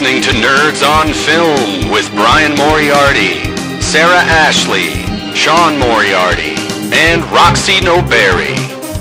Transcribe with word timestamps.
listening 0.00 0.22
to 0.22 0.30
Nerds 0.30 0.88
on 0.88 1.12
Film 1.12 1.90
with 1.90 2.08
Brian 2.12 2.56
Moriarty, 2.56 3.42
Sarah 3.82 4.14
Ashley, 4.14 4.90
Sean 5.34 5.76
Moriarty, 5.76 6.54
and 6.94 7.24
Roxy 7.32 7.80
Noberry. 7.80 8.54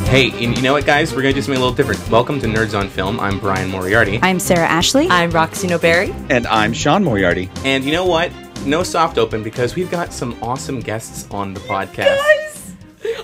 Hey, 0.08 0.32
you 0.40 0.50
you 0.54 0.62
know 0.64 0.74
what, 0.74 0.88
guys? 0.88 1.14
We're 1.14 1.22
gonna 1.22 1.36
do 1.36 1.42
something 1.44 1.62
a 1.62 1.64
little 1.64 1.76
different. 1.76 2.10
Welcome 2.10 2.40
to 2.40 2.48
Nerds 2.48 2.76
on 2.76 2.90
Film. 2.90 3.20
I'm 3.20 3.38
Brian 3.40 3.70
Moriarty, 3.70 4.18
I'm 4.24 4.40
Sarah 4.40 4.66
Ashley. 4.68 5.08
I'm 5.08 5.30
Roxy 5.30 5.68
Noberry. 5.68 6.16
And 6.32 6.48
I'm 6.48 6.74
Sean 6.74 7.04
Moriarty. 7.04 7.52
and 7.64 7.84
you 7.84 7.92
know 7.92 8.06
what? 8.08 8.32
No 8.66 8.82
soft 8.82 9.20
open 9.20 9.44
because 9.44 9.76
we've 9.76 9.92
got 9.92 10.12
some 10.12 10.36
awesome 10.42 10.80
guests 10.80 11.28
on 11.30 11.54
the 11.54 11.60
podcast. 11.60 12.47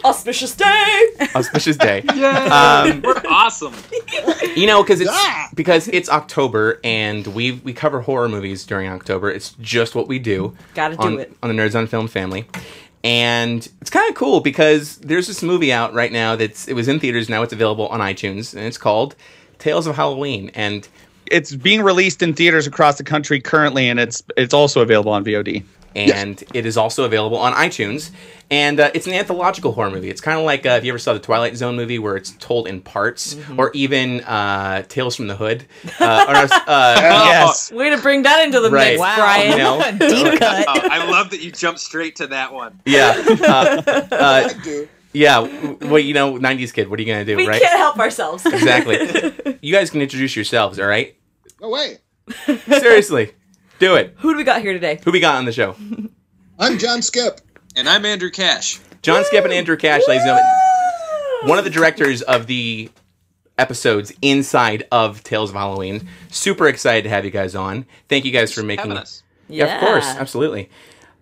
Auspicious 0.05 0.55
day! 0.55 1.07
Auspicious 1.35 1.77
day. 1.77 2.03
Um, 2.13 3.01
We're 3.01 3.21
awesome. 3.29 3.73
you 4.55 4.67
know, 4.67 4.83
because 4.83 5.01
it's 5.01 5.11
because 5.53 5.87
it's 5.87 6.09
October 6.09 6.79
and 6.83 7.25
we 7.27 7.53
we 7.53 7.73
cover 7.73 8.01
horror 8.01 8.29
movies 8.29 8.65
during 8.65 8.89
October. 8.89 9.31
It's 9.31 9.51
just 9.61 9.95
what 9.95 10.07
we 10.07 10.19
do. 10.19 10.55
Gotta 10.75 10.95
do 10.95 11.01
on, 11.03 11.19
it. 11.19 11.33
on 11.41 11.55
the 11.55 11.61
Nerds 11.61 11.75
on 11.77 11.87
Film 11.87 12.07
family. 12.07 12.45
And 13.03 13.67
it's 13.81 13.89
kind 13.89 14.09
of 14.09 14.15
cool 14.15 14.39
because 14.39 14.97
there's 14.97 15.27
this 15.27 15.43
movie 15.43 15.73
out 15.73 15.93
right 15.93 16.11
now 16.11 16.35
that's 16.35 16.67
it 16.67 16.73
was 16.73 16.87
in 16.87 16.99
theaters 16.99 17.27
now 17.29 17.41
it's 17.43 17.51
available 17.53 17.87
on 17.87 17.99
iTunes 17.99 18.53
and 18.53 18.63
it's 18.65 18.77
called 18.77 19.15
Tales 19.59 19.87
of 19.87 19.95
Halloween 19.95 20.51
and 20.53 20.87
It's 21.25 21.53
being 21.55 21.81
released 21.81 22.21
in 22.21 22.33
theaters 22.33 22.67
across 22.67 22.97
the 22.97 23.03
country 23.03 23.39
currently, 23.41 23.89
and 23.89 23.99
it's 23.99 24.21
it's 24.37 24.53
also 24.53 24.81
available 24.81 25.11
on 25.13 25.23
VOD. 25.25 25.63
And 25.95 26.43
it 26.53 26.65
is 26.65 26.77
also 26.77 27.03
available 27.05 27.37
on 27.37 27.53
iTunes. 27.53 28.11
And 28.51 28.79
uh, 28.79 28.91
it's 28.93 29.07
an 29.07 29.13
anthological 29.13 29.71
horror 29.71 29.89
movie. 29.89 30.09
It's 30.09 30.21
kind 30.21 30.37
of 30.37 30.45
like 30.45 30.65
uh, 30.65 30.71
if 30.71 30.83
you 30.85 30.91
ever 30.91 30.99
saw 30.99 31.13
the 31.13 31.19
Twilight 31.19 31.55
Zone 31.57 31.75
movie, 31.75 31.97
where 31.97 32.15
it's 32.15 32.31
told 32.31 32.67
in 32.67 32.81
parts, 32.81 33.33
Mm-hmm. 33.33 33.59
or 33.59 33.71
even 33.73 34.21
uh, 34.21 34.83
Tales 34.83 35.15
from 35.15 35.27
the 35.27 35.35
Hood. 35.35 35.65
Uh, 35.99 36.25
or, 36.27 36.35
uh, 36.35 36.47
yes. 36.67 37.71
Way 37.71 37.89
to 37.89 37.97
bring 37.97 38.23
that 38.23 38.43
into 38.45 38.59
the 38.59 38.69
Right. 38.69 38.89
mix, 38.91 38.99
Wow. 38.99 39.15
Brian. 39.17 39.51
you 39.51 39.57
know, 39.57 39.79
Deep 40.31 40.39
cut. 40.39 40.65
Oh, 40.67 40.87
I 40.91 41.09
love 41.09 41.31
that 41.31 41.41
you 41.41 41.51
jumped 41.51 41.79
straight 41.79 42.17
to 42.17 42.27
that 42.27 42.53
one. 42.53 42.79
yeah, 42.85 43.23
uh, 43.27 43.81
uh, 44.11 44.49
yeah. 45.13 45.35
w- 45.41 45.77
Well, 45.81 45.99
you 45.99 46.13
know, 46.13 46.33
'90s 46.37 46.73
kid. 46.73 46.89
What 46.89 46.99
are 46.99 47.01
you 47.01 47.11
gonna 47.11 47.25
do, 47.25 47.35
We 47.37 47.47
right? 47.47 47.61
can't 47.61 47.77
help 47.77 47.97
ourselves. 47.97 48.45
Exactly. 48.45 49.57
you 49.61 49.73
guys 49.73 49.89
can 49.89 50.01
introduce 50.01 50.35
yourselves, 50.35 50.79
all 50.79 50.85
right? 50.87 51.15
No 51.61 51.69
way. 51.69 51.97
Seriously, 52.67 53.33
do 53.83 53.95
it. 53.95 54.15
Who 54.19 54.31
do 54.31 54.37
we 54.37 54.45
got 54.45 54.61
here 54.61 54.71
today? 54.71 54.99
Who 55.03 55.11
we 55.11 55.19
got 55.19 55.35
on 55.35 55.45
the 55.45 55.51
show? 55.51 55.75
I'm 56.57 56.77
John 56.77 56.99
Skipp. 56.99 57.41
And 57.75 57.89
I'm 57.89 58.05
Andrew 58.05 58.31
Kasch. 58.31 58.79
John 59.01 59.23
Skipp 59.25 59.43
and 59.43 59.51
Andrew 59.51 59.75
Kasch, 59.75 60.07
ladies 60.07 60.23
and 60.23 60.37
gentlemen. 60.37 61.49
one 61.49 61.57
of 61.57 61.65
the 61.65 61.69
directors 61.69 62.21
of 62.21 62.47
the 62.47 62.89
episodes 63.57 64.13
inside 64.21 64.87
of 64.89 65.21
Tales 65.23 65.49
of 65.49 65.57
Halloween. 65.57 66.07
Super 66.29 66.69
excited 66.69 67.03
to 67.03 67.09
have 67.09 67.25
you 67.25 67.31
guys 67.31 67.55
on. 67.55 67.85
Thank 68.07 68.23
you 68.23 68.31
guys 68.31 68.53
for 68.53 68.63
making 68.63 68.85
Having 68.85 68.97
us. 68.99 69.23
Yeah, 69.49 69.75
of 69.75 69.81
course, 69.81 70.05
absolutely. 70.05 70.69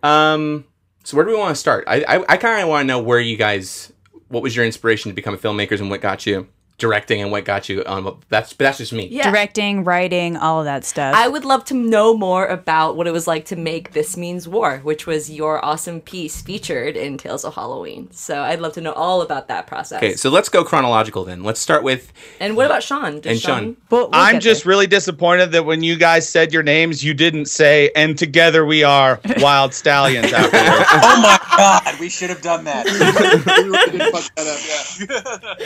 Um, 0.03 0.65
so 1.03 1.17
where 1.17 1.25
do 1.25 1.31
we 1.31 1.37
want 1.37 1.55
to 1.55 1.59
start? 1.59 1.85
I 1.87 2.03
I, 2.03 2.33
I 2.33 2.37
kind 2.37 2.61
of 2.61 2.69
want 2.69 2.83
to 2.83 2.87
know 2.87 3.01
where 3.01 3.19
you 3.19 3.37
guys, 3.37 3.91
what 4.27 4.43
was 4.43 4.55
your 4.55 4.65
inspiration 4.65 5.09
to 5.09 5.15
become 5.15 5.35
filmmakers, 5.35 5.79
and 5.79 5.89
what 5.89 6.01
got 6.01 6.27
you 6.27 6.47
directing, 6.81 7.21
and 7.21 7.31
what 7.31 7.45
got 7.45 7.69
you 7.69 7.83
on. 7.85 8.17
That's 8.27 8.53
that's 8.53 8.79
just 8.79 8.91
me. 8.91 9.07
Yeah. 9.07 9.29
Directing, 9.31 9.85
writing, 9.85 10.35
all 10.35 10.59
of 10.59 10.65
that 10.65 10.83
stuff. 10.83 11.15
I 11.15 11.29
would 11.29 11.45
love 11.45 11.63
to 11.65 11.73
know 11.73 12.17
more 12.17 12.45
about 12.47 12.97
what 12.97 13.07
it 13.07 13.11
was 13.11 13.27
like 13.27 13.45
to 13.45 13.55
make 13.55 13.93
This 13.93 14.17
Means 14.17 14.47
War, 14.47 14.79
which 14.79 15.07
was 15.07 15.31
your 15.31 15.63
awesome 15.63 16.01
piece 16.01 16.41
featured 16.41 16.97
in 16.97 17.17
Tales 17.17 17.45
of 17.45 17.55
Halloween. 17.55 18.09
So 18.11 18.41
I'd 18.41 18.59
love 18.59 18.73
to 18.73 18.81
know 18.81 18.91
all 18.93 19.21
about 19.21 19.47
that 19.47 19.67
process. 19.67 19.97
Okay, 19.97 20.15
so 20.15 20.29
let's 20.29 20.49
go 20.49 20.63
chronological 20.65 21.23
then. 21.23 21.43
Let's 21.43 21.61
start 21.61 21.83
with 21.83 22.11
and 22.39 22.57
what 22.57 22.65
about 22.65 22.83
Sean? 22.83 23.21
Did 23.21 23.27
and 23.27 23.39
Sean. 23.39 23.77
We'll- 23.89 24.09
we'll 24.09 24.09
I'm 24.13 24.39
just 24.41 24.63
there. 24.63 24.71
really 24.71 24.87
disappointed 24.87 25.51
that 25.53 25.63
when 25.65 25.83
you 25.83 25.95
guys 25.95 26.27
said 26.27 26.51
your 26.51 26.63
names, 26.63 27.03
you 27.03 27.13
didn't 27.13 27.45
say, 27.45 27.91
and 27.95 28.17
together 28.17 28.65
we 28.65 28.83
are 28.83 29.17
Wyld 29.17 29.71
Stallyns 29.71 30.33
afterwards. 30.33 30.87
Oh 31.03 31.21
my 31.21 31.39
god, 31.57 31.99
we 31.99 32.09
should 32.09 32.29
have 32.29 32.41
done 32.41 32.63
that. 32.65 32.85
We 32.91 33.69
really 33.69 34.11
that 34.35 35.07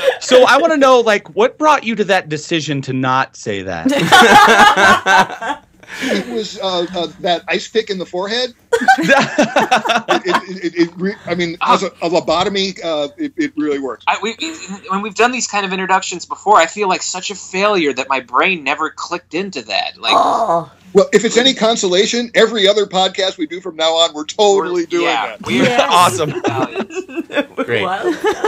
yeah. 0.04 0.20
so 0.20 0.46
I 0.48 0.58
want 0.58 0.74
to 0.74 0.78
know, 0.78 1.00
like, 1.06 1.36
what 1.36 1.58
brought 1.58 1.84
you 1.84 1.96
to 1.96 2.04
that 2.06 2.30
decision 2.30 2.82
to 2.84 2.94
not 2.94 3.36
say 3.36 3.62
that? 3.64 5.62
It 6.02 6.28
was 6.34 6.60
uh, 6.60 6.88
uh, 6.96 7.08
that 7.22 7.44
ice 7.48 7.68
pick 7.68 7.90
in 7.90 8.00
the 8.00 8.06
forehead. 8.06 8.54
It, 8.98 10.26
it, 10.26 10.66
it, 10.66 10.76
it 10.76 10.90
re- 10.98 11.16
I 11.26 11.36
mean, 11.36 11.58
as 11.62 11.84
a, 11.84 11.88
a 12.02 12.10
lobotomy, 12.10 12.84
uh, 12.84 13.10
it, 13.18 13.34
it 13.38 13.54
really 13.56 13.80
works. 13.80 14.04
I, 14.08 14.18
we, 14.22 14.36
when 14.90 15.02
we've 15.02 15.16
done 15.16 15.32
these 15.32 15.48
kind 15.48 15.66
of 15.66 15.72
introductions 15.72 16.26
before, 16.26 16.58
I 16.58 16.66
feel 16.66 16.88
like 16.88 17.04
such 17.04 17.32
a 17.32 17.36
failure 17.36 17.94
that 17.94 18.10
my 18.10 18.22
brain 18.22 18.64
never 18.64 18.90
clicked 18.90 19.34
into 19.34 19.62
that. 19.64 19.98
Like, 20.00 20.14
Oh, 20.16 20.72
Well, 20.96 21.10
if 21.12 21.26
it's 21.26 21.36
any 21.36 21.54
consolation, 21.54 22.32
every 22.36 22.70
other 22.70 22.86
podcast 22.86 23.38
we 23.38 23.48
do 23.48 23.60
from 23.60 23.76
now 23.76 23.92
on, 23.96 24.14
we're 24.14 24.24
totally 24.24 24.86
doing 24.86 25.04
yeah, 25.04 25.36
that. 25.36 25.46
We're 25.46 25.78
awesome. 25.90 26.30
Italians. 26.30 27.56
Great. 27.66 27.86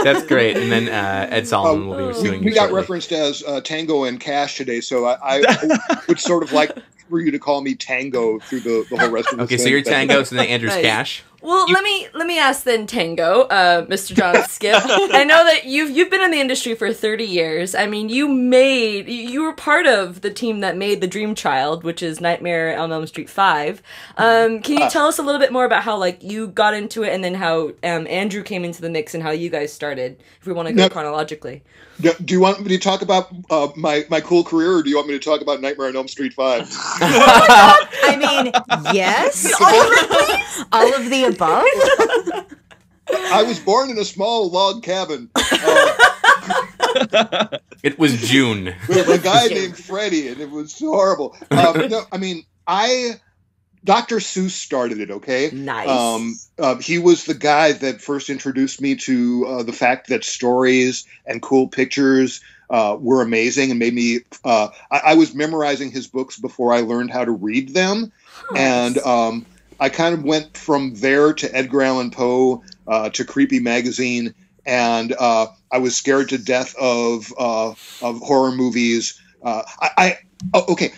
That's 0.02 0.24
great. 0.26 0.56
And 0.56 0.72
then 0.72 0.88
uh, 0.88 1.28
Ed 1.30 1.46
Solomon 1.46 1.88
will 1.88 1.98
be 1.98 2.02
We, 2.04 2.08
reviewing 2.08 2.40
we 2.40 2.46
you 2.46 2.54
got 2.54 2.70
shortly. 2.70 2.76
referenced 2.76 3.12
as 3.12 3.42
uh, 3.46 3.60
Tango 3.60 4.04
and 4.04 4.18
Cash 4.18 4.56
today, 4.56 4.80
so 4.80 5.04
I, 5.04 5.42
I 5.44 5.78
would 6.08 6.18
sort 6.18 6.42
of 6.42 6.52
like 6.52 6.72
for 7.10 7.20
you 7.20 7.30
to 7.30 7.38
call 7.38 7.60
me 7.60 7.74
Tango 7.74 8.38
through 8.38 8.60
the, 8.60 8.86
the 8.88 8.96
whole 8.98 9.10
rest 9.10 9.30
of 9.30 9.38
the 9.38 9.44
Okay, 9.44 9.58
so 9.58 9.68
you're 9.68 9.82
Tango, 9.82 10.22
so 10.22 10.36
then 10.36 10.46
Andrew's 10.48 10.72
Nice. 10.74 10.84
Cash. 10.84 11.24
Well, 11.40 11.70
let 11.70 11.84
me 11.84 12.08
let 12.14 12.26
me 12.26 12.38
ask 12.38 12.64
then, 12.64 12.86
Tango, 12.86 13.42
uh, 13.42 13.86
Mr. 13.86 14.14
John 14.14 14.34
Skipp. 14.48 14.80
I 15.12 15.22
know 15.24 15.44
that 15.44 15.66
you've 15.66 15.90
you've 15.90 16.10
been 16.10 16.20
in 16.22 16.30
the 16.32 16.40
industry 16.40 16.74
for 16.74 16.92
thirty 16.92 17.24
years. 17.24 17.74
I 17.74 17.86
mean, 17.86 18.08
you 18.08 18.28
made 18.28 19.08
you 19.08 19.42
were 19.44 19.52
part 19.52 19.86
of 19.86 20.20
the 20.22 20.30
team 20.30 20.60
that 20.60 20.76
made 20.76 21.00
the 21.00 21.06
Dream 21.06 21.34
Child, 21.36 21.84
which 21.84 22.02
is 22.02 22.20
Nightmare 22.20 22.76
on 22.76 22.90
Elm 22.92 23.06
Street 23.06 23.30
Five. 23.30 23.82
Um, 24.16 24.60
can 24.62 24.78
you 24.78 24.90
tell 24.90 25.06
us 25.06 25.18
a 25.18 25.22
little 25.22 25.40
bit 25.40 25.52
more 25.52 25.64
about 25.64 25.84
how 25.84 25.96
like 25.96 26.22
you 26.22 26.48
got 26.48 26.74
into 26.74 27.04
it, 27.04 27.12
and 27.14 27.22
then 27.22 27.34
how 27.34 27.68
um, 27.84 28.06
Andrew 28.08 28.42
came 28.42 28.64
into 28.64 28.80
the 28.80 28.90
mix, 28.90 29.14
and 29.14 29.22
how 29.22 29.30
you 29.30 29.48
guys 29.48 29.72
started? 29.72 30.20
If 30.40 30.46
we 30.46 30.52
want 30.52 30.68
to 30.68 30.74
go 30.74 30.82
No. 30.84 30.88
chronologically. 30.88 31.62
Do, 32.00 32.12
do 32.24 32.34
you 32.34 32.40
want 32.40 32.60
me 32.60 32.68
to 32.68 32.78
talk 32.78 33.02
about 33.02 33.28
uh, 33.50 33.68
my, 33.76 34.04
my 34.08 34.20
cool 34.20 34.44
career, 34.44 34.76
or 34.76 34.82
do 34.82 34.90
you 34.90 34.96
want 34.96 35.08
me 35.08 35.14
to 35.14 35.20
talk 35.24 35.40
about 35.40 35.60
Nightmare 35.60 35.88
on 35.88 35.96
Elm 35.96 36.08
Street 36.08 36.32
5? 36.32 36.62
I 36.70 38.16
mean, 38.18 38.52
yes. 38.94 39.52
all 40.72 40.94
of 40.94 41.10
the 41.10 41.24
above. 41.24 41.64
I 43.32 43.42
was 43.42 43.58
born 43.58 43.90
in 43.90 43.98
a 43.98 44.04
small 44.04 44.50
log 44.50 44.82
cabin 44.82 45.30
uh, 45.34 45.88
It 47.82 47.98
was 47.98 48.20
June. 48.20 48.74
with 48.88 49.08
a 49.08 49.18
guy 49.18 49.46
named 49.46 49.78
Freddie, 49.78 50.28
and 50.28 50.40
it 50.40 50.50
was 50.50 50.78
horrible. 50.78 51.36
Um, 51.50 51.88
no, 51.88 52.02
I 52.12 52.18
mean, 52.18 52.44
I. 52.66 53.20
Dr. 53.88 54.16
Seuss 54.16 54.50
started 54.50 55.00
it, 55.00 55.10
okay? 55.10 55.48
Nice. 55.50 55.88
Um, 55.88 56.38
uh, 56.58 56.76
he 56.76 56.98
was 56.98 57.24
the 57.24 57.32
guy 57.32 57.72
that 57.72 58.02
first 58.02 58.28
introduced 58.28 58.82
me 58.82 58.96
to 58.96 59.46
uh, 59.46 59.62
the 59.62 59.72
fact 59.72 60.08
that 60.08 60.24
stories 60.24 61.06
and 61.24 61.40
cool 61.40 61.68
pictures 61.68 62.42
uh, 62.68 62.98
were 63.00 63.22
amazing 63.22 63.70
and 63.70 63.78
made 63.78 63.94
me. 63.94 64.18
Uh, 64.44 64.68
I, 64.90 65.00
I 65.06 65.14
was 65.14 65.34
memorizing 65.34 65.90
his 65.90 66.06
books 66.06 66.38
before 66.38 66.74
I 66.74 66.80
learned 66.82 67.10
how 67.10 67.24
to 67.24 67.30
read 67.30 67.72
them. 67.72 68.12
And 68.54 68.98
um, 68.98 69.46
I 69.80 69.88
kind 69.88 70.12
of 70.12 70.22
went 70.22 70.54
from 70.54 70.92
there 70.96 71.32
to 71.32 71.56
Edgar 71.56 71.80
Allan 71.80 72.10
Poe 72.10 72.62
uh, 72.86 73.08
to 73.08 73.24
Creepy 73.24 73.58
Magazine. 73.58 74.34
And 74.66 75.14
uh, 75.18 75.46
I 75.72 75.78
was 75.78 75.96
scared 75.96 76.28
to 76.28 76.36
death 76.36 76.74
of, 76.78 77.32
uh, 77.38 77.70
of 78.02 78.18
horror 78.20 78.52
movies. 78.52 79.18
Uh, 79.42 79.62
I, 79.80 79.90
I 79.96 80.18
oh, 80.52 80.66
okay. 80.72 80.92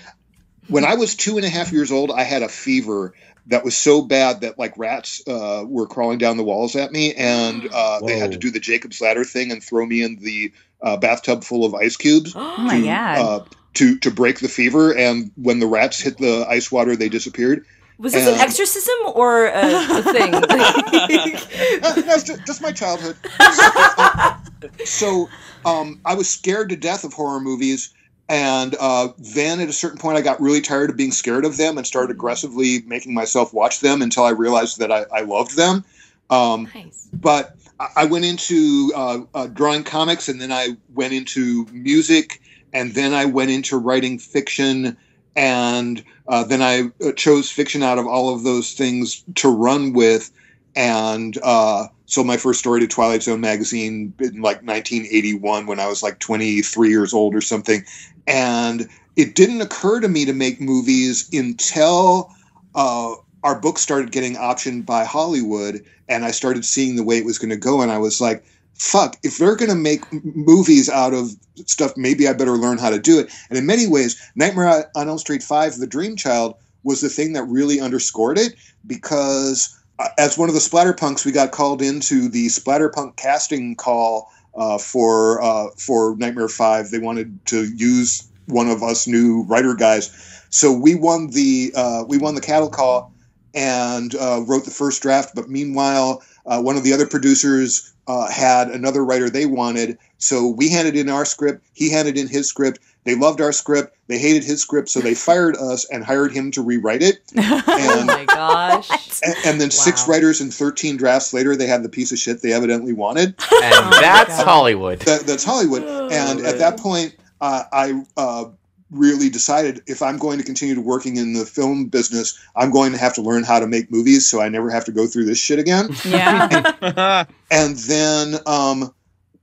When 0.71 0.85
I 0.85 0.95
was 0.95 1.15
two 1.15 1.37
and 1.37 1.45
a 1.45 1.49
half 1.49 1.73
years 1.73 1.91
old, 1.91 2.11
I 2.11 2.23
had 2.23 2.43
a 2.43 2.49
fever 2.49 3.13
that 3.47 3.65
was 3.65 3.77
so 3.77 4.03
bad 4.03 4.43
that 4.43 4.59
like 4.59 4.77
rats 4.79 5.23
uh, 5.27 5.65
were 5.67 5.87
crawling 5.87 6.19
down 6.19 6.37
the 6.37 6.45
walls 6.45 6.77
at 6.77 6.93
me, 6.93 7.15
and 7.15 7.69
uh, 7.73 8.01
they 8.07 8.19
had 8.19 8.33
to 8.33 8.39
do 8.39 8.51
the 8.51 8.61
Jacob's 8.61 9.01
ladder 9.01 9.25
thing 9.25 9.51
and 9.51 9.63
throw 9.63 9.85
me 9.85 10.03
in 10.03 10.17
the 10.17 10.53
uh, 10.81 10.97
bathtub 10.97 11.45
full 11.45 11.65
of 11.65 11.75
ice 11.75 11.97
cubes 11.97 12.33
Oh 12.37 12.57
my 12.59 12.81
to, 12.81 12.87
god. 12.87 13.19
uh, 13.19 13.45
to 13.75 13.99
to 13.99 14.11
break 14.11 14.41
the 14.41 14.49
fever. 14.49 14.97
And 14.97 15.33
when 15.37 15.59
the 15.59 15.67
rats 15.67 16.01
hit 16.01 16.19
the 16.19 16.47
ice 16.49 16.71
water, 16.71 16.97
they 16.97 17.09
disappeared. 17.09 17.67
was 17.99 18.13
this 18.13 18.27
an 18.27 18.35
um, 18.35 18.41
exorcism 18.41 18.95
or 19.15 19.47
a, 19.47 19.53
a 19.55 20.03
thing? 20.03 20.33
No, 21.81 21.95
it's 21.97 22.25
just, 22.25 22.47
just 22.47 22.63
my 22.63 22.73
childhood. 22.73 23.17
so 24.85 25.29
um, 25.65 26.01
I 26.05 26.15
was 26.15 26.29
scared 26.29 26.69
to 26.71 26.77
death 26.77 27.05
of 27.05 27.13
horror 27.13 27.41
movies. 27.41 27.93
And 28.31 28.77
uh, 28.79 29.09
then 29.19 29.59
at 29.59 29.69
a 29.69 29.73
certain 29.73 29.99
point, 29.99 30.17
I 30.17 30.21
got 30.21 30.41
really 30.41 30.61
tired 30.61 30.89
of 30.89 30.97
being 30.97 31.11
scared 31.11 31.45
of 31.45 31.57
them 31.57 31.77
and 31.77 31.85
started 31.85 32.13
aggressively 32.13 32.81
making 32.87 33.13
myself 33.13 33.53
watch 33.53 33.81
them 33.81 34.03
until 34.03 34.23
I 34.23 34.31
realized 34.31 34.79
that 34.79 34.93
I, 34.93 35.05
I 35.13 35.23
loved 35.23 35.57
them. 35.57 35.85
Um, 36.31 36.71
nice. 36.73 37.09
but 37.13 37.57
I- 37.81 37.89
I 37.97 38.05
went 38.05 38.25
into 38.25 38.93
uh, 38.95 39.19
uh, 39.35 39.47
drawing 39.49 39.83
comics, 39.83 40.29
and 40.29 40.41
then 40.41 40.53
I 40.53 40.77
went 40.95 41.13
into 41.13 41.67
music, 41.73 42.41
and 42.73 42.95
then 42.95 43.15
I 43.15 43.25
went 43.25 43.51
into 43.51 43.77
writing 43.77 44.21
fiction, 44.21 44.97
and 45.35 46.05
uh, 46.29 46.45
then 46.45 46.63
I 46.63 46.93
uh, 47.05 47.11
chose 47.17 47.51
fiction 47.51 47.83
out 47.83 47.99
of 47.99 48.07
all 48.07 48.33
of 48.33 48.45
those 48.45 48.75
things 48.75 49.25
to 49.37 49.49
run 49.49 49.93
with, 49.93 50.31
and 50.77 51.37
uh, 51.43 51.89
sold 52.11 52.27
my 52.27 52.37
first 52.37 52.59
story 52.59 52.81
to 52.81 52.89
Twilight 52.89 53.23
Zone 53.23 53.41
magazine 53.41 54.13
in 54.19 54.43
like 54.43 54.63
1981 54.63 55.67
when 55.67 55.79
I 55.79 55.87
was 55.87 56.03
like 56.03 56.19
23 56.19 56.89
years 56.89 57.15
old 57.15 57.35
or 57.35 57.41
something, 57.41 57.85
and 58.27 58.89
it 59.17 59.35
didn't 59.35 59.61
occur 59.61 60.01
to 60.01 60.09
me 60.09 60.25
to 60.25 60.33
make 60.33 60.61
movies 60.61 61.29
until 61.33 62.31
uh, 62.75 63.15
our 63.45 63.59
book 63.59 63.79
started 63.79 64.13
getting 64.13 64.35
optioned 64.35 64.85
by 64.85 65.05
Hollywood, 65.05 65.85
and 66.09 66.25
I 66.25 66.33
started 66.33 66.65
seeing 66.65 66.97
the 66.97 67.05
way 67.05 67.19
it 67.19 67.25
was 67.25 67.39
going 67.39 67.51
to 67.51 67.57
go, 67.57 67.81
and 67.81 67.93
I 67.93 67.99
was 67.99 68.21
like, 68.21 68.45
"Fuck! 68.75 69.17
If 69.23 69.39
they're 69.39 69.57
going 69.57 69.71
to 69.71 69.77
make 69.77 70.03
movies 70.13 70.89
out 70.89 71.15
of 71.15 71.31
stuff, 71.67 71.93
maybe 71.97 72.27
I 72.27 72.33
better 72.33 72.57
learn 72.57 72.79
how 72.79 72.91
to 72.91 72.99
do 72.99 73.21
it." 73.21 73.31
And 73.49 73.59
in 73.59 73.67
many 73.67 73.87
ways, 73.87 74.21
Nightmare 74.35 74.91
on 74.97 75.09
Elm 75.09 75.19
Street 75.19 75.43
Five: 75.43 75.77
The 75.77 75.87
Dream 75.87 76.17
Child 76.17 76.57
was 76.83 77.01
the 77.03 77.09
thing 77.09 77.35
that 77.35 77.45
really 77.45 77.81
underscored 77.81 78.37
it 78.39 78.55
because. 78.87 79.77
As 80.19 80.39
one 80.39 80.49
of 80.49 80.55
the 80.55 80.61
splatterpunks, 80.61 81.25
we 81.25 81.33
got 81.33 81.53
called 81.53 81.83
into 81.83 82.29
the 82.29 82.47
splatterpunk 82.47 83.17
casting 83.17 83.77
call 83.77 84.31
uh, 84.55 84.79
for 84.79 85.43
uh, 85.43 85.69
for 85.77 86.17
Nightmare 86.17 86.49
Five. 86.49 86.91
They 86.91 86.99
wanted 86.99 87.45
to 87.47 87.65
use 87.75 88.29
one 88.47 88.69
of 88.69 88.83
us 88.83 89.07
new 89.07 89.43
writer 89.45 89.75
guys, 89.75 90.11
so 90.51 90.73
we 90.73 90.95
won 90.95 91.29
the 91.31 91.73
uh, 91.75 92.05
we 92.09 92.19
won 92.19 92.35
the 92.35 92.41
cattle 92.41 92.71
call 92.71 93.13
and 93.55 94.15
uh, 94.15 94.43
wrote 94.47 94.65
the 94.65 94.71
first 94.71 95.03
draft. 95.03 95.35
But 95.35 95.49
meanwhile, 95.49 96.23
uh, 96.47 96.61
one 96.63 96.77
of 96.77 96.85
the 96.85 96.93
other 96.93 97.07
producers 97.07 97.93
uh, 98.07 98.29
had 98.31 98.69
another 98.69 99.05
writer 99.05 99.29
they 99.29 99.47
wanted, 99.47 99.99
so 100.19 100.49
we 100.49 100.71
handed 100.71 100.97
in 100.97 101.09
our 101.09 101.25
script. 101.25 101.65
He 101.75 101.91
handed 101.91 102.17
in 102.17 102.29
his 102.29 102.49
script. 102.49 102.81
They 103.05 103.15
loved 103.15 103.41
our 103.41 103.53
script. 103.53 103.97
They 104.09 104.19
hated 104.19 104.45
his 104.45 104.61
script, 104.61 104.89
so 104.91 105.01
they 105.01 105.15
fired 105.15 105.57
us 105.57 105.87
and 105.91 106.05
hired 106.05 106.33
him 106.33 106.51
to 106.53 106.63
rewrite 106.63 107.03
it. 107.03 107.21
Oh 107.37 107.99
And 107.99 108.07
my 108.07 108.25
gosh. 108.27 108.91
and, 109.23 109.35
and 109.47 109.61
then 109.61 109.71
six 109.71 110.07
writers 110.09 110.41
and 110.41 110.53
13 110.53 110.97
drafts 110.97 111.33
later, 111.33 111.57
they 111.57 111.67
had 111.67 111.83
the 111.83 111.89
piece 111.89 112.13
of 112.13 112.19
shit 112.19 112.43
they 112.43 112.53
evidently 112.53 112.93
wanted. 112.93 113.29
And 113.63 113.93
that's 113.93 114.41
Hollywood. 114.43 114.99
That, 115.01 115.23
that's 115.23 115.45
Hollywood. 115.45 115.83
and 116.13 116.41
at 116.47 116.59
that 116.59 116.79
point, 116.79 117.17
uh, 117.41 117.63
I 117.73 118.03
uh, 118.17 118.45
really 118.91 119.31
decided 119.31 119.83
if 119.87 120.03
I'm 120.03 120.19
going 120.19 120.39
to 120.39 120.45
continue 120.45 120.75
to 120.75 120.81
working 120.81 121.17
in 121.17 121.33
the 121.33 121.47
film 121.47 121.87
business, 121.87 122.39
I'm 122.57 122.71
going 122.71 122.93
to 122.93 122.99
have 122.99 123.15
to 123.15 123.23
learn 123.23 123.45
how 123.45 123.61
to 123.61 123.67
make 123.67 123.91
movies 123.91 124.29
so 124.29 124.41
I 124.43 124.49
never 124.51 124.69
have 124.71 124.85
to 124.87 124.93
go 124.93 125.07
through 125.07 125.25
this 125.27 125.39
shit 125.39 125.59
again. 125.59 125.89
Yeah. 126.05 127.25
and 127.51 127.77
then 127.77 128.35
um, 128.47 128.93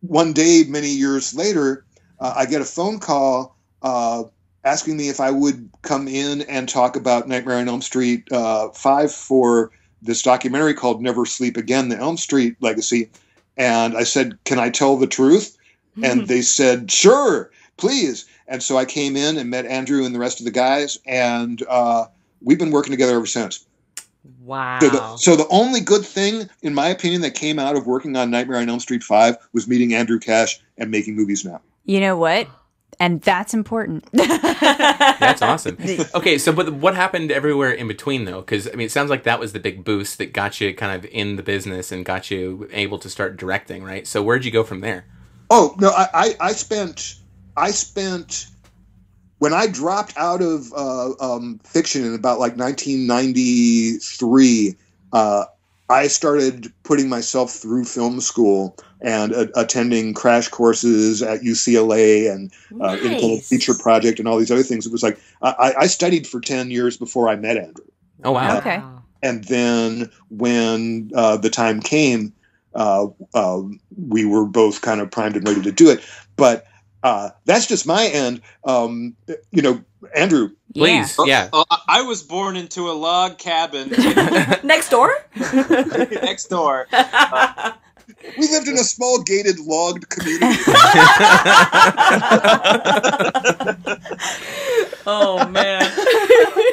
one 0.01 0.33
day, 0.33 0.63
many 0.67 0.89
years 0.89 1.33
later, 1.33 1.85
uh, 2.19 2.33
I 2.35 2.45
get 2.45 2.61
a 2.61 2.65
phone 2.65 2.99
call 2.99 3.55
uh, 3.81 4.23
asking 4.63 4.97
me 4.97 5.09
if 5.09 5.19
I 5.19 5.31
would 5.31 5.69
come 5.81 6.07
in 6.07 6.41
and 6.43 6.67
talk 6.67 6.95
about 6.95 7.27
Nightmare 7.27 7.57
on 7.57 7.69
Elm 7.69 7.81
Street 7.81 8.31
uh, 8.31 8.69
5 8.69 9.11
for 9.11 9.71
this 10.01 10.21
documentary 10.21 10.73
called 10.73 11.01
Never 11.01 11.25
Sleep 11.25 11.57
Again, 11.57 11.89
the 11.89 11.97
Elm 11.97 12.17
Street 12.17 12.55
Legacy. 12.59 13.09
And 13.55 13.97
I 13.97 14.03
said, 14.03 14.37
Can 14.45 14.59
I 14.59 14.69
tell 14.69 14.97
the 14.97 15.07
truth? 15.07 15.57
And 16.03 16.27
they 16.27 16.41
said, 16.41 16.91
Sure, 16.91 17.51
please. 17.77 18.25
And 18.47 18.61
so 18.61 18.77
I 18.77 18.85
came 18.85 19.15
in 19.15 19.37
and 19.37 19.49
met 19.49 19.65
Andrew 19.65 20.05
and 20.05 20.13
the 20.13 20.19
rest 20.19 20.39
of 20.39 20.45
the 20.45 20.51
guys, 20.51 20.97
and 21.05 21.61
uh, 21.67 22.05
we've 22.41 22.59
been 22.59 22.71
working 22.71 22.91
together 22.91 23.15
ever 23.15 23.25
since. 23.25 23.65
Wow. 24.43 24.79
So 24.79 24.89
the, 24.89 25.17
so 25.17 25.35
the 25.35 25.47
only 25.49 25.81
good 25.81 26.05
thing, 26.05 26.49
in 26.61 26.73
my 26.73 26.87
opinion, 26.87 27.21
that 27.21 27.31
came 27.31 27.59
out 27.59 27.75
of 27.75 27.85
working 27.85 28.15
on 28.15 28.29
Nightmare 28.29 28.59
on 28.59 28.69
Elm 28.69 28.79
Street 28.79 29.03
5 29.03 29.35
was 29.53 29.67
meeting 29.67 29.93
Andrew 29.93 30.19
Kasch 30.19 30.59
and 30.77 30.91
making 30.91 31.15
movies 31.15 31.43
now. 31.43 31.61
You 31.87 31.99
know 32.01 32.17
what? 32.17 32.47
And 32.99 33.21
that's 33.21 33.53
important. 33.53 34.05
That's 34.11 35.43
awesome. 35.43 35.77
Okay, 36.15 36.39
so 36.39 36.51
but 36.51 36.73
what 36.73 36.95
happened 36.95 37.31
everywhere 37.31 37.71
in 37.71 37.87
between 37.87 38.25
though? 38.25 38.41
Because 38.41 38.67
I 38.67 38.71
mean, 38.71 38.87
it 38.87 38.91
sounds 38.91 39.11
like 39.11 39.21
that 39.23 39.39
was 39.39 39.53
the 39.53 39.59
big 39.59 39.83
boost 39.83 40.17
that 40.17 40.33
got 40.33 40.59
you 40.59 40.73
kind 40.73 40.95
of 40.95 41.05
in 41.11 41.35
the 41.35 41.43
business 41.43 41.91
and 41.91 42.03
got 42.03 42.31
you 42.31 42.67
able 42.71 42.97
to 42.99 43.07
start 43.07 43.37
directing, 43.37 43.83
right? 43.83 44.07
So 44.07 44.23
where'd 44.23 44.45
you 44.45 44.51
go 44.51 44.63
from 44.63 44.81
there? 44.81 45.05
Oh 45.51 45.75
no, 45.79 45.89
I, 45.89 46.07
I, 46.13 46.35
I 46.39 46.53
spent 46.53 47.17
I 47.55 47.69
spent 47.69 48.47
when 49.37 49.53
I 49.53 49.67
dropped 49.67 50.17
out 50.17 50.41
of 50.41 50.73
uh, 50.73 51.11
um, 51.19 51.59
fiction 51.63 52.03
in 52.03 52.15
about 52.15 52.39
like 52.39 52.57
1993. 52.57 54.75
Uh, 55.13 55.45
I 55.89 56.07
started 56.07 56.73
putting 56.83 57.09
myself 57.09 57.51
through 57.51 57.85
film 57.85 58.19
school 58.21 58.75
and 59.01 59.33
uh, 59.33 59.47
attending 59.55 60.13
crash 60.13 60.47
courses 60.47 61.21
at 61.21 61.41
UCLA 61.41 62.31
and 62.31 62.51
uh, 62.81 62.93
Independent 62.95 63.21
Nice. 63.33 63.49
Feature 63.49 63.73
Project 63.75 64.19
and 64.19 64.27
all 64.27 64.37
these 64.37 64.51
other 64.51 64.63
things. 64.63 64.85
It 64.85 64.91
was 64.91 65.03
like 65.03 65.19
I, 65.41 65.73
I 65.79 65.87
studied 65.87 66.25
for 66.27 66.39
10 66.41 66.71
years 66.71 66.97
before 66.97 67.29
I 67.29 67.35
met 67.35 67.57
Andrew. 67.57 67.85
Oh 68.23 68.31
wow. 68.31 68.57
Okay. 68.57 68.81
and 69.21 69.43
then 69.45 70.09
when 70.29 71.11
uh, 71.15 71.37
the 71.37 71.49
time 71.49 71.79
came, 71.81 72.33
uh, 72.73 73.07
uh, 73.33 73.61
we 74.07 74.25
were 74.25 74.45
both 74.45 74.81
kind 74.81 75.01
of 75.01 75.11
primed 75.11 75.35
and 75.35 75.47
ready 75.47 75.61
to 75.61 75.71
do 75.71 75.89
it. 75.91 76.03
But 76.35 76.65
uh, 77.03 77.29
that's 77.45 77.67
just 77.67 77.85
my 77.85 78.05
end. 78.07 78.41
Um, 78.63 79.15
you 79.51 79.61
know, 79.61 79.83
Andrew. 80.15 80.51
Please, 80.75 81.17
yeah. 81.25 81.49
oh, 81.53 81.65
I- 81.71 81.81
I 81.87 82.01
was 82.03 82.21
born 82.21 82.55
into 82.55 82.89
a 82.89 82.93
log 82.93 83.37
cabin 83.39 83.89
Next 84.63 84.89
door? 84.89 85.11
next 85.35 86.47
door. 86.49 86.87
We 88.37 88.47
lived 88.49 88.67
in 88.67 88.75
a 88.75 88.83
small 88.83 89.21
gated 89.23 89.59
logged 89.59 90.09
community. 90.09 90.57
oh 95.05 95.47
man. 95.49 95.91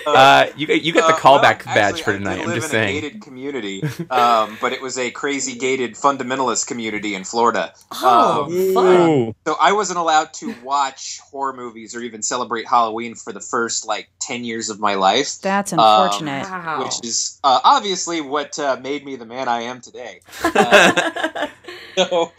Uh, 0.07 0.47
you 0.57 0.67
got- 0.67 0.83
you 0.83 0.93
got 0.93 1.07
the 1.09 1.15
Uh, 1.15 1.19
callback 1.19 1.65
well, 1.65 1.75
badge 1.75 1.95
actually, 2.01 2.03
for 2.03 2.11
I 2.13 2.19
tonight. 2.19 2.35
did 2.37 2.41
I'm 2.43 2.47
live 2.49 2.57
just 2.57 2.75
in 2.75 2.81
a 2.81 2.85
saying. 2.85 3.01
gated 3.01 3.23
community, 3.23 3.83
um, 4.11 4.59
but 4.61 4.73
it 4.73 4.83
was 4.83 4.99
a 4.99 5.11
crazy 5.11 5.55
gated 5.59 5.95
fundamentalist 5.95 6.67
community 6.67 7.15
in 7.15 7.25
Florida. 7.25 7.73
Oh, 7.93 8.45
Um, 8.45 8.75
fun. 8.75 9.35
So 9.47 9.57
I 9.61 9.73
wasn't 9.73 9.99
allowed 9.99 10.33
to 10.35 10.55
watch 10.63 11.21
horror 11.31 11.53
movies 11.55 11.95
or 11.95 12.01
even 12.01 12.23
celebrate 12.23 12.67
Halloween 12.69 13.15
for 13.15 13.33
the 13.33 13.41
first 13.41 13.87
like 13.87 14.09
ten 14.21 14.45
years 14.45 14.69
of 14.71 14.79
my 14.81 14.95
life, 14.95 15.41
That's 15.41 15.73
Um, 15.73 15.79
unfortunate. 15.81 16.45
Wow. 16.51 16.83
which 16.85 17.01
is 17.09 17.39
uh, 17.45 17.61
obviously 17.65 18.21
what 18.21 18.59
uh, 18.59 18.77
made 18.83 19.05
me 19.05 19.17
the 19.17 19.27
man 19.27 19.49
I 19.49 19.63
am 19.63 19.81
today. 19.81 20.21
So, 21.97 22.33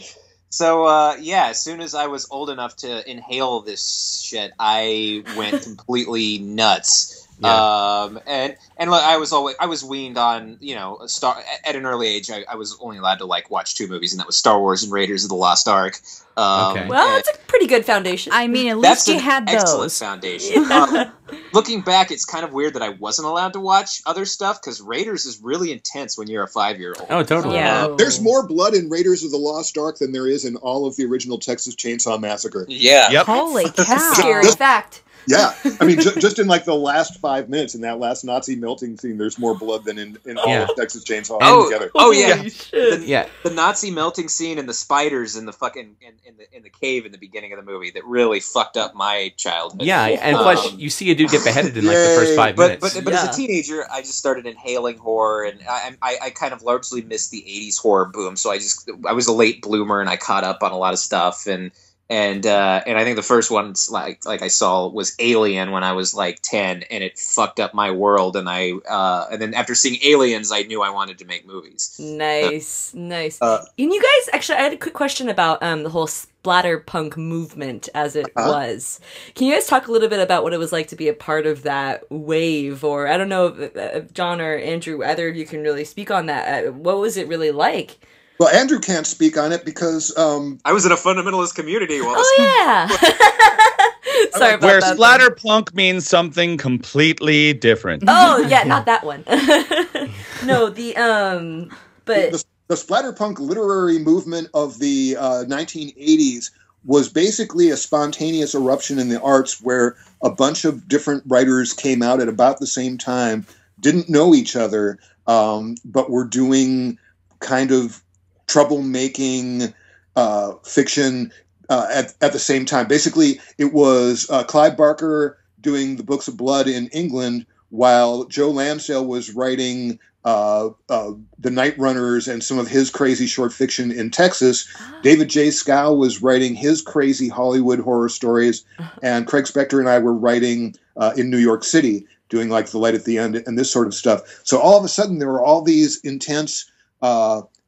so 0.50 0.84
uh, 0.84 1.16
yeah, 1.20 1.48
as 1.48 1.64
soon 1.64 1.80
as 1.80 1.96
I 1.96 2.08
was 2.08 2.28
old 2.30 2.50
enough 2.50 2.76
to 2.78 3.10
inhale 3.10 3.62
this 3.62 4.22
shit, 4.22 4.52
I 4.60 5.24
went 5.38 5.64
completely 5.64 6.40
nuts. 6.40 7.25
Um, 7.44 8.20
and 8.26 8.56
and 8.78 8.90
look, 8.92 9.04
I 9.04 9.18
was 9.18 9.34
always 9.34 9.56
I 9.60 9.66
was 9.66 9.84
weaned 9.84 10.18
on 10.18 10.58
you 10.62 10.76
know 10.76 10.98
a 11.02 11.10
star 11.10 11.38
at 11.66 11.76
an 11.76 11.86
early 11.86 12.08
age. 12.08 12.32
I, 12.32 12.46
I 12.50 12.56
was 12.56 12.78
only 12.80 12.98
allowed 12.98 13.18
to 13.20 13.26
like 13.26 13.50
watch 13.50 13.76
two 13.76 13.88
movies, 13.88 14.14
and 14.14 14.20
that 14.20 14.28
was 14.28 14.38
Star 14.38 14.60
Wars 14.60 14.84
and 14.84 14.92
Raiders 14.92 15.24
of 15.24 15.30
the 15.30 15.36
Lost 15.36 15.68
Ark. 15.68 16.00
Um, 16.38 16.72
Okay. 16.78 16.88
well, 16.88 17.08
and- 17.08 17.18
that's 17.18 17.30
a 17.30 17.38
pretty 17.48 17.68
good 17.68 17.86
foundation. 17.86 18.32
I 18.34 18.48
mean, 18.48 18.68
at 18.70 18.78
least 18.78 19.08
you 19.08 19.16
an 19.16 19.20
had 19.20 19.50
excellent 19.50 19.84
those. 19.84 20.00
foundation. 20.00 20.66
Um, 20.72 21.12
looking 21.54 21.82
back, 21.82 22.12
it's 22.12 22.24
kind 22.26 22.46
of 22.46 22.54
weird 22.54 22.74
that 22.76 22.82
I 22.84 22.90
wasn't 22.90 23.28
allowed 23.28 23.54
to 23.54 23.60
watch 23.60 24.02
other 24.06 24.26
stuff 24.26 24.62
because 24.62 24.80
Raiders 24.82 25.26
is 25.26 25.40
really 25.42 25.72
intense 25.72 26.18
when 26.18 26.28
you're 26.28 26.44
a 26.44 26.48
five 26.48 26.80
year 26.80 26.94
old. 27.00 27.08
Oh, 27.10 27.24
totally. 27.24 27.56
Yeah. 27.56 27.94
There's 27.98 28.22
more 28.22 28.46
blood 28.46 28.76
in 28.76 28.90
Raiders 28.90 29.24
of 29.24 29.32
the 29.32 29.38
Lost 29.38 29.78
Ark 29.78 29.98
than 29.98 30.12
there 30.12 30.28
is 30.28 30.46
in 30.46 30.56
all 30.58 30.86
of 30.86 30.96
the 30.98 31.06
original 31.06 31.38
Texas 31.40 31.76
Chainsaw 31.76 32.20
Massacre. 32.20 32.66
Yeah. 32.70 33.10
Yep. 33.12 33.26
Holy 33.28 33.70
cow. 33.70 34.12
Scary 34.14 34.46
fact. 34.52 35.02
Yeah, 35.28 35.54
I 35.80 35.86
mean, 35.86 36.00
ju- 36.00 36.12
just 36.20 36.40
in 36.40 36.48
like 36.48 36.66
the 36.66 36.76
last 36.76 37.20
five 37.20 37.50
minutes 37.50 37.74
in 37.76 37.82
that 37.82 38.00
last 38.00 38.24
Nazi 38.24 38.56
melting 38.56 38.98
scene, 38.98 39.18
there's 39.18 39.40
more 39.40 39.56
blood 39.56 39.84
than 39.86 39.98
in, 39.98 40.18
in 40.26 40.38
all 40.38 40.48
Yeah. 40.48 40.64
of 40.64 40.76
Texas 40.76 41.04
Chainsaw 41.04 41.40
Oh, 41.42 41.66
together. 41.70 41.92
oh 41.96 42.12
yeah. 42.12 42.36
Holy. 42.36 42.50
The, 42.50 43.04
Yeah. 43.06 43.28
the 43.44 43.50
Nazi 43.50 43.92
melting 43.92 44.30
scene 44.30 44.60
and 44.60 44.70
the 44.70 44.74
spiders 44.74 45.36
in 45.36 45.46
the 45.46 45.54
fucking 45.54 45.96
in, 46.02 46.14
in 46.26 46.38
the 46.38 46.56
in 46.58 46.64
the 46.64 46.70
cave 46.70 47.06
in 47.06 47.12
the 47.12 47.18
beginning 47.18 47.54
of 47.54 47.58
the 47.58 47.72
movie 47.72 47.92
that 47.92 48.06
really 48.06 48.40
fucked 48.40 48.78
up 48.78 48.94
my 48.96 49.34
childhood. 49.38 49.82
Yeah, 49.82 50.04
and 50.06 50.36
Um, 50.36 50.44
plus 50.44 50.74
you 50.74 50.90
see 50.90 51.10
a 51.12 51.16
dude 51.16 51.32
get 51.32 51.44
beheaded 51.44 51.76
in 51.78 51.86
like 51.86 51.96
the 51.96 52.14
first 52.16 52.36
five 52.36 52.56
but 52.56 52.80
minutes. 52.82 52.94
but, 52.96 53.04
but 53.06 53.14
as 53.14 53.24
a 53.30 53.34
teenager, 53.34 53.86
I 53.92 54.02
just 54.02 54.18
started 54.18 54.46
inhaling 54.46 54.98
horror, 54.98 55.44
and 55.46 55.60
I, 55.68 55.96
I 56.02 56.18
I 56.24 56.30
kind 56.30 56.54
of 56.54 56.62
largely 56.62 57.02
missed 57.02 57.32
the 57.32 57.42
'80s 57.48 57.80
horror 57.80 58.06
boom. 58.06 58.36
So 58.36 58.52
I 58.52 58.58
just 58.58 58.90
I 59.08 59.14
was 59.14 59.28
a 59.28 59.34
late 59.34 59.62
bloomer, 59.62 60.02
and 60.02 60.10
I 60.10 60.18
caught 60.18 60.44
up 60.44 60.62
on 60.64 60.72
a 60.72 60.78
lot 60.78 60.94
of 60.94 61.00
stuff, 61.00 61.48
and 61.48 61.72
and 62.10 62.46
uh, 62.46 62.82
and 62.86 62.98
I 62.98 63.04
think 63.04 63.16
the 63.16 63.24
first 63.24 63.50
one 63.50 63.74
like 63.90 64.26
like 64.26 64.42
I 64.44 64.48
saw 64.48 64.88
was 64.88 65.16
Alien 65.20 65.72
when 65.72 65.84
I 65.84 65.94
was 65.94 66.14
like 66.14 66.40
ten, 66.42 66.84
and 66.92 67.04
it 67.04 67.18
fucked 67.18 67.60
up 67.60 67.74
my 67.74 67.90
world. 67.92 68.36
And 68.36 68.48
I 68.48 68.74
uh, 68.90 69.28
and 69.32 69.42
then 69.42 69.54
after 69.54 69.74
seeing 69.74 70.00
Aliens, 70.04 70.52
I 70.52 70.62
knew 70.64 70.82
I 70.84 70.92
wanted 70.92 71.18
to 71.20 71.26
make 71.26 71.48
movies. 71.48 71.96
Nice, 72.00 72.94
nice. 72.94 73.42
Uh, 73.42 73.66
and 73.80 73.92
you 73.92 74.02
guys, 74.02 74.30
actually, 74.34 74.58
I 74.60 74.62
had 74.62 74.74
a 74.74 74.78
quick 74.78 74.94
question 74.94 75.30
about 75.30 75.64
um, 75.64 75.84
the 75.84 75.90
whole 75.90 76.08
splatterpunk 76.08 77.18
movement 77.18 77.90
as 77.96 78.16
it 78.16 78.28
Uh-huh. 78.36 78.52
was. 78.52 79.00
Can 79.34 79.48
you 79.48 79.54
guys 79.56 79.66
talk 79.66 79.88
a 79.88 79.92
little 79.92 80.10
bit 80.10 80.20
about 80.20 80.44
what 80.44 80.54
it 80.54 80.60
was 80.60 80.72
like 80.72 80.88
to 80.90 80.96
be 80.96 81.08
a 81.08 81.14
part 81.14 81.48
of 81.48 81.64
that 81.64 82.04
wave? 82.12 82.84
Or 82.84 83.08
I 83.08 83.18
don't 83.18 83.30
know 83.30 83.48
if, 83.48 83.76
if 83.76 84.14
John 84.14 84.40
or 84.40 84.56
Andrew, 84.56 85.04
either 85.04 85.28
of 85.30 85.36
you 85.36 85.46
can 85.48 85.64
really 85.64 85.86
speak 85.86 86.12
on 86.12 86.28
that. 86.28 86.68
Uh, 86.68 86.72
what 86.72 87.00
was 87.00 87.18
it 87.18 87.28
really 87.28 87.50
like? 87.52 87.98
Well, 88.38 88.50
Andrew 88.50 88.80
can't 88.80 89.08
speak 89.08 89.38
on 89.38 89.52
it 89.52 89.64
because 89.64 90.16
um, 90.18 90.60
I 90.66 90.74
was 90.74 90.86
in 90.86 90.92
a 90.92 90.96
fundamentalist 90.96 91.56
community. 91.56 92.02
While 92.02 92.16
Oh 92.18 92.36
yeah. 92.38 92.88
Sorry 94.32 94.54
about 94.54 94.62
that. 94.62 94.62
Where 94.62 94.82
that. 94.82 94.98
splatterpunk 94.98 95.74
means 95.74 96.08
something 96.08 96.58
completely 96.58 97.54
different. 97.54 98.04
Oh 98.08 98.38
yeah, 98.50 98.64
not 98.64 98.86
that 98.86 99.04
one. 99.04 99.24
no, 100.46 100.70
the 100.70 100.96
um, 100.98 101.70
but 102.04 102.34
the, 102.34 102.44
the 102.68 102.76
splatterpunk 102.76 103.40
literary 103.40 104.00
movement 104.00 104.50
of 104.54 104.80
the 104.80 105.16
uh, 105.18 105.46
1980s 105.46 106.52
was 106.84 107.10
basically 107.10 107.70
a 107.70 107.78
spontaneous 107.78 108.54
eruption 108.54 109.00
in 109.00 109.10
the 109.10 109.20
arts 109.22 109.60
where 109.62 109.96
a 110.22 110.30
bunch 110.30 110.66
of 110.66 110.88
different 110.88 111.24
writers 111.26 111.74
came 111.74 112.04
out 112.04 112.22
at 112.22 112.28
about 112.28 112.60
the 112.60 112.68
same 112.68 112.98
time, 112.98 113.46
didn't 113.80 114.08
know 114.08 114.36
each 114.36 114.56
other, 114.56 115.00
um, 115.26 115.76
but 115.84 116.12
were 116.12 116.26
doing 116.26 117.00
kind 117.40 117.72
of 117.72 118.04
troublemaking 118.48 119.74
uh, 120.16 120.54
fiction 120.64 121.32
uh, 121.70 121.88
at, 121.92 122.14
at 122.22 122.34
the 122.34 122.40
same 122.40 122.66
time. 122.66 122.88
Basically, 122.88 123.40
it 123.58 123.74
was 123.74 124.30
uh, 124.30 124.44
Clive 124.44 124.78
Barker 124.78 125.38
doing 125.62 125.96
the 125.96 126.04
Books 126.04 126.28
of 126.28 126.38
Blood 126.38 126.68
in 126.68 126.88
England, 126.88 127.46
while 127.70 128.26
Joe 128.26 128.52
Lansdale 128.52 129.06
was 129.06 129.34
writing 129.34 130.00
uh, 130.24 130.70
uh, 130.90 131.12
the 131.38 131.52
Night 131.52 131.78
Runners 131.78 132.28
and 132.28 132.44
some 132.44 132.58
of 132.58 132.68
his 132.68 132.90
crazy 132.90 133.28
short 133.28 133.54
fiction 133.54 133.92
in 133.92 134.10
Texas. 134.10 134.68
David 135.04 135.30
J. 135.30 135.50
Schow 135.50 135.96
was 135.96 136.22
writing 136.22 136.56
his 136.56 136.82
crazy 136.82 137.30
Hollywood 137.30 137.80
horror 137.80 138.10
stories, 138.10 138.64
and 139.04 139.28
Craig 139.28 139.46
Spector 139.46 139.80
and 139.80 139.90
I 139.90 140.00
were 140.00 140.14
writing 140.14 140.76
uh, 140.98 141.14
in 141.18 141.30
New 141.30 141.38
York 141.38 141.64
City, 141.64 142.08
doing 142.30 142.50
like 142.50 142.68
The 142.68 142.80
Light 142.80 142.96
at 142.96 143.06
the 143.06 143.18
End 143.18 143.36
and 143.46 143.58
this 143.58 143.72
sort 143.72 143.88
of 143.88 143.94
stuff. 143.94 144.22
So 144.44 144.60
all 144.60 144.78
of 144.78 144.84
a 144.84 144.90
sudden, 144.90 145.20
there 145.20 145.32
were 145.32 145.44
all 145.44 145.62
these 145.62 146.00
intense 146.02 146.72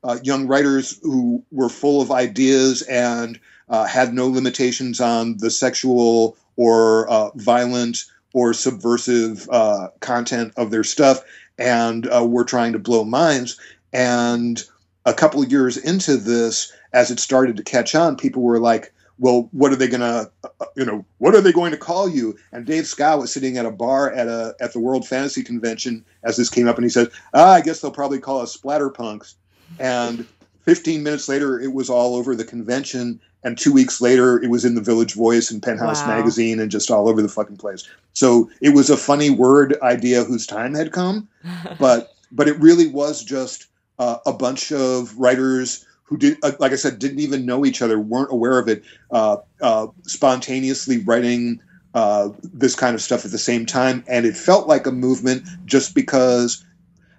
uh, 0.03 0.17
young 0.23 0.47
writers 0.47 0.99
who 1.01 1.43
were 1.51 1.69
full 1.69 2.01
of 2.01 2.11
ideas 2.11 2.81
and 2.83 3.39
uh, 3.69 3.85
had 3.85 4.13
no 4.13 4.27
limitations 4.27 5.01
on 5.01 5.37
the 5.37 5.51
sexual 5.51 6.37
or 6.55 7.09
uh, 7.09 7.29
violent 7.35 8.05
or 8.33 8.53
subversive 8.53 9.47
uh, 9.51 9.87
content 9.99 10.53
of 10.57 10.71
their 10.71 10.83
stuff, 10.83 11.23
and 11.57 12.07
uh, 12.09 12.25
were 12.25 12.43
trying 12.43 12.73
to 12.73 12.79
blow 12.79 13.03
minds. 13.03 13.59
And 13.93 14.63
a 15.05 15.13
couple 15.13 15.41
of 15.41 15.51
years 15.51 15.77
into 15.77 16.17
this, 16.17 16.71
as 16.93 17.09
it 17.09 17.19
started 17.19 17.57
to 17.57 17.63
catch 17.63 17.95
on, 17.95 18.15
people 18.17 18.43
were 18.43 18.59
like, 18.59 18.93
"Well, 19.17 19.49
what 19.51 19.71
are 19.71 19.75
they 19.75 19.87
gonna, 19.87 20.29
uh, 20.43 20.65
you 20.75 20.85
know, 20.85 21.05
what 21.17 21.35
are 21.35 21.41
they 21.41 21.51
going 21.51 21.71
to 21.71 21.77
call 21.77 22.09
you?" 22.09 22.37
And 22.51 22.65
Dave 22.65 22.83
Schow 22.83 23.19
was 23.19 23.33
sitting 23.33 23.57
at 23.57 23.65
a 23.65 23.71
bar 23.71 24.11
at 24.11 24.27
a 24.27 24.55
at 24.59 24.73
the 24.73 24.79
World 24.79 25.07
Fantasy 25.07 25.43
Convention 25.43 26.05
as 26.23 26.37
this 26.37 26.49
came 26.49 26.67
up, 26.67 26.75
and 26.75 26.85
he 26.85 26.89
said, 26.89 27.09
ah, 27.33 27.53
"I 27.53 27.61
guess 27.61 27.81
they'll 27.81 27.91
probably 27.91 28.19
call 28.19 28.41
us 28.41 28.55
splatterpunks." 28.55 29.35
And 29.79 30.27
15 30.65 31.03
minutes 31.03 31.29
later, 31.29 31.59
it 31.59 31.73
was 31.73 31.89
all 31.89 32.15
over 32.15 32.35
the 32.35 32.43
convention. 32.43 33.19
And 33.43 33.57
two 33.57 33.71
weeks 33.71 34.01
later, 34.01 34.41
it 34.43 34.49
was 34.49 34.65
in 34.65 34.75
the 34.75 34.81
Village 34.81 35.13
Voice 35.13 35.49
and 35.51 35.61
Penthouse 35.63 36.05
Wow. 36.05 36.15
magazine 36.15 36.59
and 36.59 36.71
just 36.71 36.91
all 36.91 37.07
over 37.07 37.21
the 37.21 37.29
fucking 37.29 37.57
place. 37.57 37.87
So 38.13 38.49
it 38.61 38.73
was 38.73 38.89
a 38.89 38.97
funny 38.97 39.29
word 39.29 39.77
idea 39.81 40.23
whose 40.23 40.47
time 40.47 40.73
had 40.73 40.91
come, 40.91 41.27
but 41.79 42.13
but 42.31 42.47
it 42.47 42.59
really 42.59 42.87
was 42.87 43.23
just 43.23 43.67
uh, 43.99 44.17
a 44.25 44.33
bunch 44.33 44.71
of 44.71 45.17
writers 45.17 45.85
who 46.03 46.17
did, 46.17 46.37
uh, 46.43 46.51
like 46.59 46.71
I 46.71 46.75
said, 46.75 46.99
didn't 46.99 47.19
even 47.19 47.45
know 47.45 47.65
each 47.65 47.81
other, 47.81 47.99
weren't 47.99 48.31
aware 48.31 48.59
of 48.59 48.67
it, 48.67 48.83
uh, 49.11 49.37
uh, 49.61 49.87
spontaneously 50.03 50.99
writing 50.99 51.61
uh, 51.93 52.29
this 52.43 52.75
kind 52.75 52.95
of 52.95 53.01
stuff 53.01 53.25
at 53.25 53.31
the 53.31 53.37
same 53.37 53.65
time, 53.65 54.03
and 54.07 54.25
it 54.25 54.35
felt 54.37 54.67
like 54.67 54.85
a 54.85 54.91
movement 54.91 55.43
just 55.65 55.95
because 55.95 56.63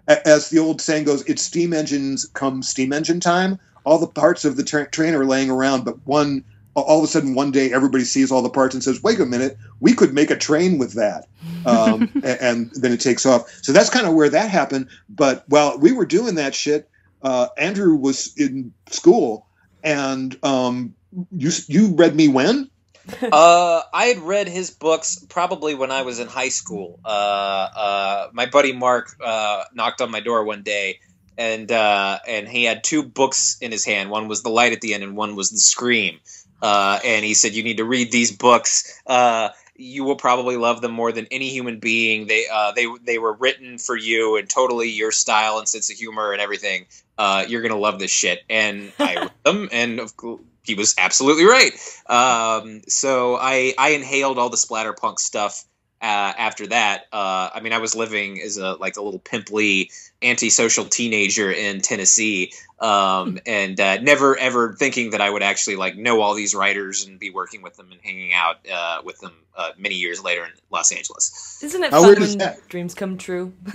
as 0.09 0.51
the 0.51 0.59
old 0.59 0.81
saying 0.81 1.05
goes, 1.05 1.23
it's 1.25 1.43
steam 1.43 1.73
engines 1.73 2.29
come 2.35 2.63
steam 2.63 2.93
engine 2.93 3.21
time. 3.21 3.59
All 3.85 3.99
the 3.99 4.07
parts 4.07 4.45
of 4.45 4.57
the 4.57 4.65
tra- 4.65 4.91
train 4.91 5.15
are 5.15 5.25
laying 5.25 5.51
around, 5.51 5.85
but 5.85 5.97
one 6.07 6.45
all 6.75 6.99
of 6.99 7.05
a 7.05 7.09
sudden 7.09 7.35
one 7.35 7.51
day 7.51 7.73
everybody 7.73 8.05
sees 8.05 8.31
all 8.31 8.43
the 8.43 8.51
parts 8.51 8.75
and 8.75 8.83
says, 8.85 9.03
"Wait 9.03 9.21
a 9.21 9.27
minute, 9.27 9.59
we 9.81 9.95
could 9.95 10.15
make 10.15 10.31
a 10.31 10.37
train 10.37 10.79
with 10.79 10.95
that," 10.95 11.27
um, 11.65 12.11
a- 12.23 12.43
and, 12.43 12.71
then 12.75 12.93
it 12.93 13.01
takes 13.01 13.27
off. 13.27 13.49
So 13.63 13.73
that's 13.73 13.91
kind 13.91 14.07
of 14.07 14.15
where 14.15 14.31
that 14.31 14.51
happened. 14.51 14.89
But 15.09 15.45
while 15.49 15.79
we 15.79 15.93
were 15.93 16.07
doing 16.07 16.37
that 16.37 16.55
shit, 16.55 16.89
uh, 17.23 17.49
Andrew 17.57 17.95
was 17.95 18.33
in 18.37 18.73
school, 18.91 19.47
and 19.83 20.37
um, 20.43 20.95
you 21.33 21.51
you 21.69 21.95
read 21.95 22.15
me 22.15 22.29
when? 22.29 22.71
uh, 23.33 23.83
I 23.93 24.07
had 24.07 24.19
read 24.19 24.49
his 24.49 24.71
books 24.71 25.25
probably 25.29 25.75
when 25.75 25.91
I 25.91 26.03
was 26.03 26.19
in 26.19 26.29
high 26.29 26.49
school. 26.51 27.01
Uh, 27.05 27.09
uh, 27.09 28.29
my 28.33 28.47
buddy 28.47 28.73
Mark 28.73 29.15
uh, 29.25 29.65
knocked 29.73 30.01
on 30.01 30.11
my 30.11 30.21
door 30.21 30.45
one 30.45 30.63
day, 30.63 31.01
and 31.37 31.71
uh, 31.71 32.19
and 32.27 32.49
he 32.49 32.65
had 32.65 32.85
two 32.85 33.03
books 33.03 33.57
in 33.61 33.73
his 33.73 33.85
hand. 33.85 34.11
One 34.11 34.29
was 34.29 34.43
The 34.43 34.51
Light 34.51 34.73
at 34.73 34.81
the 34.81 34.95
End, 34.95 35.03
and 35.03 35.17
one 35.17 35.37
was 35.37 35.51
The 35.51 35.59
Scream. 35.59 36.21
Uh, 36.61 36.99
and 37.05 37.25
he 37.25 37.35
said, 37.35 37.55
"You 37.55 37.63
need 37.63 37.79
to 37.79 37.85
read 37.85 38.11
these 38.11 38.33
books. 38.33 39.01
Uh, 39.07 39.51
you 39.77 40.03
will 40.03 40.17
probably 40.17 40.57
love 40.57 40.81
them 40.81 40.91
more 40.91 41.13
than 41.13 41.29
any 41.31 41.49
human 41.51 41.79
being. 41.79 42.27
They 42.27 42.47
uh, 42.53 42.73
they 42.73 42.87
they 43.05 43.19
were 43.19 43.33
written 43.33 43.79
for 43.79 43.97
you 43.97 44.37
and 44.37 44.51
totally 44.51 44.91
your 44.91 45.13
style 45.13 45.59
and 45.59 45.69
sense 45.69 45.91
of 45.91 45.97
humor 45.97 46.33
and 46.33 46.43
everything. 46.43 46.87
Uh, 47.17 47.45
you're 47.49 47.63
gonna 47.63 47.77
love 47.77 48.01
this 48.01 48.11
shit." 48.11 48.41
And 48.51 48.93
I 48.99 49.15
read 49.21 49.31
them, 49.45 49.69
and 49.71 50.01
of 50.01 50.17
course, 50.17 50.41
he 50.69 50.75
was 50.75 50.95
absolutely 50.99 51.45
right. 51.45 51.73
Um, 52.07 52.83
so 52.87 53.37
I 53.37 53.75
I 53.77 53.91
inhaled 53.91 54.39
all 54.39 54.51
the 54.51 54.57
splatterpunk 54.57 55.19
stuff 55.19 55.65
uh, 56.01 56.05
after 56.39 56.67
that. 56.69 57.07
Uh, 57.13 57.51
I 57.53 57.61
mean, 57.61 57.73
I 57.73 57.79
was 57.79 57.97
living 57.97 58.41
as 58.41 58.57
a 58.57 58.75
like 58.75 58.97
a 58.97 59.03
little 59.03 59.19
pimply 59.19 59.91
antisocial 60.23 60.85
teenager 60.85 61.51
in 61.51 61.81
Tennessee, 61.81 62.53
um, 62.79 63.39
and 63.47 63.79
uh, 63.81 64.01
never 64.01 64.37
ever 64.39 64.75
thinking 64.75 65.11
that 65.11 65.21
I 65.21 65.29
would 65.29 65.43
actually 65.43 65.77
like 65.77 65.97
know 65.97 66.21
all 66.21 66.35
these 66.35 66.55
writers 66.55 67.07
and 67.07 67.19
be 67.19 67.31
working 67.31 67.63
with 67.63 67.77
them 67.77 67.91
and 67.91 68.01
hanging 68.01 68.33
out 68.33 68.57
uh, 68.73 69.03
with 69.05 69.19
them 69.19 69.33
uh, 69.57 69.71
many 69.77 69.97
years 69.97 70.23
later 70.23 70.45
in 70.45 70.53
Los 70.71 70.93
Angeles. 70.93 71.61
Isn't 71.63 71.83
it 71.83 71.91
How 71.91 72.01
fun 72.01 72.09
weird 72.11 72.23
is 72.23 72.29
when 72.31 72.39
that? 72.39 72.69
dreams 72.69 72.95
come 72.95 73.19
true? 73.19 73.53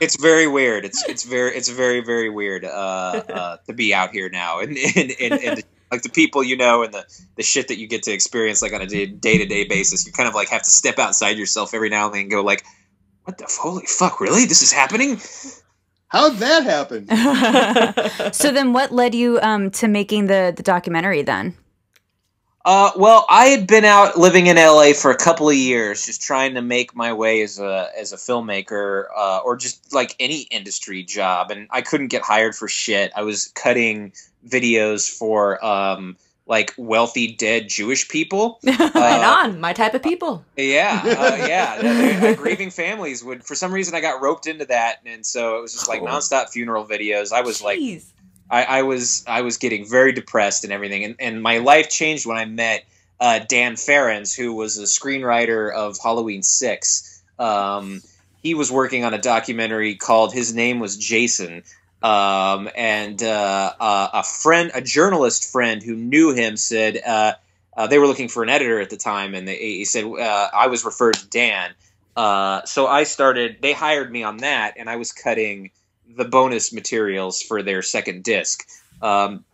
It's 0.00 0.16
very 0.16 0.46
weird. 0.46 0.84
It's 0.84 1.06
it's 1.08 1.24
very 1.24 1.54
it's 1.56 1.68
very 1.68 2.00
very 2.00 2.30
weird 2.30 2.64
uh, 2.64 2.68
uh, 2.68 3.56
to 3.66 3.72
be 3.74 3.92
out 3.92 4.12
here 4.12 4.30
now 4.30 4.60
and 4.60 4.78
and, 4.96 5.12
and, 5.20 5.32
and 5.34 5.64
like 5.90 6.02
the 6.02 6.10
people 6.10 6.42
you 6.44 6.56
know 6.56 6.82
and 6.82 6.92
the, 6.92 7.04
the 7.36 7.42
shit 7.42 7.68
that 7.68 7.78
you 7.78 7.86
get 7.86 8.02
to 8.04 8.12
experience 8.12 8.62
like 8.62 8.72
on 8.72 8.82
a 8.82 8.86
day 8.86 9.38
to 9.38 9.46
day 9.46 9.64
basis. 9.64 10.06
You 10.06 10.12
kind 10.12 10.28
of 10.28 10.34
like 10.34 10.48
have 10.48 10.62
to 10.62 10.70
step 10.70 10.98
outside 10.98 11.38
yourself 11.38 11.74
every 11.74 11.88
now 11.88 12.06
and 12.06 12.14
then 12.14 12.20
and 12.22 12.30
go 12.30 12.42
like, 12.42 12.64
what 13.24 13.38
the 13.38 13.44
f- 13.44 13.58
holy 13.60 13.86
fuck? 13.86 14.20
Really, 14.20 14.46
this 14.46 14.62
is 14.62 14.72
happening? 14.72 15.20
How'd 16.08 16.36
that 16.36 16.62
happen? 16.64 17.06
so 18.32 18.50
then, 18.50 18.72
what 18.72 18.92
led 18.92 19.14
you 19.14 19.38
um, 19.42 19.70
to 19.72 19.88
making 19.88 20.26
the 20.26 20.52
the 20.56 20.62
documentary? 20.62 21.20
Then, 21.22 21.54
Uh, 22.64 22.92
well, 22.96 23.26
I 23.28 23.46
had 23.46 23.66
been 23.66 23.84
out 23.84 24.18
living 24.18 24.46
in 24.46 24.56
LA 24.56 24.92
for 24.94 25.10
a 25.10 25.16
couple 25.16 25.48
of 25.48 25.54
years, 25.54 26.06
just 26.06 26.22
trying 26.22 26.54
to 26.54 26.62
make 26.62 26.94
my 26.96 27.12
way 27.12 27.42
as 27.42 27.58
a 27.58 27.90
as 27.98 28.12
a 28.14 28.16
filmmaker, 28.16 29.04
uh, 29.14 29.40
or 29.44 29.56
just 29.56 29.92
like 29.94 30.16
any 30.18 30.42
industry 30.50 31.02
job, 31.02 31.50
and 31.50 31.68
I 31.70 31.82
couldn't 31.82 32.08
get 32.08 32.22
hired 32.22 32.54
for 32.54 32.68
shit. 32.68 33.12
I 33.14 33.22
was 33.22 33.48
cutting 33.48 34.12
videos 34.46 35.10
for 35.10 35.64
um, 35.64 36.16
like 36.46 36.72
wealthy 36.78 37.32
dead 37.34 37.68
Jewish 37.68 38.08
people. 38.08 38.58
right 38.64 38.78
Uh, 38.94 39.44
on, 39.44 39.60
my 39.60 39.72
type 39.72 39.94
of 39.94 40.02
people. 40.02 40.44
Yeah, 40.56 41.00
uh, 41.04 41.46
yeah. 41.46 41.80
They- 41.82 42.16
they- 42.16 42.34
grieving 42.34 42.70
families 42.70 43.22
would, 43.24 43.44
for 43.44 43.54
some 43.54 43.72
reason, 43.72 43.94
I 43.94 44.00
got 44.00 44.22
roped 44.22 44.46
into 44.46 44.64
that, 44.66 45.00
and 45.04 45.24
so 45.26 45.58
it 45.58 45.62
was 45.62 45.72
just 45.72 45.88
like 45.88 46.00
nonstop 46.02 46.48
funeral 46.50 46.84
videos. 46.86 47.32
I 47.32 47.42
was 47.42 47.60
like 47.62 47.78
Jeez. 47.78 48.04
I, 48.50 48.64
I 48.64 48.82
was 48.82 49.24
I 49.26 49.42
was 49.42 49.58
getting 49.58 49.86
very 49.88 50.12
depressed 50.12 50.64
and 50.64 50.72
everything, 50.72 51.04
and, 51.04 51.16
and 51.18 51.42
my 51.42 51.58
life 51.58 51.90
changed 51.90 52.24
when 52.24 52.38
I 52.38 52.46
met 52.46 52.84
uh, 53.20 53.40
Dan 53.40 53.76
Farrands, 53.76 54.34
who 54.34 54.54
was 54.54 54.78
a 54.78 54.84
screenwriter 54.84 55.70
of 55.72 55.98
Halloween 56.02 56.42
Six. 56.42 57.22
Um, 57.38 58.00
he 58.42 58.54
was 58.54 58.72
working 58.72 59.04
on 59.04 59.12
a 59.12 59.18
documentary 59.18 59.96
called 59.96 60.32
His 60.32 60.54
Name 60.54 60.78
Was 60.80 60.96
Jason, 60.96 61.62
um, 62.02 62.68
and 62.76 63.22
uh, 63.22 63.72
a 64.14 64.22
friend, 64.22 64.70
a 64.74 64.80
journalist 64.80 65.50
friend 65.50 65.82
who 65.82 65.94
knew 65.96 66.34
him, 66.34 66.56
said 66.56 67.00
uh, 67.04 67.32
uh, 67.76 67.86
they 67.86 67.98
were 67.98 68.06
looking 68.06 68.28
for 68.28 68.42
an 68.42 68.48
editor 68.48 68.80
at 68.80 68.90
the 68.90 68.96
time, 68.96 69.34
and 69.34 69.46
they, 69.46 69.56
he 69.56 69.84
said 69.84 70.04
uh, 70.04 70.48
I 70.52 70.68
was 70.68 70.84
referred 70.84 71.14
to 71.14 71.28
Dan. 71.28 71.70
So 72.66 72.86
I 72.86 73.04
started. 73.04 73.58
They 73.60 73.72
hired 73.72 74.10
me 74.10 74.22
on 74.22 74.38
that, 74.38 74.74
and 74.76 74.88
I 74.88 74.96
was 74.96 75.12
cutting 75.12 75.70
the 76.16 76.24
bonus 76.24 76.72
materials 76.72 77.42
for 77.42 77.62
their 77.62 77.82
second 77.82 78.24
disc. 78.24 78.66
Um, 79.02 79.44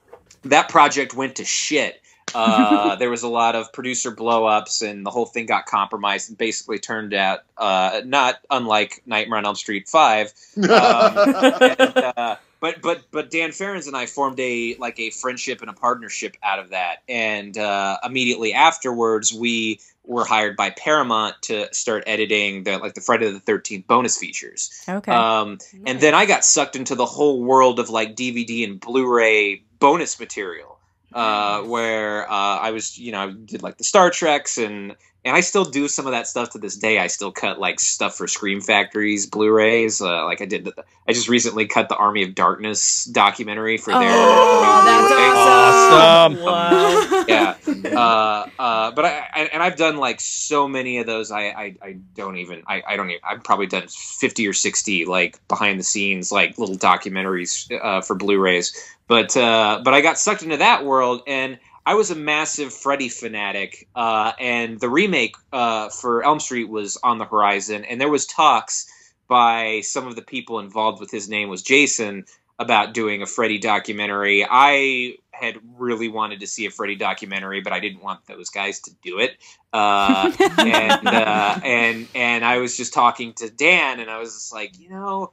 that 0.45 0.69
project 0.69 1.15
went 1.15 1.37
to 1.37 1.45
shit. 1.45 2.01
Uh, 2.35 2.95
there 2.97 3.11
was 3.11 3.23
a 3.23 3.29
lot 3.29 3.55
of 3.55 3.73
producer 3.73 4.11
blowups, 4.13 4.89
and 4.89 5.05
the 5.05 5.11
whole 5.11 5.27
thing 5.27 5.47
got 5.47 5.67
compromised 5.67 6.29
and 6.29 6.39
basically 6.39 6.79
turned 6.79 7.15
out 7.15 7.41
uh, 7.57 8.03
not 8.05 8.39
unlike 8.51 9.03
Nightmare 9.07 9.39
on 9.39 9.47
Elm 9.47 9.57
Street 9.57 9.89
Five. 9.89 10.33
Um, 10.57 11.19
and, 11.61 11.81
uh, 12.17 12.37
but 12.61 12.81
but 12.81 13.03
but 13.11 13.31
Dan 13.31 13.53
Farrands 13.53 13.87
and 13.87 13.97
I 13.97 14.07
formed 14.07 14.41
a 14.41 14.75
like 14.79 14.99
a 14.99 15.11
friendship 15.11 15.61
and 15.61 15.69
a 15.69 15.75
partnership 15.75 16.37
out 16.43 16.59
of 16.59 16.71
that, 16.71 17.03
and 17.09 17.57
uh, 17.59 17.99
immediately 18.03 18.55
afterwards 18.55 19.33
we 19.33 19.81
were 20.07 20.25
hired 20.25 20.57
by 20.57 20.71
Paramount 20.71 21.35
to 21.43 21.73
start 21.75 22.05
editing 22.07 22.65
the 22.65 22.79
like 22.79 22.95
the 22.95 23.01
Friday 23.01 23.31
the 23.31 23.41
Thirteenth 23.41 23.87
bonus 23.87 24.17
features. 24.17 24.83
okay, 24.89 25.13
Um, 25.13 25.59
and 25.87 26.01
then 26.01 26.15
I 26.15 26.27
got 26.27 26.45
sucked 26.45 26.77
into 26.77 26.95
the 26.95 27.07
whole 27.07 27.43
world 27.43 27.79
of 27.81 27.91
like 27.91 28.17
DVD 28.17 28.65
and 28.65 28.81
Blu-ray 28.81 29.63
bonus 29.79 30.19
material, 30.19 30.79
uh, 31.15 31.63
where 31.63 32.31
uh, 32.31 32.59
I 32.59 32.73
was, 32.73 32.99
you 32.99 33.13
know, 33.13 33.21
I 33.21 33.33
did 33.33 33.63
like 33.63 33.79
the 33.79 33.85
Star 33.85 34.11
Treks 34.11 34.59
and 34.59 34.97
and 35.25 35.35
I 35.35 35.41
still 35.41 35.65
do 35.65 35.89
some 35.89 36.07
of 36.07 36.13
that 36.13 36.27
stuff 36.27 36.51
to 36.51 36.59
this 36.59 36.77
day. 36.77 36.99
I 36.99 37.07
still 37.07 37.33
cut 37.33 37.59
like 37.59 37.81
stuff 37.81 38.17
for 38.17 38.27
Scream 38.27 38.61
Factories 38.61 39.27
Blu-rays. 39.27 40.01
Uh, 40.01 40.25
like 40.25 40.43
I 40.43 40.45
did, 40.45 40.65
the, 40.67 40.85
I 41.09 41.13
just 41.13 41.29
recently 41.29 41.67
cut 41.67 41.89
the 41.89 41.97
Army 41.97 42.23
of 42.25 42.35
Darkness 42.35 43.07
documentary 43.07 43.79
for 43.79 43.93
their. 43.93 44.03
Oh, 44.03 44.83
that's 44.85 45.09
Blu-ray. 45.09 45.31
awesome. 45.35 46.39
Awesome. 46.39 46.45
Wow. 46.45 47.25
yeah. 47.29 47.57
Uh, 47.99 48.49
uh, 48.59 48.91
but 48.93 49.05
I, 49.05 49.27
I 49.33 49.51
and 49.53 49.63
I've 49.63 49.77
done 49.77 49.97
like 49.97 50.21
so 50.21 50.69
many 50.69 50.99
of 50.99 51.07
those. 51.07 51.31
I 51.31 51.43
I, 51.43 51.77
I 51.83 51.93
don't 52.15 52.37
even 52.37 52.63
I, 52.67 52.83
I 52.87 52.97
don't 52.97 53.11
even 53.11 53.21
I've 53.25 53.43
probably 53.43 53.67
done 53.67 53.87
fifty 53.89 54.47
or 54.47 54.53
sixty 54.53 55.05
like 55.05 55.39
behind 55.49 55.81
the 55.81 55.85
scenes 55.85 56.31
like 56.31 56.59
little 56.59 56.77
documentaries 56.77 57.71
uh, 57.83 58.01
for 58.03 58.15
Blu-rays. 58.15 58.95
But 59.09 59.37
uh, 59.37 59.81
but 59.85 59.95
I 59.95 60.01
got 60.01 60.19
sucked 60.19 60.43
into 60.43 60.59
that 60.59 60.85
world 60.85 61.23
and. 61.27 61.59
I 61.87 61.95
was 61.95 62.11
a 62.11 62.15
massive 62.15 62.73
Freddy 62.73 63.09
fanatic, 63.09 63.89
uh, 63.95 64.33
and 64.41 64.81
the 64.81 64.89
remake 64.89 65.37
uh, 65.53 65.91
for 65.91 66.25
Elm 66.25 66.41
Street 66.41 66.69
was 66.69 66.97
on 67.03 67.19
the 67.19 67.27
horizon, 67.27 67.85
and 67.85 68.01
there 68.01 68.09
was 68.09 68.27
talks 68.27 68.91
by 69.29 69.81
some 69.83 70.07
of 70.07 70.17
the 70.17 70.23
people 70.23 70.61
involved 70.61 71.01
with 71.01 71.11
his 71.11 71.29
name 71.29 71.49
was 71.49 71.63
Jason 71.63 72.25
about 72.59 72.95
doing 72.95 73.23
a 73.23 73.27
Freddy 73.27 73.59
documentary. 73.59 74.47
I 74.49 75.17
had 75.31 75.59
really 75.77 76.09
wanted 76.09 76.41
to 76.41 76.47
see 76.47 76.67
a 76.67 76.71
Freddy 76.71 76.95
documentary, 76.95 77.61
but 77.61 77.73
I 77.73 77.81
didn't 77.81 78.03
want 78.03 78.27
those 78.27 78.51
guys 78.51 78.81
to 78.81 78.93
do 79.03 79.19
it. 79.19 79.37
Uh, 79.73 80.33
and 80.59 81.09
uh, 81.09 81.61
and 81.65 82.09
and 82.15 82.45
I 82.45 82.59
was 82.59 82.77
just 82.77 82.95
talking 82.95 83.33
to 83.35 83.51
Dan, 83.51 84.01
and 84.01 84.11
I 84.11 84.19
was 84.19 84.33
just 84.35 84.53
like, 84.53 84.79
you 84.79 84.89
know. 84.91 85.33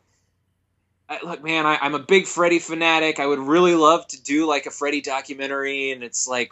Look, 1.23 1.43
man, 1.43 1.65
I, 1.65 1.77
I'm 1.81 1.95
a 1.95 1.99
big 1.99 2.25
Freddy 2.25 2.59
fanatic. 2.59 3.19
I 3.19 3.25
would 3.25 3.39
really 3.39 3.75
love 3.75 4.07
to 4.07 4.21
do 4.21 4.45
like 4.45 4.65
a 4.65 4.71
Freddy 4.71 5.01
documentary, 5.01 5.91
and 5.91 6.03
it's 6.03 6.27
like, 6.27 6.51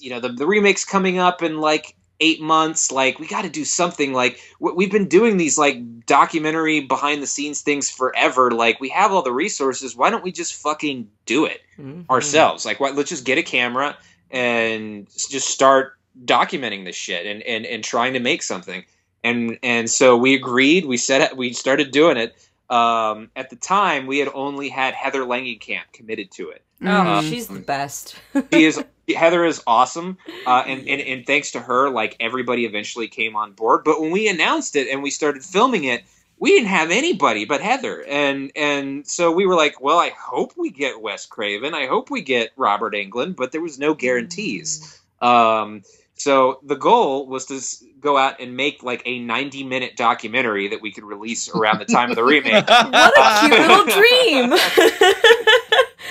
you 0.00 0.10
know, 0.10 0.20
the, 0.20 0.30
the 0.30 0.46
remake's 0.46 0.84
coming 0.84 1.18
up 1.18 1.42
in 1.42 1.58
like 1.58 1.94
eight 2.20 2.40
months. 2.40 2.90
Like, 2.90 3.18
we 3.18 3.26
got 3.26 3.42
to 3.42 3.50
do 3.50 3.64
something. 3.64 4.12
Like, 4.12 4.40
we've 4.60 4.90
been 4.90 5.08
doing 5.08 5.36
these 5.36 5.58
like 5.58 6.06
documentary 6.06 6.80
behind 6.80 7.22
the 7.22 7.26
scenes 7.26 7.60
things 7.62 7.90
forever. 7.90 8.50
Like, 8.50 8.80
we 8.80 8.88
have 8.90 9.12
all 9.12 9.22
the 9.22 9.32
resources. 9.32 9.94
Why 9.94 10.10
don't 10.10 10.24
we 10.24 10.32
just 10.32 10.54
fucking 10.54 11.08
do 11.26 11.44
it 11.44 11.60
Mhm. 11.78 12.08
ourselves? 12.10 12.64
Like, 12.66 12.80
what, 12.80 12.96
let's 12.96 13.10
just 13.10 13.24
get 13.24 13.38
a 13.38 13.42
camera 13.42 13.96
and 14.30 15.06
just 15.30 15.48
start 15.48 15.98
documenting 16.24 16.84
this 16.84 16.96
shit 16.96 17.26
and, 17.26 17.42
and, 17.42 17.64
and 17.66 17.84
trying 17.84 18.14
to 18.14 18.20
make 18.20 18.42
something. 18.42 18.84
And 19.24 19.58
and 19.64 19.90
so 19.90 20.16
we 20.16 20.34
agreed. 20.34 20.84
We 20.84 20.96
said 20.96 21.36
we 21.36 21.52
started 21.52 21.90
doing 21.90 22.16
it. 22.16 22.36
Um, 22.70 23.30
at 23.34 23.50
the 23.50 23.56
time, 23.56 24.06
we 24.06 24.18
had 24.18 24.28
only 24.34 24.68
had 24.68 24.94
Heather 24.94 25.22
Langenkamp 25.22 25.92
committed 25.92 26.30
to 26.32 26.50
it 26.50 26.62
Oh, 26.82 26.86
Mm. 26.86 27.28
she's 27.28 27.48
the 27.48 27.58
best. 27.60 28.14
she 28.52 28.64
is 28.64 28.82
Heather 29.16 29.44
is 29.44 29.62
awesome, 29.66 30.18
uh, 30.46 30.62
and, 30.66 30.86
and 30.86 31.00
and 31.00 31.26
thanks 31.26 31.52
to 31.52 31.60
her, 31.60 31.88
like 31.88 32.14
everybody 32.20 32.66
eventually 32.66 33.08
came 33.08 33.36
on 33.36 33.52
board. 33.52 33.82
But 33.84 34.00
when 34.00 34.10
we 34.10 34.28
announced 34.28 34.76
it 34.76 34.86
and 34.88 35.02
we 35.02 35.10
started 35.10 35.42
filming 35.42 35.84
it, 35.84 36.04
we 36.38 36.50
didn't 36.50 36.68
have 36.68 36.90
anybody 36.90 37.46
but 37.46 37.60
Heather, 37.62 38.04
and 38.06 38.52
and 38.54 39.06
so 39.06 39.32
we 39.32 39.46
were 39.46 39.56
like, 39.56 39.80
well, 39.80 39.98
I 39.98 40.10
hope 40.10 40.52
we 40.56 40.70
get 40.70 41.00
Wes 41.00 41.26
Craven, 41.26 41.74
I 41.74 41.86
hope 41.86 42.10
we 42.10 42.20
get 42.20 42.52
Robert 42.56 42.92
Englund, 42.94 43.34
but 43.34 43.50
there 43.50 43.62
was 43.62 43.78
no 43.78 43.94
guarantees. 43.94 45.00
Um, 45.20 45.82
so 46.18 46.60
the 46.62 46.76
goal 46.76 47.26
was 47.26 47.46
to 47.46 47.60
go 48.00 48.16
out 48.16 48.40
and 48.40 48.56
make 48.56 48.82
like 48.82 49.02
a 49.06 49.18
90 49.20 49.64
minute 49.64 49.96
documentary 49.96 50.68
that 50.68 50.82
we 50.82 50.92
could 50.92 51.04
release 51.04 51.48
around 51.48 51.78
the 51.78 51.84
time 51.84 52.10
of 52.10 52.16
the 52.16 52.24
remake. 52.24 52.64
What 52.68 53.14
a 53.16 53.48
cute 53.48 53.58
little 53.58 53.86
dream. 53.86 54.54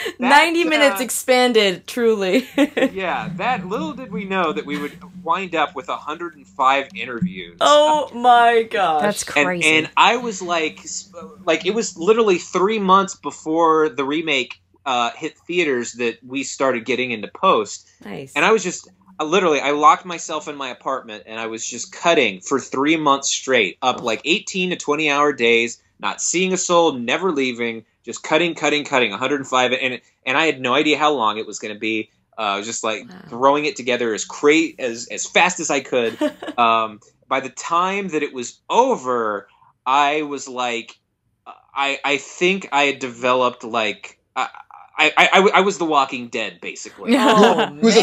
90 0.20 0.62
uh, 0.62 0.66
minutes 0.66 1.02
expanded, 1.02 1.88
truly. 1.88 2.48
yeah, 2.92 3.30
that 3.36 3.68
little 3.68 3.94
did 3.94 4.12
we 4.12 4.26
know 4.26 4.54
that 4.54 4.66
we 4.66 4.78
would 4.78 4.98
wind 5.24 5.56
up 5.56 5.76
with 5.76 5.88
105 5.88 6.88
interviews. 6.96 7.58
oh 7.62 8.10
my 8.14 8.64
gosh. 8.64 9.02
That's 9.02 9.24
and, 9.36 9.46
crazy. 9.46 9.68
and 9.68 9.90
I 9.98 10.18
was 10.18 10.42
like, 10.42 10.80
like 11.46 11.66
it 11.66 11.74
was 11.74 11.98
literally 11.98 12.38
three 12.38 12.80
months 12.80 13.16
before 13.16 13.90
the 13.90 14.04
remake 14.04 14.60
uh, 14.86 15.12
hit 15.12 15.38
theaters 15.40 15.94
that 15.94 16.18
we 16.26 16.44
started 16.44 16.86
getting 16.86 17.12
into 17.12 17.28
post, 17.28 17.90
nice. 18.04 18.34
and 18.36 18.46
I 18.46 18.52
was 18.52 18.64
just 18.64 18.88
I 19.20 19.24
literally 19.24 19.60
I 19.60 19.72
locked 19.72 20.06
myself 20.06 20.48
in 20.48 20.56
my 20.56 20.70
apartment 20.70 21.24
and 21.26 21.40
I 21.40 21.48
was 21.48 21.66
just 21.66 21.92
cutting 21.92 22.42
for 22.42 22.60
three 22.60 22.98
months 22.98 23.30
straight, 23.30 23.78
up 23.82 24.02
like 24.02 24.22
18 24.26 24.72
to 24.72 24.76
20 24.76 25.10
hour 25.10 25.34
days, 25.34 25.82
not 26.00 26.22
seeing 26.22 26.54
a 26.54 26.58
soul, 26.58 26.94
never 26.94 27.32
leaving, 27.32 27.86
just 28.06 28.24
cutting, 28.24 28.56
cutting, 28.56 28.86
cutting, 28.86 29.12
105, 29.12 29.74
and 29.74 30.02
and 30.26 30.38
I 30.38 30.46
had 30.46 30.62
no 30.62 30.74
idea 30.74 30.98
how 31.00 31.14
long 31.14 31.38
it 31.38 31.48
was 31.48 31.60
going 31.60 31.74
to 31.74 31.80
be. 31.80 32.12
Uh, 32.38 32.42
I 32.42 32.58
was 32.58 32.68
just 32.68 32.84
like 32.84 33.10
Wow. 33.10 33.22
throwing 33.30 33.66
it 33.66 33.76
together 33.76 34.14
as 34.14 34.26
cra- 34.26 34.76
as 34.80 35.08
as 35.12 35.26
fast 35.26 35.60
as 35.60 35.72
I 35.72 35.80
could. 35.80 36.20
um, 36.58 37.00
by 37.28 37.40
the 37.40 37.50
time 37.50 38.10
that 38.10 38.24
it 38.24 38.34
was 38.34 38.62
over, 38.70 39.48
I 39.86 40.24
was 40.24 40.48
like, 40.48 40.96
I 41.76 42.00
I 42.06 42.18
think 42.18 42.70
I 42.72 42.84
had 42.84 43.00
developed 43.00 43.64
like 43.64 44.20
I 44.36 44.50
I, 45.00 45.12
I, 45.18 45.50
I 45.56 45.62
was 45.62 45.80
the 45.80 45.86
Walking 45.86 46.30
Dead 46.30 46.60
basically. 46.62 47.14
oh 47.18 47.66
was 47.82 47.96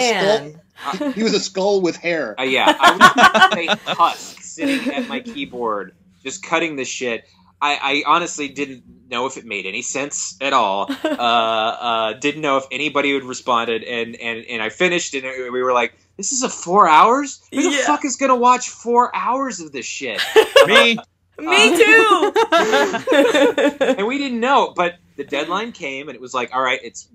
a. 0.93 1.13
He 1.13 1.23
was 1.23 1.35
a 1.35 1.41
skull 1.41 1.81
with 1.81 1.97
hair. 1.97 2.39
Uh, 2.39 2.45
yeah, 2.45 2.75
I 2.79 3.67
was 3.69 3.79
a 3.87 3.95
husk 3.95 4.41
sitting 4.43 4.93
at 4.93 5.09
my 5.09 5.21
keyboard, 5.21 5.95
just 6.23 6.43
cutting 6.43 6.77
this 6.77 6.89
shit. 6.89 7.25
I, 7.63 8.03
I 8.07 8.15
honestly 8.15 8.49
didn't 8.49 8.83
know 9.09 9.25
if 9.27 9.37
it 9.39 9.47
made 9.47 9.65
any 9.65 9.81
sense 9.83 10.37
at 10.41 10.53
all. 10.53 10.91
Uh, 11.05 11.17
uh, 11.17 12.13
didn't 12.15 12.43
know 12.43 12.57
if 12.59 12.65
anybody 12.73 13.13
would 13.15 13.25
responded, 13.25 13.85
and 13.85 14.17
and 14.17 14.45
and 14.47 14.61
I 14.63 14.69
finished, 14.69 15.15
and 15.15 15.25
we 15.53 15.63
were 15.63 15.73
like, 15.73 15.95
"This 16.17 16.33
is 16.33 16.43
a 16.43 16.49
four 16.49 16.89
hours. 16.89 17.41
Who 17.53 17.63
the 17.63 17.71
Yeah. 17.71 17.87
fuck 17.87 18.05
is 18.05 18.17
gonna 18.17 18.35
watch 18.37 18.69
four 18.69 19.15
hours 19.15 19.61
of 19.61 19.71
this 19.73 19.87
shit?" 19.87 20.21
Me. 20.67 20.99
Me 21.39 21.77
too. 21.77 22.33
and 23.81 24.07
we 24.07 24.19
didn't 24.19 24.41
know, 24.41 24.73
but 24.75 24.97
the 25.17 25.25
deadline 25.25 25.73
came, 25.73 26.09
and 26.09 26.15
it 26.17 26.21
was 26.21 26.35
like, 26.35 26.55
"All 26.55 26.63
right, 26.63 26.81
it's 26.83 27.09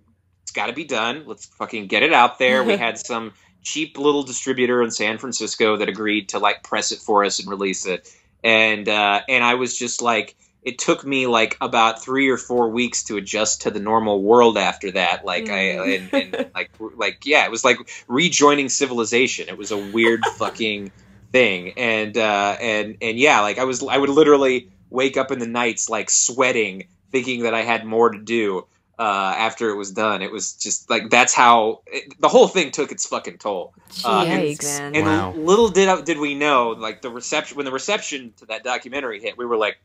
it's 0.44 0.52
got 0.52 0.68
to 0.68 0.74
be 0.74 0.86
done. 0.86 1.24
Let's 1.26 1.46
fucking 1.46 1.88
get 1.88 2.04
it 2.04 2.14
out 2.14 2.40
there." 2.40 2.64
We 2.64 2.78
had 2.78 2.98
some 2.98 3.34
cheap 3.62 3.98
little 3.98 4.24
distributor 4.24 4.82
in 4.82 4.92
San 4.92 5.18
Francisco 5.18 5.78
that 5.78 5.90
agreed 5.90 6.30
to 6.30 6.40
like 6.40 6.64
press 6.64 6.92
it 6.92 7.00
for 7.00 7.24
us 7.24 7.40
and 7.40 7.50
release 7.50 7.86
it, 7.86 8.14
and 8.44 8.88
uh, 8.88 9.22
and 9.28 9.44
I 9.44 9.56
was 9.56 9.78
just 9.78 10.02
like, 10.02 10.36
it 10.62 10.78
took 10.78 11.06
me 11.06 11.28
like 11.28 11.58
about 11.62 12.04
three 12.04 12.30
or 12.30 12.38
four 12.38 12.70
weeks 12.70 13.04
to 13.06 13.18
adjust 13.18 13.62
to 13.62 13.72
the 13.72 13.80
normal 13.80 14.22
world 14.22 14.58
after 14.58 14.92
that. 14.92 15.26
Like 15.26 15.50
I 15.50 15.60
and, 15.60 16.14
and 16.14 16.50
like 16.56 16.72
like 16.96 17.26
yeah, 17.26 17.46
it 17.46 17.52
was 17.52 17.64
like 17.64 17.78
rejoining 18.08 18.70
civilization. 18.70 19.50
It 19.50 19.58
was 19.58 19.72
a 19.72 19.78
weird 19.78 20.26
fucking 20.38 20.92
thing, 21.32 21.74
and 21.78 22.18
uh, 22.18 22.58
and 22.60 22.98
and 23.02 23.18
yeah, 23.18 23.42
like 23.42 23.58
I 23.58 23.64
was 23.64 23.84
I 23.84 23.98
would 23.98 24.10
literally 24.10 24.70
wake 24.90 25.18
up 25.18 25.32
in 25.32 25.40
the 25.40 25.48
nights 25.48 25.90
like 25.90 26.10
sweating, 26.10 26.88
thinking 27.12 27.44
that 27.44 27.54
I 27.54 27.62
had 27.62 27.86
more 27.86 28.10
to 28.10 28.20
do. 28.20 28.66
Uh, 29.00 29.34
after 29.38 29.72
it 29.72 29.78
was 29.78 29.92
done, 29.92 30.22
it 30.24 30.32
was 30.32 30.54
just 30.56 30.90
like 30.90 31.10
that's 31.10 31.34
how 31.34 31.84
it, 31.88 32.14
the 32.22 32.30
whole 32.30 32.50
thing 32.50 32.72
took 32.72 32.92
its 32.92 33.08
fucking 33.08 33.40
toll. 33.40 33.74
Uh, 34.04 34.26
Jeez, 34.26 34.62
Yikes. 34.62 34.62
man. 34.64 34.96
And 34.96 35.06
Wow. 35.06 35.32
little 35.34 35.70
did 35.70 36.06
did 36.06 36.20
we 36.20 36.36
know, 36.36 36.72
like 36.72 37.02
the 37.02 37.12
reception 37.12 37.58
when 37.58 37.66
the 37.66 37.74
reception 37.74 38.34
to 38.38 38.48
that 38.48 38.64
documentary 38.64 39.22
hit, 39.22 39.38
we 39.38 39.46
were 39.46 39.58
like, 39.58 39.78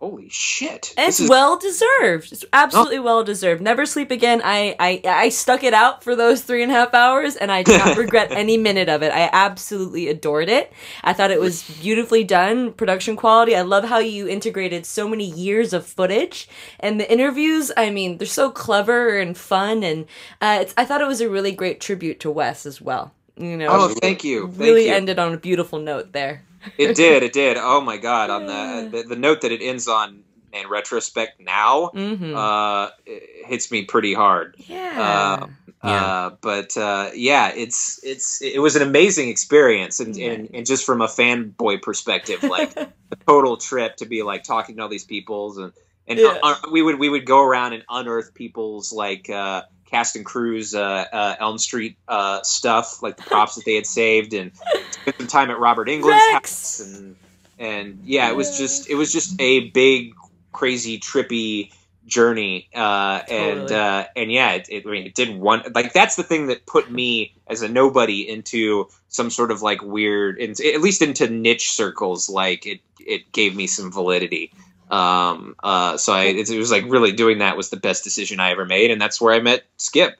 "Holy 0.00 0.28
shit!" 0.30 0.92
And 0.96 1.08
it's 1.08 1.20
is- 1.20 1.28
well 1.30 1.56
deserved. 1.58 2.32
It's 2.32 2.44
absolutely 2.52 2.98
well 2.98 3.22
deserved. 3.22 3.62
Never 3.62 3.86
sleep 3.86 4.10
again. 4.10 4.40
I, 4.42 4.74
I 4.80 5.00
I 5.06 5.28
stuck 5.28 5.62
it 5.62 5.74
out 5.74 6.02
for 6.02 6.16
those 6.16 6.42
three 6.42 6.62
and 6.62 6.72
a 6.72 6.74
half 6.74 6.94
hours, 6.94 7.36
and 7.36 7.52
I 7.52 7.62
do 7.62 7.76
not 7.78 7.96
regret 8.04 8.32
any 8.32 8.56
minute 8.56 8.88
of 8.88 9.02
it. 9.02 9.12
I 9.12 9.28
absolutely 9.32 10.08
adored 10.08 10.48
it. 10.48 10.72
I 11.04 11.12
thought 11.12 11.30
it 11.30 11.38
was 11.40 11.62
beautifully 11.80 12.24
done, 12.24 12.72
production 12.72 13.14
quality. 13.14 13.54
I 13.54 13.62
love 13.62 13.84
how 13.84 13.98
you 13.98 14.26
integrated 14.26 14.86
so 14.86 15.06
many 15.06 15.24
years 15.26 15.72
of 15.72 15.86
footage, 15.86 16.48
and 16.80 16.98
the 16.98 17.10
interviews. 17.12 17.70
I 17.76 17.90
mean, 17.90 18.18
they're 18.18 18.26
so 18.26 18.50
clever 18.50 19.18
and 19.18 19.36
fun, 19.36 19.82
and 19.84 20.06
uh, 20.40 20.58
it's, 20.62 20.74
I 20.76 20.84
thought 20.86 21.00
it 21.02 21.06
was 21.08 21.20
a 21.20 21.28
really 21.28 21.52
great 21.52 21.80
tribute 21.80 22.20
to 22.20 22.30
Wes 22.30 22.64
as 22.66 22.80
well. 22.80 23.12
You 23.36 23.56
know, 23.56 23.68
Oh, 23.70 23.88
thank 24.00 24.24
you. 24.24 24.46
Thank 24.48 24.58
really 24.60 24.86
you. 24.88 24.94
ended 24.94 25.18
on 25.18 25.32
a 25.32 25.38
beautiful 25.38 25.78
note 25.78 26.12
there. 26.12 26.42
It 26.78 26.94
did. 26.94 27.22
It 27.22 27.32
did. 27.32 27.56
Oh 27.58 27.80
my 27.80 27.96
god! 27.96 28.30
On 28.30 28.46
the, 28.46 28.88
the 28.90 29.02
the 29.02 29.16
note 29.16 29.42
that 29.42 29.52
it 29.52 29.62
ends 29.62 29.88
on, 29.88 30.24
in 30.52 30.68
retrospect, 30.68 31.40
now 31.40 31.90
Mm-hmm. 31.94 32.34
uh, 32.36 32.88
it 33.06 33.46
hits 33.46 33.70
me 33.70 33.84
pretty 33.84 34.14
hard. 34.14 34.56
yeah. 34.68 35.00
Uh, 35.00 35.46
Uh, 35.82 36.30
but 36.42 36.76
uh, 36.76 37.10
yeah, 37.14 37.52
it's 37.54 38.00
it's 38.02 38.42
it 38.42 38.60
was 38.60 38.76
an 38.76 38.82
amazing 38.82 39.30
experience, 39.30 39.98
and, 40.00 40.14
and, 40.16 40.50
and 40.52 40.66
just 40.66 40.84
from 40.84 41.00
a 41.00 41.06
fanboy 41.06 41.80
perspective, 41.80 42.44
like 42.48 42.76
a 42.76 43.16
total 43.26 43.56
trip 43.56 43.96
to 43.96 44.04
be 44.06 44.22
like 44.22 44.42
talking 44.44 44.76
to 44.76 44.82
all 44.82 44.88
these 44.90 45.04
peoples, 45.06 45.56
and 45.56 45.72
and 46.06 46.18
Yeah. 46.20 46.38
uh, 46.42 46.54
we 46.70 46.82
would 46.82 46.98
we 46.98 47.08
would 47.08 47.24
go 47.24 47.42
around 47.42 47.72
and 47.72 47.82
unearth 47.88 48.34
people's 48.34 48.92
like 48.92 49.30
uh, 49.30 49.62
cast 49.90 50.16
and 50.16 50.24
crews 50.24 50.74
uh, 50.74 50.80
uh, 51.12 51.36
Elm 51.40 51.58
Street 51.58 51.96
uh, 52.08 52.42
stuff, 52.42 53.02
like 53.02 53.16
the 53.16 53.22
props 53.22 53.56
that 53.56 53.64
they 53.64 53.74
had 53.74 53.86
saved, 53.86 54.34
and 54.34 54.52
spent 54.90 55.16
some 55.18 55.26
time 55.26 55.50
at 55.50 55.58
Robert 55.58 55.88
Englund's 55.88 56.06
Rex! 56.06 56.32
house, 56.32 56.80
and 56.80 57.16
and 57.58 58.00
yeah, 58.04 58.30
it 58.30 58.36
was 58.36 58.56
just 58.56 58.88
it 58.88 58.94
was 58.94 59.12
just 59.12 59.40
a 59.40 59.68
big, 59.70 60.14
crazy, 60.52 60.98
trippy 60.98 61.72
journey 62.06 62.68
uh 62.74 63.22
and 63.28 63.68
Totally. 63.68 63.80
uh 63.80 64.04
and 64.16 64.32
yeah 64.32 64.52
it, 64.52 64.66
it 64.68 64.86
i 64.86 64.90
mean 64.90 65.06
it 65.06 65.14
did 65.14 65.38
one 65.38 65.62
like 65.74 65.92
that's 65.92 66.16
the 66.16 66.24
thing 66.24 66.48
that 66.48 66.66
put 66.66 66.90
me 66.90 67.34
as 67.46 67.62
a 67.62 67.68
nobody 67.68 68.28
into 68.28 68.88
some 69.08 69.30
sort 69.30 69.52
of 69.52 69.62
like 69.62 69.80
weird 69.82 70.40
at 70.40 70.80
least 70.80 71.02
into 71.02 71.28
niche 71.28 71.70
circles 71.70 72.28
like 72.28 72.66
it 72.66 72.80
it 72.98 73.30
gave 73.30 73.54
me 73.54 73.66
some 73.68 73.92
validity 73.92 74.52
um 74.90 75.54
uh 75.62 75.96
so 75.96 76.12
i 76.12 76.24
it, 76.24 76.48
it 76.50 76.58
was 76.58 76.70
like 76.70 76.84
really 76.88 77.12
doing 77.12 77.38
that 77.38 77.56
was 77.56 77.70
the 77.70 77.76
best 77.76 78.04
decision 78.04 78.40
i 78.40 78.50
ever 78.50 78.64
made 78.64 78.90
and 78.90 79.00
that's 79.00 79.20
where 79.20 79.32
i 79.34 79.40
met 79.40 79.62
Skipp 79.78 80.12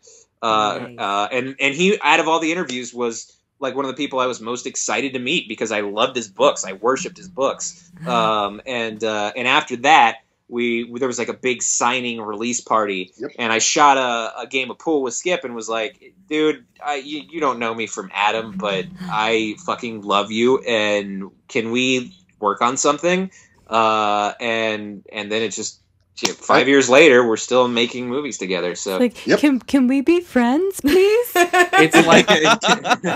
Uh, 0.43 0.79
Nice. 0.81 0.99
uh, 0.99 1.29
and 1.33 1.57
and 1.61 1.75
he 1.75 1.99
out 2.03 2.21
of 2.21 2.27
all 2.29 2.41
the 2.41 2.51
interviews 2.53 2.95
was 2.95 3.37
like 3.59 3.75
one 3.77 3.85
of 3.85 3.91
the 3.91 3.97
people 4.03 4.19
I 4.21 4.27
was 4.27 4.41
most 4.41 4.67
excited 4.67 5.13
to 5.13 5.19
meet 5.19 5.47
because 5.49 5.71
I 5.71 5.81
loved 5.83 6.17
his 6.17 6.29
books. 6.29 6.65
I 6.65 6.73
worshipped 6.73 7.19
his 7.19 7.29
books. 7.29 7.93
Um, 8.07 8.63
and 8.65 9.05
uh, 9.05 9.33
and 9.37 9.47
after 9.47 9.77
that, 9.85 10.21
we 10.49 10.91
there 10.99 11.07
was 11.07 11.19
like 11.19 11.29
a 11.29 11.35
big 11.35 11.63
signing 11.63 12.19
release 12.23 12.63
party, 12.63 13.13
Yep. 13.19 13.33
and 13.39 13.53
I 13.53 13.59
shot 13.59 13.99
a, 13.99 14.41
a 14.41 14.47
game 14.47 14.71
of 14.71 14.79
pool 14.79 15.03
with 15.03 15.13
Skipp 15.13 15.45
and 15.45 15.55
was 15.55 15.69
like, 15.69 16.15
dude, 16.31 16.65
I, 16.83 16.95
you, 16.95 17.23
you 17.31 17.41
don't 17.41 17.59
know 17.59 17.75
me 17.75 17.87
from 17.87 18.11
Adam, 18.15 18.57
but 18.57 18.87
I 19.11 19.57
fucking 19.67 20.01
love 20.01 20.31
you, 20.31 20.61
and 20.63 21.31
can 21.49 21.71
we 21.73 22.15
work 22.41 22.63
on 22.63 22.79
something? 22.79 23.31
Uh, 23.71 24.33
and 24.41 25.05
and 25.13 25.31
then 25.31 25.43
it 25.43 25.51
just 25.51 25.81
shit, 26.17 26.37
five 26.37 26.69
years 26.69 26.91
later, 26.91 27.27
we're 27.27 27.37
still 27.37 27.69
making 27.69 28.09
movies 28.09 28.37
together. 28.39 28.75
So 28.75 28.99
Like, 28.99 29.27
Yep. 29.27 29.39
can 29.39 29.59
can 29.61 29.87
we 29.87 30.01
be 30.01 30.21
friends, 30.21 30.81
please? 30.81 31.30
It's 31.83 32.07
like 32.07 32.27
it's 32.31 32.67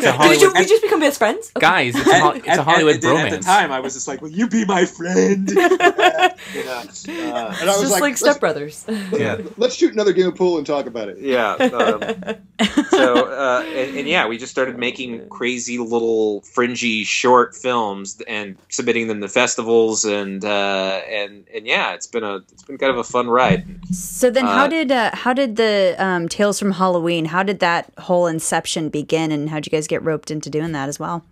a 0.07 0.19
Did 0.19 0.41
you, 0.41 0.53
we 0.55 0.65
just 0.67 0.83
become 0.83 1.01
best 1.01 1.19
friends? 1.19 1.51
Okay. 1.57 1.67
Guys, 1.67 1.95
it's 1.97 2.07
a, 2.09 2.19
Hol- 2.21 2.33
it's 2.33 2.47
a 2.49 2.63
Hollywood 2.63 2.97
at, 2.97 3.01
the- 3.03 3.09
bromance. 3.09 3.25
At 3.33 3.41
the 3.41 3.45
time, 3.45 3.73
I 3.73 3.81
was 3.81 3.95
just 3.95 4.09
like, 4.09 4.21
"Will 4.23 4.31
you 4.31 4.49
be 4.49 4.65
my 4.65 4.85
friend?" 4.85 5.49
you 5.51 5.57
know, 5.69 5.69
uh, 5.73 6.85
And 7.07 7.09
I 7.09 7.65
was 7.67 7.81
just 7.81 7.93
like, 7.93 8.01
like, 8.03 8.21
let's, 8.21 8.23
stepbrothers. 8.23 8.85
yeah, 9.19 9.39
let's 9.57 9.75
shoot 9.75 9.93
another 9.93 10.13
game 10.13 10.29
of 10.29 10.37
pool 10.37 10.59
and 10.59 10.67
talk 10.67 10.87
about 10.87 11.09
it. 11.09 11.19
yeah. 11.19 11.53
Um, 11.55 12.01
so, 12.91 13.27
uh, 13.31 13.65
and, 13.67 13.99
and 13.99 14.09
yeah, 14.09 14.27
we 14.27 14.39
just 14.39 14.53
started 14.53 14.79
making 14.79 15.29
crazy 15.29 15.79
little 15.79 16.41
fringy 16.43 17.05
short 17.05 17.55
films 17.55 18.21
and 18.29 18.57
submitting 18.69 19.09
them 19.09 19.21
to 19.21 19.29
festivals, 19.29 20.05
and 20.05 20.45
uh, 20.45 21.01
and 21.09 21.45
and 21.55 21.67
yeah, 21.67 21.95
it's 21.95 22.07
been 22.07 22.25
a 22.25 22.37
it's 22.53 22.63
been 22.63 22.79
kind 22.79 22.91
of 22.93 22.99
a 22.99 23.05
fun 23.05 23.29
ride. 23.29 23.65
So 23.93 24.31
then, 24.31 24.45
how 24.45 24.65
Uh, 24.65 24.69
did 24.69 24.93
uh, 24.93 25.11
how 25.15 25.33
did 25.33 25.57
the 25.57 25.97
um, 25.99 26.29
Tales 26.29 26.59
from 26.59 26.73
Halloween? 26.73 27.25
How 27.27 27.43
did 27.43 27.59
that 27.61 27.91
whole 27.99 28.14
inception 28.27 28.89
begin, 28.89 29.33
and 29.33 29.51
how'd 29.51 29.67
you 29.67 29.71
guys 29.71 29.87
get 29.87 30.03
roped 30.03 30.31
into 30.31 30.51
doing 30.51 30.73
that 30.73 30.89
as 30.89 30.99
well? 30.99 31.25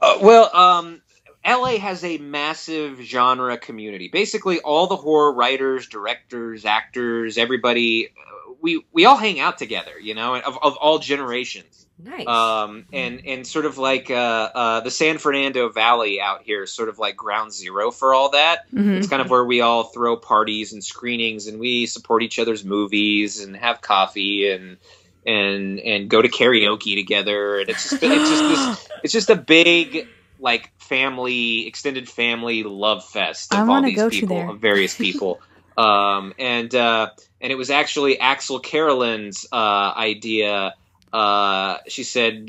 Uh, 0.00 0.18
well, 0.20 0.54
um, 0.56 1.02
LA 1.46 1.78
has 1.78 2.04
a 2.04 2.18
massive 2.18 3.00
genre 3.00 3.56
community. 3.56 4.08
Basically, 4.08 4.60
all 4.60 4.86
the 4.86 4.96
horror 4.96 5.32
writers, 5.32 5.86
directors, 5.86 6.64
actors, 6.64 7.38
everybody, 7.38 8.08
uh, 8.08 8.52
we 8.60 8.84
we 8.92 9.04
all 9.04 9.16
hang 9.16 9.40
out 9.40 9.58
together. 9.58 9.98
You 10.00 10.14
know, 10.14 10.36
of 10.36 10.58
of 10.62 10.76
all 10.76 10.98
generations. 10.98 11.86
Nice. 12.02 12.26
Um, 12.26 12.86
and 12.92 13.22
and 13.26 13.46
sort 13.46 13.66
of 13.66 13.76
like 13.76 14.10
uh, 14.10 14.14
uh, 14.54 14.80
the 14.80 14.90
San 14.90 15.18
Fernando 15.18 15.68
Valley 15.68 16.20
out 16.20 16.42
here, 16.42 16.62
is 16.62 16.72
sort 16.72 16.88
of 16.88 16.98
like 16.98 17.16
ground 17.16 17.52
zero 17.52 17.90
for 17.90 18.14
all 18.14 18.30
that. 18.30 18.70
Mhm. 18.72 18.98
It's 18.98 19.08
kind 19.08 19.20
of 19.20 19.28
where 19.28 19.44
we 19.44 19.60
all 19.60 19.84
throw 19.84 20.16
parties 20.16 20.72
and 20.72 20.82
screenings, 20.82 21.46
and 21.46 21.60
we 21.60 21.86
support 21.86 22.22
each 22.22 22.38
other's 22.38 22.64
movies 22.64 23.40
and 23.40 23.54
have 23.56 23.82
coffee 23.82 24.50
and 24.50 24.78
and 25.26 25.78
and 25.80 26.08
go 26.08 26.20
to 26.22 26.28
karaoke 26.28 26.96
together. 26.96 27.60
And 27.60 27.68
it's 27.68 27.88
just 27.90 28.02
it's 28.02 28.30
just 28.30 28.48
this 28.48 28.88
it's 29.04 29.12
just 29.12 29.30
a 29.30 29.36
big 29.36 30.08
like 30.38 30.70
family 30.78 31.66
extended 31.66 32.08
family 32.08 32.62
love 32.62 33.04
fest 33.04 33.54
of 33.54 33.68
all 33.68 33.82
these 33.82 34.02
people 34.08 34.50
of 34.50 34.60
various 34.60 34.96
people. 34.96 35.40
um, 35.76 36.34
and 36.38 36.74
uh, 36.74 37.10
and 37.40 37.52
it 37.52 37.56
was 37.56 37.70
actually 37.70 38.16
Axelle 38.16 38.62
Carolyn's 38.62 39.46
uh, 39.52 39.92
idea. 39.96 40.74
Uh, 41.12 41.78
she 41.88 42.04
said, 42.04 42.48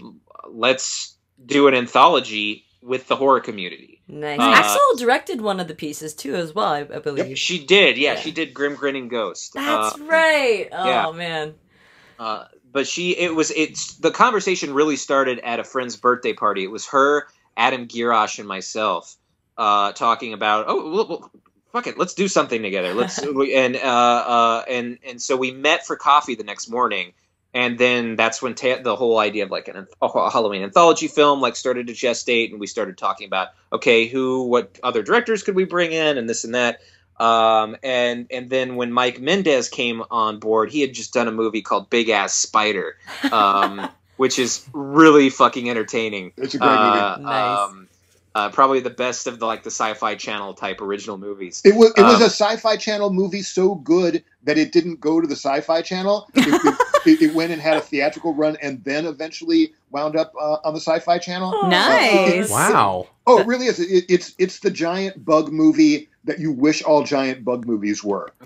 "Let's 0.50 1.16
do 1.46 1.68
an 1.68 1.74
anthology 1.74 2.66
with 2.82 3.08
the 3.08 3.16
horror 3.16 3.40
community." 3.42 4.02
nice. 4.08 4.40
uh, 4.40 4.54
Axelle 4.54 4.98
directed 5.00 5.42
one 5.42 5.60
of 5.60 5.68
the 5.68 5.76
pieces 5.76 6.14
too, 6.14 6.36
as 6.36 6.54
well. 6.54 6.68
I, 6.74 6.80
I 6.82 7.00
believe. 7.00 7.38
She 7.38 7.66
did, 7.66 7.98
yeah, 7.98 8.14
Yeah. 8.14 8.20
she 8.20 8.32
did 8.32 8.54
Grim 8.54 8.76
Grinning 8.76 9.08
Ghost. 9.08 9.54
That's 9.54 10.00
Uh, 10.00 10.04
right. 10.06 10.68
Oh 10.72 10.86
yeah. 10.88 11.12
man. 11.12 11.56
uh, 12.20 12.46
but 12.72 12.88
she, 12.88 13.12
it 13.12 13.36
was, 13.36 13.52
it's 13.52 13.96
the 13.96 14.12
conversation 14.12 14.74
really 14.74 14.96
started 14.96 15.40
at 15.40 15.60
a 15.60 15.64
friend's 15.64 15.96
birthday 15.96 16.34
party. 16.34 16.64
It 16.64 16.72
was 16.72 16.88
her, 16.88 17.28
Adam 17.58 17.88
Gierasch, 17.88 18.40
and 18.40 18.48
myself 18.48 19.16
uh, 19.58 19.92
talking 19.94 20.34
about, 20.34 20.66
oh, 20.68 20.92
well, 20.92 21.08
well, 21.08 21.32
fuck 21.72 21.88
it, 21.88 21.98
let's 21.98 22.14
do 22.14 22.28
something 22.28 22.62
together. 22.62 22.94
Let's 22.94 23.18
and 23.20 23.76
uh, 23.76 23.80
uh, 23.80 24.64
and 24.68 25.00
and 25.06 25.22
so 25.22 25.36
we 25.38 25.52
met 25.52 25.86
for 25.86 25.96
coffee 25.96 26.36
the 26.36 26.44
next 26.44 26.70
morning. 26.70 27.14
And 27.54 27.78
then 27.78 28.16
that's 28.16 28.42
when 28.42 28.56
ta- 28.56 28.82
the 28.82 28.96
whole 28.96 29.20
idea 29.20 29.44
of 29.44 29.52
like 29.52 29.68
an, 29.68 29.86
a 30.02 30.30
Halloween 30.30 30.64
anthology 30.64 31.10
film 31.10 31.42
like 31.42 31.58
started 31.58 31.88
to 31.88 31.94
gestate, 31.94 32.52
and 32.52 32.62
we 32.62 32.68
started 32.68 32.98
talking 32.98 33.28
about 33.28 33.50
okay, 33.74 34.08
who, 34.08 34.44
what 34.44 34.80
other 34.82 35.04
directors 35.04 35.44
could 35.44 35.56
we 35.56 35.66
bring 35.66 35.92
in, 35.92 36.18
and 36.18 36.30
this 36.30 36.46
and 36.46 36.56
that. 36.56 36.80
Um, 37.22 37.78
and 37.84 38.26
and 38.32 38.50
then 38.50 38.76
when 38.76 38.92
Mike 38.92 39.20
Mendez 39.22 39.70
came 39.70 40.02
on 40.10 40.40
board, 40.40 40.72
he 40.72 40.82
had 40.82 40.94
just 40.94 41.14
done 41.14 41.28
a 41.28 41.32
movie 41.32 41.62
called 41.62 41.90
Big 41.90 42.10
Ass 42.10 42.34
Spider, 42.34 42.98
um, 43.32 43.88
which 44.18 44.40
is 44.40 44.68
really 44.74 45.30
fucking 45.30 45.70
entertaining. 45.70 46.32
It's 46.38 46.56
a 46.56 46.58
great 46.58 46.70
movie. 46.70 47.00
Uh, 47.00 47.18
Nice. 47.18 47.60
um, 47.60 47.88
uh, 48.34 48.50
probably 48.50 48.80
the 48.80 48.90
best 48.90 49.28
of 49.28 49.40
the 49.40 49.46
like 49.46 49.62
the 49.64 49.70
Sci-Fi 49.70 50.16
Channel 50.16 50.54
type 50.54 50.82
original 50.82 51.18
movies. 51.18 51.62
It 51.66 51.76
was 51.76 51.92
it 51.98 52.02
was 52.02 52.16
Um, 52.16 52.22
a 52.24 52.26
Sci-Fi 52.26 52.78
Channel 52.78 53.12
movie 53.12 53.42
so 53.42 53.76
good 53.76 54.24
that 54.44 54.58
it 54.58 54.72
didn't 54.72 55.00
go 55.02 55.20
to 55.22 55.28
the 55.28 55.36
Sci-Fi 55.36 55.82
Channel. 55.82 56.28
It, 56.34 56.48
it, 56.48 56.78
it, 57.06 57.22
it 57.30 57.36
went 57.36 57.52
and 57.52 57.62
had 57.62 57.78
a 57.78 57.82
theatrical 57.82 58.34
run, 58.34 58.58
and 58.64 58.84
then 58.84 59.06
eventually 59.06 59.74
wound 59.92 60.16
up 60.16 60.34
uh, 60.42 60.58
on 60.64 60.74
the 60.74 60.80
Sci-Fi 60.80 61.18
Channel. 61.20 61.68
Nice. 61.70 62.50
Wow. 62.50 63.10
Oh, 63.28 63.40
it 63.40 63.48
really 63.48 63.66
is. 63.68 63.80
It, 63.80 64.06
it's 64.10 64.34
it's 64.40 64.60
the 64.60 64.72
giant 64.72 65.24
bug 65.26 65.52
movie 65.52 66.08
that 66.24 66.40
you 66.40 66.52
wish 66.52 66.84
all 66.84 67.04
giant 67.04 67.44
bug 67.44 67.66
movies 67.66 68.04
were. 68.04 68.32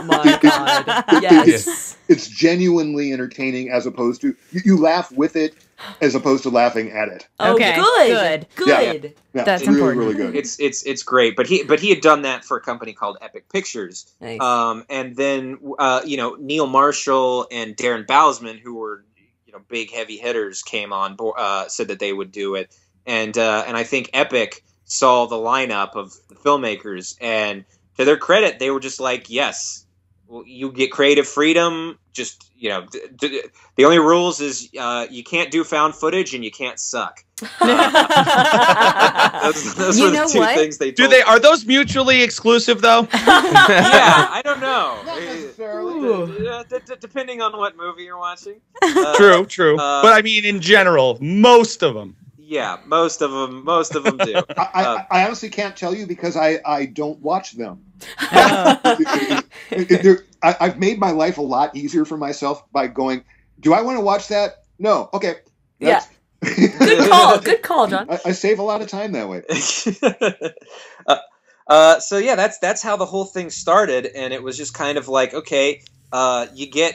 Oh 0.00 0.02
my 0.02 0.38
god. 0.40 1.04
Yes. 1.22 1.96
It's 2.08 2.28
genuinely 2.28 3.12
entertaining 3.12 3.70
as 3.70 3.84
opposed 3.84 4.20
to 4.22 4.34
you, 4.52 4.60
you 4.64 4.76
laugh 4.78 5.10
with 5.12 5.34
it 5.36 5.54
as 6.00 6.14
opposed 6.14 6.44
to 6.44 6.50
laughing 6.50 6.90
at 6.92 7.08
it. 7.08 7.26
Oh, 7.40 7.54
Okay, 7.54 7.74
good. 7.74 8.46
good. 8.56 8.66
Good. 8.66 9.14
Yeah, 9.34 9.44
That's 9.44 9.66
really, 9.66 9.74
important. 9.74 10.00
really 10.00 10.14
good. 10.14 10.36
It's 10.36 10.58
it's 10.60 10.84
it's 10.84 11.02
great, 11.02 11.34
but 11.36 11.46
he 11.46 11.64
but 11.64 11.80
he 11.80 11.90
had 11.90 12.00
done 12.00 12.22
that 12.22 12.44
for 12.44 12.56
a 12.56 12.60
company 12.60 12.92
called 12.92 13.18
Epic 13.20 13.48
Pictures, 13.52 14.06
Nice. 14.20 14.40
Um, 14.40 14.84
and 14.88 15.16
then 15.16 15.58
uh, 15.78 16.02
you 16.04 16.16
know 16.16 16.36
Neil 16.36 16.66
Marshall 16.66 17.46
and 17.50 17.76
Darren 17.76 18.06
Bousman, 18.06 18.58
who 18.60 18.76
were 18.76 19.04
you 19.46 19.52
know 19.52 19.60
big 19.68 19.90
heavy 19.92 20.16
hitters, 20.16 20.62
came 20.62 20.92
on 20.92 21.16
board, 21.16 21.34
uh, 21.38 21.68
said 21.68 21.88
that 21.88 21.98
they 21.98 22.12
would 22.12 22.30
do 22.32 22.54
it, 22.54 22.74
and 23.04 23.36
uh, 23.36 23.64
and 23.66 23.76
I 23.76 23.82
think 23.84 24.10
Epic 24.14 24.62
saw 24.88 25.26
the 25.26 25.36
lineup 25.36 25.94
of 25.94 26.12
the 26.28 26.34
filmmakers, 26.34 27.14
and 27.20 27.64
to 27.96 28.04
their 28.04 28.16
credit, 28.16 28.58
they 28.58 28.70
were 28.70 28.80
just 28.80 28.98
like, 29.00 29.30
yes, 29.30 29.84
well, 30.26 30.42
you 30.46 30.72
get 30.72 30.90
creative 30.90 31.26
freedom. 31.28 31.98
Just 32.12 32.50
you 32.56 32.68
know, 32.70 32.84
d- 32.90 33.00
d- 33.16 33.42
the 33.76 33.84
only 33.84 34.00
rules 34.00 34.40
is 34.40 34.68
uh, 34.78 35.06
you 35.08 35.22
can't 35.22 35.52
do 35.52 35.62
found 35.62 35.94
footage 35.94 36.34
and 36.34 36.42
you 36.44 36.50
can't 36.50 36.80
suck. 36.80 37.24
Those, 39.42 39.74
those 39.76 39.98
You 39.98 40.04
were 40.06 40.10
the 40.10 40.16
know 40.16 40.26
two 40.28 40.38
what? 40.40 40.56
things 40.56 40.78
they 40.78 40.90
Do 40.90 41.06
they 41.06 41.18
me. 41.18 41.22
are 41.22 41.38
those 41.38 41.64
mutually 41.64 42.22
exclusive 42.22 42.80
though? 42.80 43.06
yeah, 43.14 44.28
I 44.30 44.42
don't 44.44 44.60
know. 44.60 45.00
Not 45.06 45.20
necessarily. 45.20 46.48
uh, 46.48 46.64
d- 46.68 46.78
d- 46.84 46.94
depending 47.00 47.40
on 47.40 47.56
what 47.56 47.76
movie 47.76 48.02
you're 48.04 48.18
watching. 48.18 48.60
Uh, 48.82 49.14
true, 49.16 49.46
true. 49.46 49.76
uh, 49.78 50.02
but 50.02 50.12
I 50.12 50.22
mean, 50.22 50.44
in 50.44 50.60
general, 50.60 51.18
most 51.20 51.82
of 51.84 51.94
them. 51.94 52.16
Yeah, 52.48 52.78
most 52.86 53.20
of 53.20 53.30
them. 53.30 53.62
Most 53.62 53.94
of 53.94 54.04
them 54.04 54.16
do. 54.16 54.34
I, 54.56 54.68
I, 54.72 54.84
Uh, 54.84 55.04
I 55.10 55.26
honestly 55.26 55.50
can't 55.50 55.76
tell 55.76 55.94
you 55.94 56.06
because 56.06 56.34
I, 56.34 56.60
I 56.64 56.86
don't 56.86 57.20
watch 57.20 57.52
them. 57.52 57.84
I, 58.20 59.44
I've 60.42 60.78
made 60.78 60.98
my 60.98 61.10
life 61.10 61.36
a 61.36 61.42
lot 61.42 61.76
easier 61.76 62.06
for 62.06 62.16
myself 62.16 62.64
by 62.72 62.86
going, 62.86 63.24
do 63.60 63.74
I 63.74 63.82
want 63.82 63.98
to 63.98 64.00
watch 64.00 64.28
that? 64.28 64.64
No. 64.78 65.10
Okay. 65.12 65.34
Yeah. 65.78 66.02
Good 66.40 67.10
call. 67.10 67.38
Good 67.38 67.62
call, 67.62 67.86
John. 67.86 68.08
I, 68.08 68.18
I 68.24 68.32
save 68.32 68.60
a 68.60 68.62
lot 68.62 68.80
of 68.80 68.88
time 68.88 69.12
that 69.12 69.28
way. 69.28 69.42
uh, 71.06 71.16
uh, 71.66 72.00
so 72.00 72.16
yeah, 72.16 72.34
that's 72.34 72.58
that's 72.60 72.82
how 72.82 72.96
the 72.96 73.04
whole 73.04 73.26
thing 73.26 73.50
started, 73.50 74.06
and 74.06 74.32
it 74.32 74.42
was 74.42 74.56
just 74.56 74.72
kind 74.72 74.96
of 74.96 75.08
like, 75.08 75.34
okay, 75.34 75.82
uh, 76.12 76.46
you 76.54 76.70
get 76.70 76.94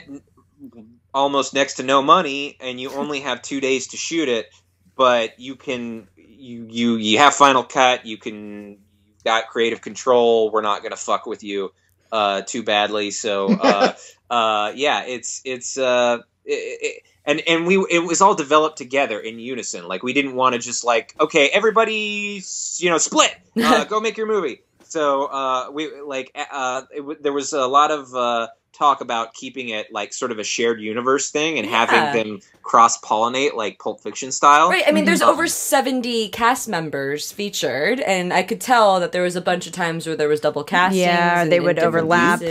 almost 1.13 1.53
next 1.53 1.75
to 1.75 1.83
no 1.83 2.01
money, 2.01 2.57
and 2.59 2.79
you 2.79 2.89
only 2.91 3.19
have 3.19 3.41
two 3.41 3.61
days 3.61 3.87
to 3.87 3.97
shoot 3.97 4.29
it, 4.29 4.47
but 4.95 5.39
you 5.39 5.55
can 5.55 6.07
you 6.15 6.67
you 6.69 6.95
you 6.95 7.17
have 7.19 7.33
final 7.33 7.63
cut, 7.63 8.05
you 8.05 8.17
can 8.17 8.79
you've 9.07 9.23
got 9.23 9.47
creative 9.47 9.81
control. 9.81 10.51
We're 10.51 10.61
not 10.61 10.83
gonna 10.83 10.95
fuck 10.95 11.25
with 11.25 11.43
you 11.43 11.73
uh, 12.11 12.41
too 12.41 12.63
badly. 12.63 13.11
So 13.11 13.49
uh, 13.49 13.93
uh, 14.29 14.71
yeah, 14.75 15.03
it's 15.05 15.41
it's. 15.45 15.77
Uh, 15.77 16.19
it, 16.45 16.79
it, 16.81 17.03
and 17.25 17.41
and 17.47 17.65
we 17.65 17.77
it 17.89 17.99
was 17.99 18.21
all 18.21 18.35
developed 18.35 18.77
together 18.77 19.19
in 19.19 19.39
unison. 19.39 19.87
Like 19.87 20.03
we 20.03 20.13
didn't 20.13 20.35
want 20.35 20.53
to 20.53 20.59
just 20.59 20.83
like 20.83 21.15
okay, 21.19 21.49
everybody 21.49 22.43
you 22.77 22.89
know 22.89 22.97
split, 22.97 23.33
uh, 23.57 23.83
go 23.89 23.99
make 23.99 24.17
your 24.17 24.27
movie. 24.27 24.61
So 24.83 25.25
uh, 25.25 25.69
we 25.71 26.01
like 26.01 26.31
uh, 26.35 26.83
it, 26.91 27.23
there 27.23 27.33
was 27.33 27.53
a 27.53 27.65
lot 27.65 27.91
of 27.91 28.13
uh, 28.13 28.47
talk 28.73 29.01
about 29.01 29.33
keeping 29.33 29.69
it 29.69 29.91
like 29.93 30.13
sort 30.13 30.31
of 30.31 30.39
a 30.39 30.43
shared 30.43 30.81
universe 30.81 31.29
thing 31.31 31.57
and 31.59 31.67
Yeah. 31.69 31.85
having 31.85 32.23
them 32.31 32.39
cross 32.63 32.99
pollinate 32.99 33.53
like 33.55 33.79
Pulp 33.79 34.01
Fiction 34.01 34.31
style. 34.31 34.69
Right. 34.69 34.83
I 34.87 34.91
mean, 34.91 35.05
there's 35.05 35.21
Mhm. 35.21 35.27
over 35.27 35.47
70 35.47 36.29
cast 36.29 36.67
members 36.67 37.31
featured, 37.31 37.99
and 37.99 38.33
I 38.33 38.43
could 38.43 38.59
tell 38.59 38.99
that 38.99 39.11
there 39.11 39.23
was 39.23 39.35
a 39.35 39.41
bunch 39.41 39.67
of 39.67 39.73
times 39.73 40.07
where 40.07 40.15
there 40.15 40.27
was 40.29 40.39
double 40.39 40.63
casting. 40.63 41.01
Yeah, 41.01 41.45
they 41.45 41.59
would 41.59 41.79
overlap. 41.79 42.41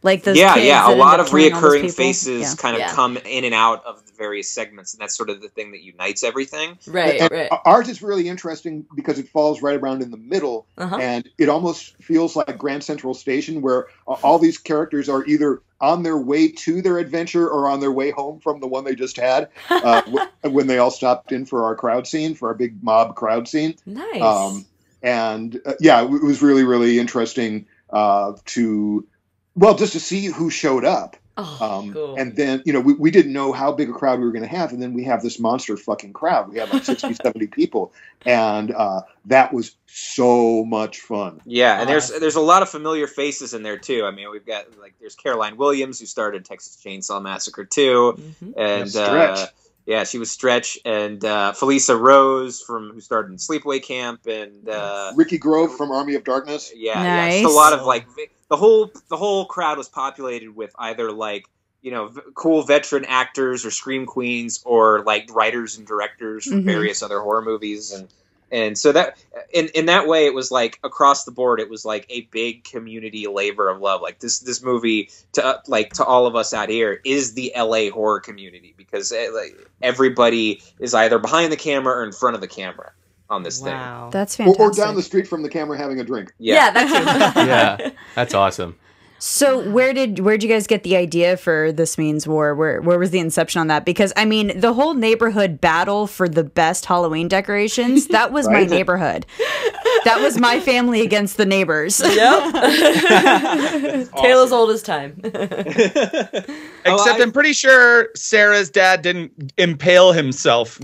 Like 0.00 0.22
those 0.22 0.36
yeah, 0.36 0.54
kids 0.54 0.66
yeah. 0.66 0.88
A 0.88 0.94
lot 0.94 1.18
of 1.18 1.26
killing 1.26 1.52
all 1.52 1.60
those 1.60 1.72
reoccurring 1.82 1.92
faces 1.94 2.40
Yeah. 2.42 2.54
kind 2.56 2.76
of 2.76 2.80
Yeah. 2.80 2.92
come 2.94 3.16
in 3.16 3.42
and 3.44 3.52
out 3.52 3.84
of 3.84 4.06
the 4.06 4.12
various 4.16 4.48
segments, 4.48 4.94
and 4.94 5.00
that's 5.00 5.16
sort 5.16 5.28
of 5.28 5.40
the 5.42 5.48
thing 5.48 5.72
that 5.72 5.82
unites 5.82 6.22
everything. 6.22 6.78
Right, 6.86 7.20
And 7.20 7.30
right. 7.32 7.48
Ours 7.64 7.88
is 7.88 8.00
really 8.00 8.28
interesting 8.28 8.86
because 8.94 9.18
it 9.18 9.28
falls 9.28 9.60
right 9.60 9.76
around 9.76 10.02
in 10.02 10.12
the 10.12 10.16
middle, 10.16 10.66
Uh-huh. 10.78 10.96
and 10.98 11.28
it 11.36 11.48
almost 11.48 11.94
feels 12.00 12.36
like 12.36 12.56
Grand 12.58 12.84
Central 12.84 13.12
Station, 13.12 13.60
where 13.60 13.86
uh, 14.06 14.12
all 14.22 14.38
these 14.38 14.56
characters 14.56 15.08
are 15.08 15.24
either 15.24 15.62
on 15.80 16.02
their 16.02 16.18
way 16.18 16.48
to 16.48 16.82
their 16.82 16.98
adventure 16.98 17.48
or 17.48 17.68
on 17.68 17.80
their 17.80 17.92
way 17.92 18.10
home 18.10 18.40
from 18.40 18.60
the 18.60 18.66
one 18.66 18.84
they 18.84 18.94
just 18.94 19.16
had. 19.16 19.48
Uh, 19.70 20.02
when 20.42 20.66
they 20.66 20.78
all 20.78 20.90
stopped 20.90 21.32
in 21.32 21.44
for 21.46 21.64
our 21.64 21.74
crowd 21.76 22.06
scene, 22.06 22.34
for 22.34 22.48
our 22.48 22.54
big 22.54 22.82
mob 22.82 23.14
crowd 23.14 23.46
scene, 23.48 23.74
Nice. 23.86 24.20
um, 24.22 24.66
and 25.02 25.60
uh, 25.64 25.74
yeah, 25.80 26.02
it 26.02 26.08
was 26.10 26.42
really 26.42 26.64
really 26.64 26.98
interesting 26.98 27.66
uh, 27.90 28.32
to 28.46 29.06
well 29.54 29.76
just 29.76 29.92
to 29.92 30.00
see 30.00 30.26
who 30.26 30.50
showed 30.50 30.84
up. 30.84 31.16
Oh, 31.38 31.58
Um, 31.80 31.92
cool. 31.92 32.16
And 32.16 32.34
then, 32.36 32.62
you 32.66 32.72
know, 32.72 32.80
we, 32.80 32.94
we 32.94 33.10
didn't 33.10 33.32
know 33.32 33.52
how 33.52 33.70
big 33.72 33.88
a 33.88 33.92
crowd 33.92 34.18
we 34.18 34.26
were 34.26 34.32
going 34.32 34.42
to 34.42 34.48
have. 34.56 34.72
And 34.72 34.82
then 34.82 34.92
we 34.92 35.04
have 35.04 35.22
this 35.22 35.38
monster 35.38 35.76
fucking 35.76 36.12
crowd. 36.12 36.48
We 36.52 36.58
have 36.58 36.72
like 36.72 36.84
60, 36.94 37.14
70 37.14 37.46
people. 37.46 37.92
And 38.26 38.72
uh, 38.74 39.02
that 39.26 39.52
was 39.52 39.76
so 39.86 40.64
much 40.64 40.98
fun. 41.00 41.40
Yeah, 41.46 41.80
and 41.80 41.88
there's 41.88 42.08
there's 42.10 42.34
a 42.36 42.40
lot 42.40 42.62
of 42.62 42.68
familiar 42.68 43.06
faces 43.06 43.54
in 43.54 43.62
there 43.62 43.78
too. 43.78 44.04
I 44.04 44.10
mean, 44.10 44.30
we've 44.30 44.44
got 44.46 44.64
like 44.80 44.94
there's 45.00 45.14
Caroline 45.14 45.56
Williams 45.56 46.00
who 46.00 46.06
started 46.06 46.44
Texas 46.44 46.76
Chainsaw 46.84 47.22
Massacre 47.22 47.64
2, 47.64 48.18
Mhm. 48.42 48.54
and 48.56 48.92
Yeah, 48.94 49.00
uh, 49.02 49.46
yeah, 49.86 50.04
she 50.04 50.18
was 50.18 50.30
Stretch, 50.30 50.78
and 50.84 51.24
uh, 51.24 51.52
Felissa 51.56 51.98
Rose 51.98 52.60
from 52.60 52.90
who 52.92 53.00
started 53.00 53.30
in 53.30 53.38
Sleepaway 53.38 53.82
Camp, 53.82 54.26
and 54.26 54.68
uh, 54.68 55.12
Ricky 55.16 55.38
Grove 55.38 55.74
from 55.76 55.90
Army 55.92 56.14
of 56.14 56.24
Darkness. 56.24 56.72
yeah, 56.74 57.02
yeah, 57.02 57.42
just 57.42 57.54
a 57.54 57.56
lot 57.56 57.72
of 57.72 57.86
like 57.86 58.06
vi- 58.14 58.26
the 58.48 58.56
whole 58.56 58.90
the 59.08 59.16
whole 59.16 59.46
crowd 59.46 59.78
was 59.78 59.88
populated 59.88 60.54
with 60.54 60.72
either 60.78 61.12
like 61.12 61.46
you 61.82 61.90
know 61.90 62.08
v- 62.08 62.20
cool 62.34 62.62
veteran 62.62 63.04
actors 63.06 63.64
or 63.64 63.70
scream 63.70 64.06
queens 64.06 64.60
or 64.64 65.02
like 65.04 65.28
writers 65.32 65.76
and 65.78 65.86
directors 65.86 66.44
from 66.44 66.62
Mhm. 66.62 66.64
various 66.64 67.02
other 67.02 67.20
horror 67.20 67.42
movies. 67.42 67.92
And 67.92 68.08
and 68.50 68.78
so 68.78 68.92
that 68.92 69.18
in 69.52 69.66
in 69.74 69.86
that 69.86 70.06
way 70.08 70.24
it 70.24 70.32
was 70.32 70.50
like 70.50 70.78
across 70.82 71.24
the 71.24 71.30
board 71.30 71.60
it 71.60 71.68
was 71.68 71.84
like 71.84 72.06
a 72.08 72.22
big 72.32 72.64
community 72.64 73.26
labor 73.26 73.68
of 73.68 73.80
love. 73.80 74.00
Like 74.00 74.18
this 74.20 74.38
this 74.40 74.62
movie 74.62 75.10
to 75.32 75.44
uh, 75.44 75.60
like 75.66 75.92
to 75.94 76.04
all 76.04 76.26
of 76.26 76.34
us 76.34 76.54
out 76.54 76.70
here 76.70 77.00
is 77.04 77.34
the 77.34 77.52
LA 77.54 77.90
horror 77.90 78.20
community 78.20 78.72
because 78.76 79.12
eh, 79.12 79.28
like 79.34 79.54
everybody 79.82 80.62
is 80.78 80.94
either 80.94 81.18
behind 81.18 81.52
the 81.52 81.56
camera 81.58 81.94
or 81.98 82.04
in 82.04 82.12
front 82.12 82.34
of 82.36 82.40
the 82.40 82.48
camera 82.48 82.92
on 83.30 83.42
this 83.42 83.58
thing 83.60 83.72
Wow. 83.74 84.10
That's 84.12 84.34
Or, 84.34 84.44
fantastic. 84.44 84.60
or 84.60 84.72
down 84.72 84.94
the 84.94 85.02
street 85.02 85.26
from 85.28 85.42
the 85.42 85.48
camera 85.48 85.76
having 85.76 86.00
a 86.00 86.04
drink. 86.04 86.32
yeah. 86.38 86.70
that 86.70 87.34
too. 87.34 87.40
yeah, 87.46 87.90
that's 88.14 88.34
awesome. 88.34 88.76
So 89.20 89.68
where 89.72 89.92
did 89.92 90.20
where'd 90.20 90.44
you 90.44 90.48
guys 90.48 90.68
get 90.68 90.84
the 90.84 90.96
idea 90.96 91.36
for 91.36 91.72
this 91.72 91.98
means 91.98 92.28
war? 92.28 92.54
Where 92.54 92.80
where 92.80 93.00
was 93.00 93.10
the 93.10 93.18
inception 93.18 93.60
on 93.60 93.66
that? 93.66 93.84
Because 93.84 94.12
I 94.16 94.24
mean, 94.24 94.52
the 94.60 94.72
whole 94.74 94.94
neighborhood 94.94 95.60
battle 95.60 96.06
for 96.06 96.28
the 96.28 96.44
best 96.44 96.84
Halloween 96.86 97.26
decorations, 97.26 98.06
that 98.08 98.30
was 98.30 98.48
my 98.48 98.62
neighborhood. 98.64 99.26
That 100.04 100.20
was 100.20 100.38
my 100.38 100.60
family 100.60 101.00
against 101.02 101.36
the 101.36 101.46
neighbors. 101.46 102.00
Yep. 102.18 102.52
Tale 104.16 104.40
as 104.42 104.52
old 104.52 104.70
as 104.70 104.82
time. 104.82 105.20
Except 105.24 106.48
oh, 106.86 107.06
I- 107.06 107.18
I'm 107.20 107.30
pretty 107.32 107.52
sure 107.52 108.08
Sarah's 108.16 108.70
dad 108.70 109.02
didn't 109.02 109.52
impale 109.58 110.12
himself 110.12 110.78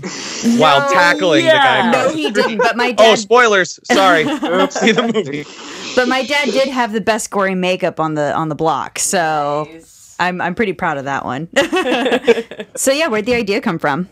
while 0.57 0.89
tackling 0.91 1.45
yeah. 1.45 1.51
the 1.51 1.57
guy. 1.57 2.03
No, 2.03 2.09
he 2.13 2.31
didn't. 2.31 2.57
But 2.59 2.77
my 2.77 2.95
Oh, 2.97 3.15
spoilers! 3.15 3.79
Sorry. 3.83 4.23
Oops, 4.23 4.79
see 4.79 4.91
the 4.91 5.11
movie. 5.13 5.45
but 5.95 6.07
my 6.07 6.23
dad 6.25 6.45
did 6.51 6.69
have 6.69 6.93
the 6.93 7.01
best 7.01 7.29
gory 7.31 7.55
makeup 7.55 7.99
on 7.99 8.13
the 8.13 8.33
on 8.33 8.49
the 8.49 8.55
block. 8.55 8.99
So 8.99 9.67
I'm 10.19 10.39
I'm 10.41 10.55
pretty 10.55 10.73
proud 10.73 10.97
of 10.97 11.05
that 11.05 11.25
one. 11.25 11.49
so 12.75 12.91
yeah, 12.91 13.07
where'd 13.07 13.25
the 13.25 13.35
idea 13.35 13.59
come 13.61 13.79
from? 13.79 14.07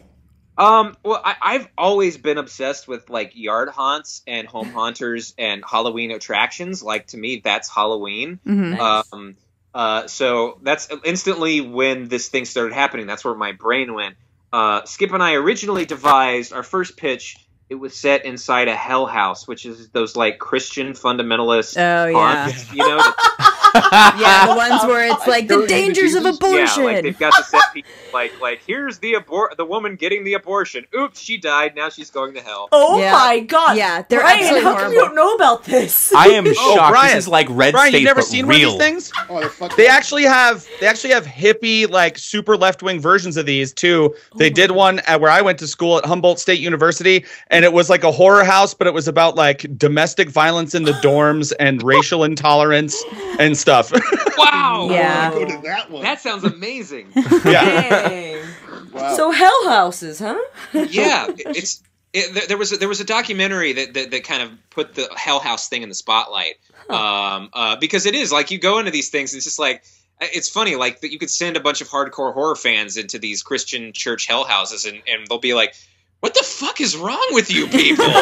Um, 0.58 0.96
well, 1.04 1.22
I, 1.24 1.36
I've 1.42 1.68
always 1.78 2.18
been 2.18 2.38
obsessed 2.38 2.88
with 2.88 3.10
like 3.10 3.32
yard 3.36 3.70
haunts 3.70 4.22
and 4.28 4.48
home 4.48 4.70
haunters 4.74 5.34
and 5.38 5.63
Halloween 5.68 6.12
attractions. 6.12 6.84
Like 6.84 7.08
to 7.08 7.18
me, 7.18 7.42
that's 7.44 7.70
Halloween. 7.70 8.39
Mhm. 8.46 8.80
Um, 8.80 9.36
uh, 9.74 10.08
so 10.08 10.60
that's 10.62 10.88
instantly 11.04 11.62
when 11.62 12.08
this 12.08 12.30
thing 12.30 12.46
started 12.46 12.74
happening. 12.74 13.08
That's 13.08 13.26
where 13.26 13.34
my 13.34 13.54
brain 13.54 13.94
went. 13.94 14.16
Uh, 14.52 14.82
Skipp 14.84 15.12
and 15.13 15.24
I 15.24 15.34
originally 15.34 15.86
devised 15.86 16.54
our 16.54 16.62
first 16.62 16.96
pitch. 16.96 17.38
It 17.69 17.76
was 17.76 17.95
set 17.95 18.26
inside 18.26 18.67
a 18.67 18.76
hell 18.76 19.06
house, 19.08 19.47
which 19.47 19.65
is 19.65 19.89
those 19.89 20.15
like 20.15 20.38
Christian 20.38 20.93
fundamentalist 20.93 21.76
Oh, 21.78 22.06
yeah. 22.08 22.13
haunts, 22.45 22.71
you 22.71 22.78
know, 22.88 22.97
yeah, 23.76 24.47
the 24.47 24.56
ones 24.56 24.84
where 24.84 25.08
it's 25.12 25.26
like 25.26 25.47
the 25.47 25.65
dangers 25.65 26.13
of 26.13 26.26
abortion. 26.26 26.84
Yeah, 26.84 26.91
like 26.91 27.04
they've 27.04 27.17
got 27.17 27.34
the 27.36 27.43
set 27.43 27.62
piece, 27.73 27.86
like 28.13 28.39
like 28.39 28.62
here's 28.67 28.99
the 28.99 29.13
abor- 29.13 29.56
the 29.58 29.65
woman 29.65 29.95
getting 29.95 30.23
the 30.23 30.34
abortion. 30.36 30.86
Oops, 30.95 31.19
she 31.19 31.38
died. 31.38 31.76
Now 31.76 31.89
she's 31.89 32.12
going 32.12 32.34
to 32.36 32.41
hell. 32.41 32.69
Oh 32.71 32.99
Yeah. 32.99 33.13
my 33.13 33.39
god. 33.39 33.78
Yeah, 33.78 34.04
they're 34.08 34.19
Brian, 34.19 34.39
absolutely 34.41 34.63
how 34.69 34.78
come 34.78 34.93
you 34.93 34.99
don't 34.99 35.15
know 35.15 35.34
about 35.34 35.63
this? 35.63 36.13
I 36.15 36.28
am 36.28 36.45
oh, 36.45 36.54
shocked. 36.54 36.91
Brian. 36.91 37.15
This 37.15 37.23
is 37.23 37.28
like 37.30 37.47
Red 37.49 37.71
Brian, 37.71 37.91
State, 37.91 37.99
you've 38.02 38.08
never 38.08 38.19
but 38.21 38.28
seen 38.28 38.45
one 38.45 38.56
of 38.56 38.62
these 38.62 38.78
things? 38.78 39.12
Oh, 39.30 39.39
they're 39.39 39.69
They 39.69 39.88
actually 39.88 40.23
have 40.23 40.67
they 40.80 40.86
actually 40.86 41.13
have 41.13 41.26
hippie 41.26 41.89
like 41.89 42.17
super 42.19 42.56
left 42.56 42.84
wing 42.84 42.99
versions 42.99 43.38
of 43.38 43.45
these 43.47 43.73
too. 43.73 44.13
They 44.38 44.52
oh 44.52 44.54
did 44.54 44.71
one 44.71 44.99
at 44.99 45.19
where 45.19 45.32
I 45.32 45.41
went 45.41 45.58
to 45.60 45.67
school 45.67 45.97
at 45.97 46.06
Humboldt 46.06 46.39
State 46.39 46.60
University, 46.60 47.26
and 47.54 47.63
it 47.63 47.72
was 47.72 47.89
like 47.89 48.04
a 48.04 48.12
horror 48.12 48.44
house, 48.44 48.74
but 48.74 48.88
it 48.88 48.94
was 48.94 49.08
about 49.08 49.36
like 49.36 49.66
domestic 49.78 50.30
violence 50.30 50.76
in 50.76 50.84
the 50.84 50.92
dorms 50.94 51.54
and 51.60 51.82
racial 51.84 52.24
intolerance 52.24 53.02
and 53.39 53.58
stuff. 53.58 53.92
Wow. 54.36 54.88
Yeah. 54.89 55.32
Go 55.32 55.46
to 55.46 55.62
that 55.63 55.89
one. 55.92 56.02
That 56.04 56.20
sounds 56.20 56.44
amazing. 56.44 57.12
yeah. 57.46 58.44
Wow. 58.92 59.16
So 59.16 59.32
hell 59.32 59.70
houses, 59.70 60.20
huh? 60.20 60.38
yeah, 60.74 61.28
it's 61.38 61.82
it, 62.13 62.34
there- 62.34 62.48
there 62.48 62.58
was 62.58 62.72
a, 62.74 62.78
there 62.78 62.88
was 62.89 63.00
a 63.00 63.06
documentary 63.06 63.74
that, 63.74 63.94
that 63.94 64.12
that 64.12 64.24
kind 64.24 64.44
of 64.44 64.52
put 64.70 64.96
the 64.96 65.08
Hell 65.16 65.39
House 65.39 65.70
thing 65.70 65.82
in 65.84 65.89
the 65.89 65.96
spotlight. 65.96 66.56
Um, 66.89 67.50
uh, 67.54 67.76
because 67.78 68.06
it 68.06 68.16
is 68.16 68.32
like 68.32 68.52
you 68.52 68.60
go 68.60 68.80
into 68.80 68.92
these 68.92 69.10
things, 69.10 69.34
and 69.34 69.38
it's 69.38 69.46
just 69.46 69.60
like 69.60 69.84
it's 70.20 70.50
funny, 70.50 70.76
like 70.76 71.02
that 71.02 71.12
you 71.12 71.20
could 71.20 71.32
send 71.32 71.56
a 71.56 71.60
bunch 71.60 71.82
of 71.82 71.88
hardcore 71.89 72.34
horror 72.34 72.56
fans 72.56 72.98
into 72.98 73.20
these 73.20 73.44
Christian 73.44 73.94
church 73.94 74.28
hell 74.28 74.44
houses, 74.44 74.86
and 74.86 75.02
and 75.08 75.28
they'll 75.28 75.39
be 75.39 75.54
like. 75.54 75.76
What 76.24 76.34
the 76.36 76.44
fuck 76.44 76.80
is 76.80 76.96
wrong 76.96 77.28
with 77.32 77.52
you 77.52 77.68
people? 77.80 78.06
You're 78.06 78.14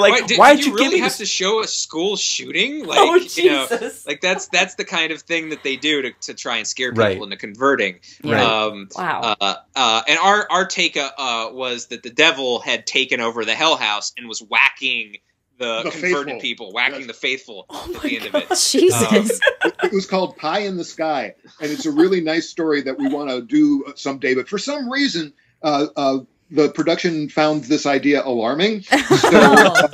like, 0.00 0.12
Why- 0.12 0.22
did, 0.26 0.38
why 0.38 0.50
did 0.54 0.58
did 0.58 0.66
you 0.66 0.72
you 0.72 0.78
really 0.78 0.98
have 1.00 1.10
this? 1.10 1.18
to 1.18 1.26
show 1.26 1.60
a 1.60 1.66
school 1.66 2.16
shooting? 2.16 2.86
Like, 2.86 2.98
oh 3.00 3.14
you 3.16 3.50
know, 3.50 3.66
Jesus. 3.68 4.06
like 4.06 4.20
that's 4.20 4.46
that's 4.46 4.76
the 4.76 4.84
kind 4.84 5.10
of 5.10 5.22
thing 5.22 5.48
that 5.48 5.64
they 5.64 5.74
do 5.74 6.02
to, 6.02 6.12
to 6.22 6.34
try 6.34 6.58
and 6.58 6.66
scare 6.68 6.92
people 6.92 7.02
Right. 7.04 7.20
into 7.20 7.36
converting. 7.36 7.98
Right. 8.22 8.40
Um, 8.40 8.88
wow. 8.96 9.36
uh, 9.40 9.54
uh, 9.74 10.02
and 10.06 10.18
our 10.20 10.46
our 10.50 10.66
take 10.66 10.96
uh, 10.96 11.10
uh, 11.18 11.48
was 11.52 11.86
that 11.88 12.04
the 12.04 12.10
devil 12.10 12.60
had 12.60 12.86
taken 12.86 13.20
over 13.20 13.44
the 13.44 13.54
hell 13.56 13.76
house 13.76 14.12
and 14.16 14.28
was 14.28 14.38
whacking 14.40 15.16
the, 15.58 15.82
The 15.82 15.90
converted 15.90 16.24
faithful. 16.26 16.40
people, 16.40 16.72
whacking 16.72 16.98
Yes. 17.00 17.06
the 17.08 17.14
faithful 17.14 17.66
Oh 17.70 17.92
at 17.96 18.02
the 18.02 18.16
end 18.18 18.26
of 18.26 18.34
it. 18.36 18.48
Jesus. 18.70 19.40
it 19.82 19.92
was 19.92 20.06
called 20.06 20.36
Pie 20.36 20.60
in 20.60 20.76
the 20.76 20.84
Sky, 20.84 21.34
and 21.60 21.70
it's 21.72 21.86
a 21.86 21.90
really 21.90 22.20
nice 22.20 22.48
story 22.48 22.82
that 22.82 22.96
we 22.98 23.08
want 23.08 23.30
to 23.30 23.42
do 23.42 23.84
someday. 23.96 24.34
But 24.36 24.48
for 24.48 24.58
some 24.58 24.88
reason, 24.88 25.32
uh, 25.62 25.86
uh, 25.96 26.18
the 26.50 26.68
production 26.70 27.28
found 27.28 27.64
this 27.64 27.86
idea 27.86 28.22
alarming. 28.24 28.82
So, 28.92 29.30
Oh. 29.32 29.88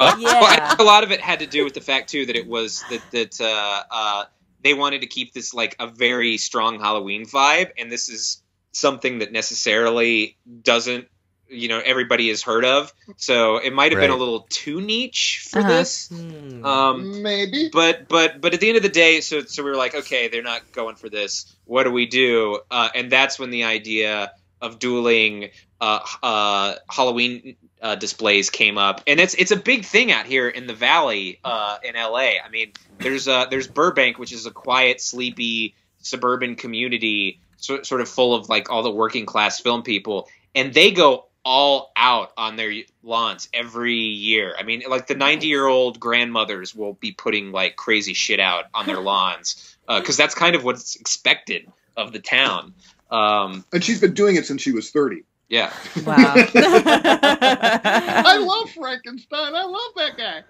Uh, 0.00 0.16
Yeah. 0.18 0.40
well, 0.40 0.44
I 0.44 0.68
think 0.68 0.80
a 0.80 0.84
lot 0.84 1.04
of 1.04 1.10
it 1.12 1.20
had 1.20 1.40
to 1.40 1.46
do 1.46 1.64
with 1.64 1.74
the 1.74 1.80
fact 1.80 2.10
too 2.10 2.26
that 2.26 2.36
it 2.36 2.46
was 2.46 2.82
that 2.90 3.02
that 3.12 3.40
uh, 3.40 3.82
uh, 3.90 4.24
they 4.62 4.74
wanted 4.74 5.02
to 5.02 5.06
keep 5.06 5.32
this 5.32 5.52
like 5.54 5.76
a 5.78 5.86
very 5.86 6.38
strong 6.38 6.80
Halloween 6.80 7.26
vibe, 7.26 7.70
and 7.78 7.90
this 7.92 8.08
is 8.08 8.42
something 8.72 9.18
that 9.20 9.32
necessarily 9.32 10.36
doesn't 10.62 11.08
you 11.50 11.68
know 11.68 11.80
everybody 11.84 12.28
has 12.28 12.42
heard 12.42 12.64
of. 12.64 12.92
So 13.16 13.56
it 13.58 13.72
might 13.72 13.92
have 13.92 14.00
been 14.00 14.10
a 14.10 14.16
little 14.16 14.46
too 14.50 14.80
niche 14.80 15.46
for 15.50 15.60
Uh-huh. 15.60 15.68
this. 15.68 16.08
Hmm. 16.08 16.64
Um, 16.64 17.22
maybe. 17.22 17.70
but 17.72 18.08
but 18.08 18.40
but 18.40 18.54
at 18.54 18.60
the 18.60 18.68
end 18.68 18.76
of 18.76 18.82
the 18.82 18.88
day, 18.88 19.20
so 19.20 19.42
so 19.42 19.62
we 19.62 19.70
were 19.70 19.76
like, 19.76 19.94
okay, 19.94 20.28
they're 20.28 20.42
not 20.42 20.72
going 20.72 20.96
for 20.96 21.08
this. 21.08 21.54
What 21.64 21.84
do 21.84 21.90
we 21.90 22.06
do? 22.06 22.60
Uh, 22.70 22.88
and 22.94 23.10
that's 23.12 23.38
when 23.38 23.50
the 23.50 23.64
idea 23.64 24.32
of 24.60 24.78
dueling 24.78 25.50
uh, 25.80 26.00
uh, 26.22 26.74
Halloween 26.90 27.56
uh, 27.80 27.94
displays 27.94 28.50
came 28.50 28.78
up, 28.78 29.02
and 29.06 29.20
it's 29.20 29.34
it's 29.34 29.50
a 29.50 29.56
big 29.56 29.84
thing 29.84 30.10
out 30.10 30.26
here 30.26 30.48
in 30.48 30.66
the 30.66 30.74
Valley 30.74 31.38
uh, 31.44 31.78
in 31.82 31.94
LA. 31.94 32.40
I 32.44 32.48
mean, 32.50 32.72
there's 32.98 33.28
uh, 33.28 33.46
there's 33.46 33.68
Burbank, 33.68 34.18
which 34.18 34.32
is 34.32 34.46
a 34.46 34.50
quiet, 34.50 35.00
sleepy 35.00 35.74
suburban 36.00 36.56
community, 36.56 37.40
so, 37.56 37.82
sort 37.82 38.00
of 38.00 38.08
full 38.08 38.34
of 38.34 38.48
like 38.48 38.70
all 38.70 38.82
the 38.82 38.90
working 38.90 39.26
class 39.26 39.60
film 39.60 39.82
people, 39.82 40.28
and 40.54 40.74
they 40.74 40.90
go 40.90 41.26
all 41.44 41.92
out 41.96 42.32
on 42.36 42.56
their 42.56 42.72
lawns 43.02 43.48
every 43.54 43.94
year. 43.94 44.54
I 44.58 44.64
mean, 44.64 44.82
like 44.88 45.06
the 45.06 45.14
90 45.14 45.46
year 45.46 45.66
old 45.66 46.00
grandmothers 46.00 46.74
will 46.74 46.94
be 46.94 47.12
putting 47.12 47.52
like 47.52 47.76
crazy 47.76 48.14
shit 48.14 48.40
out 48.40 48.64
on 48.74 48.86
their 48.86 49.00
lawns 49.00 49.76
because 49.86 50.16
that's 50.16 50.34
kind 50.34 50.56
of 50.56 50.64
what's 50.64 50.96
expected 50.96 51.70
of 51.96 52.12
the 52.12 52.18
town. 52.20 52.74
Um, 53.10 53.64
And 53.72 53.82
she's 53.82 54.00
been 54.00 54.14
doing 54.14 54.36
it 54.36 54.46
since 54.46 54.60
she 54.62 54.72
was 54.72 54.90
30. 54.90 55.24
yeah. 55.48 55.72
Wow. 56.04 56.16
I 56.54 58.36
love 58.38 58.70
Frankenstein. 58.70 59.54
I 59.54 59.64
love 59.64 59.92
that 59.96 60.16
guy. 60.18 60.42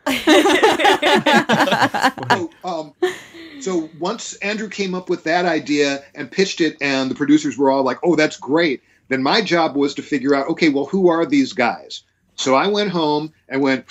So, 2.30 2.50
um, 2.64 2.92
so 3.60 3.88
once 3.98 4.34
Andrew 4.36 4.68
came 4.68 4.94
up 4.94 5.08
with 5.10 5.24
that 5.24 5.44
idea 5.46 6.04
and 6.14 6.30
pitched 6.30 6.60
it, 6.60 6.76
and 6.80 7.10
the 7.10 7.14
producers 7.14 7.56
were 7.58 7.70
all 7.70 7.82
like, 7.82 7.98
"Oh, 8.02 8.16
that's 8.16 8.36
great," 8.36 8.82
then 9.08 9.22
my 9.22 9.40
job 9.40 9.76
was 9.76 9.94
to 9.94 10.02
figure 10.02 10.34
out, 10.34 10.48
okay, 10.48 10.68
well, 10.68 10.84
who 10.86 11.08
are 11.08 11.24
these 11.26 11.52
guys? 11.52 12.02
So 12.36 12.54
I 12.54 12.68
went 12.68 12.90
home 12.90 13.32
and 13.48 13.62
went, 13.62 13.86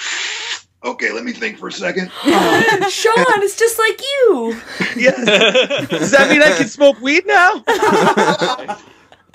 okay, 0.84 1.12
let 1.12 1.24
me 1.24 1.32
think 1.34 1.58
for 1.58 1.68
a 1.68 1.72
second. 1.72 2.10
Sean, 2.24 3.26
it's 3.44 3.58
just 3.58 3.78
like 3.80 4.02
you. 4.02 4.62
Yes. 4.98 5.90
Does 5.90 6.12
that 6.12 6.30
mean 6.30 6.42
I 6.42 6.58
can 6.58 6.68
smoke 6.68 7.00
weed 7.02 7.26
now? 7.28 7.60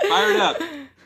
Fired 0.08 0.36
up. 0.40 0.56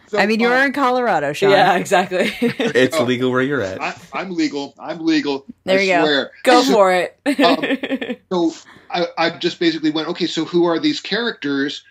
so, 0.08 0.18
I 0.18 0.24
mean, 0.26 0.40
you 0.40 0.48
uh, 0.48 0.52
are 0.52 0.64
in 0.66 0.72
Colorado, 0.72 1.32
Sean. 1.34 1.50
Yeah, 1.50 1.76
exactly. 1.76 2.30
It's 2.40 2.96
Oh. 2.96 3.04
legal 3.04 3.30
where 3.30 3.42
you're 3.42 3.60
at. 3.60 3.80
I, 3.82 3.94
I'm 4.14 4.30
legal. 4.34 4.74
I'm 4.78 5.04
legal. 5.04 5.44
There 5.64 5.78
I 5.78 5.82
you 5.82 5.92
go. 5.92 6.02
swear. 6.04 6.30
Go 6.44 6.62
So- 6.62 6.72
for 6.72 6.92
it. 6.92 7.18
Um, 7.40 8.16
So 8.32 8.52
I, 8.90 9.06
I 9.18 9.30
just 9.38 9.58
basically 9.60 9.90
went, 9.90 10.08
okay, 10.08 10.26
so 10.26 10.44
who 10.46 10.64
are 10.64 10.78
these 10.78 11.00
characters? 11.00 11.84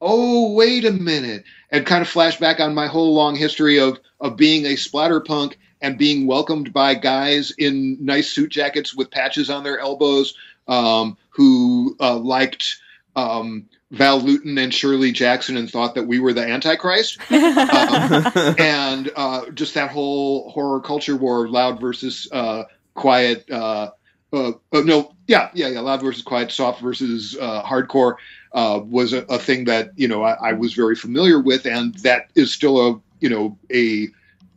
Oh, 0.00 0.52
wait 0.54 0.84
a 0.86 0.92
minute. 0.92 1.44
And 1.70 1.84
kind 1.84 2.00
of 2.02 2.08
flash 2.08 2.38
back 2.38 2.60
on 2.60 2.74
my 2.74 2.86
whole 2.86 3.14
long 3.14 3.34
history 3.36 3.78
of, 3.80 3.98
of 4.20 4.36
being 4.36 4.64
a 4.64 4.74
splatterpunk 4.74 5.56
and 5.80 5.98
being 5.98 6.26
welcomed 6.26 6.72
by 6.72 6.94
guys 6.94 7.52
in 7.58 7.96
nice 8.04 8.30
suit 8.30 8.50
jackets 8.50 8.94
with 8.94 9.10
patches 9.10 9.50
on 9.50 9.64
their 9.64 9.78
elbows 9.78 10.34
um, 10.68 11.16
who 11.30 11.96
uh, 12.00 12.16
liked 12.16 12.78
um, 13.14 13.68
Val 13.90 14.20
Lewton 14.20 14.58
and 14.58 14.72
Shirley 14.74 15.12
Jackson 15.12 15.56
and 15.56 15.70
thought 15.70 15.94
that 15.94 16.06
we 16.06 16.18
were 16.18 16.32
the 16.32 16.46
Antichrist. 16.46 17.18
Um, 17.30 18.54
and 18.58 19.10
uh, 19.16 19.50
just 19.50 19.74
that 19.74 19.90
whole 19.90 20.50
horror 20.50 20.80
culture 20.80 21.16
war, 21.16 21.48
loud 21.48 21.80
versus 21.80 22.28
uh, 22.32 22.64
quiet. 22.94 23.48
Uh, 23.50 23.90
uh, 24.32 24.52
uh, 24.72 24.80
no, 24.80 25.14
yeah, 25.26 25.50
yeah, 25.54 25.68
yeah, 25.68 25.80
loud 25.80 26.02
versus 26.02 26.22
quiet, 26.22 26.50
soft 26.50 26.80
versus 26.80 27.36
uh, 27.40 27.62
hardcore 27.62 28.16
uh, 28.52 28.80
was 28.84 29.12
a, 29.12 29.22
a 29.24 29.38
thing 29.38 29.64
that 29.64 29.90
you 29.96 30.08
know 30.08 30.22
I, 30.22 30.50
I 30.50 30.52
was 30.52 30.74
very 30.74 30.96
familiar 30.96 31.40
with, 31.40 31.66
and 31.66 31.94
that 31.96 32.30
is 32.34 32.52
still 32.52 32.88
a 32.88 33.00
you 33.20 33.28
know 33.28 33.58
a 33.72 34.08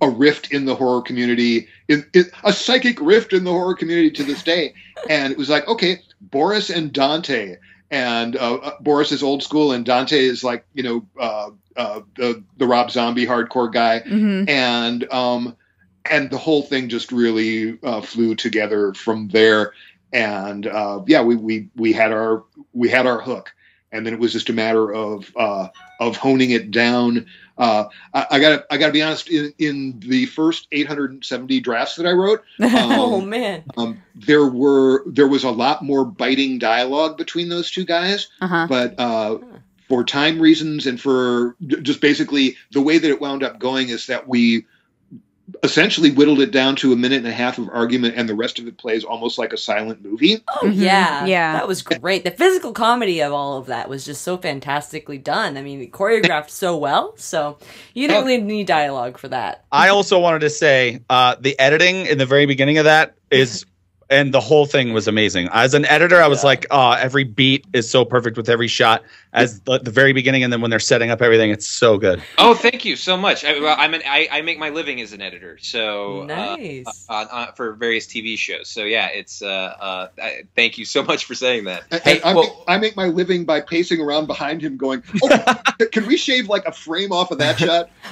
a 0.01 0.09
rift 0.09 0.51
in 0.51 0.65
the 0.65 0.75
horror 0.75 1.01
community, 1.01 1.67
in, 1.87 2.05
in, 2.13 2.25
a 2.43 2.53
psychic 2.53 2.99
rift 3.01 3.33
in 3.33 3.43
the 3.43 3.51
horror 3.51 3.75
community 3.75 4.11
to 4.11 4.23
this 4.23 4.43
day. 4.43 4.73
And 5.09 5.31
it 5.31 5.37
was 5.37 5.49
like, 5.49 5.67
okay, 5.67 5.99
Boris 6.21 6.69
and 6.69 6.91
Dante, 6.93 7.57
and 7.91 8.35
uh, 8.35 8.55
uh, 8.55 8.71
Boris 8.81 9.11
is 9.11 9.23
old 9.23 9.43
school, 9.43 9.71
and 9.71 9.85
Dante 9.85 10.17
is 10.17 10.43
like 10.43 10.65
you 10.73 10.83
know 10.83 11.05
uh, 11.19 11.49
uh, 11.75 12.01
the 12.15 12.43
the 12.57 12.67
Rob 12.67 12.91
Zombie 12.91 13.25
hardcore 13.25 13.71
guy, 13.71 13.99
hmm 13.99 14.43
and 14.47 15.11
um, 15.11 15.55
and 16.09 16.29
the 16.29 16.37
whole 16.37 16.61
thing 16.61 16.89
just 16.89 17.11
really 17.11 17.79
uh, 17.83 18.01
flew 18.01 18.35
together 18.35 18.93
from 18.93 19.29
there. 19.29 19.73
And 20.11 20.65
uh, 20.67 21.03
yeah, 21.07 21.21
we, 21.21 21.35
we 21.35 21.69
we 21.75 21.93
had 21.93 22.11
our 22.11 22.43
we 22.73 22.89
had 22.89 23.05
our 23.05 23.21
hook, 23.21 23.53
and 23.91 24.05
then 24.05 24.13
it 24.13 24.19
was 24.19 24.33
just 24.33 24.49
a 24.49 24.53
matter 24.53 24.91
of 24.93 25.31
uh, 25.35 25.69
of 25.99 26.17
honing 26.17 26.51
it 26.51 26.71
down. 26.71 27.27
Uh, 27.59 27.85
I, 28.13 28.25
I 28.31 28.39
got 28.39 28.63
I 28.71 28.77
got 28.77 28.87
to 28.87 28.93
be 28.93 29.01
honest. 29.03 29.29
In, 29.29 29.53
in 29.59 29.99
the 29.99 30.25
first 30.27 30.67
870 30.71 31.59
drafts 31.59 31.97
that 31.97 32.05
I 32.07 32.11
wrote, 32.11 32.41
oh 32.61 33.19
um, 33.21 33.29
man. 33.29 33.63
um, 33.77 34.01
there 34.15 34.45
were 34.45 35.03
there 35.05 35.27
was 35.27 35.43
a 35.43 35.51
lot 35.51 35.83
more 35.83 36.05
biting 36.05 36.57
dialogue 36.57 37.17
between 37.17 37.49
those 37.49 37.69
two 37.69 37.85
guys 37.85 38.29
Uh-huh. 38.41 38.65
but 38.69 38.97
uh, 38.99 39.37
for 39.89 40.03
time 40.05 40.39
reasons 40.39 40.87
and 40.87 40.99
for 41.01 41.55
just 41.59 41.99
basically 41.99 42.55
the 42.71 42.81
way 42.81 42.97
that 42.97 43.09
it 43.09 43.19
wound 43.19 43.43
up 43.43 43.59
going 43.59 43.89
is 43.89 44.07
that 44.07 44.27
we 44.27 44.65
essentially 45.63 46.11
whittled 46.11 46.39
it 46.41 46.51
down 46.51 46.75
to 46.77 46.93
a 46.93 46.95
minute 46.95 47.17
and 47.19 47.27
a 47.27 47.31
half 47.31 47.57
of 47.57 47.69
argument 47.69 48.15
and 48.17 48.27
the 48.29 48.35
rest 48.35 48.59
of 48.59 48.67
it 48.67 48.77
plays 48.77 49.03
almost 49.03 49.37
like 49.37 49.53
a 49.53 49.57
silent 49.57 50.03
movie 50.03 50.43
Oh 50.61 50.65
Mhm. 50.67 50.73
yeah, 50.75 51.25
Yeah. 51.25 51.53
That 51.53 51.67
was 51.67 51.81
great. 51.81 52.23
The 52.23 52.31
physical 52.31 52.71
comedy 52.73 53.21
of 53.21 53.33
all 53.33 53.57
of 53.57 53.67
that 53.67 53.89
was 53.89 54.05
just 54.05 54.21
so 54.21 54.37
fantastically 54.37 55.17
done. 55.17 55.57
I 55.57 55.61
mean, 55.61 55.89
choreographed 55.91 56.49
so 56.49 56.77
well. 56.77 57.13
So 57.17 57.57
you 57.93 58.07
didn't 58.07 58.23
Oh. 58.23 58.25
really 58.27 58.41
need 58.41 58.67
dialogue 58.67 59.17
for 59.17 59.27
that. 59.29 59.63
I 59.71 59.89
also 59.89 60.19
wanted 60.19 60.39
to 60.41 60.49
say 60.49 60.99
uh, 61.09 61.35
the 61.39 61.57
editing 61.59 62.05
in 62.05 62.17
the 62.17 62.25
very 62.25 62.45
beginning 62.45 62.77
of 62.77 62.85
that 62.85 63.15
is, 63.31 63.65
and 64.09 64.33
the 64.33 64.39
whole 64.41 64.65
thing 64.65 64.91
was 64.93 65.07
amazing. 65.07 65.49
As 65.53 65.73
an 65.75 65.85
editor, 65.85 66.21
I 66.21 66.27
was 66.27 66.39
Yeah. 66.43 66.47
like, 66.47 66.65
oh, 66.71 66.91
every 66.91 67.23
beat 67.23 67.65
is 67.73 67.89
so 67.89 68.05
perfect 68.05 68.37
with 68.37 68.49
every 68.49 68.67
shot. 68.67 69.03
As 69.31 69.59
the, 69.61 69.77
the 69.77 69.91
very 69.91 70.11
beginning, 70.13 70.43
and 70.43 70.51
then 70.51 70.59
when 70.59 70.71
they're 70.71 70.79
setting 70.79 71.11
up 71.11 71.21
everything, 71.21 71.51
it's 71.51 71.67
so 71.67 71.99
good. 71.99 72.23
Oh, 72.39 72.55
thank 72.55 72.83
you 72.83 72.95
so 72.95 73.15
much. 73.15 73.45
I, 73.45 73.59
well, 73.59 73.75
I'm 73.77 73.93
an, 73.93 74.01
I, 74.07 74.27
I 74.31 74.41
make 74.41 74.57
my 74.57 74.69
living 74.69 74.99
as 75.01 75.13
an 75.13 75.21
editor, 75.21 75.59
so 75.59 76.21
uh, 76.23 76.25
Nice. 76.25 77.05
uh, 77.07 77.25
uh, 77.31 77.51
for 77.51 77.73
various 77.73 78.07
TV 78.07 78.37
shows. 78.39 78.69
So 78.69 78.85
yeah, 78.85 79.07
it's 79.09 79.43
uh, 79.43 79.47
uh, 79.47 80.07
I, 80.19 80.43
thank 80.55 80.79
you 80.79 80.85
so 80.85 81.03
much 81.03 81.25
for 81.25 81.35
saying 81.35 81.65
that. 81.65 81.83
And- 81.91 82.01
Hey, 82.01 82.21
I, 82.21 82.33
well- 82.33 82.43
make, 82.43 82.53
I 82.67 82.77
make 82.79 82.95
my 82.95 83.05
living 83.05 83.45
by 83.45 83.61
pacing 83.61 84.01
around 84.01 84.25
behind 84.25 84.61
him 84.63 84.77
going 84.77 85.03
oh, 85.21 85.55
can 85.91 86.07
we 86.07 86.17
shave 86.17 86.47
like 86.49 86.65
a 86.65 86.71
frame 86.71 87.11
off 87.11 87.29
of 87.29 87.37
that 87.37 87.59
shot 87.59 87.89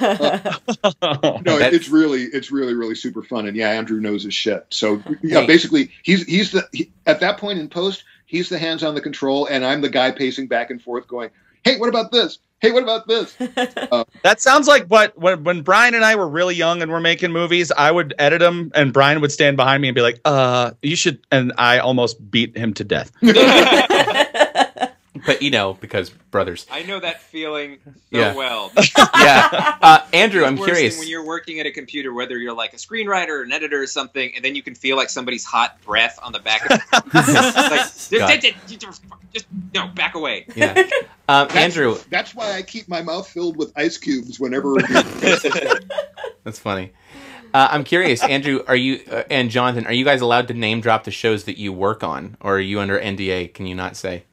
no 1.02 1.58
That's- 1.58 1.72
it's 1.72 1.88
really 1.88 2.24
it's 2.24 2.50
really 2.50 2.74
really 2.74 2.94
super 2.94 3.22
fun 3.22 3.46
and 3.46 3.56
yeah 3.56 3.70
andrew 3.70 4.00
knows 4.00 4.22
his 4.24 4.34
shit 4.34 4.66
so 4.70 5.02
yeah 5.22 5.40
Hey. 5.40 5.46
basically 5.46 5.90
he's 6.02 6.24
he's 6.24 6.52
the 6.52 6.68
he, 6.72 6.90
at 7.06 7.20
that 7.20 7.38
point 7.38 7.58
in 7.58 7.68
post 7.68 8.04
he's 8.28 8.48
the 8.48 8.58
hands 8.58 8.84
on 8.84 8.94
the 8.94 9.00
control 9.00 9.46
and 9.46 9.64
i'm 9.64 9.80
the 9.80 9.88
guy 9.88 10.12
pacing 10.12 10.46
back 10.46 10.70
and 10.70 10.80
forth 10.80 11.08
going 11.08 11.30
hey 11.64 11.76
what 11.78 11.88
about 11.88 12.12
this 12.12 12.38
hey 12.60 12.70
what 12.70 12.84
about 12.84 13.08
this 13.08 13.36
That 14.22 14.40
sounds 14.40 14.66
like 14.68 14.86
what 14.86 15.16
when, 15.18 15.44
when 15.44 15.62
Brian 15.62 15.94
and 15.94 16.04
I 16.04 16.16
were 16.16 16.28
really 16.28 16.54
young 16.54 16.82
and 16.82 16.90
we're 16.90 17.00
making 17.00 17.32
movies, 17.32 17.70
I 17.72 17.90
would 17.90 18.14
edit 18.18 18.40
them 18.40 18.70
and 18.74 18.92
Brian 18.92 19.20
would 19.20 19.32
stand 19.32 19.56
behind 19.56 19.80
me 19.80 19.88
and 19.88 19.94
be 19.94 20.02
like, 20.02 20.20
"Uh, 20.24 20.72
you 20.82 20.96
should." 20.96 21.20
And 21.30 21.52
I 21.56 21.78
almost 21.78 22.30
beat 22.30 22.56
him 22.56 22.74
to 22.74 22.84
death. 22.84 23.10
but 25.28 25.42
you 25.42 25.50
know, 25.50 25.74
because 25.74 26.10
brothers. 26.10 26.66
I 26.70 26.82
know 26.82 26.98
that 27.00 27.22
feeling 27.22 27.78
so 27.84 27.92
Yeah. 28.10 28.34
well. 28.34 28.72
Yeah. 29.18 29.76
Uh, 29.82 30.00
Andrew, 30.12 30.44
I'm 30.44 30.54
Worst 30.56 30.66
thing 30.66 30.74
curious. 30.74 30.98
when 30.98 31.08
you're 31.08 31.24
working 31.24 31.60
at 31.60 31.66
a 31.66 31.72
computer, 31.72 32.12
whether 32.14 32.38
you're 32.38 32.54
like 32.54 32.72
a 32.72 32.76
screenwriter 32.76 33.28
or 33.30 33.42
an 33.42 33.52
editor 33.52 33.82
or 33.82 33.86
something, 33.86 34.32
and 34.34 34.44
then 34.44 34.54
you 34.54 34.62
can 34.62 34.74
feel 34.74 34.96
like 34.96 35.10
somebody's 35.10 35.44
hot 35.44 35.80
breath 35.82 36.18
on 36.22 36.32
the 36.32 36.38
back 36.38 36.64
of 36.70 36.80
it's 37.14 38.10
like, 38.12 38.40
just, 38.40 38.80
just, 38.80 39.02
just 39.32 39.46
no, 39.74 39.88
back 39.88 40.14
away. 40.14 40.46
Yeah. 40.54 40.88
Um, 41.28 41.48
Andrew, 41.50 41.96
that's 42.10 42.34
why 42.34 42.52
i 42.54 42.62
keep 42.62 42.88
my 42.88 43.02
mouth 43.02 43.28
filled 43.28 43.56
with 43.56 43.72
ice 43.76 43.98
cubes 43.98 44.40
whenever 44.40 44.74
that's 46.44 46.58
funny. 46.58 46.92
Uh, 47.52 47.68
I'm 47.70 47.84
curious, 47.84 48.22
Andrew, 48.22 48.62
are 48.66 48.76
you 48.76 49.00
uh, 49.10 49.24
and 49.30 49.50
Jonathan, 49.50 49.86
are 49.86 49.92
you 49.92 50.04
guys 50.04 50.20
allowed 50.20 50.48
to 50.48 50.54
name 50.54 50.80
drop 50.80 51.04
the 51.04 51.10
shows 51.10 51.44
that 51.44 51.58
you 51.58 51.72
work 51.72 52.02
on, 52.04 52.36
or 52.40 52.56
are 52.56 52.60
you 52.60 52.78
under 52.80 52.98
NDA? 52.98 53.52
Can 53.54 53.66
you 53.66 53.74
not 53.74 53.96
say? 53.96 54.24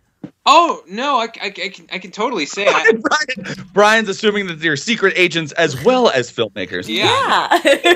Oh 0.45 0.83
no, 0.87 1.17
I, 1.17 1.25
I, 1.41 1.47
I 1.47 1.49
can 1.49 1.87
I 1.91 1.99
can 1.99 2.11
totally 2.11 2.45
say 2.45 2.67
I, 2.67 2.91
Brian, 3.01 3.67
Brian's 3.73 4.09
assuming 4.09 4.47
that 4.47 4.59
they're 4.59 4.77
secret 4.77 5.13
agents 5.15 5.51
as 5.53 5.83
well 5.83 6.09
as 6.09 6.31
filmmakers. 6.31 6.87
yeah. 6.87 7.59
yeah. 7.63 7.93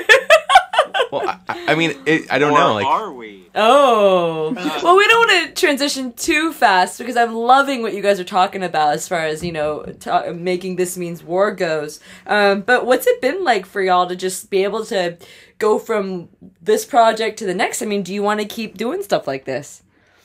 Well, 1.12 1.28
I, 1.28 1.38
I 1.48 1.72
I 1.72 1.74
mean, 1.74 1.94
it, 2.06 2.32
I 2.32 2.38
don't 2.38 2.52
or 2.52 2.58
know. 2.58 2.74
Like, 2.74 2.86
are 2.86 3.12
we? 3.12 3.48
Oh. 3.54 4.52
Well, 4.54 4.96
we 4.96 5.06
don't 5.08 5.28
want 5.28 5.48
to 5.48 5.60
transition 5.60 6.12
too 6.12 6.52
fast 6.52 6.98
because 6.98 7.16
I'm 7.16 7.34
loving 7.34 7.82
what 7.82 7.94
you 7.94 8.02
guys 8.02 8.20
are 8.20 8.24
talking 8.24 8.62
about 8.62 8.94
as 8.94 9.08
far 9.08 9.20
as, 9.20 9.42
you 9.44 9.52
know, 9.52 9.82
ta- 9.98 10.32
making 10.32 10.76
this 10.76 10.96
means 10.96 11.22
war 11.22 11.52
goes. 11.52 12.00
Um, 12.26 12.60
but 12.60 12.86
what's 12.86 13.06
it 13.06 13.20
been 13.20 13.42
like 13.44 13.66
for 13.66 13.82
y'all 13.82 14.06
to 14.06 14.16
just 14.16 14.50
be 14.50 14.62
able 14.62 14.84
to 14.86 15.16
go 15.58 15.78
from 15.78 16.28
this 16.62 16.84
project 16.84 17.38
to 17.40 17.46
the 17.46 17.54
next? 17.54 17.82
I 17.82 17.86
mean, 17.86 18.02
do 18.02 18.14
you 18.14 18.22
want 18.22 18.40
to 18.40 18.46
keep 18.46 18.76
doing 18.76 19.02
stuff 19.02 19.26
like 19.26 19.44
this? 19.44 19.82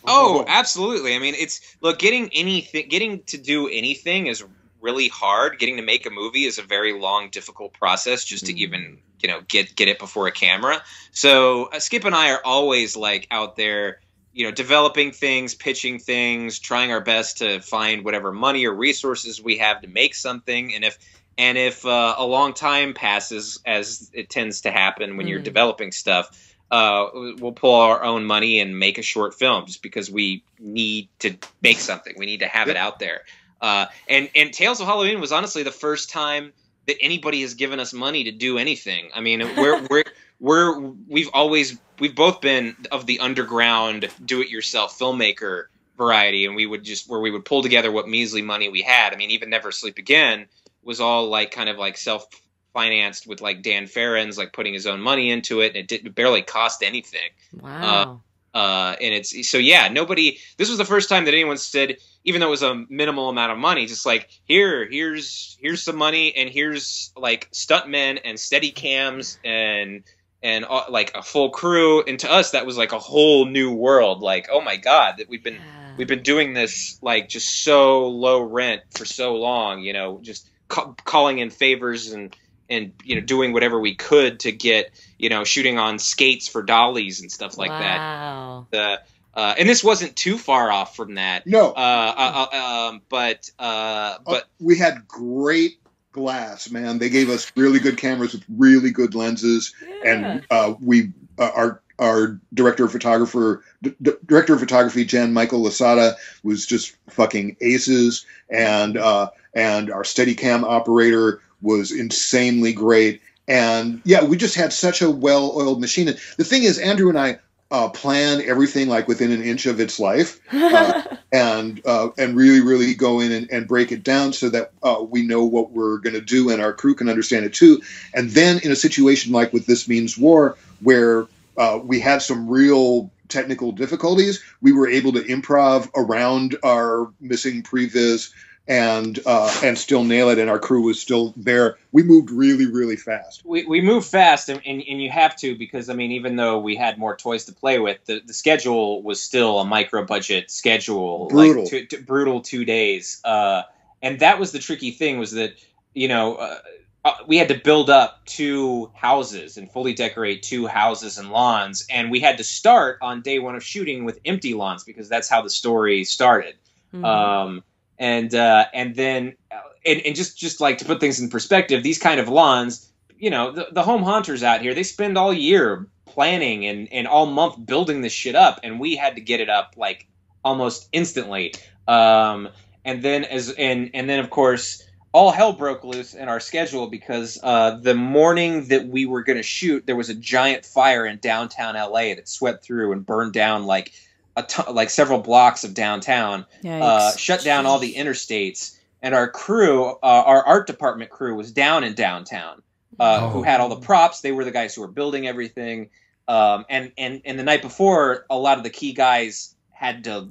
Oh, 0.07 0.43
absolutely. 0.47 1.15
I 1.15 1.19
mean, 1.19 1.35
it's 1.35 1.61
look 1.81 1.99
getting 1.99 2.29
anything, 2.33 2.87
getting 2.89 3.23
to 3.27 3.37
do 3.37 3.67
anything 3.67 4.27
is 4.27 4.43
really 4.81 5.07
hard. 5.07 5.59
Getting 5.59 5.77
to 5.77 5.83
make 5.83 6.05
a 6.05 6.11
movie 6.11 6.45
is 6.45 6.57
a 6.59 6.63
very 6.63 6.93
long, 6.99 7.29
difficult 7.31 7.73
process 7.73 8.23
just 8.23 8.45
to 8.47 8.53
even 8.59 8.99
you 9.21 9.29
know 9.29 9.41
get 9.47 9.75
get 9.75 9.87
it 9.87 9.99
before 9.99 10.27
a 10.27 10.31
camera. 10.31 10.81
So 11.11 11.65
uh, 11.65 11.77
Skipp 11.77 12.05
and 12.05 12.15
I 12.15 12.31
are 12.31 12.41
always 12.45 12.95
like 12.95 13.27
out 13.31 13.55
there, 13.55 13.97
you 14.33 14.45
know, 14.45 14.51
developing 14.51 15.11
things, 15.11 15.55
pitching 15.55 15.99
things, 15.99 16.59
trying 16.59 16.91
our 16.91 17.01
best 17.01 17.39
to 17.39 17.61
find 17.61 18.05
whatever 18.05 18.31
money 18.31 18.65
or 18.65 18.73
resources 18.75 19.41
we 19.41 19.57
have 19.57 19.81
to 19.81 19.87
make 19.87 20.13
something. 20.15 20.73
And 20.75 20.83
if 20.83 20.97
and 21.37 21.57
if 21.57 21.85
uh, 21.85 22.15
a 22.17 22.25
long 22.25 22.53
time 22.53 22.93
passes, 22.93 23.59
as 23.65 24.09
it 24.13 24.29
tends 24.29 24.61
to 24.61 24.71
happen 24.71 25.17
when 25.17 25.27
you're 25.27 25.39
Mm. 25.41 25.45
developing 25.45 25.91
stuff, 25.91 26.29
uh, 26.71 27.07
we'll 27.13 27.51
pull 27.51 27.75
our 27.75 28.03
own 28.03 28.25
money 28.25 28.59
and 28.59 28.77
make 28.77 28.97
a 28.97 29.01
short 29.03 29.35
film 29.35 29.65
just 29.65 29.81
because 29.81 30.09
we 30.09 30.43
need 30.59 31.09
to 31.19 31.37
make 31.61 31.79
something. 31.79 32.13
We 32.17 32.25
need 32.25 32.39
to 32.39 32.47
have 32.47 32.69
it 32.69 32.75
out 32.75 32.99
there. 32.99 33.21
Uh, 33.61 33.85
and 34.09 34.29
and 34.35 34.53
Tales 34.53 34.79
of 34.79 34.87
Halloween 34.87 35.21
was 35.21 35.31
honestly 35.31 35.63
the 35.63 35.71
first 35.71 36.09
time 36.09 36.53
that 36.87 36.97
anybody 37.01 37.41
has 37.41 37.53
given 37.53 37.79
us 37.79 37.93
money 37.93 38.25
to 38.25 38.31
do 38.31 38.57
anything. 38.57 39.09
I 39.13 39.21
mean, 39.21 39.39
we're 39.55 39.87
we're 39.89 40.03
we're 40.39 40.79
we've 41.07 41.29
always 41.33 41.77
we've 41.99 42.15
both 42.15 42.41
been 42.41 42.75
of 42.91 43.05
the 43.05 43.19
underground 43.19 44.09
do-it-yourself 44.23 44.97
filmmaker 44.99 45.65
variety, 45.97 46.45
and 46.45 46.55
we 46.55 46.65
would 46.65 46.83
just 46.83 47.09
where 47.09 47.19
we 47.19 47.31
would 47.31 47.45
pull 47.45 47.63
together 47.63 47.91
what 47.91 48.07
measly 48.07 48.41
money 48.41 48.69
we 48.69 48.81
had. 48.81 49.13
I 49.13 49.17
mean, 49.17 49.31
even 49.31 49.49
Never 49.49 49.71
Sleep 49.71 49.97
Again 49.97 50.47
was 50.83 50.99
all 50.99 51.27
like 51.27 51.51
kind 51.51 51.69
of 51.69 51.77
like 51.77 51.97
self 51.97 52.27
financed 52.75 53.25
with 53.25 53.41
like 53.41 53.63
Dan 53.63 53.87
Farrands 53.87 54.37
like 54.37 54.51
putting 54.51 54.73
his 54.73 54.85
own 54.85 54.99
money 55.01 55.31
into 55.31 55.61
it, 55.61 55.69
and 55.69 55.77
it 55.77 55.87
didn't 55.87 56.13
barely 56.13 56.43
cost 56.43 56.83
anything. 56.83 57.29
Wow. 57.59 58.21
Uh, 58.53 58.95
and 59.01 59.13
it's 59.13 59.49
so 59.49 59.57
yeah, 59.57 59.87
nobody. 59.87 60.37
This 60.57 60.69
was 60.69 60.77
the 60.77 60.85
first 60.85 61.09
time 61.09 61.25
that 61.25 61.33
anyone 61.33 61.57
said, 61.57 61.97
even 62.23 62.41
though 62.41 62.47
it 62.47 62.51
was 62.51 62.63
a 62.63 62.85
minimal 62.89 63.29
amount 63.29 63.51
of 63.51 63.57
money, 63.57 63.85
just 63.85 64.05
like 64.05 64.29
here, 64.43 64.87
here's 64.89 65.57
here's 65.59 65.83
some 65.83 65.95
money, 65.97 66.35
and 66.35 66.49
here's 66.49 67.11
like 67.17 67.49
stuntmen 67.51 68.19
and 68.23 68.39
steady 68.39 68.71
cams 68.71 69.39
and 69.43 70.03
and 70.43 70.65
uh, 70.69 70.83
like 70.89 71.15
a 71.15 71.21
full 71.21 71.49
crew. 71.49 72.03
And 72.03 72.19
to 72.19 72.31
us, 72.31 72.51
that 72.51 72.65
was 72.65 72.77
like 72.77 72.91
a 72.91 72.99
whole 72.99 73.45
new 73.45 73.73
world. 73.73 74.21
Like, 74.21 74.47
oh 74.51 74.61
my 74.61 74.77
god, 74.77 75.15
that 75.17 75.27
we've 75.27 75.43
been 75.43 75.59
we've 75.97 76.07
been 76.07 76.23
doing 76.23 76.53
this 76.53 76.99
like 77.01 77.27
just 77.27 77.63
so 77.63 78.07
low 78.07 78.41
rent 78.41 78.83
for 78.91 79.05
so 79.05 79.35
long. 79.35 79.81
You 79.81 79.93
know, 79.93 80.19
just 80.21 80.49
ca- 80.69 80.93
calling 81.03 81.39
in 81.39 81.49
favors 81.49 82.11
and 82.13 82.35
and 82.69 82.93
you 83.03 83.15
know 83.15 83.21
doing 83.21 83.53
whatever 83.53 83.79
we 83.79 83.95
could 83.95 84.39
to 84.41 84.51
get 84.51 84.91
you 85.17 85.29
know 85.29 85.43
shooting 85.43 85.77
on 85.77 85.99
skates 85.99 86.47
for 86.47 86.63
dollies 86.63 87.21
and 87.21 87.31
stuff 87.31 87.57
like 87.57 87.69
that. 87.69 87.97
wow. 87.97 88.67
The 88.71 89.01
uh, 89.33 89.53
and 89.57 89.67
this 89.67 89.83
wasn't 89.83 90.15
too 90.15 90.37
far 90.37 90.71
off 90.71 90.95
from 90.95 91.15
that. 91.15 91.45
No, 91.45 91.71
Uh, 91.71 92.13
uh, 92.17 92.45
uh, 92.53 92.87
um, 92.89 93.01
but 93.09 93.49
uh, 93.59 94.17
but 94.25 94.43
Uh, 94.43 94.47
we 94.61 94.77
had 94.77 95.07
great 95.09 95.77
glass, 96.13 96.69
man. 96.71 96.99
They 96.99 97.09
gave 97.09 97.29
us 97.29 97.51
really 97.57 97.79
good 97.79 97.97
cameras 97.97 98.31
with 98.33 98.43
really 98.47 98.91
good 98.91 99.13
lenses, 99.13 99.73
and 100.05 100.45
uh, 100.49 100.75
we 100.79 101.11
uh, 101.37 101.51
our 101.53 101.81
our 101.99 102.39
director 102.53 102.85
of 102.85 102.91
photographer 102.93 103.63
d- 103.81 103.95
d- 104.01 104.11
director 104.25 104.53
of 104.53 104.59
photography 104.59 105.03
Jan 105.05 105.33
Michael 105.33 105.61
Losada 105.63 106.15
was 106.43 106.65
just 106.65 106.95
fucking 107.09 107.57
aces, 107.61 108.25
and 108.49 108.97
uh, 108.97 109.29
and 109.53 109.91
our 109.91 110.03
Steadicam 110.03 110.63
operator 110.63 111.41
was 111.65 111.91
insanely 111.91 112.71
great. 112.71 113.21
And 113.47 114.01
yeah, 114.05 114.23
we 114.23 114.37
just 114.37 114.55
had 114.55 114.71
such 114.71 115.01
a 115.01 115.09
well-oiled 115.09 115.81
machine. 115.81 116.07
And 116.07 116.17
the 116.37 116.43
thing 116.43 116.63
is, 116.63 116.79
Andrew 116.79 117.09
and 117.09 117.19
I 117.19 117.39
uh, 117.71 117.89
plan 117.89 118.41
everything 118.41 118.87
like 118.87 119.07
within 119.07 119.31
an 119.31 119.43
inch 119.43 119.65
of 119.65 119.79
its 119.79 119.99
life 119.99 120.39
uh, 120.53 121.01
and 121.31 121.81
uh, 121.85 122.09
and 122.17 122.35
really 122.35 122.61
really 122.61 122.93
go 122.93 123.19
in 123.19 123.31
and, 123.31 123.49
and 123.51 123.67
break 123.67 123.91
it 123.91 124.03
down 124.03 124.33
so 124.33 124.49
that 124.49 124.71
uh, 124.83 125.03
we 125.07 125.25
know 125.25 125.43
what 125.43 125.71
we're 125.71 125.97
going 125.97 126.13
to 126.13 126.21
do 126.21 126.49
and 126.51 126.61
our 126.61 126.73
crew 126.73 126.95
can 126.95 127.09
understand 127.09 127.43
it 127.43 127.53
too. 127.53 127.81
And 128.13 128.29
then 128.29 128.59
in 128.59 128.71
a 128.71 128.75
situation 128.75 129.33
like 129.33 129.51
with 129.51 129.65
this 129.65 129.87
means 129.87 130.17
war, 130.17 130.57
where 130.81 131.27
uh, 131.57 131.79
we 131.83 131.99
had 131.99 132.21
some 132.21 132.47
real 132.47 133.09
technical 133.29 133.71
difficulties, 133.71 134.43
we 134.61 134.71
were 134.71 134.87
able 134.87 135.11
to 135.13 135.21
improv 135.21 135.89
around 135.95 136.55
our 136.63 137.11
missing 137.19 137.63
previs 137.63 138.31
and 138.67 139.19
uh, 139.25 139.53
and 139.63 139.77
still 139.77 140.03
nail 140.03 140.29
it. 140.29 140.39
And 140.39 140.49
our 140.49 140.59
crew 140.59 140.81
was 140.83 140.99
still 140.99 141.33
there. 141.37 141.77
We 141.91 142.03
moved 142.03 142.31
really 142.31 142.65
really 142.65 142.95
fast. 142.95 143.43
we, 143.45 143.65
we 143.65 143.81
move 143.81 144.05
fast 144.05 144.49
and, 144.49 144.61
and, 144.65 144.81
and 144.87 145.01
you 145.01 145.09
have 145.11 145.35
to 145.37 145.55
because 145.55 145.89
I 145.89 145.93
mean 145.93 146.11
even 146.11 146.35
though 146.35 146.59
we 146.59 146.75
had 146.75 146.97
more 146.97 147.15
toys 147.15 147.45
to 147.45 147.53
play 147.53 147.79
with 147.79 148.03
the, 148.05 148.21
the 148.25 148.33
schedule 148.33 149.03
was 149.03 149.21
still 149.21 149.59
a 149.59 149.65
micro 149.65 150.03
budget 150.05 150.49
schedule 150.51 151.27
Brutal. 151.27 151.63
like 151.63 151.69
two, 151.69 151.85
two- 151.85 152.01
brutal 152.03 152.41
two 152.41 152.65
days 152.65 153.21
uh, 153.23 153.63
and 154.01 154.19
that 154.19 154.39
was 154.39 154.51
the 154.51 154.59
tricky 154.59 154.91
thing 154.91 155.19
was 155.19 155.31
that 155.31 155.53
you 155.93 156.07
know 156.07 156.35
uh, 156.35 156.57
uh, 157.05 157.13
we 157.27 157.37
had 157.37 157.49
to 157.49 157.55
build 157.63 157.89
up 157.91 158.25
two 158.25 158.89
houses 158.95 159.57
and 159.57 159.71
fully 159.71 159.93
decorate 159.93 160.41
two 160.41 160.65
houses 160.65 161.17
and 161.19 161.29
lawns 161.29 161.85
and 161.89 162.09
we 162.09 162.19
had 162.19 162.37
to 162.39 162.43
start 162.43 162.97
on 163.01 163.21
day 163.21 163.37
one 163.39 163.55
of 163.55 163.63
shooting 163.63 164.05
with 164.05 164.19
empty 164.25 164.53
lawns 164.55 164.83
because 164.83 165.07
that's 165.07 165.29
how 165.29 165.41
the 165.43 165.49
story 165.51 166.03
started 166.03 166.55
Mhm. 166.93 167.05
um, 167.05 167.63
and 167.97 168.33
uh, 168.33 168.65
and 168.73 168.95
then 168.95 169.35
uh, 169.51 169.59
and, 169.85 170.01
and 170.01 170.15
just 170.15 170.37
just 170.37 170.61
like 170.61 170.79
to 170.79 170.85
put 170.85 170.99
things 170.99 171.19
in 171.19 171.29
perspective, 171.29 171.83
these 171.83 171.99
kind 171.99 172.19
of 172.19 172.27
lawns, 172.27 172.91
you 173.17 173.29
know, 173.29 173.51
the, 173.51 173.67
the 173.71 173.83
home 173.83 174.03
hunters 174.03 174.43
out 174.43 174.61
here, 174.61 174.73
they 174.73 174.83
spend 174.83 175.17
all 175.17 175.33
year 175.33 175.87
planning 176.05 176.65
and 176.65 176.91
and 176.91 177.07
all 177.07 177.25
month 177.25 177.65
building 177.65 178.01
this 178.01 178.13
shit 178.13 178.35
up, 178.35 178.59
and 178.63 178.79
we 178.79 178.95
had 178.95 179.15
to 179.15 179.21
get 179.21 179.39
it 179.39 179.49
up 179.49 179.75
like 179.77 180.07
almost 180.43 180.89
instantly. 180.91 181.53
Um, 181.87 182.49
and 182.83 183.01
then 183.01 183.23
as 183.23 183.49
and 183.51 183.91
and 183.93 184.09
then 184.09 184.19
of 184.19 184.29
course 184.29 184.83
all 185.11 185.31
hell 185.31 185.53
broke 185.53 185.85
loose 185.85 186.13
in 186.13 186.27
our 186.27 186.41
schedule 186.41 186.87
because 186.87 187.39
uh, 187.41 187.77
the 187.81 187.95
morning 187.95 188.67
that 188.67 188.85
we 188.85 189.05
were 189.05 189.23
going 189.23 189.37
to 189.37 189.43
shoot, 189.43 189.85
there 189.85 189.95
was 189.95 190.09
a 190.09 190.13
giant 190.13 190.65
fire 190.65 191.05
in 191.05 191.17
downtown 191.19 191.75
LA 191.75 192.13
that 192.15 192.27
swept 192.27 192.65
through 192.65 192.91
and 192.91 193.05
burned 193.05 193.31
down 193.31 193.65
like 193.65 193.93
a 194.35 194.43
ton, 194.43 194.73
like 194.75 194.89
several 194.89 195.19
blocks 195.19 195.63
of 195.63 195.73
downtown 195.73 196.45
uh, 196.83 197.15
shut 197.17 197.43
down 197.43 197.65
all 197.65 197.79
the 197.79 197.93
interstates, 197.95 198.77
and 199.01 199.13
our 199.15 199.29
crew, 199.29 199.85
uh, 199.85 199.95
our 200.03 200.43
art 200.43 200.67
department 200.67 201.09
crew, 201.09 201.35
was 201.35 201.51
down 201.51 201.83
in 201.83 201.93
downtown. 201.93 202.61
Uh, 202.99 203.19
Oh. 203.23 203.29
Who 203.29 203.43
had 203.43 203.59
all 203.59 203.69
the 203.69 203.75
props? 203.81 204.21
They 204.21 204.31
were 204.31 204.45
the 204.45 204.51
guys 204.51 204.73
who 204.75 204.81
were 204.81 204.87
building 204.87 205.27
everything. 205.27 205.89
Um, 206.27 206.65
and 206.69 206.91
and 206.97 207.21
and 207.25 207.37
the 207.37 207.43
night 207.43 207.61
before, 207.61 208.25
a 208.29 208.37
lot 208.37 208.57
of 208.57 208.63
the 208.63 208.69
key 208.69 208.93
guys 208.93 209.53
had 209.71 210.05
to 210.05 210.29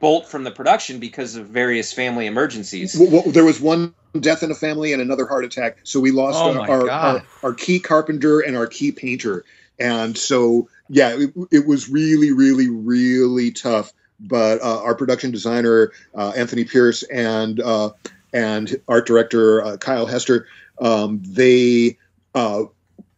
bolt 0.00 0.28
from 0.28 0.44
the 0.44 0.50
production 0.50 0.98
because 0.98 1.36
of 1.36 1.46
various 1.46 1.92
family 1.92 2.26
emergencies. 2.26 2.92
W- 2.92 3.10
w- 3.10 3.32
there 3.32 3.44
was 3.44 3.60
one 3.60 3.94
death 4.20 4.42
in 4.42 4.50
a 4.50 4.54
family 4.54 4.92
and 4.92 5.00
another 5.00 5.26
heart 5.26 5.44
attack, 5.44 5.78
so 5.84 6.00
we 6.00 6.10
lost 6.10 6.38
Oh 6.38 6.58
our, 6.60 6.68
our, 6.70 6.90
our 6.90 7.22
our 7.42 7.54
key 7.54 7.78
carpenter 7.80 8.40
and 8.40 8.56
our 8.56 8.66
key 8.66 8.92
painter, 8.92 9.44
and 9.78 10.18
so 10.18 10.68
yeah, 10.88 11.16
it, 11.18 11.32
it 11.50 11.66
was 11.66 11.88
really, 11.88 12.32
really, 12.32 12.68
really 12.68 13.50
tough. 13.50 13.92
But 14.18 14.62
uh, 14.62 14.82
our 14.82 14.94
production 14.94 15.30
designer 15.30 15.92
uh, 16.14 16.32
Anthony 16.36 16.64
Pierce 16.64 17.02
and 17.02 17.60
uh, 17.60 17.90
and 18.32 18.74
art 18.88 19.06
director 19.06 19.62
uh, 19.62 19.76
Kyle 19.76 20.06
Hester, 20.06 20.46
um, 20.80 21.22
they 21.22 21.98
uh, 22.34 22.64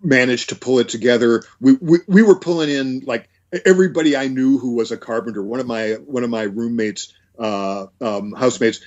managed 0.03 0.49
to 0.49 0.57
pull 0.57 0.81
it 0.81 0.89
together. 0.89 1.45
We, 1.61 1.75
we 1.75 1.99
we 2.09 2.23
were 2.23 2.39
pulling 2.39 2.71
in 2.71 3.03
like 3.07 3.29
everybody 3.65 4.17
I 4.17 4.27
knew 4.27 4.59
who 4.59 4.75
was 4.75 4.91
a 4.91 4.97
carpenter. 4.97 5.43
One 5.43 5.61
of 5.61 5.67
my 5.67 5.93
one 6.05 6.25
of 6.25 6.31
my 6.31 6.43
roommates, 6.43 7.13
uh, 7.39 7.87
um, 8.01 8.33
housemates. 8.33 8.81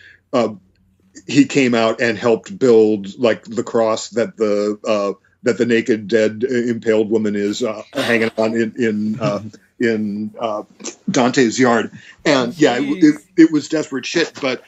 He 1.28 1.44
came 1.46 1.76
out 1.76 2.02
and 2.02 2.18
helped 2.18 2.58
build 2.58 3.20
like 3.20 3.44
the 3.44 3.64
cross 3.64 4.10
that 4.12 4.38
the 4.38 4.80
uh, 4.88 5.14
that 5.44 5.58
the 5.58 5.66
naked 5.66 6.08
dead 6.08 6.44
uh, 6.50 6.54
impaled 6.54 7.10
woman 7.10 7.36
is 7.36 7.64
uh, 7.64 7.82
hanging 7.94 8.32
on 8.38 8.54
in 8.54 8.74
in 8.78 9.20
uh, 9.20 9.42
in 9.80 10.34
uh, 10.40 10.64
Dante's 11.10 11.60
yard. 11.60 11.92
And 12.26 12.58
yeah, 12.60 12.78
it, 12.78 13.04
it, 13.04 13.22
it 13.38 13.52
was 13.52 13.68
desperate 13.68 14.06
shit. 14.06 14.40
But 14.40 14.64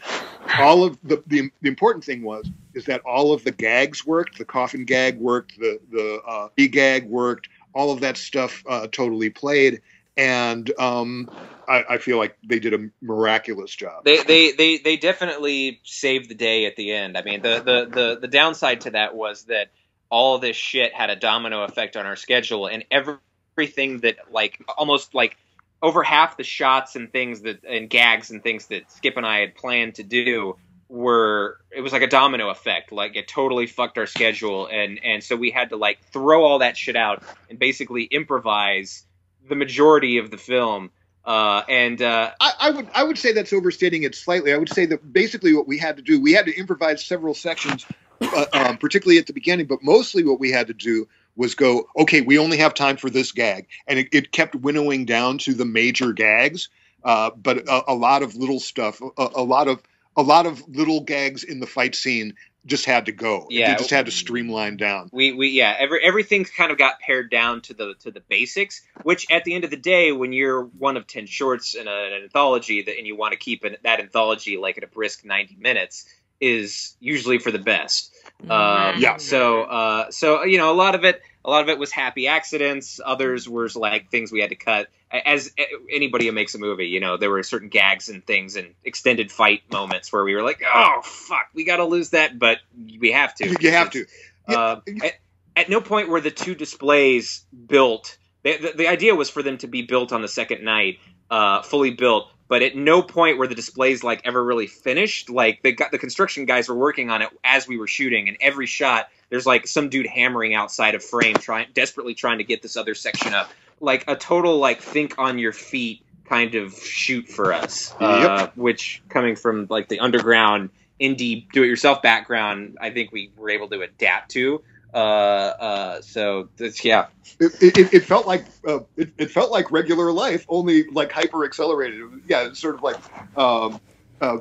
all 0.57 0.83
of 0.83 0.97
the, 1.03 1.23
the 1.27 1.51
the 1.61 1.69
important 1.69 2.03
thing 2.03 2.23
was 2.23 2.49
is 2.73 2.85
that 2.85 3.01
all 3.01 3.33
of 3.33 3.43
the 3.43 3.51
gags 3.51 4.05
worked. 4.05 4.37
The 4.37 4.45
coffin 4.45 4.85
gag 4.85 5.17
worked. 5.19 5.57
The 5.59 5.79
the 5.91 6.21
uh, 6.27 6.49
e 6.57 6.67
gag 6.67 7.07
worked. 7.07 7.49
All 7.73 7.91
of 7.91 8.01
that 8.01 8.17
stuff 8.17 8.63
uh, 8.67 8.87
totally 8.87 9.29
played. 9.29 9.81
And 10.15 10.71
um, 10.79 11.27
I, 11.67 11.83
I 11.91 11.97
feel 11.97 12.17
like 12.17 12.37
they 12.43 12.59
did 12.59 12.73
a 12.75 12.89
miraculous 13.01 13.73
job. 13.73 14.03
they, 14.05 14.21
they, 14.21 14.51
they, 14.51 14.77
they 14.77 14.95
definitely 14.95 15.81
saved 15.83 16.29
the 16.29 16.35
day 16.35 16.65
at 16.65 16.75
the 16.75 16.91
end. 16.91 17.17
I 17.17 17.23
mean, 17.23 17.41
the, 17.41 17.63
the, 17.65 17.89
the, 17.89 18.19
the 18.21 18.27
downside 18.27 18.81
to 18.81 18.91
that 18.91 19.15
was 19.15 19.45
that 19.45 19.71
all 20.13 20.37
this 20.37 20.55
shit 20.55 20.93
had 20.93 21.09
a 21.09 21.15
domino 21.15 21.63
effect 21.63 21.97
on 21.97 22.05
our 22.05 22.15
schedule, 22.15 22.67
and 22.67 22.85
everything 22.91 24.01
that, 24.01 24.17
like, 24.31 24.63
almost 24.77 25.15
like 25.15 25.35
over 25.81 26.03
half 26.03 26.37
the 26.37 26.43
shots 26.43 26.95
and 26.95 27.11
things 27.11 27.41
that, 27.41 27.63
and 27.63 27.89
gags 27.89 28.29
and 28.29 28.43
things 28.43 28.67
that 28.67 28.87
Skipp 28.89 29.17
and 29.17 29.25
I 29.25 29.39
had 29.39 29.55
planned 29.55 29.95
to 29.95 30.03
do 30.03 30.55
were 30.87 31.57
it 31.71 31.81
was 31.81 31.91
like 31.91 32.03
a 32.03 32.07
domino 32.07 32.49
effect 32.49 32.91
like 32.91 33.15
it 33.15 33.27
totally 33.27 33.65
fucked 33.65 33.97
our 33.97 34.05
schedule 34.05 34.67
and 34.67 34.99
and 35.03 35.23
so 35.23 35.35
we 35.35 35.49
had 35.49 35.69
to 35.69 35.75
like 35.75 35.97
throw 36.11 36.43
all 36.43 36.59
that 36.59 36.77
shit 36.77 36.95
out 36.95 37.23
and 37.49 37.57
basically 37.57 38.03
improvise 38.03 39.03
the 39.49 39.55
majority 39.55 40.19
of 40.19 40.29
the 40.29 40.37
film 40.37 40.91
uh 41.25 41.63
and 41.67 41.99
uh 42.03 42.29
I, 42.39 42.51
I 42.59 42.69
would 42.69 42.87
I 42.93 43.03
would 43.03 43.17
say 43.17 43.33
that's 43.33 43.53
overstating 43.53 44.03
it 44.03 44.13
slightly. 44.13 44.53
I 44.53 44.57
would 44.57 44.69
say 44.69 44.85
that 44.85 45.11
basically 45.11 45.53
what 45.55 45.67
we 45.67 45.79
had 45.79 45.97
to 45.97 46.03
do, 46.03 46.21
we 46.21 46.33
had 46.33 46.45
to 46.45 46.55
improvise 46.55 47.03
several 47.03 47.33
sections, 47.33 47.87
uh, 48.23 48.45
um, 48.53 48.77
particularly 48.77 49.19
at 49.19 49.27
the 49.27 49.33
beginning, 49.33 49.65
but 49.65 49.79
mostly 49.83 50.23
what 50.23 50.39
we 50.39 50.51
had 50.51 50.67
to 50.67 50.73
do 50.73 51.07
was 51.35 51.55
go, 51.55 51.87
okay, 51.97 52.21
we 52.21 52.37
only 52.37 52.57
have 52.57 52.73
time 52.73 52.97
for 52.97 53.09
this 53.09 53.31
gag, 53.31 53.67
and 53.87 53.99
it, 53.99 54.09
it 54.11 54.31
kept 54.31 54.55
winnowing 54.55 55.05
down 55.05 55.37
to 55.39 55.53
the 55.53 55.65
major 55.65 56.13
gags, 56.13 56.69
uh, 57.03 57.31
but 57.31 57.57
a, 57.67 57.91
a 57.91 57.95
lot 57.95 58.21
of 58.23 58.35
little 58.35 58.59
stuff, 58.59 59.01
a, 59.01 59.29
a 59.35 59.43
lot 59.43 59.67
of 59.67 59.81
a 60.15 60.21
lot 60.21 60.45
of 60.45 60.63
little 60.67 61.01
gags 61.01 61.43
in 61.43 61.59
the 61.59 61.65
fight 61.65 61.95
scene 61.95 62.35
just 62.65 62.85
had 62.85 63.07
to 63.07 63.11
go. 63.11 63.47
Yeah. 63.49 63.71
they 63.71 63.77
just 63.77 63.89
had 63.89 64.05
to 64.05 64.11
streamline 64.11 64.77
down. 64.77 65.09
we 65.11 65.31
we 65.33 65.49
yeah 65.49 65.75
every 65.77 66.03
everything 66.03 66.45
kind 66.45 66.71
of 66.71 66.77
got 66.77 66.99
pared 66.99 67.29
down 67.29 67.61
to 67.61 67.73
the 67.73 67.95
to 68.01 68.11
the 68.11 68.21
basics 68.21 68.81
which 69.03 69.25
at 69.29 69.43
the 69.43 69.53
end 69.53 69.63
of 69.63 69.69
the 69.69 69.77
day 69.77 70.11
when 70.11 70.31
you're 70.33 70.63
one 70.63 70.95
of 70.95 71.05
10 71.07 71.25
shorts 71.25 71.75
in 71.75 71.87
a, 71.87 71.91
an 71.91 72.23
anthology 72.23 72.83
that 72.83 72.97
and 72.97 73.05
you 73.05 73.15
want 73.15 73.33
to 73.33 73.37
keep 73.37 73.63
an, 73.63 73.75
that 73.83 73.99
anthology 73.99 74.57
like 74.57 74.77
at 74.77 74.83
a 74.83 74.87
brisk 74.87 75.25
90 75.25 75.57
minutes 75.57 76.05
is 76.51 76.95
usually 76.99 77.39
for 77.39 77.51
the 77.51 77.59
best 77.59 78.11
um, 78.43 78.99
Yeah. 78.99 79.17
so 79.17 79.63
uh 79.63 80.11
so 80.11 80.43
you 80.43 80.57
know 80.57 80.71
a 80.71 80.75
lot 80.75 80.95
of 80.95 81.03
it 81.05 81.21
a 81.45 81.49
lot 81.49 81.61
of 81.63 81.69
it 81.69 81.79
was 81.79 81.91
happy 81.91 82.27
accidents 82.27 82.99
others 83.03 83.47
were 83.47 83.69
like 83.75 84.09
things 84.11 84.31
we 84.31 84.41
had 84.41 84.49
to 84.49 84.55
cut 84.55 84.87
as 85.11 85.51
anybody 85.91 86.25
who 86.25 86.31
makes 86.31 86.55
a 86.55 86.59
movie 86.59 86.87
you 86.87 86.99
know 86.99 87.17
there 87.17 87.29
were 87.29 87.43
certain 87.43 87.69
gags 87.69 88.09
and 88.09 88.25
things 88.25 88.55
and 88.55 88.73
extended 88.83 89.31
fight 89.31 89.61
moments 89.71 90.11
where 90.11 90.23
we 90.23 90.35
were 90.35 90.43
like 90.43 90.61
oh 90.73 91.01
fuck 91.03 91.47
we 91.53 91.63
gotta 91.63 91.85
lose 91.85 92.09
that 92.09 92.37
but 92.37 92.57
we 92.99 93.11
have 93.11 93.33
to 93.35 93.47
You, 93.47 93.55
you 93.61 93.71
have 93.71 93.91
to. 93.91 94.05
Yeah, 94.49 94.59
uh, 94.59 94.81
at, 95.03 95.13
at 95.55 95.69
no 95.69 95.79
point 95.79 96.09
were 96.09 96.19
the 96.21 96.31
two 96.31 96.55
displays 96.55 97.45
built 97.67 98.17
they, 98.43 98.57
the, 98.57 98.73
the 98.75 98.87
idea 98.87 99.15
was 99.15 99.29
for 99.29 99.41
them 99.41 99.57
to 99.59 99.67
be 99.67 99.81
built 99.83 100.11
on 100.11 100.21
the 100.21 100.27
second 100.27 100.63
night, 100.63 100.99
uh, 101.31 101.61
fully 101.61 101.91
built. 101.91 102.29
But 102.53 102.61
at 102.61 102.75
no 102.75 103.01
point 103.01 103.39
were 103.39 103.47
the 103.47 103.55
displays 103.55 104.03
like 104.03 104.21
ever 104.25 104.43
really 104.45 104.67
finished. 104.67 105.27
Like 105.27 105.63
they 105.63 105.71
got 105.71 105.89
the 105.89 105.97
construction 105.97 106.45
guys 106.45 106.69
were 106.69 106.75
working 106.75 107.09
on 107.09 107.23
it 107.23 107.29
as 107.43 107.67
we 107.67 107.79
were 107.79 107.87
shooting, 107.87 108.27
and 108.27 108.37
every 108.39 108.67
shot 108.67 109.09
there's 109.31 109.47
like 109.47 109.65
some 109.65 109.89
dude 109.89 110.05
hammering 110.05 110.53
outside 110.53 110.93
of 110.93 111.03
frame, 111.03 111.33
trying 111.33 111.65
desperately 111.73 112.13
trying 112.13 112.37
to 112.37 112.43
get 112.43 112.61
this 112.61 112.77
other 112.77 112.93
section 112.93 113.33
up. 113.33 113.49
Like 113.79 114.03
a 114.07 114.15
total 114.15 114.59
like 114.59 114.81
think 114.81 115.15
on 115.17 115.39
your 115.39 115.51
feet 115.51 116.05
kind 116.25 116.53
of 116.53 116.75
shoot 116.75 117.27
for 117.27 117.53
us. 117.53 117.91
Uh, 117.99 118.49
which 118.53 119.01
coming 119.09 119.35
from 119.35 119.65
like 119.71 119.89
the 119.89 119.99
underground 119.99 120.69
indie 121.01 121.51
do-it-yourself 121.53 122.03
background, 122.03 122.77
I 122.79 122.91
think 122.91 123.11
we 123.11 123.31
were 123.35 123.49
able 123.49 123.67
to 123.69 123.81
adapt 123.81 124.29
to. 124.33 124.61
Uh, 124.93 124.97
uh, 124.97 126.01
so 126.01 126.49
it's 126.59 126.85
yeah, 126.85 127.07
It, 127.39 127.77
it, 127.77 127.93
it 127.93 128.05
felt 128.05 128.27
like 128.27 128.45
uh, 128.67 128.79
it, 128.95 129.11
it 129.17 129.31
felt 129.31 129.51
like 129.51 129.71
regular 129.71 130.11
life, 130.11 130.45
only 130.49 130.83
like 130.91 131.11
hyper 131.11 131.45
accelerated. 131.45 132.01
Yeah, 132.27 132.47
it's 132.47 132.59
sort 132.59 132.75
of 132.75 132.83
like 132.83 132.97
um, 133.37 133.81
uh, 134.21 134.37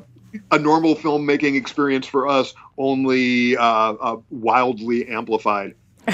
a 0.50 0.58
normal 0.58 0.94
filmmaking 0.94 1.56
experience 1.56 2.06
for 2.06 2.28
us, 2.28 2.52
only 2.76 3.56
uh, 3.56 3.62
uh, 3.62 4.20
wildly 4.30 5.08
amplified. 5.08 5.74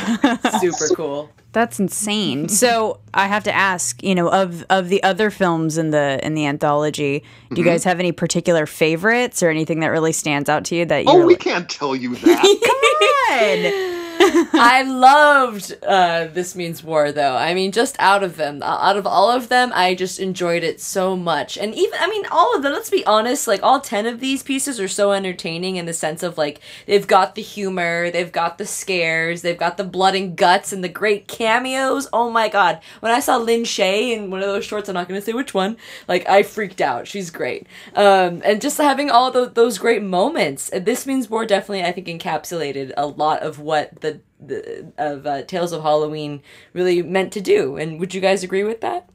Super 0.60 0.94
cool. 0.94 1.30
That's 1.52 1.80
insane. 1.80 2.48
so 2.48 3.00
I 3.14 3.26
have 3.26 3.42
to 3.44 3.52
ask, 3.52 4.02
you 4.02 4.14
know, 4.14 4.28
of 4.28 4.64
of 4.68 4.90
the 4.90 5.02
other 5.02 5.30
films 5.30 5.78
in 5.78 5.90
the 5.90 6.20
in 6.22 6.34
the 6.34 6.46
anthology, 6.46 7.24
do 7.52 7.60
you 7.60 7.66
guys 7.66 7.84
have 7.84 7.98
any 7.98 8.12
particular 8.12 8.66
favorites 8.66 9.42
or 9.42 9.48
anything 9.48 9.80
that 9.80 9.88
really 9.88 10.12
stands 10.12 10.48
out 10.48 10.66
to 10.66 10.76
you 10.76 10.84
that 10.84 11.04
you 11.04 11.10
Oh, 11.10 11.14
really 11.20 11.26
we 11.28 11.36
can't 11.36 11.68
tell 11.68 11.96
you 11.96 12.14
that. 12.16 13.84
I 14.52 14.82
loved 14.82 15.76
uh, 15.82 16.26
This 16.26 16.54
Means 16.54 16.84
War, 16.84 17.12
though. 17.12 17.36
I 17.36 17.54
mean, 17.54 17.72
just 17.72 17.96
out 17.98 18.22
of 18.22 18.36
them, 18.36 18.62
uh, 18.62 18.66
out 18.66 18.96
of 18.96 19.06
all 19.06 19.30
of 19.30 19.48
them, 19.48 19.72
I 19.74 19.94
just 19.94 20.18
enjoyed 20.18 20.62
it 20.62 20.80
so 20.80 21.16
much. 21.16 21.56
And 21.56 21.74
even, 21.74 21.98
I 21.98 22.08
mean, 22.08 22.26
all 22.30 22.54
of 22.54 22.62
them, 22.62 22.72
let's 22.72 22.90
be 22.90 23.06
honest, 23.06 23.48
like, 23.48 23.62
all 23.62 23.80
10 23.80 24.06
of 24.06 24.20
these 24.20 24.42
pieces 24.42 24.78
are 24.78 24.88
so 24.88 25.12
entertaining 25.12 25.76
in 25.76 25.86
the 25.86 25.92
sense 25.92 26.22
of, 26.22 26.36
like, 26.36 26.60
they've 26.86 27.06
got 27.06 27.34
the 27.34 27.42
humor, 27.42 28.10
they've 28.10 28.30
got 28.32 28.58
the 28.58 28.66
scares, 28.66 29.42
they've 29.42 29.58
got 29.58 29.76
the 29.76 29.84
blood 29.84 30.14
and 30.14 30.36
guts 30.36 30.72
and 30.72 30.84
the 30.84 30.88
great 30.88 31.26
cameos. 31.28 32.08
Oh 32.12 32.30
my 32.30 32.48
god. 32.48 32.80
When 33.00 33.12
I 33.12 33.20
saw 33.20 33.36
Lin 33.36 33.64
Shay 33.64 34.12
in 34.12 34.30
one 34.30 34.40
of 34.40 34.46
those 34.48 34.64
shorts, 34.64 34.88
I'm 34.88 34.94
not 34.94 35.08
going 35.08 35.20
to 35.20 35.24
say 35.24 35.32
which 35.32 35.54
one, 35.54 35.76
like, 36.06 36.28
I 36.28 36.42
freaked 36.42 36.80
out. 36.80 37.06
She's 37.06 37.30
great. 37.30 37.66
Um, 37.94 38.42
and 38.44 38.60
just 38.60 38.78
having 38.78 39.10
all 39.10 39.30
tho- 39.30 39.46
those 39.46 39.78
great 39.78 40.02
moments. 40.02 40.70
This 40.74 41.06
Means 41.06 41.30
War 41.30 41.46
definitely, 41.46 41.84
I 41.84 41.92
think, 41.92 42.06
encapsulated 42.06 42.92
a 42.96 43.06
lot 43.06 43.42
of 43.42 43.58
what 43.58 44.00
the 44.00 44.17
the, 44.40 44.92
of 44.98 45.26
uh, 45.26 45.42
Tales 45.42 45.72
of 45.72 45.82
Halloween 45.82 46.42
really 46.72 47.02
meant 47.02 47.32
to 47.32 47.40
do. 47.40 47.76
And 47.76 47.98
would 48.00 48.14
you 48.14 48.20
guys 48.20 48.42
agree 48.42 48.64
with 48.64 48.80
that? 48.80 49.08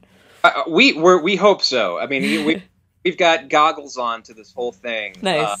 uh, 0.44 0.62
we 0.68 0.92
we 0.92 1.16
we 1.16 1.36
hope 1.36 1.62
so. 1.62 1.98
I 1.98 2.06
mean, 2.06 2.44
we 2.44 2.62
we've 3.04 3.16
got 3.16 3.48
goggles 3.48 3.96
on 3.96 4.22
to 4.24 4.34
this 4.34 4.52
whole 4.52 4.72
thing. 4.72 5.16
Nice. 5.22 5.42
Uh, 5.42 5.56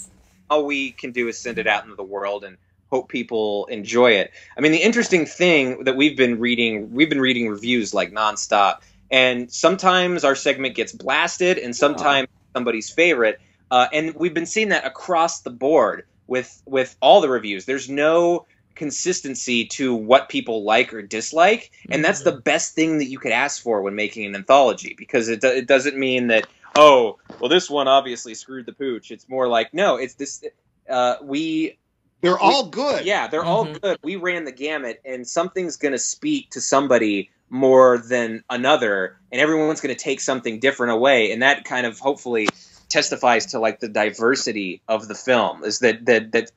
all 0.50 0.66
we 0.66 0.92
can 0.92 1.12
do 1.12 1.26
is 1.26 1.38
send 1.38 1.58
it 1.58 1.66
out 1.66 1.84
into 1.84 1.96
the 1.96 2.04
world 2.04 2.44
and 2.44 2.58
hope 2.90 3.08
people 3.08 3.64
enjoy 3.66 4.12
it. 4.12 4.30
I 4.56 4.60
mean, 4.60 4.72
the 4.72 4.82
interesting 4.82 5.24
thing 5.24 5.84
that 5.84 5.96
we've 5.96 6.16
been 6.16 6.38
reading, 6.38 6.92
we've 6.92 7.08
been 7.08 7.20
reading 7.20 7.48
reviews 7.48 7.94
like 7.94 8.12
nonstop, 8.12 8.80
and 9.10 9.50
sometimes 9.50 10.22
our 10.22 10.34
segment 10.34 10.74
gets 10.74 10.92
blasted, 10.92 11.58
and 11.58 11.74
sometimes 11.74 12.28
somebody's 12.52 12.90
favorite, 12.90 13.40
uh, 13.70 13.88
and 13.92 14.14
we've 14.14 14.34
been 14.34 14.46
seeing 14.46 14.68
that 14.68 14.84
across 14.84 15.40
the 15.40 15.50
board 15.50 16.04
with 16.26 16.62
with 16.66 16.94
all 17.00 17.22
the 17.22 17.28
reviews. 17.28 17.64
There's 17.64 17.88
no 17.88 18.46
consistency 18.74 19.66
to 19.66 19.94
what 19.94 20.28
people 20.28 20.64
like 20.64 20.92
or 20.94 21.02
dislike, 21.02 21.70
and 21.90 22.04
that's 22.04 22.22
the 22.22 22.32
best 22.32 22.74
thing 22.74 22.98
that 22.98 23.06
you 23.06 23.18
could 23.18 23.32
ask 23.32 23.62
for 23.62 23.82
when 23.82 23.94
making 23.94 24.24
an 24.26 24.34
anthology 24.34 24.94
because 24.96 25.28
it 25.28 25.40
do- 25.40 25.48
it 25.48 25.66
doesn't 25.66 25.96
mean 25.96 26.28
that 26.28 26.46
oh 26.76 27.18
well 27.40 27.48
this 27.48 27.68
one 27.70 27.88
obviously 27.88 28.34
screwed 28.34 28.66
the 28.66 28.72
pooch. 28.72 29.10
It's 29.10 29.28
more 29.28 29.48
like 29.48 29.72
no, 29.74 29.96
it's 29.96 30.14
this. 30.14 30.42
Uh, 30.88 31.16
we 31.22 31.78
They're 32.20 32.38
all 32.38 32.66
good. 32.66 33.04
yeah, 33.04 33.28
they're 33.28 33.44
all 33.44 33.66
Mhm. 33.66 33.80
good. 33.80 33.98
We 34.02 34.16
ran 34.16 34.44
the 34.44 34.52
gamut, 34.52 35.00
and 35.04 35.26
something's 35.26 35.76
going 35.76 35.92
to 35.92 35.98
speak 35.98 36.50
to 36.50 36.60
somebody 36.60 37.30
more 37.50 37.98
than 37.98 38.42
another, 38.50 39.16
and 39.30 39.40
everyone's 39.40 39.80
going 39.80 39.94
to 39.94 40.00
take 40.00 40.20
something 40.20 40.58
different 40.60 40.92
away, 40.92 41.32
and 41.32 41.42
that 41.42 41.64
kind 41.64 41.86
of 41.86 41.98
hopefully 41.98 42.48
testifies 42.88 43.46
to 43.46 43.58
like 43.58 43.80
the 43.80 43.88
diversity 43.88 44.82
of 44.88 45.08
the 45.08 45.14
film. 45.14 45.64
Is 45.64 45.78
that 45.80 46.04
that 46.06 46.32
that 46.32 46.50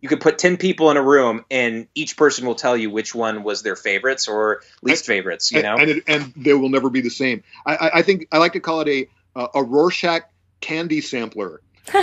you 0.00 0.08
could 0.08 0.20
put 0.20 0.38
ten 0.38 0.56
people 0.56 0.90
in 0.90 0.96
a 0.96 1.02
room, 1.02 1.44
and 1.50 1.86
each 1.94 2.16
person 2.16 2.46
will 2.46 2.54
tell 2.54 2.76
you 2.76 2.90
which 2.90 3.14
one 3.14 3.42
was 3.42 3.62
their 3.62 3.76
favorites 3.76 4.28
or 4.28 4.62
least 4.82 5.06
favorites. 5.06 5.50
You 5.50 5.58
and, 5.58 5.64
know, 5.64 5.76
and, 5.76 5.90
it, 5.90 6.04
and 6.06 6.32
they 6.36 6.54
will 6.54 6.68
never 6.68 6.90
be 6.90 7.00
the 7.00 7.10
same. 7.10 7.42
I, 7.64 7.76
I, 7.76 7.98
I 7.98 8.02
think 8.02 8.28
I 8.30 8.38
like 8.38 8.52
to 8.52 8.60
call 8.60 8.80
it 8.82 8.88
a 8.88 9.08
uh, 9.38 9.48
a 9.54 9.62
Rorschach 9.62 10.22
candy 10.60 11.00
sampler. 11.00 11.60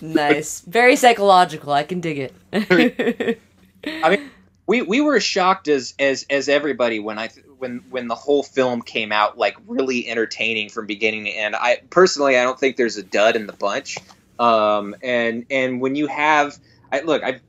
nice. 0.00 0.60
Very 0.60 0.96
psychological. 0.96 1.72
I 1.72 1.82
can 1.82 2.00
dig 2.00 2.30
it. 2.52 3.38
I 3.84 4.10
mean, 4.10 4.30
we 4.66 4.82
we 4.82 5.00
were 5.00 5.18
shocked 5.20 5.68
as 5.68 5.94
as 5.98 6.24
as 6.30 6.48
everybody 6.48 7.00
when 7.00 7.18
I 7.18 7.30
when 7.58 7.84
when 7.90 8.08
the 8.08 8.14
whole 8.14 8.42
film 8.42 8.82
came 8.82 9.12
out 9.12 9.36
like 9.36 9.56
really 9.66 10.08
entertaining 10.08 10.68
from 10.68 10.86
beginning 10.86 11.24
to 11.24 11.30
end. 11.30 11.56
I 11.56 11.80
personally 11.90 12.38
I 12.38 12.44
don't 12.44 12.58
think 12.58 12.76
there's 12.76 12.96
a 12.96 13.02
dud 13.02 13.36
in 13.36 13.46
the 13.46 13.52
bunch. 13.52 13.98
Um, 14.42 14.96
and 15.02 15.46
and 15.50 15.80
when 15.80 15.94
you 15.94 16.06
have 16.08 16.58
I 16.90 17.00
look 17.00 17.22
I've 17.22 17.40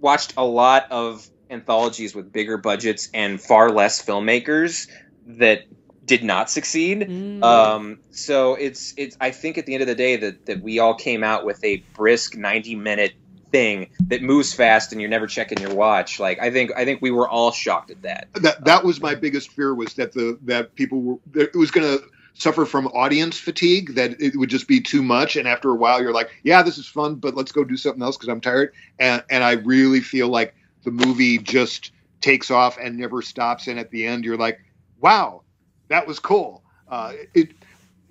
watched 0.00 0.34
a 0.36 0.44
lot 0.44 0.90
of 0.90 1.28
anthologies 1.50 2.14
with 2.14 2.32
bigger 2.32 2.56
budgets 2.56 3.08
and 3.14 3.40
far 3.40 3.70
less 3.70 4.04
filmmakers 4.04 4.88
that 5.26 5.64
did 6.04 6.24
not 6.24 6.50
succeed. 6.50 7.00
Mm. 7.00 7.42
Um, 7.42 7.98
so 8.10 8.54
it's 8.54 8.94
it's 8.96 9.16
I 9.20 9.30
think 9.30 9.58
at 9.58 9.66
the 9.66 9.74
end 9.74 9.82
of 9.82 9.86
the 9.86 9.94
day 9.94 10.16
that 10.16 10.46
that 10.46 10.60
we 10.60 10.78
all 10.78 10.94
came 10.94 11.22
out 11.22 11.44
with 11.44 11.62
a 11.64 11.78
brisk 11.94 12.36
90 12.36 12.74
minute 12.74 13.12
thing 13.50 13.90
that 14.08 14.20
moves 14.20 14.52
fast 14.52 14.90
and 14.90 15.00
you're 15.00 15.08
never 15.08 15.28
checking 15.28 15.58
your 15.58 15.74
watch. 15.74 16.18
Like 16.18 16.40
I 16.40 16.50
think 16.50 16.72
I 16.76 16.84
think 16.84 17.00
we 17.00 17.10
were 17.10 17.28
all 17.28 17.52
shocked 17.52 17.90
at 17.90 18.02
that. 18.02 18.28
That 18.34 18.64
that 18.64 18.84
was 18.84 19.00
my 19.00 19.14
biggest 19.14 19.52
fear 19.52 19.74
was 19.74 19.94
that 19.94 20.12
the 20.12 20.38
that 20.42 20.74
people 20.74 21.00
were 21.00 21.16
that 21.32 21.50
it 21.54 21.56
was 21.56 21.70
going 21.70 21.98
to 21.98 22.04
suffer 22.34 22.64
from 22.64 22.86
audience 22.88 23.38
fatigue 23.38 23.94
that 23.94 24.20
it 24.20 24.36
would 24.36 24.50
just 24.50 24.68
be 24.68 24.80
too 24.80 25.02
much. 25.02 25.36
And 25.36 25.48
after 25.48 25.70
a 25.70 25.74
while 25.74 26.00
you're 26.00 26.12
like 26.12 26.30
yeah 26.42 26.62
this 26.62 26.78
is 26.78 26.86
fun 26.86 27.16
but 27.16 27.34
let's 27.34 27.52
go 27.52 27.64
do 27.64 27.76
something 27.76 28.02
else 28.02 28.16
because 28.16 28.28
i'm 28.28 28.40
tired. 28.40 28.72
And 28.98 29.22
and 29.30 29.42
i 29.42 29.52
really 29.52 30.00
feel 30.00 30.28
like 30.28 30.54
the 30.84 30.90
movie 30.90 31.38
just 31.38 31.92
takes 32.20 32.50
off 32.50 32.78
and 32.78 32.96
never 32.98 33.22
stops. 33.22 33.66
And 33.68 33.78
at 33.78 33.90
the 33.90 34.06
end 34.06 34.24
you're 34.24 34.36
like 34.36 34.60
wow 35.00 35.42
that 35.88 36.06
was 36.06 36.18
cool. 36.18 36.62
Uh, 36.88 37.12
it 37.34 37.50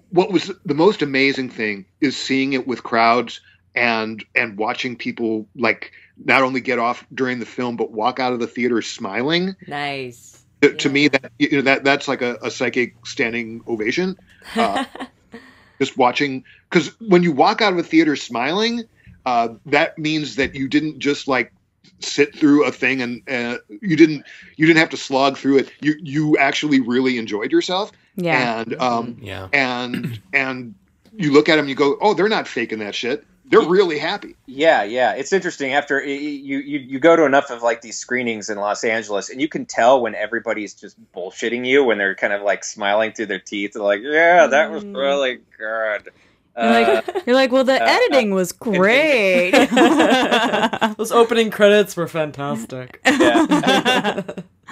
what 0.09 0.31
was 0.31 0.51
the 0.63 0.75
most 0.75 1.01
amazing 1.01 1.49
thing 1.49 1.85
is 1.99 2.15
seeing 2.15 2.53
it 2.53 2.67
with 2.67 2.83
crowds 2.83 3.41
and 3.75 4.23
and 4.35 4.57
watching 4.57 4.95
people 4.95 5.47
like 5.55 5.91
not 6.23 6.43
only 6.43 6.61
get 6.61 6.77
off 6.77 7.05
during 7.13 7.39
the 7.39 7.45
film 7.45 7.75
but 7.75 7.91
walk 7.91 8.19
out 8.19 8.33
of 8.33 8.39
the 8.39 8.47
theater 8.47 8.81
smiling. 8.81 9.55
Nice. 9.67 10.42
To, 10.63 10.73
to 10.75 10.89
me 10.89 11.07
that 11.09 11.31
you 11.39 11.51
know 11.51 11.61
that 11.61 11.83
that's 11.83 12.07
like 12.07 12.21
a, 12.21 12.37
a 12.41 12.49
psychic 12.49 12.95
standing 13.05 13.61
ovation. 13.67 14.17
Uh, 14.55 14.85
just 15.79 15.97
watching 15.97 16.43
because 16.69 16.89
when 17.01 17.23
you 17.23 17.31
walk 17.31 17.61
out 17.61 17.73
of 17.73 17.79
a 17.79 17.83
theater 17.83 18.15
smiling 18.15 18.83
uh, 19.25 19.49
that 19.65 19.97
means 19.97 20.35
that 20.35 20.55
you 20.55 20.67
didn't 20.67 20.99
just 20.99 21.27
like 21.27 21.51
sit 21.99 22.35
through 22.35 22.65
a 22.65 22.71
thing 22.71 23.01
and 23.01 23.21
uh, 23.29 23.57
you 23.81 23.95
didn't 23.95 24.25
you 24.57 24.65
didn't 24.65 24.79
have 24.79 24.89
to 24.89 24.97
slog 24.97 25.37
through 25.37 25.57
it. 25.57 25.71
You 25.81 25.95
you 26.01 26.37
actually 26.37 26.79
really 26.79 27.17
enjoyed 27.17 27.51
yourself. 27.51 27.91
Yeah. 28.15 28.59
and 28.59 28.81
um 28.81 29.17
Yeah. 29.21 29.47
and 29.53 30.19
and 30.33 30.75
you 31.15 31.31
look 31.31 31.49
at 31.49 31.55
them 31.55 31.67
you 31.67 31.75
go 31.75 31.97
oh 32.01 32.13
they're 32.13 32.29
not 32.29 32.47
faking 32.47 32.79
that 32.79 32.95
shit 32.95 33.25
they're 33.45 33.61
really 33.61 33.99
happy 33.99 34.35
Yeah, 34.45 34.83
yeah, 34.83 35.13
it's 35.13 35.33
interesting. 35.33 35.73
After 35.73 35.97
y- 35.97 36.05
y- 36.05 36.11
you 36.11 36.57
you 36.59 36.79
you 36.79 36.99
go 36.99 37.15
to 37.15 37.25
enough 37.25 37.51
of 37.51 37.61
like 37.61 37.81
these 37.81 37.97
screenings 37.97 38.49
in 38.49 38.57
Los 38.57 38.83
Angeles, 38.83 39.29
and 39.29 39.41
you 39.41 39.47
can 39.47 39.65
tell 39.65 40.01
when 40.01 40.15
everybody's 40.15 40.73
just 40.73 40.95
bullshitting 41.13 41.65
you 41.65 41.83
when 41.83 41.97
they're 41.97 42.15
kind 42.15 42.33
of 42.33 42.41
like 42.41 42.63
smiling 42.63 43.11
through 43.11 43.25
their 43.27 43.39
teeth. 43.39 43.73
They're 43.73 43.83
like, 43.83 44.01
"Yeah, 44.03 44.47
that 44.47 44.71
was 44.71 44.83
Mm. 44.83 44.95
really 44.95 45.35
good." 45.57 46.09
You're 46.55 46.67
Uh, 46.67 47.01
like, 47.05 47.05
you're 47.25 47.35
like, 47.35 47.51
well, 47.51 47.63
the 47.63 47.81
uh, 47.81 47.85
editing 47.85 48.31
was 48.31 48.51
great. 48.69 49.51
Those 50.97 51.11
opening 51.11 51.49
credits 51.51 51.95
were 51.97 52.07
fantastic. 52.07 52.99
yeah. 53.05 54.21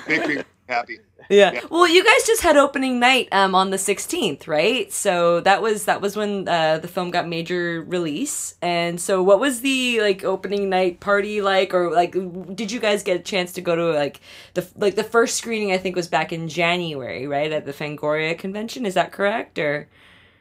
make 0.07 0.27
me 0.27 0.43
happy 0.69 0.99
Yeah. 1.41 1.53
Yeah. 1.53 1.61
Well, 1.69 1.87
you 1.87 2.03
guys 2.03 2.27
just 2.27 2.41
had 2.41 2.57
opening 2.57 2.99
night 2.99 3.29
um, 3.31 3.55
on 3.55 3.69
the 3.69 3.77
16th, 3.77 4.47
right? 4.47 4.91
So 4.91 5.39
that 5.41 5.61
was 5.61 5.85
that 5.85 6.01
was 6.01 6.17
when 6.17 6.45
uh, 6.47 6.79
the 6.79 6.89
film 6.89 7.09
got 7.09 7.25
major 7.25 7.81
release. 7.81 8.55
And 8.61 8.99
so, 8.99 9.23
what 9.23 9.39
was 9.39 9.61
the 9.61 10.01
like 10.01 10.25
opening 10.25 10.69
night 10.69 10.99
party 10.99 11.41
like, 11.41 11.73
or 11.73 11.91
like, 11.91 12.11
did 12.53 12.69
you 12.69 12.81
guys 12.81 13.03
get 13.03 13.17
a 13.17 13.23
chance 13.23 13.53
to 13.53 13.61
go 13.61 13.75
to 13.77 13.97
like 13.97 14.19
the 14.55 14.67
like 14.75 14.95
the 14.95 15.05
first 15.05 15.37
screening? 15.37 15.71
I 15.71 15.77
think 15.77 15.95
was 15.95 16.09
back 16.09 16.33
in 16.33 16.49
January, 16.49 17.27
right 17.27 17.51
at 17.51 17.65
the 17.65 17.73
Fangoria 17.73 18.37
convention. 18.37 18.85
Is 18.85 18.95
that 18.95 19.13
correct? 19.13 19.57
Or 19.57 19.87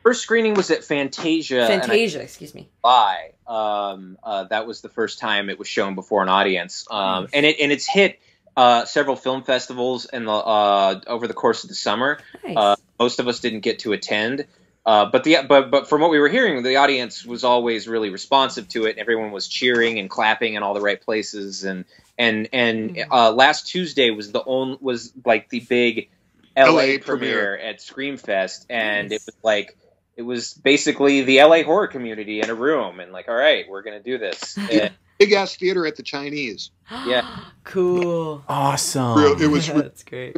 First 0.02 0.22
screening 0.22 0.54
was 0.54 0.70
at 0.70 0.82
Fantasia. 0.82 1.64
and 1.64 1.82
I 1.82 1.86
Fantasia? 1.86 2.22
Excuse 2.22 2.54
me. 2.54 2.68
July. 2.82 3.32
Um, 3.46 4.16
uh, 4.22 4.44
that 4.44 4.66
was 4.66 4.80
the 4.80 4.88
first 4.88 5.18
time 5.18 5.50
it 5.50 5.58
was 5.58 5.68
shown 5.68 5.94
before 5.94 6.22
an 6.22 6.28
audience, 6.28 6.86
um, 6.90 7.28
and 7.32 7.44
it 7.44 7.56
and 7.60 7.70
it's 7.70 7.86
hit 7.86 8.18
uh, 8.60 8.84
several 8.84 9.16
film 9.16 9.42
festivals 9.42 10.04
in 10.04 10.26
the 10.26 10.32
uh, 10.32 11.00
over 11.06 11.26
the 11.26 11.32
course 11.32 11.64
of 11.64 11.70
the 11.70 11.74
summer. 11.74 12.18
Nice. 12.44 12.56
Uh, 12.58 12.76
most 12.98 13.18
of 13.18 13.26
us 13.26 13.40
didn't 13.40 13.60
get 13.60 13.78
to 13.78 13.94
attend, 13.94 14.44
uh, 14.84 15.06
but 15.06 15.24
the 15.24 15.38
but 15.48 15.70
but 15.70 15.88
from 15.88 16.02
what 16.02 16.10
we 16.10 16.18
were 16.18 16.28
hearing, 16.28 16.62
the 16.62 16.76
audience 16.76 17.24
was 17.24 17.42
always 17.42 17.88
really 17.88 18.10
responsive 18.10 18.68
to 18.68 18.84
it. 18.84 18.98
Everyone 18.98 19.30
was 19.30 19.48
cheering 19.48 19.98
and 19.98 20.10
clapping 20.10 20.54
in 20.54 20.62
all 20.62 20.74
the 20.74 20.82
right 20.82 21.00
places, 21.00 21.64
and 21.64 21.86
and 22.18 22.50
and 22.52 23.02
uh, 23.10 23.32
last 23.32 23.66
Tuesday 23.68 24.10
was 24.10 24.30
the 24.30 24.44
only 24.44 24.76
was 24.82 25.10
like 25.24 25.48
the 25.48 25.60
big 25.60 26.10
LA, 26.54 26.64
LA 26.66 26.76
premiere, 26.82 27.00
premiere. 27.00 27.56
at 27.56 27.78
Screamfest, 27.78 28.66
and 28.68 29.08
Nice. 29.08 29.20
it 29.20 29.26
was 29.26 29.36
like 29.42 29.78
it 30.16 30.22
was 30.22 30.52
basically 30.52 31.22
the 31.22 31.42
LA 31.42 31.62
horror 31.62 31.86
community 31.86 32.42
in 32.42 32.50
a 32.50 32.54
room, 32.54 33.00
and 33.00 33.10
like, 33.10 33.30
all 33.30 33.34
right, 33.34 33.64
we're 33.70 33.80
gonna 33.80 34.02
do 34.02 34.18
this. 34.18 34.58
And, 34.70 34.92
Big 35.20 35.32
ass 35.32 35.54
theater 35.54 35.86
at 35.86 35.96
the 35.96 36.02
Chinese. 36.02 36.70
yeah. 37.06 37.40
cool. 37.64 38.42
Awesome. 38.48 39.18
Real- 39.18 39.40
it 39.40 39.48
was 39.48 39.66
That's 39.72 40.02
great. 40.02 40.34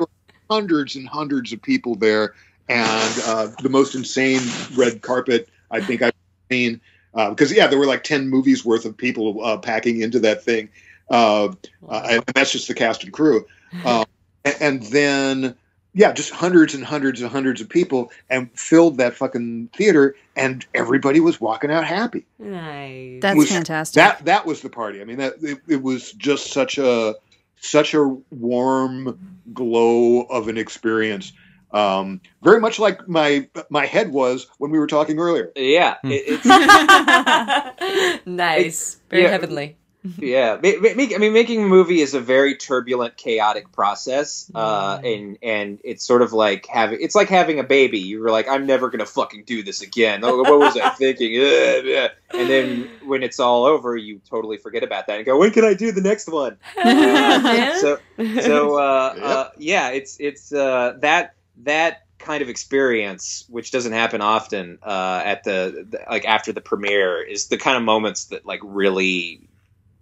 hundreds 0.50 0.96
and 0.96 1.08
hundreds 1.08 1.52
of 1.52 1.62
people 1.62 1.94
there, 1.94 2.34
and 2.68 3.22
uh, 3.24 3.46
the 3.62 3.68
most 3.68 3.94
insane 3.94 4.40
red 4.74 5.00
carpet 5.00 5.48
I 5.70 5.80
think 5.80 6.02
I've 6.02 6.12
seen. 6.50 6.80
Because 7.14 7.52
yeah, 7.52 7.68
there 7.68 7.78
were 7.78 7.86
like 7.86 8.02
ten 8.02 8.28
movies 8.28 8.64
worth 8.64 8.84
of 8.84 8.96
people 8.96 9.44
uh, 9.44 9.56
packing 9.56 10.00
into 10.00 10.18
that 10.18 10.42
thing, 10.42 10.68
uh, 11.10 11.52
uh, 11.88 12.06
and 12.10 12.24
that's 12.34 12.50
just 12.50 12.66
the 12.66 12.74
cast 12.74 13.04
and 13.04 13.12
crew. 13.12 13.46
Uh, 13.84 14.04
and, 14.44 14.56
and 14.60 14.82
then 14.84 15.56
yeah, 15.94 16.12
just 16.12 16.30
hundreds 16.30 16.74
and 16.74 16.84
hundreds 16.84 17.20
and 17.20 17.30
hundreds 17.30 17.60
of 17.60 17.68
people, 17.68 18.10
and 18.30 18.50
filled 18.58 18.96
that 18.98 19.14
fucking 19.14 19.68
theater, 19.74 20.16
and 20.36 20.64
everybody 20.74 21.20
was 21.20 21.40
walking 21.40 21.70
out 21.70 21.84
happy. 21.84 22.24
Nice. 22.38 23.20
That's 23.20 23.36
was- 23.36 23.50
fantastic. 23.50 23.96
That 23.96 24.24
that 24.24 24.46
was 24.46 24.62
the 24.62 24.70
party. 24.70 25.00
I 25.00 25.04
mean, 25.04 25.18
that 25.18 25.34
it, 25.42 25.58
it 25.68 25.82
was 25.82 26.12
just 26.12 26.52
such 26.52 26.78
a 26.78 27.16
such 27.60 27.94
a 27.94 28.04
warm 28.30 29.38
glow 29.52 30.22
of 30.22 30.48
an 30.48 30.56
experience. 30.56 31.32
Um, 31.72 32.20
very 32.42 32.60
much 32.60 32.78
like 32.78 33.06
my 33.08 33.48
my 33.70 33.86
head 33.86 34.12
was 34.12 34.46
when 34.58 34.70
we 34.70 34.78
were 34.78 34.86
talking 34.86 35.18
earlier. 35.18 35.52
Yeah, 35.56 35.96
it, 36.04 36.42
it's 36.44 38.26
nice. 38.26 39.00
Very 39.10 39.24
yeah. 39.24 39.28
heavenly. 39.28 39.76
yeah. 40.18 40.58
Ma- 40.62 40.72
ma- 40.80 40.94
make, 40.94 41.14
I 41.14 41.18
mean, 41.18 41.32
making 41.32 41.62
a 41.62 41.66
movie 41.66 42.00
is 42.00 42.14
a 42.14 42.20
very 42.20 42.56
turbulent, 42.56 43.16
chaotic 43.16 43.70
process, 43.72 44.50
uh, 44.54 44.98
and 45.04 45.38
and 45.42 45.80
it's 45.84 46.04
sort 46.04 46.22
of 46.22 46.32
like 46.32 46.66
having 46.66 46.98
it's 47.00 47.14
like 47.14 47.28
having 47.28 47.60
a 47.60 47.64
baby. 47.64 48.00
You're 48.00 48.30
like, 48.30 48.48
I'm 48.48 48.66
never 48.66 48.90
gonna 48.90 49.06
fucking 49.06 49.44
do 49.44 49.62
this 49.62 49.82
again. 49.82 50.20
Oh, 50.24 50.42
what 50.42 50.58
was 50.58 50.76
I 50.76 50.90
thinking? 50.90 51.36
Ugh, 51.40 51.84
ugh. 51.86 52.10
and 52.36 52.50
then 52.50 52.88
when 53.04 53.22
it's 53.22 53.38
all 53.38 53.64
over, 53.64 53.96
you 53.96 54.20
totally 54.28 54.56
forget 54.56 54.82
about 54.82 55.06
that 55.06 55.16
and 55.16 55.26
go, 55.26 55.38
when 55.38 55.50
can 55.52 55.64
I 55.64 55.74
do 55.74 55.92
the 55.92 56.00
next 56.02 56.28
one? 56.28 56.58
yeah, 56.76 57.76
so 57.78 57.98
so 58.40 58.78
uh, 58.78 59.14
Yep. 59.16 59.24
uh, 59.24 59.48
yeah, 59.58 59.90
it's 59.90 60.16
it's 60.18 60.52
uh, 60.52 60.94
that 61.00 61.34
that 61.64 62.02
kind 62.18 62.42
of 62.42 62.48
experience, 62.48 63.44
which 63.48 63.70
doesn't 63.72 63.92
happen 63.92 64.20
often 64.20 64.78
uh, 64.82 65.22
at 65.24 65.44
the, 65.44 65.86
the 65.90 65.98
like 66.08 66.24
after 66.24 66.52
the 66.52 66.60
premiere, 66.60 67.22
is 67.22 67.48
the 67.48 67.58
kind 67.58 67.76
of 67.76 67.82
moments 67.82 68.26
that 68.26 68.46
like 68.46 68.60
really 68.62 69.48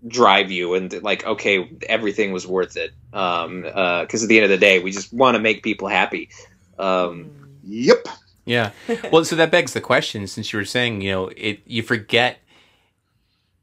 drive 0.07 0.51
you 0.51 0.75
and 0.75 1.03
like 1.03 1.25
okay, 1.27 1.71
everything 1.89 2.33
was 2.33 2.47
worth 2.47 2.77
it. 2.77 2.93
Um, 3.13 3.67
uh, 3.73 4.03
because 4.03 4.23
at 4.23 4.29
the 4.29 4.39
end 4.39 4.45
of 4.45 4.51
the 4.51 4.59
day, 4.59 4.79
we 4.79 4.91
just 4.91 5.13
want 5.13 5.35
to 5.35 5.41
make 5.41 5.63
people 5.63 5.89
happy. 5.89 6.31
Um, 6.79 7.31
Yep. 7.65 8.09
Yeah. 8.45 8.71
Well, 9.13 9.25
so 9.25 9.37
that 9.37 9.51
begs 9.51 9.73
the 9.73 9.81
question 9.81 10.27
since 10.27 10.53
you 10.53 10.59
were 10.59 10.65
saying, 10.65 11.03
you 11.03 11.11
know, 11.11 11.31
it 11.37 11.61
you 11.67 11.83
forget 11.83 12.39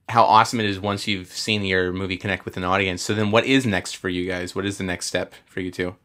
how 0.10 0.24
awesome 0.24 0.60
it 0.60 0.66
is 0.66 0.80
once 0.80 1.08
you've 1.08 1.32
seen 1.32 1.66
your 1.66 1.92
movie 1.92 2.16
connect 2.16 2.46
with 2.46 2.56
an 2.56 2.64
audience. 2.64 3.02
So 3.02 3.14
then 3.14 3.32
what 3.32 3.46
is 3.46 3.66
next 3.66 3.98
for 3.98 4.08
you 4.08 4.26
guys? 4.26 4.56
What 4.56 4.66
is 4.66 4.78
the 4.78 4.86
next 4.86 5.08
step 5.08 5.34
for 5.46 5.60
you 5.60 5.72
two? 5.72 5.96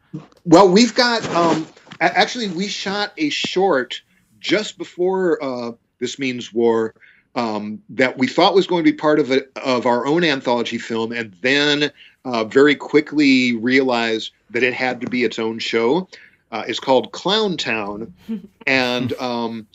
Well, 0.43 0.67
we've 0.67 0.93
got 0.93 1.25
um, 1.29 1.65
actually 2.01 2.49
we 2.49 2.67
shot 2.67 3.13
a 3.17 3.29
short 3.29 4.01
just 4.39 4.77
before 4.77 5.41
uh, 5.41 5.71
this 5.99 6.19
means 6.19 6.51
war 6.51 6.95
um, 7.35 7.81
that 7.89 8.17
we 8.17 8.27
thought 8.27 8.53
was 8.53 8.67
going 8.67 8.83
to 8.83 8.91
be 8.91 8.95
part 8.95 9.19
of 9.19 9.31
a, 9.31 9.43
of 9.59 9.85
our 9.85 10.05
own 10.05 10.23
anthology 10.23 10.77
film, 10.77 11.11
and 11.11 11.35
then 11.41 11.91
uh, 12.25 12.43
very 12.43 12.75
quickly 12.75 13.55
realized 13.55 14.31
that 14.51 14.63
it 14.63 14.73
had 14.73 15.01
to 15.01 15.09
be 15.09 15.23
its 15.23 15.39
own 15.39 15.59
show. 15.59 16.07
Uh, 16.51 16.63
it's 16.67 16.79
called 16.79 17.11
Clown 17.11 17.57
Town, 17.57 18.13
and 18.67 19.13
um, 19.13 19.67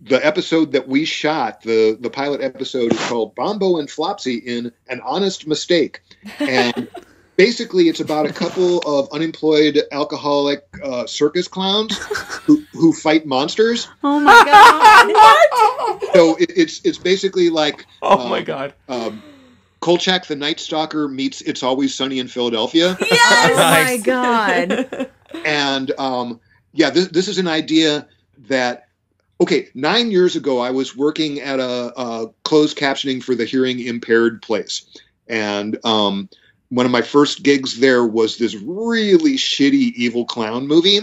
the 0.00 0.24
episode 0.24 0.72
that 0.72 0.88
we 0.88 1.04
shot, 1.04 1.62
the 1.62 1.96
the 2.00 2.10
pilot 2.10 2.40
episode, 2.40 2.92
is 2.92 3.06
called 3.06 3.34
Bombo 3.34 3.78
and 3.78 3.88
Flopsy 3.88 4.36
in 4.44 4.72
an 4.88 5.00
Honest 5.04 5.46
Mistake, 5.46 6.00
and 6.40 6.88
basically 7.38 7.88
it's 7.88 8.00
about 8.00 8.26
a 8.26 8.32
couple 8.32 8.78
of 8.86 9.08
unemployed 9.12 9.80
alcoholic 9.92 10.64
uh, 10.84 11.06
circus 11.06 11.48
clowns 11.48 11.96
who, 12.44 12.62
who 12.72 12.92
fight 12.92 13.24
monsters. 13.24 13.88
oh 14.04 14.20
my 14.20 14.42
god. 14.44 16.04
So 16.14 16.36
it, 16.36 16.50
it's 16.56 16.84
it's 16.84 16.98
basically 16.98 17.48
like 17.50 17.86
Oh 18.02 18.20
Um, 18.24 18.30
my 18.30 18.42
god. 18.42 18.74
um, 18.88 19.22
Kolchak 19.80 20.26
the 20.26 20.34
Night 20.36 20.58
Stalker 20.58 21.06
meets 21.08 21.40
It's 21.42 21.62
Always 21.62 21.94
Sunny 21.94 22.18
in 22.18 22.28
Philadelphia. 22.28 22.96
oh 23.00 23.54
my 23.56 23.98
god. 24.02 25.08
and 25.44 25.92
um, 25.98 26.40
yeah, 26.72 26.90
this, 26.90 27.08
this 27.08 27.28
is 27.28 27.38
an 27.38 27.46
idea 27.46 28.08
that 28.48 28.88
okay. 29.40 29.68
Nine 29.74 30.10
years 30.10 30.34
ago, 30.36 30.58
I 30.60 30.70
was 30.70 30.96
working 30.96 31.40
at 31.40 31.60
a, 31.60 31.92
a 32.00 32.26
closed 32.44 32.76
captioning 32.76 33.22
for 33.22 33.34
the 33.36 33.44
hearing 33.44 33.78
impaired 33.80 34.42
place, 34.42 34.86
and 35.28 35.78
um, 35.84 36.28
one 36.70 36.86
of 36.86 36.92
my 36.92 37.02
first 37.02 37.42
gigs 37.42 37.80
there 37.80 38.04
was 38.04 38.36
this 38.38 38.54
really 38.54 39.34
shitty 39.34 39.92
evil 39.94 40.24
clown 40.24 40.66
movie, 40.66 41.00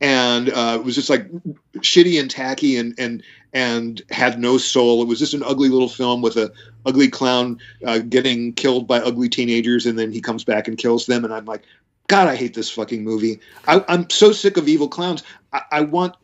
and 0.00 0.50
uh, 0.50 0.76
it 0.78 0.84
was 0.84 0.94
just 0.94 1.10
like 1.10 1.30
shitty 1.78 2.20
and 2.20 2.30
tacky 2.30 2.76
and 2.76 2.94
and 2.98 3.22
and 3.52 4.02
had 4.10 4.38
no 4.38 4.58
soul. 4.58 5.02
It 5.02 5.08
was 5.08 5.18
just 5.18 5.34
an 5.34 5.42
ugly 5.42 5.68
little 5.68 5.88
film 5.88 6.22
with 6.22 6.36
a 6.36 6.52
ugly 6.86 7.08
clown 7.08 7.58
uh, 7.86 7.98
getting 7.98 8.52
killed 8.52 8.86
by 8.86 8.98
ugly 8.98 9.28
teenagers, 9.28 9.86
and 9.86 9.98
then 9.98 10.12
he 10.12 10.20
comes 10.20 10.44
back 10.44 10.68
and 10.68 10.78
kills 10.78 11.06
them, 11.06 11.24
and 11.24 11.32
I'm 11.32 11.44
like. 11.44 11.62
God, 12.08 12.26
I 12.26 12.34
hate 12.34 12.52
this 12.52 12.68
fucking 12.68 13.04
movie. 13.04 13.40
I, 13.68 13.82
I'm 13.88 14.10
so 14.10 14.32
sick 14.32 14.58
of 14.58 14.68
evil 14.68 14.88
clowns. 14.88 15.22
I, 15.52 15.62
I 15.70 15.80
want, 15.82 16.16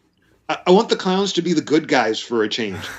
I, 0.49 0.59
I 0.67 0.71
want 0.73 0.91
the 0.91 0.97
clowns 0.97 1.33
to 1.35 1.41
be 1.41 1.55
the 1.55 1.63
good 1.63 1.89
guys 1.89 2.21
for 2.21 2.43
a 2.43 2.49
change. 2.49 2.77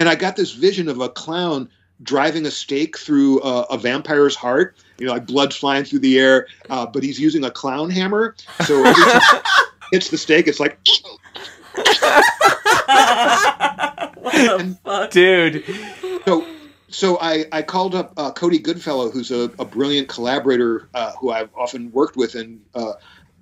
And 0.00 0.08
I 0.08 0.14
got 0.14 0.36
this 0.36 0.52
vision 0.52 0.88
of 0.88 1.00
a 1.00 1.08
clown 1.08 1.68
driving 2.02 2.46
a 2.46 2.50
stake 2.50 2.98
through 2.98 3.42
a, 3.42 3.62
a 3.70 3.78
vampire's 3.78 4.36
heart. 4.36 4.76
You 4.98 5.06
know, 5.06 5.12
like 5.12 5.26
blood 5.26 5.52
flying 5.52 5.84
through 5.84 6.00
the 6.00 6.18
air, 6.18 6.46
uh, 6.70 6.86
but 6.86 7.02
he's 7.02 7.18
using 7.18 7.44
a 7.44 7.50
clown 7.50 7.90
hammer. 7.90 8.36
So 8.64 8.84
every 8.84 9.02
time 9.02 9.20
it 9.34 9.42
hits 9.92 10.10
the 10.10 10.18
stake, 10.18 10.46
it's 10.46 10.60
like. 10.60 10.78
what 11.74 11.84
the 14.32 14.78
fuck? 14.84 15.10
Dude. 15.10 15.64
So, 16.24 16.46
so 16.88 17.18
I, 17.20 17.46
I 17.50 17.62
called 17.62 17.94
up 17.94 18.12
uh, 18.16 18.30
Cody 18.32 18.58
Goodfellow, 18.58 19.10
who's 19.10 19.32
a, 19.32 19.50
a 19.58 19.64
brilliant 19.64 20.08
collaborator 20.08 20.88
uh, 20.94 21.12
who 21.18 21.32
I've 21.32 21.50
often 21.56 21.90
worked 21.90 22.16
with, 22.16 22.36
and 22.36 22.60
uh, 22.74 22.92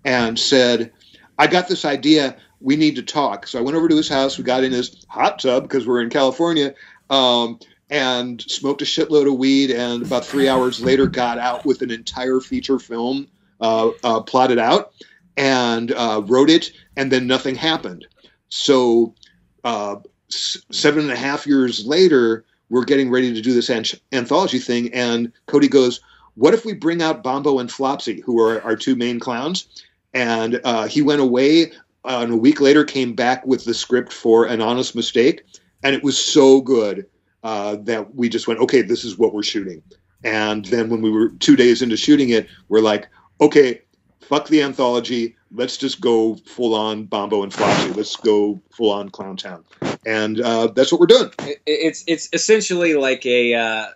and 0.05 0.38
said, 0.38 0.92
I 1.38 1.46
got 1.46 1.68
this 1.68 1.84
idea. 1.84 2.36
We 2.61 2.76
need 2.76 2.96
to 2.96 3.03
talk. 3.03 3.46
So 3.46 3.59
I 3.59 3.62
went 3.62 3.76
over 3.76 3.88
to 3.88 3.96
his 3.96 4.09
house. 4.09 4.38
We 4.38 4.44
got 4.44 4.64
in 4.64 4.72
his 4.72 5.05
hot 5.09 5.40
tub 5.40 5.64
because 5.64 5.86
we're 5.86 6.00
in 6.00 6.11
California, 6.11 6.74
um, 7.11 7.59
and 7.93 8.40
smoked 8.40 8.80
a 8.80 8.86
shitload 8.86 9.30
of 9.30 9.38
weed. 9.38 9.70
And 9.70 10.03
about 10.03 10.24
three 10.24 10.49
hours 10.49 10.80
later, 10.80 11.07
got 11.07 11.38
out 11.38 11.66
with 11.66 11.82
an 11.82 11.90
entire 11.90 12.40
feature 12.40 12.78
film 12.78 13.28
uh, 13.61 13.90
uh, 14.03 14.22
plotted 14.22 14.59
out 14.59 14.95
and 15.36 15.93
uh, 15.93 16.22
wrote 16.26 16.49
it. 16.49 16.72
And 16.97 17.12
then 17.12 17.26
nothing 17.26 17.55
happened. 17.55 18.07
So 18.49 19.14
uh, 19.62 19.97
s- 20.32 20.57
seven 20.72 21.03
and 21.03 21.12
a 21.12 21.16
half 21.16 21.47
years 21.47 21.86
later, 21.86 22.47
we're 22.70 22.84
getting 22.84 23.11
ready 23.11 23.34
to 23.34 23.43
do 23.43 23.53
this 23.53 23.68
an- 23.68 23.84
anthology 24.12 24.59
thing, 24.59 24.93
and 24.95 25.30
Cody 25.45 25.68
goes, 25.68 26.01
"What 26.34 26.55
if 26.55 26.64
we 26.64 26.72
bring 26.72 27.03
out 27.03 27.22
Bombo 27.22 27.59
and 27.59 27.70
Flopsy, 27.70 28.22
who 28.22 28.40
are 28.40 28.62
our 28.62 28.76
two 28.76 28.97
main 28.97 29.20
clowns?" 29.20 29.84
And 30.14 30.61
uh, 30.64 30.86
he 30.88 31.03
went 31.03 31.20
away, 31.20 31.72
uh, 32.05 32.20
and 32.22 32.32
a 32.32 32.36
week 32.36 32.62
later 32.62 32.84
came 32.84 33.14
back 33.14 33.47
with 33.47 33.66
the 33.66 33.74
script 33.74 34.12
for 34.12 34.47
An 34.47 34.62
Honest 34.62 34.97
Mistake, 34.97 35.43
and 35.82 35.95
it 35.95 36.03
was 36.03 36.18
so 36.18 36.62
good 36.62 37.07
uh, 37.43 37.76
that 37.82 38.14
we 38.14 38.28
just 38.28 38.47
went, 38.49 38.61
"Okay, 38.61 38.82
this 38.82 39.05
is 39.05 39.18
what 39.18 39.32
we're 39.34 39.43
shooting." 39.43 39.82
And 40.24 40.64
then 40.66 40.88
when 40.88 41.03
we 41.03 41.11
were 41.11 41.30
two 41.30 41.57
days 41.57 41.82
into 41.82 41.97
shooting 41.97 42.30
it, 42.30 42.47
we're 42.68 42.80
like, 42.80 43.09
"Okay, 43.40 43.82
fuck 44.20 44.49
the 44.49 44.62
anthology. 44.62 45.36
Let's 45.55 45.76
just 45.76 46.01
go 46.01 46.36
full 46.36 46.74
on 46.74 47.05
Bombo 47.05 47.43
and 47.43 47.53
Flopsy. 47.53 47.95
Let's 47.97 48.16
go 48.16 48.61
full 48.70 48.90
on 48.90 49.11
Clown 49.11 49.36
Town." 49.36 49.64
And 50.07 50.40
uh, 50.40 50.68
that's 50.68 50.90
what 50.90 51.01
we're 51.01 51.07
doing. 51.07 51.30
it's 51.66 52.05
it's 52.07 52.28
essentially 52.32 52.95
like 52.95 53.24
a 53.26 53.55
uh, 53.55 53.62
uh, 53.64 53.86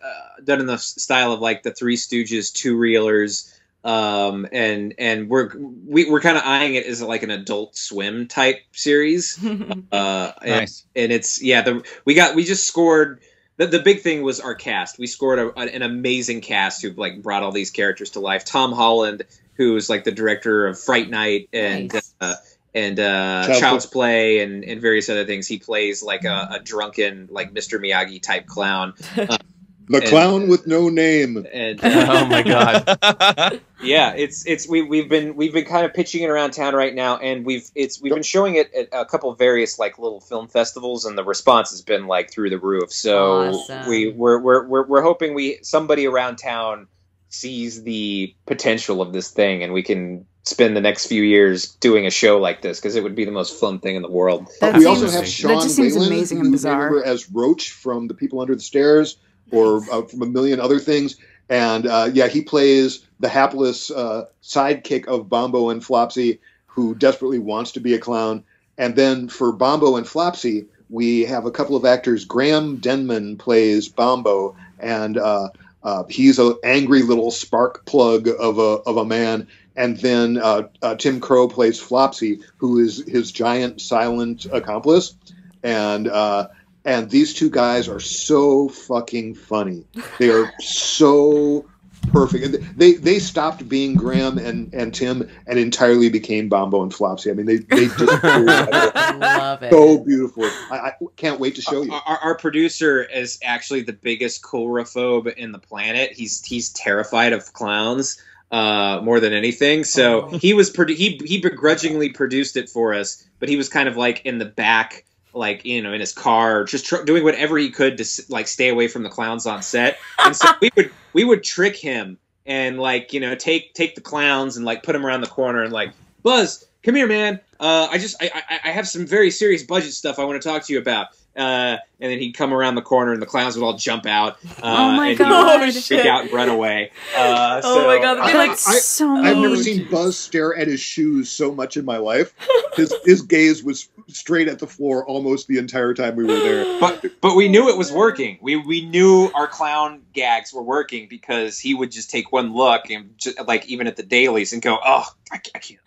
done 0.44 0.60
in 0.60 0.66
the 0.66 0.78
style 0.78 1.32
of 1.32 1.40
like 1.40 1.62
the 1.62 1.72
Three 1.72 1.96
Stooges, 1.96 2.52
two 2.52 2.76
reelers, 2.76 3.52
um, 3.84 4.46
and 4.52 4.94
and 4.98 5.28
we're 5.28 5.50
we, 5.56 6.10
we're 6.10 6.20
kind 6.20 6.36
of 6.36 6.42
eyeing 6.44 6.74
it 6.74 6.86
as 6.86 7.00
like 7.02 7.22
an 7.22 7.30
Adult 7.30 7.76
Swim 7.76 8.26
type 8.28 8.58
series. 8.72 9.38
Uh, 9.92 10.32
and, 10.42 10.50
Nice. 10.50 10.84
and 10.96 11.12
it's 11.12 11.40
yeah, 11.42 11.62
the 11.62 11.84
we 12.04 12.14
got 12.14 12.34
we 12.34 12.44
just 12.44 12.66
scored 12.66 13.20
the, 13.56 13.66
the 13.66 13.80
big 13.80 14.00
thing 14.00 14.22
was 14.22 14.40
our 14.40 14.54
cast. 14.54 14.98
We 14.98 15.06
scored 15.06 15.38
a, 15.38 15.58
an 15.58 15.82
amazing 15.82 16.40
cast 16.40 16.82
who 16.82 16.90
like 16.90 17.22
brought 17.22 17.42
all 17.42 17.52
these 17.52 17.70
characters 17.70 18.10
to 18.10 18.20
life. 18.20 18.44
Tom 18.44 18.72
Holland, 18.72 19.22
who's 19.54 19.88
like 19.88 20.04
the 20.04 20.12
director 20.12 20.66
of 20.66 20.78
Fright 20.78 21.08
Night 21.08 21.48
and 21.52 21.92
Nice. 21.92 22.14
uh, 22.20 22.34
and 22.74 23.00
uh, 23.00 23.46
Child's 23.46 23.60
Child's, 23.60 23.86
Play 23.86 24.40
and, 24.40 24.62
and 24.62 24.80
various 24.82 25.08
other 25.08 25.24
things. 25.24 25.46
He 25.46 25.58
plays 25.58 26.02
like 26.02 26.24
a, 26.24 26.48
a 26.52 26.60
drunken 26.60 27.28
like 27.30 27.54
Mr. 27.54 27.80
Miyagi 27.80 28.20
type 28.20 28.46
clown. 28.46 28.92
The 29.88 29.98
And- 29.98 30.06
clown 30.06 30.48
with 30.48 30.66
no 30.66 30.88
name. 30.88 31.46
And 31.52 31.78
uh, 31.82 32.06
oh 32.10 32.26
my 32.26 32.42
god. 32.42 33.60
yeah, 33.82 34.14
it's 34.14 34.44
it's 34.46 34.68
we 34.68 34.82
we've 34.82 35.08
been 35.08 35.36
we've 35.36 35.52
been 35.52 35.64
kind 35.64 35.86
of 35.86 35.94
pitching 35.94 36.22
it 36.22 36.26
around 36.28 36.52
town 36.52 36.74
right 36.74 36.94
now, 36.94 37.18
and 37.18 37.46
we've 37.46 37.70
it's 37.74 38.00
we've 38.02 38.12
been 38.12 38.22
showing 38.24 38.56
it 38.56 38.72
at 38.74 38.88
a 38.92 39.04
couple 39.04 39.30
of 39.30 39.38
various 39.38 39.78
like 39.78 39.98
little 39.98 40.20
film 40.20 40.48
festivals, 40.48 41.04
and 41.04 41.16
the 41.16 41.24
response 41.24 41.70
has 41.70 41.82
been 41.82 42.06
like 42.06 42.30
through 42.32 42.50
the 42.50 42.58
roof. 42.58 42.92
So 42.92 43.48
Awesome. 43.50 43.88
we 43.88 44.08
we're, 44.10 44.40
we're 44.40 44.66
we're 44.66 44.86
we're 44.86 45.02
hoping 45.02 45.34
we 45.34 45.58
somebody 45.62 46.06
around 46.06 46.36
town 46.36 46.88
sees 47.28 47.82
the 47.82 48.34
potential 48.46 49.00
of 49.02 49.12
this 49.12 49.30
thing, 49.30 49.62
and 49.62 49.72
we 49.72 49.82
can 49.82 50.26
spend 50.44 50.76
the 50.76 50.80
next 50.80 51.06
few 51.06 51.22
years 51.24 51.74
doing 51.76 52.06
a 52.06 52.10
show 52.10 52.38
like 52.38 52.62
this 52.62 52.78
because 52.78 52.94
it 52.96 53.02
would 53.02 53.16
be 53.16 53.24
the 53.24 53.32
most 53.32 53.58
fun 53.60 53.78
thing 53.80 53.96
in 53.96 54.02
the 54.02 54.10
world. 54.10 54.48
That 54.60 54.74
we 54.74 54.80
seems- 54.84 55.02
also 55.02 55.10
have 55.10 55.24
that 55.24 55.30
Sean 55.30 55.60
just 55.62 55.74
seems 55.76 55.94
Whalen, 55.94 56.08
amazing 56.12 56.38
who 56.38 56.44
and 56.44 56.52
bizarre. 56.52 56.84
remember 56.86 57.04
as 57.04 57.30
Roach 57.30 57.70
from 57.72 58.06
The 58.06 58.14
People 58.14 58.40
Under 58.40 58.54
the 58.54 58.60
Stairs, 58.60 59.16
or 59.50 59.82
uh, 59.90 60.02
from 60.02 60.22
a 60.22 60.26
million 60.26 60.60
other 60.60 60.78
things. 60.78 61.16
And 61.48 61.86
uh, 61.86 62.10
yeah, 62.12 62.26
he 62.26 62.42
plays 62.42 63.06
the 63.20 63.28
hapless 63.28 63.90
uh, 63.90 64.26
sidekick 64.42 65.06
of 65.06 65.28
Bombo 65.28 65.70
and 65.70 65.82
Flopsy, 65.82 66.38
who 66.66 66.94
desperately 66.94 67.38
wants 67.38 67.72
to 67.72 67.80
be 67.80 67.94
a 67.94 67.98
clown. 67.98 68.44
And 68.76 68.96
then 68.96 69.28
for 69.28 69.52
Bombo 69.52 69.96
and 69.96 70.06
Flopsy, 70.06 70.66
we 70.90 71.22
have 71.22 71.46
a 71.46 71.50
couple 71.50 71.76
of 71.76 71.84
actors. 71.84 72.24
Graham 72.24 72.76
Denman 72.76 73.38
plays 73.38 73.88
Bombo, 73.88 74.56
and 74.78 75.16
uh, 75.16 75.48
uh, 75.82 76.04
he's 76.08 76.38
an 76.38 76.54
angry 76.62 77.02
little 77.02 77.30
spark 77.30 77.84
plug 77.86 78.28
of 78.28 78.58
a 78.58 78.82
of 78.86 78.96
a 78.96 79.04
man. 79.04 79.48
And 79.76 79.98
then 79.98 80.38
uh, 80.38 80.68
uh, 80.82 80.94
Tim 80.96 81.20
Crow 81.20 81.48
plays 81.48 81.80
Flopsy, 81.80 82.40
who 82.56 82.78
is 82.78 83.04
his 83.06 83.30
giant 83.30 83.80
silent 83.80 84.46
accomplice. 84.50 85.14
And 85.62 86.08
uh, 86.08 86.48
and 86.86 87.10
these 87.10 87.34
two 87.34 87.50
guys 87.50 87.88
are 87.88 88.00
so 88.00 88.68
fucking 88.70 89.34
funny. 89.34 89.84
They 90.18 90.30
are 90.30 90.50
so 90.60 91.66
perfect. 92.12 92.44
And 92.44 92.54
they 92.76 92.92
they 92.94 93.18
stopped 93.18 93.68
being 93.68 93.94
Graham 93.96 94.38
and, 94.38 94.72
and 94.72 94.94
Tim 94.94 95.28
and 95.46 95.58
entirely 95.58 96.08
became 96.08 96.48
Bombo 96.48 96.82
and 96.82 96.92
Flopsy. 96.94 97.30
I 97.30 97.34
mean, 97.34 97.46
they 97.46 97.56
they 97.56 97.86
just 97.88 98.22
Love 98.24 99.62
it. 99.62 99.72
so 99.72 99.98
beautiful. 99.98 100.44
I, 100.70 100.78
I 100.78 100.92
can't 101.16 101.40
wait 101.40 101.56
to 101.56 101.62
show 101.62 101.82
you. 101.82 101.92
Our, 101.92 102.18
our 102.18 102.34
producer 102.36 103.02
is 103.02 103.38
actually 103.42 103.82
the 103.82 103.92
biggest 103.92 104.42
coulrophobe 104.42 105.34
in 105.34 105.52
the 105.52 105.58
planet. 105.58 106.12
He's 106.12 106.44
he's 106.44 106.70
terrified 106.70 107.32
of 107.32 107.52
clowns 107.52 108.22
uh, 108.52 109.00
more 109.02 109.18
than 109.20 109.32
anything. 109.32 109.82
So 109.84 110.26
Oh. 110.32 110.38
he 110.38 110.54
was 110.54 110.70
produ- 110.72 110.94
he 110.96 111.20
he 111.24 111.40
begrudgingly 111.40 112.10
produced 112.10 112.56
it 112.56 112.68
for 112.68 112.94
us, 112.94 113.24
but 113.40 113.48
he 113.48 113.56
was 113.56 113.68
kind 113.68 113.88
of 113.88 113.96
like 113.96 114.24
in 114.24 114.38
the 114.38 114.44
back, 114.44 115.04
like 115.36 115.64
you 115.64 115.82
know, 115.82 115.92
in 115.92 116.00
his 116.00 116.12
car, 116.12 116.64
just 116.64 116.86
tr- 116.86 117.04
doing 117.04 117.22
whatever 117.24 117.58
he 117.58 117.70
could 117.70 117.98
to 117.98 118.22
like 118.28 118.48
stay 118.48 118.68
away 118.68 118.88
from 118.88 119.02
the 119.02 119.08
clowns 119.08 119.46
on 119.46 119.62
set. 119.62 119.98
And 120.18 120.34
so 120.34 120.50
we 120.60 120.70
would 120.76 120.90
we 121.12 121.24
would 121.24 121.44
trick 121.44 121.76
him 121.76 122.18
and 122.46 122.78
like 122.78 123.12
you 123.12 123.20
know 123.20 123.34
take 123.34 123.74
take 123.74 123.94
the 123.94 124.00
clowns 124.00 124.56
and 124.56 124.64
like 124.64 124.82
put 124.82 124.92
them 124.92 125.04
around 125.04 125.20
the 125.20 125.26
corner 125.28 125.62
and 125.62 125.72
like 125.72 125.92
Buzz, 126.22 126.66
come 126.82 126.94
here, 126.94 127.06
man. 127.06 127.40
Uh, 127.60 127.88
I 127.90 127.98
just 127.98 128.20
I, 128.20 128.30
I 128.50 128.60
I 128.64 128.70
have 128.70 128.88
some 128.88 129.06
very 129.06 129.30
serious 129.30 129.62
budget 129.62 129.92
stuff 129.92 130.18
I 130.18 130.24
want 130.24 130.40
to 130.40 130.48
talk 130.48 130.64
to 130.64 130.72
you 130.72 130.78
about. 130.78 131.08
Uh, 131.36 131.76
and 131.98 132.12
then 132.12 132.18
he'd 132.18 132.32
come 132.32 132.52
around 132.52 132.74
the 132.76 132.82
corner 132.82 133.12
and 133.12 133.20
the 133.22 133.26
clowns 133.26 133.56
would 133.56 133.64
all 133.64 133.76
jump 133.76 134.06
out. 134.06 134.38
Uh, 134.62 134.62
Oh 134.62 134.92
my 134.96 135.08
and 135.08 135.18
he 135.18 135.24
would 135.24 135.32
Oh, 135.76 135.80
freak 135.80 136.06
out 136.06 136.22
and 136.24 136.32
run 136.32 136.48
away. 136.48 136.90
Uh, 137.16 137.60
Oh 137.62 137.80
so- 137.82 137.86
my 137.86 137.98
god, 137.98 138.14
that'd 138.18 138.32
be 138.32 138.38
like 138.38 138.50
I- 138.50 138.54
so 138.54 139.10
I've 139.16 139.36
never 139.36 139.56
seen 139.56 139.86
Buzz 139.90 140.16
stare 140.18 140.56
at 140.56 140.66
his 140.66 140.80
shoes 140.80 141.30
so 141.30 141.52
much 141.54 141.76
in 141.76 141.84
my 141.84 141.98
life. 141.98 142.32
His 142.76 142.94
his 143.06 143.22
gaze 143.22 143.64
was 143.64 143.88
straight 144.08 144.48
at 144.48 144.58
the 144.58 144.66
floor 144.66 145.06
almost 145.06 145.46
the 145.48 145.56
entire 145.56 145.94
time 145.94 146.14
we 146.14 146.24
were 146.24 146.38
there. 146.38 146.78
but 146.80 147.04
but 147.22 147.34
we 147.36 147.48
knew 147.48 147.70
it 147.70 147.78
was 147.78 147.90
working. 147.90 148.38
We 148.42 148.56
we 148.56 148.84
knew 148.84 149.30
our 149.34 149.46
clown 149.46 150.02
gags 150.12 150.52
were 150.52 150.62
working 150.62 151.06
because 151.08 151.58
he 151.58 151.72
would 151.74 151.90
just 151.90 152.10
take 152.10 152.32
one 152.32 152.52
look 152.54 152.90
and 152.90 153.14
just, 153.16 153.40
like 153.46 153.66
even 153.66 153.86
at 153.86 153.96
the 153.96 154.02
dailies 154.02 154.52
and 154.52 154.60
go, 154.60 154.78
oh, 154.84 155.04
I, 155.32 155.38
ca- 155.38 155.50
I 155.54 155.58
can't. 155.58 155.80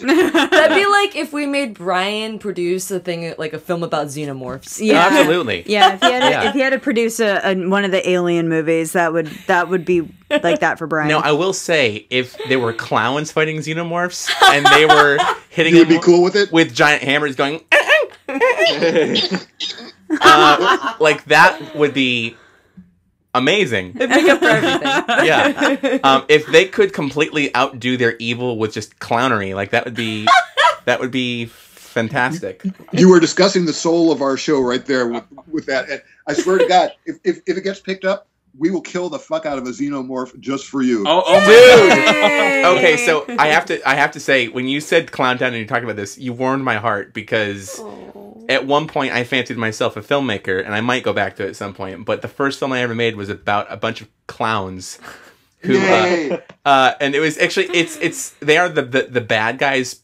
That'd 0.50 0.76
be 0.76 0.86
like 0.86 1.16
if 1.16 1.32
we 1.34 1.44
made 1.46 1.74
Brian 1.74 2.38
produce 2.38 2.90
a 2.90 2.98
thing 3.00 3.34
like 3.38 3.52
a 3.52 3.58
film 3.58 3.82
about 3.82 4.06
xenomorphs. 4.06 4.81
Yeah. 4.82 5.06
Absolutely. 5.10 5.62
Yeah, 5.66 5.94
if 5.94 6.00
he 6.00 6.06
had 6.10 6.20
to, 6.20 6.30
Yeah. 6.30 6.42
if 6.48 6.54
he 6.54 6.60
had 6.60 6.70
to 6.70 6.78
produce 6.78 7.20
a, 7.20 7.40
a 7.44 7.54
one 7.68 7.84
of 7.84 7.90
the 7.90 8.08
alien 8.08 8.48
movies, 8.48 8.92
that 8.92 9.12
would 9.12 9.26
that 9.46 9.68
would 9.68 9.84
be 9.84 10.02
like 10.30 10.60
that 10.60 10.78
for 10.78 10.86
Brian. 10.86 11.08
No, 11.08 11.18
I 11.18 11.32
will 11.32 11.52
say, 11.52 12.06
if 12.10 12.36
there 12.48 12.58
were 12.58 12.72
clowns 12.72 13.30
fighting 13.32 13.58
xenomorphs 13.58 14.30
and 14.52 14.66
they 14.66 14.86
were 14.86 15.18
hitting 15.50 15.74
You 15.74 15.80
would 15.80 15.88
be 15.88 15.98
cool 16.00 16.22
with 16.22 16.36
it? 16.36 16.50
with 16.52 16.74
giant 16.74 17.02
hammers 17.02 17.36
going, 17.36 17.60
uh, 20.20 20.94
like 21.00 21.24
that 21.26 21.74
would 21.74 21.94
be 21.94 22.36
amazing. 23.34 23.92
It'd 23.96 24.10
make 24.10 24.26
up 24.28 24.38
for 24.40 24.46
everything. 24.46 25.26
Yeah. 25.26 25.98
Um, 26.04 26.24
if 26.28 26.46
they 26.46 26.66
could 26.66 26.92
completely 26.92 27.54
outdo 27.56 27.96
their 27.96 28.16
evil 28.18 28.58
with 28.58 28.72
just 28.72 28.98
clownery, 28.98 29.54
like 29.54 29.70
that 29.70 29.84
would 29.84 29.94
be 29.94 30.26
that 30.84 31.00
would 31.00 31.10
be 31.10 31.50
fantastic. 31.92 32.64
You 32.92 33.08
were 33.08 33.20
discussing 33.20 33.66
the 33.66 33.72
soul 33.72 34.10
of 34.10 34.22
our 34.22 34.36
show 34.36 34.60
right 34.60 34.84
there 34.84 35.06
with, 35.08 35.24
with 35.46 35.66
that. 35.66 35.88
And 35.88 36.02
I 36.26 36.32
swear 36.34 36.58
to 36.58 36.66
God, 36.66 36.92
if, 37.06 37.18
if, 37.24 37.40
if 37.46 37.56
it 37.56 37.62
gets 37.62 37.80
picked 37.80 38.04
up, 38.04 38.26
we 38.56 38.70
will 38.70 38.80
kill 38.80 39.08
the 39.08 39.18
fuck 39.18 39.46
out 39.46 39.58
of 39.58 39.66
a 39.66 39.70
xenomorph 39.70 40.38
just 40.38 40.66
for 40.66 40.82
you. 40.82 41.04
oh, 41.06 41.22
oh 41.26 41.40
Dude. 41.46 42.78
Okay, 42.78 42.96
so 42.96 43.24
I 43.38 43.48
have 43.48 43.66
to 43.66 43.88
I 43.88 43.94
have 43.94 44.12
to 44.12 44.20
say 44.20 44.48
when 44.48 44.68
you 44.68 44.80
said 44.80 45.10
Clown 45.10 45.38
Town 45.38 45.48
and 45.48 45.56
you're 45.56 45.66
talking 45.66 45.84
about 45.84 45.96
this, 45.96 46.18
you 46.18 46.32
warmed 46.32 46.64
my 46.64 46.76
heart 46.76 47.14
because 47.14 47.80
at 48.48 48.66
one 48.66 48.86
point 48.86 49.12
I 49.12 49.24
fancied 49.24 49.56
myself 49.56 49.96
a 49.96 50.02
filmmaker 50.02 50.64
and 50.64 50.74
I 50.74 50.80
might 50.80 51.02
go 51.02 51.12
back 51.12 51.36
to 51.36 51.46
it 51.46 51.50
at 51.50 51.56
some 51.56 51.74
point, 51.74 52.04
but 52.04 52.22
the 52.22 52.28
first 52.28 52.58
film 52.58 52.72
I 52.72 52.80
ever 52.82 52.94
made 52.94 53.16
was 53.16 53.28
about 53.28 53.66
a 53.72 53.76
bunch 53.76 54.00
of 54.00 54.08
clowns 54.26 54.98
who 55.60 55.78
uh, 55.78 56.40
uh 56.64 56.94
and 57.00 57.14
it 57.14 57.20
was 57.20 57.38
actually 57.38 57.66
it's 57.66 57.96
it's 57.98 58.30
they 58.40 58.58
are 58.58 58.68
the 58.68 58.82
the, 58.82 59.02
the 59.04 59.20
bad 59.20 59.58
guys 59.58 60.01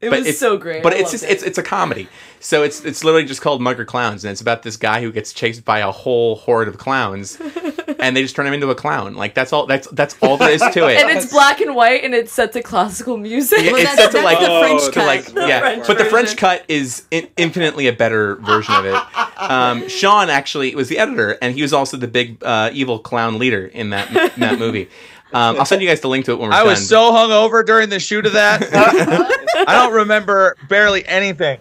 It 0.00 0.08
but 0.08 0.20
was 0.20 0.28
it's 0.28 0.38
so 0.38 0.56
great. 0.56 0.82
But 0.82 0.94
I 0.94 0.98
it's 0.98 1.10
just 1.10 1.24
it. 1.24 1.30
it's 1.30 1.42
it's 1.42 1.58
a 1.58 1.62
comedy. 1.62 2.08
So 2.40 2.62
it's 2.62 2.82
it's 2.84 3.04
literally 3.04 3.26
just 3.26 3.42
called 3.42 3.60
Mugger 3.60 3.84
Clowns, 3.84 4.24
and 4.24 4.32
it's 4.32 4.40
about 4.40 4.62
this 4.62 4.78
guy 4.78 5.02
who 5.02 5.12
gets 5.12 5.34
chased 5.34 5.62
by 5.64 5.80
a 5.80 5.90
whole 5.90 6.36
horde 6.36 6.68
of 6.68 6.78
clowns, 6.78 7.38
and 7.98 8.16
they 8.16 8.22
just 8.22 8.34
turn 8.34 8.46
him 8.46 8.54
into 8.54 8.70
a 8.70 8.74
clown. 8.74 9.14
Like 9.14 9.34
that's 9.34 9.52
all. 9.52 9.66
That's 9.66 9.88
that's 9.88 10.16
all 10.22 10.38
there 10.38 10.52
is 10.52 10.62
to 10.62 10.88
it. 10.88 10.96
and 11.02 11.10
it's 11.10 11.30
black 11.30 11.60
and 11.60 11.74
white 11.74 12.02
and 12.02 12.14
it's 12.14 12.32
set 12.32 12.52
to 12.54 12.62
classical 12.62 13.18
music. 13.18 13.58
Yeah, 13.60 13.72
Well, 13.72 13.82
it's 13.82 13.94
set 13.94 14.10
to 14.12 14.22
like 14.22 14.38
the 14.40 14.58
French 14.60 14.84
to 14.86 14.92
cut. 14.92 15.06
like 15.06 15.24
The 15.26 15.46
yeah, 15.46 15.60
French 15.60 15.86
but 15.86 15.98
the 15.98 16.06
French 16.06 16.34
cut 16.38 16.64
is 16.68 17.04
in, 17.10 17.28
infinitely 17.36 17.86
a 17.86 17.92
better 17.92 18.36
version 18.36 18.74
of 18.74 18.86
it. 18.86 18.94
Um, 19.36 19.86
Sean 19.90 20.30
actually 20.30 20.74
was 20.74 20.88
the 20.88 20.98
editor, 20.98 21.36
and 21.42 21.54
he 21.54 21.60
was 21.60 21.74
also 21.74 21.98
the 21.98 22.08
big 22.08 22.42
uh, 22.42 22.70
evil 22.72 22.98
clown 23.00 23.38
leader 23.38 23.66
in 23.66 23.90
that 23.90 24.08
in 24.34 24.40
that 24.40 24.58
movie. 24.58 24.88
Um, 25.32 25.58
I'll 25.58 25.64
send 25.64 25.80
you 25.80 25.88
guys 25.88 26.00
the 26.00 26.08
link 26.08 26.24
to 26.24 26.32
it 26.32 26.38
when 26.38 26.50
we're 26.50 26.54
I 26.54 26.60
done. 26.60 26.68
was 26.68 26.88
so 26.88 27.12
hungover 27.12 27.64
during 27.64 27.88
the 27.88 28.00
shoot 28.00 28.26
of 28.26 28.32
that. 28.32 28.62
I 29.68 29.74
don't 29.74 29.92
remember 29.94 30.56
barely 30.68 31.06
anything. 31.06 31.60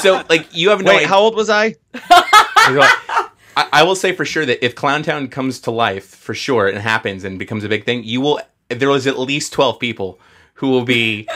so 0.00 0.24
like 0.30 0.54
you 0.56 0.70
have 0.70 0.80
no 0.82 0.90
Wait, 0.90 0.96
idea. 0.96 1.08
how 1.08 1.20
old 1.20 1.34
was 1.34 1.50
I? 1.50 1.76
I, 1.96 3.68
I 3.72 3.82
will 3.82 3.96
say 3.96 4.12
for 4.12 4.24
sure 4.24 4.46
that 4.46 4.64
if 4.64 4.74
Clowntown 4.74 5.30
comes 5.30 5.60
to 5.60 5.70
life, 5.70 6.06
for 6.06 6.34
sure, 6.34 6.68
and 6.68 6.78
happens 6.78 7.24
and 7.24 7.38
becomes 7.38 7.64
a 7.64 7.68
big 7.68 7.84
thing, 7.84 8.04
you 8.04 8.20
will. 8.20 8.40
There 8.68 8.88
was 8.88 9.06
at 9.06 9.18
least 9.18 9.52
twelve 9.52 9.78
people 9.78 10.20
who 10.54 10.68
will 10.68 10.84
be 10.84 11.28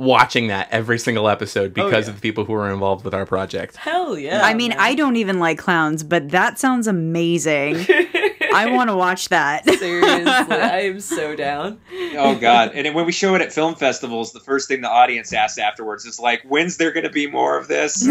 watching 0.00 0.46
that 0.46 0.66
every 0.70 0.98
single 0.98 1.28
episode 1.28 1.74
because 1.74 2.06
yeah. 2.06 2.10
of 2.10 2.16
the 2.16 2.22
people 2.22 2.46
who 2.46 2.54
are 2.54 2.70
involved 2.70 3.04
with 3.04 3.12
our 3.12 3.26
project. 3.26 3.76
Hell 3.76 4.18
yeah. 4.18 4.40
I 4.42 4.54
mean, 4.54 4.70
man. 4.70 4.78
I 4.80 4.94
don't 4.94 5.16
even 5.16 5.38
like 5.38 5.58
clowns, 5.58 6.02
but 6.02 6.30
that 6.30 6.58
sounds 6.58 6.86
amazing. 6.86 7.74
I 8.54 8.70
want 8.72 8.90
to 8.90 8.96
watch 8.96 9.28
that. 9.28 9.68
Seriously, 9.78 10.12
I 10.22 10.80
am 10.82 11.00
so 11.16 11.36
down. 11.36 11.80
Oh 12.16 12.34
god! 12.38 12.72
And 12.74 12.94
when 12.94 13.06
we 13.06 13.12
show 13.12 13.34
it 13.34 13.42
at 13.42 13.52
film 13.52 13.74
festivals, 13.74 14.32
the 14.32 14.40
first 14.40 14.68
thing 14.68 14.80
the 14.80 14.90
audience 14.90 15.32
asks 15.32 15.58
afterwards 15.58 16.04
is 16.04 16.18
like, 16.20 16.42
"When's 16.42 16.76
there 16.76 16.92
going 16.92 17.04
to 17.04 17.10
be 17.10 17.26
more 17.26 17.58
of 17.58 17.68
this?" 17.68 18.06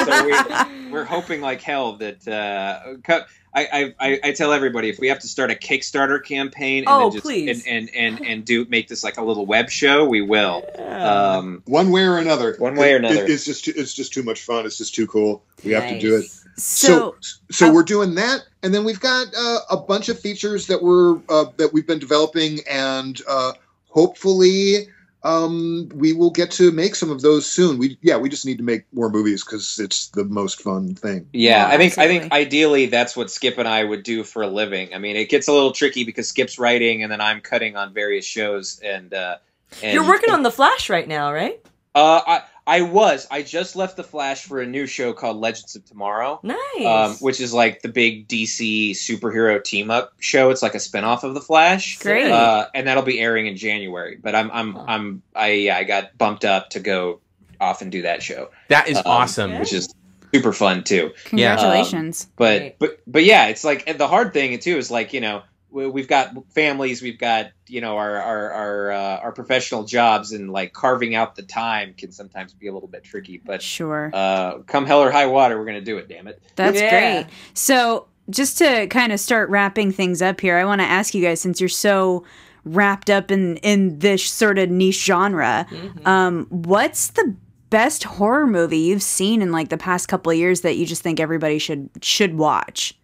So 0.00 0.24
we, 0.24 0.90
we're 0.90 1.04
hoping 1.04 1.40
like 1.40 1.60
hell 1.60 1.96
that. 1.96 2.26
Uh, 2.26 2.96
co- 3.04 3.24
I, 3.52 3.66
I, 3.72 3.94
I- 4.08 4.20
I 4.24 4.32
tell 4.32 4.52
everybody 4.52 4.88
if 4.88 4.98
we 5.00 5.08
have 5.08 5.18
to 5.20 5.28
start 5.28 5.50
a 5.50 5.54
Kickstarter 5.54 6.22
campaign 6.24 6.84
and 6.84 6.88
Oh, 6.88 7.10
just 7.10 7.24
please. 7.24 7.66
and, 7.66 7.88
and, 7.90 7.94
and, 8.18 8.26
and 8.26 8.44
do 8.44 8.64
make 8.68 8.86
this 8.88 9.02
like 9.02 9.16
a 9.16 9.22
little 9.24 9.44
web 9.46 9.70
show, 9.70 10.04
we 10.04 10.20
will. 10.20 10.64
Um, 10.78 11.62
One 11.66 11.90
way 11.90 12.04
or 12.04 12.18
another. 12.18 12.54
One 12.58 12.76
way 12.76 12.92
or 12.92 12.96
It- 12.98 13.04
it- 13.04 13.10
another. 13.10 13.26
it's 13.26 13.44
just 13.44 13.64
too, 13.64 13.72
it's 13.76 13.92
just 13.94 14.12
too 14.12 14.22
much 14.22 14.42
fun. 14.42 14.66
It's 14.66 14.78
just 14.78 14.94
too 14.94 15.06
cool. 15.06 15.42
We 15.64 15.72
have 15.72 15.88
to 15.88 15.98
do 15.98 16.16
it. 16.16 16.26
So, 16.56 17.16
So 17.20 17.36
so 17.50 17.68
uh, 17.68 17.72
we're 17.72 17.82
doing 17.84 18.14
that, 18.16 18.44
and 18.62 18.74
then 18.74 18.84
we've 18.84 19.00
got 19.00 19.28
uh, 19.36 19.60
a 19.70 19.76
bunch 19.78 20.08
of 20.10 20.18
features 20.18 20.66
that 20.66 20.82
we're 20.82 21.16
uh, 21.28 21.46
that 21.56 21.72
we've 21.72 21.86
been 21.86 21.98
developing, 21.98 22.58
and 22.68 23.18
uh, 23.26 23.52
hopefully 23.88 24.88
um, 25.22 25.88
we 25.94 26.12
will 26.12 26.30
get 26.30 26.50
to 26.52 26.70
make 26.72 26.94
some 26.94 27.10
of 27.10 27.20
those 27.20 27.46
soon. 27.46 27.78
We 27.78 27.98
yeah, 28.00 28.16
we 28.16 28.28
just 28.28 28.46
need 28.46 28.58
to 28.58 28.64
make 28.64 28.84
more 28.92 29.10
movies 29.10 29.44
because 29.44 29.78
it's 29.78 30.08
the 30.08 30.24
most 30.24 30.62
fun 30.62 30.94
thing. 30.94 31.28
Yeah, 31.32 31.68
Yeah, 31.68 31.74
I 31.74 31.76
think 31.76 31.98
I 31.98 32.06
think 32.06 32.32
ideally 32.32 32.86
that's 32.86 33.16
what 33.16 33.28
Skipp 33.28 33.58
and 33.58 33.68
I 33.68 33.84
would 33.84 34.02
do 34.02 34.24
for 34.24 34.42
a 34.42 34.48
living. 34.48 34.94
I 34.94 34.98
mean, 34.98 35.16
it 35.16 35.28
gets 35.28 35.48
a 35.48 35.52
little 35.52 35.72
tricky 35.72 36.04
because 36.04 36.32
Skipp's 36.32 36.58
writing 36.58 37.02
and 37.02 37.12
then 37.12 37.20
I'm 37.20 37.40
cutting 37.40 37.76
on 37.76 37.92
various 37.92 38.24
shows 38.24 38.80
and. 38.80 39.12
Uh, 39.12 39.36
and 39.84 39.94
You're 39.94 40.08
working 40.08 40.30
on 40.30 40.42
the 40.42 40.50
Flash 40.50 40.90
right 40.90 41.06
now, 41.06 41.32
right? 41.32 41.64
Uh, 41.94 42.20
I 42.26 42.42
I 42.66 42.82
was. 42.82 43.26
I 43.30 43.42
just 43.42 43.74
left 43.76 43.96
the 43.96 44.04
Flash 44.04 44.44
for 44.44 44.60
a 44.60 44.66
new 44.66 44.86
show 44.86 45.12
called 45.12 45.38
Legends 45.38 45.74
of 45.76 45.84
Tomorrow. 45.84 46.40
Nice. 46.42 46.56
Um, 46.86 47.16
which 47.16 47.40
is 47.40 47.52
like 47.52 47.82
the 47.82 47.88
big 47.88 48.28
DC 48.28 48.92
superhero 48.92 49.62
team 49.62 49.90
up 49.90 50.12
show. 50.20 50.50
It's 50.50 50.62
like 50.62 50.74
a 50.74 50.78
spinoff 50.78 51.22
of 51.24 51.34
the 51.34 51.40
Flash. 51.40 51.98
Great. 51.98 52.30
Uh, 52.30 52.66
and 52.74 52.86
that'll 52.86 53.02
be 53.02 53.18
airing 53.20 53.46
in 53.46 53.56
January. 53.56 54.18
But 54.22 54.34
I'm 54.34 54.50
I'm 54.52 54.74
Huh. 54.74 54.84
I'm 54.86 55.22
I 55.34 55.48
yeah, 55.52 55.76
I 55.76 55.84
got 55.84 56.16
bumped 56.18 56.44
up 56.44 56.70
to 56.70 56.80
go 56.80 57.20
off 57.60 57.82
and 57.82 57.90
do 57.92 58.02
that 58.02 58.22
show, 58.22 58.48
That 58.68 58.88
is 58.88 58.96
Um, 58.98 59.02
awesome. 59.06 59.58
which 59.58 59.72
is 59.72 59.92
super 60.32 60.52
fun 60.52 60.82
too. 60.84 61.10
Congratulations. 61.24 62.28
But 62.36 62.60
Right. 62.60 62.76
but 62.78 63.00
but 63.06 63.24
yeah, 63.24 63.46
it's 63.48 63.64
like 63.64 63.84
and 63.86 63.98
the 63.98 64.08
hard 64.08 64.32
thing 64.32 64.58
too 64.58 64.76
is 64.76 64.90
like 64.90 65.12
you 65.12 65.20
know 65.20 65.36
we- 65.38 65.42
we've 65.70 66.08
got 66.08 66.32
families, 66.54 67.02
we've 67.02 67.18
got 67.18 67.52
you 67.66 67.80
know 67.80 67.96
our 67.96 68.16
our 68.16 68.52
our, 68.52 68.90
uh, 68.92 69.16
our 69.18 69.32
professional 69.32 69.84
jobs, 69.84 70.32
and 70.32 70.50
like 70.50 70.72
carving 70.72 71.14
out 71.14 71.36
the 71.36 71.42
time 71.42 71.94
can 71.96 72.12
sometimes 72.12 72.52
be 72.52 72.66
a 72.66 72.72
little 72.72 72.88
bit 72.88 73.04
tricky. 73.04 73.40
But 73.44 73.62
sure. 73.62 74.10
uh, 74.12 74.58
come 74.66 74.86
hell 74.86 75.00
or 75.02 75.10
high 75.10 75.26
water, 75.26 75.58
we're 75.58 75.66
gonna 75.66 75.80
do 75.80 75.98
it. 75.98 76.08
Damn 76.08 76.26
it! 76.28 76.42
That's 76.56 76.80
Yeah. 76.80 77.22
great. 77.22 77.32
So, 77.54 78.06
just 78.28 78.58
to 78.58 78.86
kind 78.88 79.12
of 79.12 79.20
start 79.20 79.48
wrapping 79.50 79.92
things 79.92 80.20
up 80.22 80.40
here, 80.40 80.56
I 80.56 80.64
want 80.64 80.80
to 80.80 80.86
ask 80.86 81.14
you 81.14 81.22
guys 81.22 81.40
since 81.40 81.60
you're 81.60 81.68
so 81.68 82.24
wrapped 82.64 83.08
up 83.08 83.30
in 83.30 83.56
in 83.58 83.98
this 84.00 84.24
sort 84.24 84.58
of 84.58 84.68
niche 84.70 85.04
genre, 85.04 85.66
Mm-hmm. 85.70 86.06
um, 86.06 86.46
what's 86.50 87.08
the 87.08 87.34
best 87.70 88.02
horror 88.02 88.48
movie 88.48 88.78
you've 88.78 89.02
seen 89.02 89.40
in 89.42 89.52
like 89.52 89.68
the 89.68 89.78
past 89.78 90.08
couple 90.08 90.32
of 90.32 90.36
years 90.36 90.62
that 90.62 90.76
you 90.76 90.84
just 90.84 91.02
think 91.02 91.20
everybody 91.20 91.58
should 91.58 91.88
should 92.02 92.36
watch? 92.36 92.94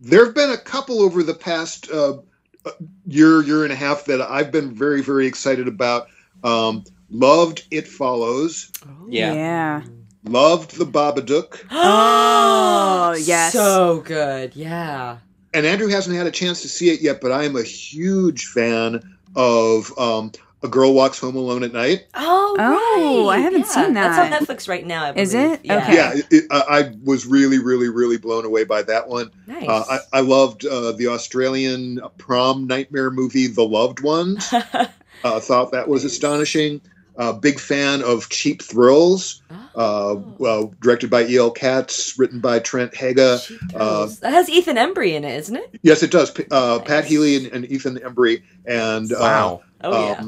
There 0.00 0.24
have 0.24 0.34
been 0.34 0.50
a 0.50 0.58
couple 0.58 1.00
over 1.00 1.22
the 1.22 1.34
past 1.34 1.90
uh, 1.90 2.18
year, 3.06 3.42
year 3.42 3.64
and 3.64 3.72
a 3.72 3.76
half 3.76 4.04
that 4.06 4.20
I've 4.20 4.52
been 4.52 4.72
very, 4.72 5.02
very 5.02 5.26
excited 5.26 5.68
about. 5.68 6.08
Um, 6.44 6.84
loved 7.10 7.66
It 7.70 7.88
Follows. 7.88 8.70
Yeah. 9.08 9.32
Yeah. 9.32 9.82
Loved 10.24 10.76
The 10.76 10.86
Babadook. 10.86 11.64
Oh, 13.10 13.14
yes. 13.14 13.54
So 13.54 14.02
good. 14.04 14.54
Yeah. 14.54 15.18
And 15.54 15.64
Andrew 15.64 15.88
hasn't 15.88 16.14
had 16.16 16.26
a 16.26 16.30
chance 16.30 16.60
to 16.62 16.68
see 16.68 16.90
it 16.90 17.00
yet, 17.00 17.20
but 17.22 17.32
I 17.32 17.44
am 17.44 17.56
a 17.56 17.62
huge 17.62 18.46
fan 18.46 19.16
of 19.34 19.98
um, 19.98 20.32
A 20.62 20.68
Girl 20.68 20.92
Walks 20.92 21.18
Home 21.20 21.36
Alone 21.36 21.62
at 21.62 21.72
Night. 21.72 22.06
Oh, 22.14 22.56
Oh, 22.58 23.26
right. 23.28 23.36
I 23.36 23.40
haven't 23.40 23.60
Yeah. 23.60 23.66
seen 23.66 23.94
that. 23.94 24.16
That's 24.16 24.34
on 24.50 24.56
Netflix 24.56 24.68
right 24.68 24.84
now. 24.84 25.04
I 25.04 25.12
Is 25.14 25.32
it? 25.34 25.60
Yeah. 25.62 25.76
Okay. 25.78 25.94
Yeah, 25.94 26.14
it, 26.14 26.26
it, 26.30 26.44
I 26.50 26.62
I 26.80 26.92
was 27.04 27.26
really, 27.26 27.58
really, 27.60 27.88
really 27.88 28.16
blown 28.18 28.44
away 28.44 28.64
by 28.64 28.82
that 28.82 29.06
one. 29.08 29.30
Nice. 29.46 29.68
Uh, 29.68 29.84
I, 30.12 30.18
I 30.18 30.20
loved 30.20 30.64
uh, 30.66 30.92
the 30.92 31.08
Australian 31.08 32.00
prom 32.18 32.66
nightmare 32.66 33.10
movie, 33.10 33.46
The 33.46 33.62
Loved 33.62 34.00
Ones. 34.00 34.52
uh, 35.24 35.40
thought 35.40 35.70
that 35.72 35.86
was 35.88 36.04
astonishing. 36.04 36.80
Uh, 37.16 37.32
big 37.32 37.58
fan 37.58 38.00
of 38.02 38.28
Cheap 38.28 38.62
Thrills, 38.62 39.42
uh, 39.50 40.14
Oh. 40.40 40.72
directed 40.80 41.10
by 41.10 41.24
E.L. 41.24 41.50
Katz, 41.50 42.16
written 42.16 42.38
by 42.40 42.60
Trent 42.60 42.92
Haaga. 42.92 43.44
Cheap 43.44 43.58
uh, 43.74 43.78
Thrills. 44.06 44.20
that 44.20 44.32
has 44.32 44.48
Ethan 44.48 44.76
Embry 44.76 45.14
in 45.14 45.24
it, 45.24 45.36
isn't 45.36 45.56
it? 45.56 45.78
Yes, 45.82 46.02
it 46.04 46.10
does. 46.12 46.30
Uh, 46.50 46.78
Nice. 46.78 46.86
Pat 46.86 47.04
Healy 47.06 47.36
and, 47.36 47.46
and 47.48 47.64
Ethan 47.72 47.96
Embry, 47.98 48.42
and 48.66 49.12
uh, 49.12 49.16
wow. 49.20 49.62
Oh 49.82 50.06
yeah. 50.06 50.22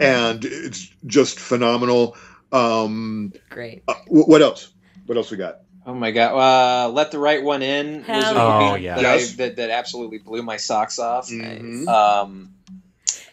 And 0.00 0.44
it's 0.44 0.90
just 1.06 1.38
phenomenal. 1.40 2.16
Um, 2.52 3.32
Great. 3.50 3.82
uh, 3.88 3.94
what 4.06 4.42
else? 4.42 4.70
What 5.06 5.16
else 5.16 5.30
we 5.30 5.36
got? 5.36 5.60
Oh 5.86 5.94
my 5.94 6.10
god! 6.10 6.34
Uh, 6.34 6.90
Let 6.90 7.10
the 7.12 7.18
Right 7.18 7.42
One 7.42 7.62
In 7.62 8.04
was 8.06 8.08
a 8.08 8.28
movie. 8.28 8.36
Oh, 8.36 8.74
yeah. 8.74 8.96
that, 8.96 9.06
I, 9.06 9.24
that 9.36 9.56
that 9.56 9.70
absolutely 9.70 10.18
blew 10.18 10.42
my 10.42 10.58
socks 10.58 10.98
off. 10.98 11.30
Mhm. 11.30 11.86
Um, 11.88 12.54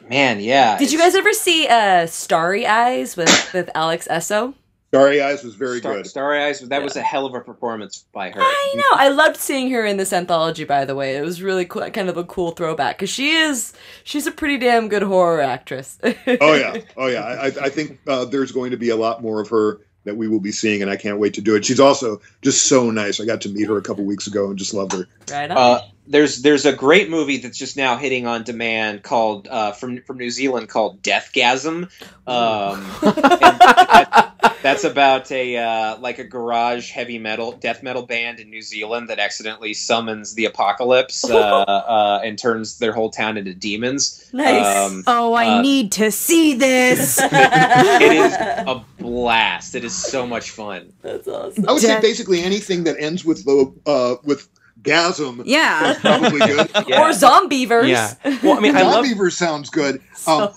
man, 0.07 0.39
yeah. 0.39 0.77
Did 0.77 0.91
you 0.91 0.97
guys 0.97 1.15
ever 1.15 1.33
see 1.33 1.67
uh, 1.67 2.07
Starry 2.07 2.65
Eyes 2.65 3.17
with 3.17 3.53
with 3.53 3.69
Alex 3.75 4.07
Essoe? 4.09 4.53
Starry 4.89 5.21
Eyes 5.21 5.43
was 5.43 5.55
very 5.55 5.79
Star- 5.79 5.95
good. 5.95 6.07
Starry 6.07 6.41
Eyes? 6.43 6.61
That 6.61 6.81
was 6.83 6.95
a 6.95 7.01
hell 7.01 7.25
of 7.25 7.33
a 7.33 7.41
performance 7.41 8.05
by 8.13 8.29
her. 8.29 8.39
I 8.39 8.73
know. 8.75 8.97
I 8.97 9.09
loved 9.09 9.37
seeing 9.37 9.69
her 9.71 9.85
in 9.85 9.97
this 9.97 10.13
anthology. 10.13 10.63
By 10.63 10.85
the 10.85 10.95
way, 10.95 11.17
it 11.17 11.21
was 11.21 11.41
really 11.41 11.65
cool, 11.65 11.89
kind 11.89 12.07
of 12.09 12.17
a 12.17 12.23
cool 12.23 12.51
throwback 12.51 12.97
because 12.97 13.09
she 13.09 13.31
is 13.31 13.73
she's 14.03 14.25
a 14.27 14.31
pretty 14.31 14.57
damn 14.57 14.87
good 14.87 15.03
horror 15.03 15.41
actress. 15.41 15.97
oh 16.03 16.13
yeah, 16.53 16.77
oh 16.97 17.07
yeah. 17.07 17.23
I, 17.23 17.45
I 17.47 17.69
think 17.69 17.99
uh, 18.07 18.25
there's 18.25 18.51
going 18.51 18.71
to 18.71 18.77
be 18.77 18.89
a 18.89 18.95
lot 18.95 19.21
more 19.21 19.41
of 19.41 19.49
her 19.49 19.81
that 20.05 20.15
we 20.15 20.27
will 20.27 20.39
be 20.39 20.51
seeing, 20.51 20.81
and 20.83 20.89
I 20.91 20.95
can't 20.95 21.17
wait 21.19 21.33
to 21.33 21.41
do 21.41 21.55
it. 21.55 21.65
She's 21.65 21.79
also 21.79 22.21
just 22.43 22.67
so 22.67 22.91
nice. 22.91 23.19
I 23.19 23.25
got 23.25 23.41
to 23.41 23.49
meet 23.49 23.67
her 23.67 23.77
a 23.77 23.81
couple 23.81 24.05
weeks 24.05 24.27
ago 24.27 24.49
and 24.49 24.57
just 24.57 24.73
loved 24.73 24.93
her. 24.93 25.07
right 25.31 25.49
on. 25.51 25.57
Uh, 25.57 25.81
there's 26.07 26.43
there's 26.43 26.67
a 26.67 26.73
great 26.73 27.09
movie 27.09 27.37
that's 27.37 27.57
just 27.57 27.75
now 27.75 27.97
hitting 27.97 28.27
on 28.27 28.43
demand 28.43 29.01
called 29.01 29.47
uh, 29.49 29.71
from 29.71 30.01
from 30.03 30.19
New 30.19 30.29
Zealand 30.29 30.69
called 30.69 31.01
Deathgasm. 31.01 31.89
Um, 32.27 32.85
and 33.01 33.15
that- 33.15 34.24
that's 34.65 34.83
about 34.83 35.31
a 35.31 35.57
uh, 35.57 35.97
like 35.99 36.19
a 36.19 36.23
garage 36.23 36.91
heavy 36.91 37.19
metal 37.19 37.51
death 37.51 37.83
metal 37.83 38.01
band 38.01 38.39
in 38.39 38.49
New 38.49 38.61
Zealand 38.61 39.09
that 39.09 39.19
accidentally 39.19 39.73
summons 39.73 40.33
the 40.33 40.45
apocalypse 40.45 41.23
uh, 41.29 41.37
uh, 41.37 42.21
and 42.23 42.37
turns 42.37 42.79
their 42.79 42.91
whole 42.91 43.09
town 43.09 43.37
into 43.37 43.53
demons. 43.53 44.29
Nice. 44.33 44.75
Um, 44.75 45.03
Oh, 45.07 45.33
I 45.33 45.59
Uh, 45.59 45.61
need 45.61 45.91
to 45.93 46.11
see 46.11 46.55
this. 46.55 47.19
it 47.21 48.11
is 48.11 48.33
a 48.33 48.83
blast. 48.99 49.75
It 49.75 49.83
is 49.83 49.95
so 49.95 50.25
much 50.25 50.49
fun. 50.51 50.91
That's 51.01 51.27
awesome. 51.27 51.69
I 51.69 51.71
would 51.71 51.81
say 51.81 51.99
basically 52.01 52.41
anything 52.41 52.83
that 52.85 52.95
ends 52.99 53.23
with 53.23 53.45
the 53.45 53.73
uh, 53.85 54.15
with 54.23 54.49
gasm 54.81 55.41
yeah. 55.45 55.95
probably 56.01 56.39
good. 56.39 56.69
Yeah. 56.87 57.01
Or 57.01 57.09
Zombeavers. 57.09 57.87
Yeah. 57.87 58.13
Well, 58.43 58.57
I 58.57 58.59
mean, 58.59 58.75
I 58.75 58.83
love. 58.83 59.05
Sounds 59.33 59.69
good. 59.69 60.01
Um, 60.27 60.49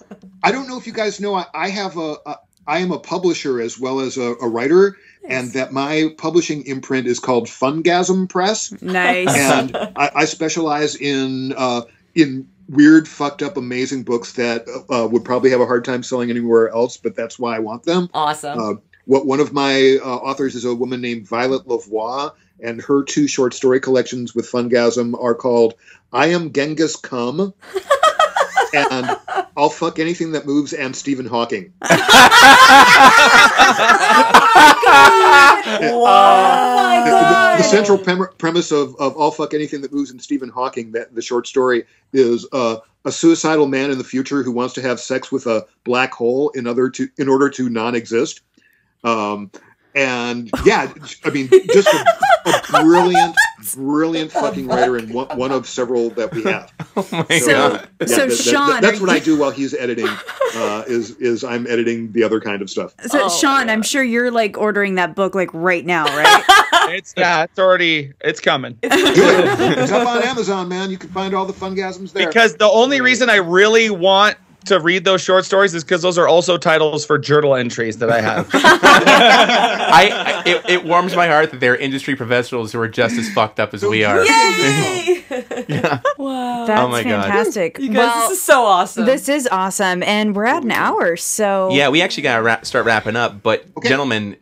I 0.42 0.52
don't 0.52 0.68
know 0.68 0.78
if 0.78 0.86
you 0.86 0.92
guys 0.92 1.20
know. 1.20 1.34
I, 1.34 1.46
I 1.54 1.68
have 1.70 1.96
a, 1.96 2.16
a. 2.26 2.36
I 2.68 2.78
am 2.80 2.92
a 2.92 2.98
publisher 2.98 3.60
as 3.60 3.80
well 3.80 4.00
as 4.00 4.18
a, 4.18 4.34
a 4.42 4.46
writer, 4.46 4.98
and 5.26 5.52
that 5.54 5.72
my 5.72 6.14
publishing 6.18 6.64
imprint 6.66 7.06
is 7.06 7.18
called 7.18 7.46
Fungasm 7.46 8.28
Press, 8.28 8.70
Nice. 8.82 9.28
and 9.36 9.74
I, 9.96 10.10
I 10.14 10.24
specialize 10.26 10.94
in 10.94 11.54
uh, 11.56 11.82
in 12.14 12.46
weird, 12.68 13.08
fucked 13.08 13.42
up, 13.42 13.56
amazing 13.56 14.02
books 14.02 14.32
that 14.34 14.66
uh, 14.90 15.08
would 15.08 15.24
probably 15.24 15.50
have 15.50 15.60
a 15.60 15.66
hard 15.66 15.84
time 15.84 16.02
selling 16.02 16.28
anywhere 16.28 16.68
else, 16.68 16.98
but 16.98 17.16
that's 17.16 17.38
why 17.38 17.56
I 17.56 17.58
want 17.58 17.84
them. 17.84 18.10
Awesome. 18.12 18.58
Uh, 18.58 18.74
what 19.06 19.24
one 19.24 19.40
of 19.40 19.54
my 19.54 19.98
uh, 20.04 20.16
authors 20.16 20.54
is 20.54 20.66
a 20.66 20.74
woman 20.74 21.00
named 21.00 21.26
Violet 21.26 21.66
LeVoit, 21.66 22.34
and 22.60 22.82
her 22.82 23.02
two 23.02 23.26
short 23.26 23.54
story 23.54 23.80
collections 23.80 24.34
with 24.34 24.50
Fungasm 24.50 25.14
are 25.18 25.34
called 25.34 25.74
"I 26.12 26.26
Am 26.28 26.52
Genghis 26.52 26.96
Come" 26.96 27.54
and 28.74 29.16
"I'll 29.56 29.70
Fuck 29.70 29.98
Anything 29.98 30.32
That 30.32 30.46
Moves" 30.46 30.72
and 30.72 30.94
Stephen 30.94 31.26
Hawking. 31.26 31.72
oh 35.80 36.02
my 36.74 37.00
The- 37.04 37.10
god. 37.10 37.58
The, 37.58 37.62
the 37.62 37.68
central 37.68 37.98
prem- 37.98 38.28
premise 38.38 38.70
of, 38.72 38.94
of 38.96 39.16
"I'll 39.18 39.30
Fuck 39.30 39.54
Anything 39.54 39.80
That 39.82 39.92
Moves" 39.92 40.10
and 40.10 40.20
Stephen 40.20 40.48
Hawking, 40.48 40.92
that 40.92 41.14
the 41.14 41.22
short 41.22 41.46
story 41.46 41.84
is 42.12 42.46
uh, 42.52 42.76
a 43.04 43.12
suicidal 43.12 43.66
man 43.66 43.90
in 43.90 43.98
the 43.98 44.04
future 44.04 44.42
who 44.42 44.52
wants 44.52 44.74
to 44.74 44.82
have 44.82 45.00
sex 45.00 45.30
with 45.32 45.46
a 45.46 45.66
black 45.84 46.12
hole 46.12 46.50
in 46.50 46.66
other 46.66 46.88
to 46.90 47.08
in 47.18 47.28
order 47.28 47.48
to 47.50 47.68
non-exist. 47.68 48.40
Um, 49.04 49.50
and 49.94 50.50
yeah, 50.64 50.92
I 51.24 51.30
mean, 51.30 51.48
just 51.72 51.88
a, 51.88 52.04
a 52.46 52.82
brilliant, 52.82 53.34
brilliant 53.74 54.30
fucking 54.32 54.66
writer, 54.68 54.96
and 54.96 55.12
one, 55.12 55.28
one 55.36 55.50
of 55.50 55.66
several 55.66 56.10
that 56.10 56.32
we 56.32 56.42
have. 56.44 56.72
Oh 56.98 57.24
my 57.28 57.38
So- 57.38 57.46
god. 57.52 57.88
Yeah, 58.00 58.06
So, 58.06 58.16
that- 58.16 58.28
that- 58.28 58.36
Sean, 58.36 58.80
that's 58.80 58.98
are 58.98 59.00
what 59.00 59.10
I 59.10 59.18
do 59.20 59.36
while 59.38 59.50
he's 59.50 59.72
editing. 59.74 60.08
Uh, 60.56 60.82
is 60.86 61.10
is 61.16 61.44
I'm 61.44 61.66
editing 61.66 62.10
the 62.12 62.22
other 62.24 62.40
kind 62.40 62.60
of 62.62 62.70
stuff. 62.70 62.92
So, 63.06 63.24
Oh, 63.24 63.28
Sean, 63.28 63.68
I'm 63.70 63.82
sure 63.82 64.02
you're 64.02 64.30
like 64.30 64.56
ordering 64.58 64.94
that 64.96 65.14
book 65.14 65.34
like 65.34 65.50
right 65.52 65.84
now, 65.86 66.04
right? 66.04 66.44
It's 66.90 67.12
yeah, 67.18 67.42
it's 67.42 67.58
already 67.58 68.12
it's 68.22 68.40
coming. 68.40 68.78
It's 68.82 69.92
up 69.92 70.08
on 70.08 70.22
Amazon, 70.22 70.68
man. 70.70 70.90
You 70.90 70.96
can 70.96 71.10
find 71.10 71.34
all 71.34 71.44
the 71.44 71.52
fungasms 71.52 72.12
there. 72.14 72.26
Because 72.26 72.54
the 72.56 72.68
only 72.68 73.02
reason 73.02 73.28
I 73.28 73.36
really 73.36 73.90
want 73.90 74.36
to 74.66 74.80
read 74.80 75.04
those 75.04 75.22
short 75.22 75.44
stories 75.44 75.72
is 75.74 75.82
because 75.84 76.02
those 76.02 76.18
are 76.18 76.28
also 76.28 76.58
titles 76.58 77.04
for 77.06 77.18
journal 77.18 77.54
entries 77.54 77.98
that 77.98 78.10
I 78.10 78.20
have. 78.20 78.48
I, 78.54 80.42
I 80.44 80.48
it, 80.48 80.70
it 80.70 80.84
warms 80.84 81.14
my 81.16 81.26
heart 81.26 81.50
that 81.52 81.60
there 81.60 81.72
are 81.72 81.76
industry 81.76 82.16
professionals 82.16 82.72
who 82.72 82.80
are 82.80 82.88
just 82.88 83.16
as 83.18 83.28
fucked 83.32 83.60
up 83.60 83.74
as 83.74 83.82
we 83.84 84.04
are. 84.04 84.24
Yay! 84.24 85.24
Yeah. 85.68 86.00
wow. 86.16 86.64
That's 86.66 86.80
Oh 86.80 86.88
my 86.88 87.04
God. 87.04 87.26
fantastic. 87.26 87.78
you 87.78 87.88
guys, 87.88 87.96
well, 87.98 88.28
this 88.30 88.38
is 88.38 88.42
so 88.44 88.64
awesome. 88.64 89.04
this 89.04 89.28
is 89.28 89.46
awesome, 89.52 90.02
and 90.02 90.34
we're 90.34 90.46
at 90.46 90.62
an 90.62 90.72
hour, 90.72 91.16
so 91.16 91.68
Yeah, 91.70 91.90
we 91.90 92.00
actually 92.02 92.22
gotta 92.22 92.42
wrap, 92.42 92.64
start 92.64 92.86
wrapping 92.86 93.14
up. 93.16 93.42
But 93.42 93.66
Okay. 93.76 93.88
gentlemen, 93.88 94.36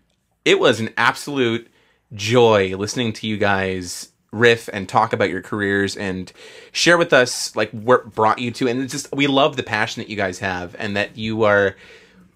it 0.44 0.60
was 0.60 0.78
an 0.80 0.90
absolute 0.96 1.68
joy 2.14 2.74
listening 2.76 3.12
to 3.14 3.26
you 3.26 3.36
guys 3.36 4.12
riff 4.32 4.68
and 4.72 4.88
talk 4.88 5.12
about 5.12 5.30
your 5.30 5.40
careers 5.42 5.96
and 5.96 6.32
share 6.72 6.98
with 6.98 7.12
us 7.12 7.54
like 7.56 7.70
what 7.70 8.14
brought 8.14 8.38
you 8.38 8.50
to. 8.52 8.68
And 8.68 8.80
it's 8.82 8.92
just 8.92 9.12
we 9.14 9.26
love 9.26 9.56
the 9.56 9.62
passion 9.62 10.02
that 10.02 10.08
you 10.10 10.16
guys 10.16 10.38
have 10.40 10.74
and 10.78 10.96
that 10.96 11.16
you 11.16 11.44
are 11.44 11.76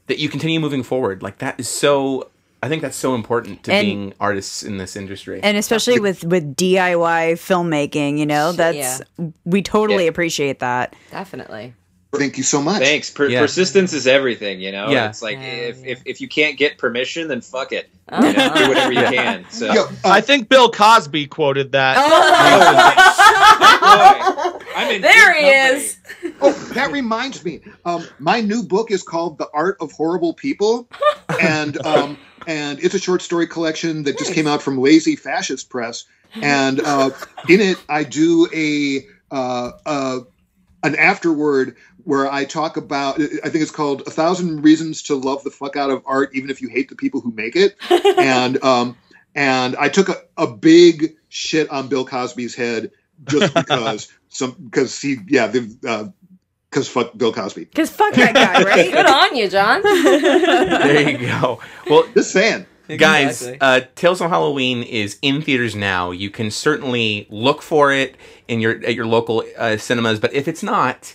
that 0.07 0.19
you 0.19 0.29
continue 0.29 0.61
moving 0.61 0.83
forward. 0.83 1.23
Like 1.23 1.39
that 1.39 1.59
is 1.61 1.69
so. 1.69 2.29
I 2.63 2.69
think 2.69 2.83
that's 2.83 2.97
so 2.97 3.15
important 3.15 3.63
to 3.65 3.73
And- 3.73 3.87
being 3.87 4.15
artists 4.21 4.63
in 4.63 4.77
this 4.77 4.95
industry. 4.95 5.41
and 5.43 5.57
especially 5.57 5.99
with 5.99 6.25
with 6.25 6.55
DIY 6.57 7.33
filmmaking, 7.33 8.19
you 8.19 8.27
know, 8.27 8.53
that's 8.53 9.01
Yeah. 9.19 9.29
we 9.47 9.63
totally 9.63 10.05
Yeah. 10.05 10.11
appreciate 10.11 10.59
that. 10.59 10.95
Definitely. 11.11 11.73
Thank 12.13 12.37
you 12.37 12.43
so 12.43 12.61
much. 12.61 12.83
Thanks. 12.83 13.09
Per- 13.09 13.29
Yeah. 13.29 13.41
Persistence 13.41 13.93
is 13.93 14.07
everything, 14.09 14.61
you 14.61 14.73
know. 14.73 14.91
Yeah. 14.91 15.09
It's 15.09 15.23
like 15.23 15.39
if, 15.41 15.85
if 15.85 16.03
if 16.05 16.21
you 16.21 16.27
can't 16.29 16.59
get 16.59 16.77
permission, 16.77 17.29
then 17.29 17.41
fuck 17.41 17.73
it. 17.73 17.89
Oh, 18.13 18.27
You 18.27 18.33
know, 18.33 18.53
do 18.55 18.69
whatever 18.69 18.93
you 18.93 19.01
Yeah. 19.01 19.13
can. 19.13 19.47
So 19.51 19.73
Yo, 19.73 19.85
uh, 19.85 19.89
I 20.05 20.21
think 20.21 20.49
Bill 20.49 20.69
Cosby 20.69 21.29
quoted 21.29 21.71
that. 21.73 21.95
Boy, 21.97 22.03
I'm 24.77 24.91
in 24.97 25.03
There 25.03 25.35
he 25.35 25.41
company. 25.43 25.79
is. 25.79 25.99
oh, 26.41 26.53
that 26.75 26.91
reminds 26.93 27.45
me. 27.45 27.61
Um, 27.85 28.05
my 28.19 28.41
new 28.41 28.63
book 28.63 28.91
is 28.91 29.03
called 29.05 29.39
The 29.39 29.49
Art 29.55 29.77
of 29.81 29.93
Horrible 29.93 30.35
People, 30.35 30.89
and 31.41 31.79
um, 31.87 32.19
and 32.49 32.83
it's 32.83 32.95
a 32.95 32.99
short 32.99 33.23
story 33.23 33.47
collection 33.47 34.03
that 34.05 34.19
just 34.19 34.33
came 34.35 34.47
out 34.47 34.63
from 34.63 34.79
Lazy 34.79 35.17
Fascist 35.17 35.69
Press. 35.71 36.05
And 36.35 36.81
uh, 36.81 37.11
in 37.49 37.61
it, 37.61 37.77
I 37.89 38.05
do 38.05 38.49
a 38.55 39.07
uh, 39.35 39.71
uh, 39.87 40.19
an 40.83 40.97
afterword 40.97 41.77
where 42.11 42.31
I 42.31 42.45
talk 42.45 42.77
about. 42.77 43.21
I 43.21 43.49
think 43.51 43.63
it's 43.63 43.71
called 43.71 44.03
"A 44.07 44.11
Thousand 44.11 44.63
Reasons 44.63 45.03
to 45.05 45.15
Love 45.15 45.45
the 45.45 45.51
Fuck 45.51 45.77
Out 45.77 45.91
of 45.91 46.03
Art, 46.07 46.31
Even 46.35 46.51
if 46.51 46.61
You 46.61 46.69
Hate 46.69 46.89
the 46.89 46.97
People 46.97 47.21
Who 47.21 47.31
Make 47.31 47.55
It." 47.55 47.77
and 48.19 48.63
um, 48.65 48.97
and 49.37 49.77
I 49.77 49.89
took 49.89 50.09
a, 50.09 50.17
a 50.37 50.49
big 50.49 51.15
shit 51.29 51.71
on 51.71 51.87
Bill 51.87 52.05
Cosby's 52.05 52.57
head 52.57 52.91
just 53.25 53.55
because 53.61 54.09
some 54.29 54.57
because 54.65 55.01
he 55.01 55.19
yeah 55.29 55.47
because 55.47 56.89
fuck 56.89 57.17
Bill 57.17 57.33
Cosby. 57.33 57.67
Because 57.67 57.91
fuck 57.91 58.13
that 58.15 58.35
guy, 58.35 58.63
right? 58.65 58.91
Good 58.91 59.07
on 59.07 59.37
you, 59.37 59.49
John. 59.49 59.83
there 59.83 61.11
you 61.11 61.19
go. 61.19 61.61
Well, 61.89 62.05
This 62.13 62.33
fan. 62.33 62.67
guys, 62.89 63.43
Exactly. 63.43 63.59
uh, 63.61 63.81
Tales 63.95 64.21
of 64.21 64.31
Halloween 64.31 64.83
is 64.83 65.17
in 65.23 65.43
theaters 65.43 65.77
now. 65.77 66.11
You 66.11 66.29
can 66.31 66.51
certainly 66.51 67.29
look 67.31 67.63
for 67.63 67.93
it 67.93 68.17
in 68.49 68.59
your 68.61 68.73
at 68.85 68.95
your 68.97 69.07
local 69.07 69.45
uh, 69.57 69.77
cinemas, 69.77 70.19
but 70.19 70.33
if 70.35 70.49
it's 70.49 70.63
not, 70.65 71.15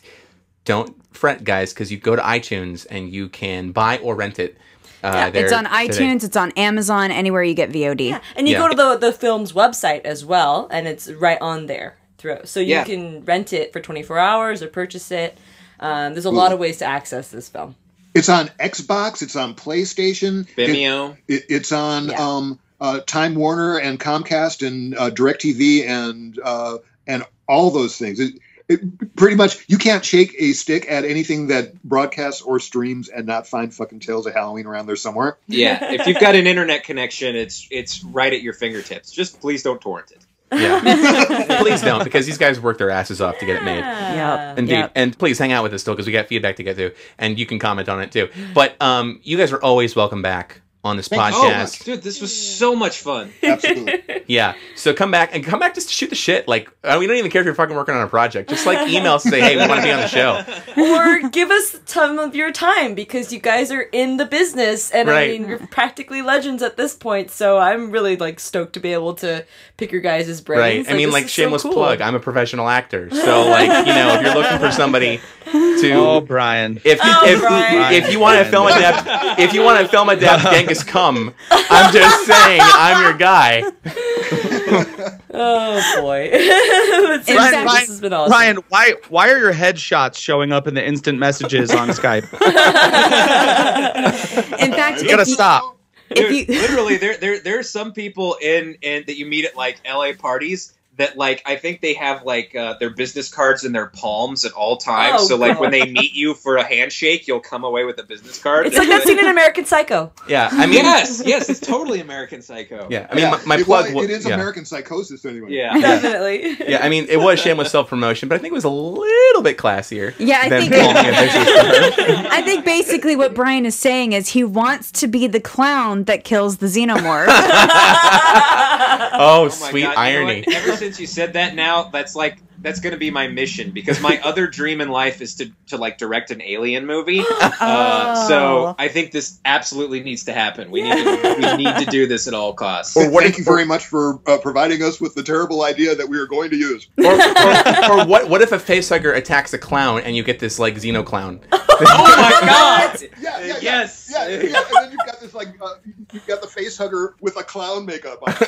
don't 0.66 0.96
fret, 1.16 1.44
guys, 1.44 1.74
because 1.74 1.92
you 1.92 1.98
go 1.98 2.16
to 2.16 2.22
iTunes 2.22 2.86
and 2.90 3.10
you 3.12 3.30
can 3.30 3.72
buy 3.72 3.98
or 4.00 4.16
rent 4.16 4.40
it. 4.40 4.58
Uh, 5.04 5.30
there 5.30 5.44
It's 5.46 5.54
on 5.54 5.66
today. 5.66 5.88
iTunes, 5.88 6.24
it's 6.24 6.36
on 6.36 6.52
Amazon, 6.58 7.12
anywhere 7.12 7.44
you 7.44 7.54
get 7.54 7.72
VOD. 7.72 8.10
Yeah, 8.10 8.22
and 8.36 8.48
you 8.48 8.54
Yeah. 8.56 8.60
go 8.62 8.68
to 8.70 8.76
the 8.76 8.98
the 8.98 9.12
film's 9.14 9.54
website 9.54 10.02
as 10.04 10.26
well, 10.26 10.68
and 10.72 10.88
it's 10.88 11.08
right 11.12 11.38
on 11.40 11.68
there. 11.68 11.96
Through, 12.18 12.40
so 12.46 12.60
you 12.60 12.68
Yeah. 12.76 12.84
can 12.86 13.24
rent 13.24 13.54
it 13.54 13.72
for 13.72 13.80
24 13.80 14.18
hours 14.18 14.64
or 14.64 14.68
purchase 14.68 15.12
it. 15.12 15.38
Um, 15.80 16.14
there's 16.14 16.26
a 16.26 16.32
lot 16.32 16.52
of 16.54 16.60
ways 16.60 16.78
to 16.78 16.86
access 16.86 17.28
this 17.28 17.50
film. 17.50 17.76
It's 18.16 18.30
on 18.30 18.50
Xbox. 18.60 19.22
It's 19.22 19.36
on 19.36 19.54
PlayStation. 19.54 20.48
It- 20.58 20.70
Vimeo. 20.70 21.18
It, 21.28 21.44
it's 21.50 21.72
on 21.72 22.08
Yeah. 22.08 22.26
um, 22.28 22.60
uh, 22.82 23.02
Time 23.06 23.36
Warner 23.36 23.78
and 23.78 24.00
Comcast 24.00 24.66
and 24.66 24.98
uh, 24.98 25.12
Directv 25.12 25.88
and 25.88 26.40
uh, 26.44 26.78
and 27.06 27.24
all 27.48 27.70
those 27.72 27.96
things. 27.98 28.20
It, 28.20 28.34
it, 28.68 29.16
pretty 29.16 29.36
much, 29.36 29.64
you 29.68 29.78
can't 29.78 30.04
shake 30.04 30.36
a 30.40 30.54
stick 30.54 30.86
at 30.90 31.06
anything 31.06 31.48
that 31.48 31.82
broadcasts 31.84 32.42
or 32.42 32.60
streams 32.60 33.10
and 33.10 33.26
not 33.26 33.48
find 33.48 33.74
fucking 33.74 34.00
Tales 34.00 34.26
of 34.26 34.34
Halloween 34.34 34.66
around 34.66 34.88
there 34.88 34.96
somewhere. 34.96 35.38
Yeah, 35.48 35.78
if 35.94 36.08
you've 36.08 36.20
got 36.20 36.36
an 36.36 36.48
internet 36.48 36.84
connection, 36.84 37.36
it's 37.36 37.68
it's 37.72 38.04
right 38.04 38.32
at 38.34 38.42
your 38.42 38.54
fingertips. 38.54 39.12
Just 39.12 39.40
please 39.42 39.64
don't 39.64 39.80
torrent 39.82 40.12
it. 40.12 40.26
Yeah. 40.52 41.58
please 41.62 41.82
don't, 41.82 42.04
because 42.04 42.26
these 42.26 42.38
guys 42.38 42.60
work 42.60 42.78
their 42.78 42.92
asses 42.92 43.20
off 43.20 43.40
to 43.40 43.46
get 43.46 43.58
it 43.58 43.64
made. 43.64 43.80
Yep. 43.80 44.58
Indeed, 44.60 44.72
Yep. 44.74 44.92
and 44.96 45.18
please 45.18 45.40
hang 45.40 45.52
out 45.52 45.64
with 45.64 45.74
us 45.74 45.82
still 45.82 45.94
because 45.96 46.06
we 46.06 46.14
got 46.14 46.28
feedback 46.28 46.58
to 46.58 46.64
get 46.64 46.78
to, 46.78 46.94
and 47.18 47.38
you 47.38 47.46
can 47.46 47.60
comment 47.60 47.90
on 47.90 48.02
it 48.02 48.12
too. 48.12 48.30
But 48.54 48.80
um, 48.82 49.20
you 49.24 49.38
guys 49.38 49.52
are 49.52 49.62
always 49.62 49.96
welcome 49.96 50.22
back 50.22 50.62
on 50.86 50.96
this 50.98 51.08
Thank 51.08 51.34
you. 51.34 51.40
Oh, 51.42 51.50
podcast. 51.52 51.84
dude, 51.84 52.02
this 52.04 52.22
was 52.22 52.32
so 52.36 52.76
much 52.76 53.00
fun. 53.00 53.32
Absolutely. 53.44 54.24
Yeah, 54.28 54.54
so 54.76 54.94
come 54.94 55.12
back 55.12 55.34
and 55.36 55.44
come 55.44 55.60
back 55.60 55.74
just 55.76 55.88
to 55.90 55.94
shoot 55.94 56.10
the 56.12 56.16
shit. 56.16 56.48
Like 56.48 56.70
we 56.84 57.08
don't 57.08 57.18
even 57.18 57.32
care 57.32 57.42
if 57.42 57.46
you're 57.46 57.56
fucking 57.56 57.76
working 57.76 57.96
on 57.96 58.02
a 58.04 58.08
project. 58.08 58.50
Just 58.50 58.66
like 58.66 58.88
email 58.88 59.14
us 59.16 59.24
say, 59.24 59.42
hey, 59.42 59.56
we 59.58 59.68
want 59.68 59.80
to 59.82 59.86
be 59.86 59.92
on 59.92 60.00
the 60.00 60.08
show. 60.08 60.44
or 60.78 61.28
give 61.30 61.50
us 61.52 61.80
some 61.86 62.20
of 62.20 62.36
your 62.36 62.52
time 62.52 62.94
because 62.96 63.34
you 63.34 63.40
guys 63.40 63.72
are 63.72 63.82
in 63.82 64.18
the 64.18 64.26
business 64.26 64.92
and 64.92 65.10
Right. 65.10 65.30
I 65.32 65.38
mean 65.40 65.48
you're 65.50 65.68
practically 65.68 66.22
legends 66.22 66.62
at 66.64 66.78
this 66.78 66.94
point 66.96 67.32
so 67.32 67.58
I'm 67.58 67.90
really 67.92 68.16
like 68.16 68.40
stoked 68.40 68.74
to 68.74 68.80
be 68.80 68.94
able 68.94 69.16
to 69.16 69.44
pick 69.78 69.92
your 69.92 70.02
guys' 70.02 70.40
brains 70.42 70.88
Right? 70.88 70.94
I 70.94 70.98
mean, 70.98 71.12
like 71.12 71.26
is 71.26 71.32
so 71.34 71.42
shameless 71.44 71.64
cool. 71.64 71.74
plug. 71.74 72.02
I'm 72.02 72.16
a 72.16 72.20
professional 72.20 72.70
actor, 72.70 73.10
so 73.10 73.48
like 73.50 73.70
you 73.88 73.94
know, 73.94 74.16
if 74.16 74.22
you're 74.26 74.36
looking 74.36 74.60
for 74.60 74.72
somebody 74.72 75.20
to 75.52 75.92
Oh, 75.94 76.22
Brian. 76.22 76.78
If 76.84 76.98
you, 77.04 77.12
Oh, 77.14 77.26
if, 77.28 77.40
Brian. 77.42 77.94
if 77.94 78.12
you 78.12 78.20
want 78.20 78.40
to 78.44 78.46
film 78.50 78.68
adapt, 78.68 79.40
if 79.40 79.54
you 79.54 79.62
want 79.64 79.80
to 79.82 79.88
film 79.88 80.10
adapt 80.10 80.44
Genghis 80.52 80.75
Cum, 80.84 81.34
I'm 81.52 81.94
just 81.94 82.26
saying 82.26 82.62
I'm 82.64 83.04
your 83.04 83.14
guy. 83.18 83.64
oh 85.34 86.02
boy 86.02 86.30
It's- 86.34 87.28
In 87.28 87.36
this 87.36 87.88
has 87.88 88.02
been 88.02 88.14
awesome 88.14 88.32
Ryan, 88.32 88.58
why 88.70 88.94
why 89.10 89.30
are 89.30 89.38
your 89.38 89.54
headshots 89.54 90.18
showing 90.18 90.52
up 90.52 90.68
in 90.68 90.74
the 90.74 90.86
instant 90.86 91.20
messages 91.20 91.72
on 91.72 91.90
Skype? 91.90 92.24
In 94.60 94.72
fact, 94.74 95.02
You 95.02 95.10
gotta 95.10 95.22
if 95.24 95.28
you, 95.28 95.34
stop. 95.34 95.78
if 96.10 96.18
Dude, 96.18 96.48
you 96.50 96.62
literally, 96.62 96.98
there 96.98 97.18
there 97.18 97.40
there 97.40 97.60
are 97.60 97.64
some 97.64 97.94
people 97.94 98.38
in 98.42 98.76
in 98.82 99.04
that 99.08 99.18
you 99.18 99.26
meet 99.26 99.46
at 99.46 99.56
like 99.56 99.80
LA 99.88 100.14
parties 100.18 100.74
that 100.98 101.18
like 101.18 101.42
I 101.46 101.58
think 101.58 101.82
they 101.82 101.94
have 101.96 102.24
like 102.24 102.56
uh, 102.56 102.76
their 102.80 102.90
business 102.90 103.30
cards 103.30 103.66
in 103.66 103.74
their 103.74 103.88
palms 103.88 104.46
at 104.46 104.54
all 104.54 104.78
times. 104.78 105.24
Oh, 105.24 105.28
so 105.28 105.36
like 105.36 105.54
God. 105.54 105.62
when 105.62 105.72
they 105.72 105.92
meet 105.92 106.14
you 106.14 106.34
for 106.34 106.56
a 106.58 106.64
handshake, 106.64 107.28
you'll 107.28 107.40
come 107.42 107.64
away 107.64 107.84
with 107.84 108.00
a 108.00 108.04
business 108.04 108.42
card. 108.42 108.68
it's 108.68 108.78
like 108.78 108.88
that 108.88 109.04
scene 109.04 109.20
in 109.20 109.28
American 109.28 109.66
Psycho 109.66 110.12
Yeah, 110.30 110.50
I 110.52 110.66
mean, 110.66 110.86
yes, 110.86 111.22
yes, 111.26 111.50
it's 111.50 111.60
totally 111.60 112.00
American 112.00 112.42
Psycho. 112.42 112.88
yeah, 112.90 113.08
I 113.12 113.16
mean, 113.16 113.24
Yeah, 113.26 113.32
my, 113.32 113.46
my 113.46 113.56
it, 113.58 113.66
plug. 113.66 113.94
well, 113.94 114.04
it 114.04 114.10
is 114.10 114.26
yeah. 114.26 114.36
American 114.36 114.66
Psychosis 114.66 115.26
anyway. 115.26 115.52
yeah. 115.52 115.78
definitely 115.80 116.56
Yeah, 116.70 116.80
I 116.82 116.90
mean, 116.90 117.06
it 117.10 117.18
was 117.18 117.40
shameless 117.40 117.72
self 117.72 117.90
promotion, 117.90 118.30
but 118.30 118.36
I 118.36 118.38
think 118.40 118.52
it 118.52 118.56
was 118.56 118.64
a 118.64 118.70
little 118.70 119.42
bit 119.42 119.58
classier. 119.58 120.14
Yeah, 120.18 120.40
I 120.44 120.50
than 120.50 120.62
think- 120.62 120.74
it. 120.74 120.86
I 122.32 122.42
think 122.42 122.66
basically 122.66 123.16
what 123.16 123.34
Brian 123.34 123.66
is 123.66 123.76
saying 123.78 124.14
is 124.14 124.30
he 124.30 124.44
wants 124.44 124.92
to 124.94 125.08
be 125.08 125.28
the 125.28 125.40
clown 125.40 126.06
that 126.06 126.24
kills 126.24 126.58
the 126.58 126.68
xenomorph. 126.68 127.26
oh, 127.28 129.10
Oh 129.46 129.50
sweet 129.50 129.84
God, 129.84 129.90
you 129.90 129.96
know 129.96 130.02
irony. 130.02 130.44
what? 130.46 130.56
Ever 130.56 130.76
since 130.86 131.00
you 131.00 131.08
said 131.08 131.34
that, 131.34 131.56
now 131.56 131.84
that's 131.90 132.16
like 132.16 132.38
that's 132.60 132.80
going 132.80 132.94
to 132.94 132.98
be 133.00 133.12
my 133.12 133.28
mission 133.28 133.72
because 133.72 134.00
my 134.02 134.20
other 134.24 134.48
dream 134.48 134.82
in 134.82 134.90
life 134.90 135.20
is 135.22 135.36
to 135.36 135.52
to 135.68 135.78
like 135.78 135.98
direct 135.98 136.30
an 136.32 136.42
alien 136.44 136.86
movie. 136.86 137.24
Uh, 137.58 138.28
so 138.28 138.36
Oh. 138.68 138.76
I 138.78 138.88
think 138.90 139.12
this 139.12 139.40
absolutely 139.46 140.02
needs 140.02 140.26
to 140.26 140.34
happen. 140.34 140.70
We 140.72 140.82
need 140.84 140.92
to, 141.04 141.36
we 141.40 141.56
need 141.64 141.78
to 141.78 141.86
do 141.90 142.06
this 142.08 142.28
at 142.28 142.34
all 142.34 142.54
costs. 142.54 142.96
Well, 142.96 143.10
thank 143.12 143.38
you 143.38 143.44
very 143.44 143.66
much 143.66 143.86
for 143.86 144.20
uh, 144.28 144.38
providing 144.40 144.84
us 144.84 145.00
with 145.02 145.16
the 145.16 145.24
terrible 145.24 145.64
idea 145.64 145.96
that 145.96 146.08
we 146.08 146.18
are 146.20 146.26
going 146.28 146.50
to 146.52 146.58
use. 146.58 146.88
Or, 146.98 147.06
or, 147.06 148.02
or 148.02 148.06
what? 148.06 148.30
What 148.30 148.42
if 148.42 148.52
a 148.52 148.58
facehugger 148.58 149.16
attacks 149.16 149.54
a 149.54 149.58
clown 149.58 150.02
and 150.02 150.16
you 150.16 150.24
get 150.24 150.40
this 150.40 150.60
like 150.60 150.76
xeno 150.76 151.04
clown? 151.06 151.40
Oh 151.78 151.82
my 151.82 152.40
god! 152.48 153.02
Yeah, 153.20 153.38
yeah, 153.40 153.46
yeah, 153.48 153.58
Yes. 153.62 154.10
yeah, 154.10 154.28
yeah, 154.30 154.36
and 154.38 154.44
then 154.82 154.92
you've 154.92 155.06
got 155.06 155.20
this 155.20 155.34
like 155.34 155.50
uh, 155.62 155.74
you've 156.12 156.26
got 156.28 156.42
the 156.42 156.48
face 156.48 156.78
hugger 156.78 157.16
with 157.22 157.38
a 157.38 157.44
clown 157.44 157.86
makeup 157.86 158.20
on. 158.26 158.34
it's 158.40 158.48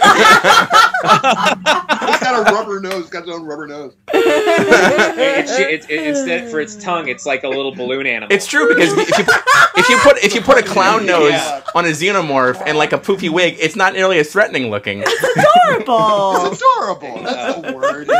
got 2.24 2.48
a 2.48 2.52
rubber 2.54 2.80
nose. 2.80 3.02
It's 3.02 3.10
got 3.10 3.24
its 3.24 3.32
own 3.32 3.44
rubber 3.46 3.68
nose. 3.68 3.96
It- 4.14 5.50
it- 5.50 5.86
it- 5.90 6.08
instead 6.08 6.50
for 6.52 6.60
its 6.60 6.76
tongue, 6.76 7.08
it's 7.08 7.26
like 7.26 7.44
a 7.44 7.48
little 7.50 7.74
balloon 7.76 8.06
animal. 8.08 8.34
It's 8.36 8.48
true 8.48 8.68
because 8.70 8.94
if 8.94 9.18
you 9.18 9.26
if 9.78 9.90
you 9.90 9.98
put 10.00 10.18
if 10.24 10.36
you 10.36 10.42
put 10.42 10.58
a 10.58 10.64
clown 10.64 11.06
nose 11.06 11.32
Yeah. 11.32 11.62
on 11.76 11.86
a 11.86 11.90
xenomorph 11.90 12.62
and 12.66 12.78
like 12.78 12.94
a 12.94 12.98
poofy 12.98 13.30
wig, 13.30 13.56
it's 13.60 13.76
not 13.76 13.94
nearly 13.94 14.20
as 14.20 14.32
threatening 14.32 14.70
looking. 14.70 15.04
It's 15.06 15.24
adorable. 15.24 16.52
It's 16.52 16.62
adorable. 16.62 17.24
That's 17.24 17.62
the 17.62 17.74
word. 17.74 18.08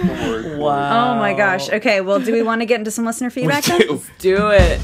The 0.00 0.26
word. 0.28 0.58
wow 0.58 1.14
Oh 1.14 1.18
my 1.18 1.34
gosh. 1.34 1.68
Okay, 1.70 2.00
well, 2.00 2.20
do 2.20 2.32
we 2.32 2.42
want 2.42 2.60
to 2.62 2.66
get 2.66 2.78
into 2.78 2.90
some 2.90 3.04
listener 3.04 3.30
feedback 3.30 3.64
then? 3.64 3.80
Ew. 3.82 4.02
do 4.18 4.48
it 4.50 4.80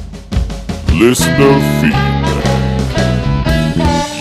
Listener 0.93 1.61
feedback. 1.81 2.16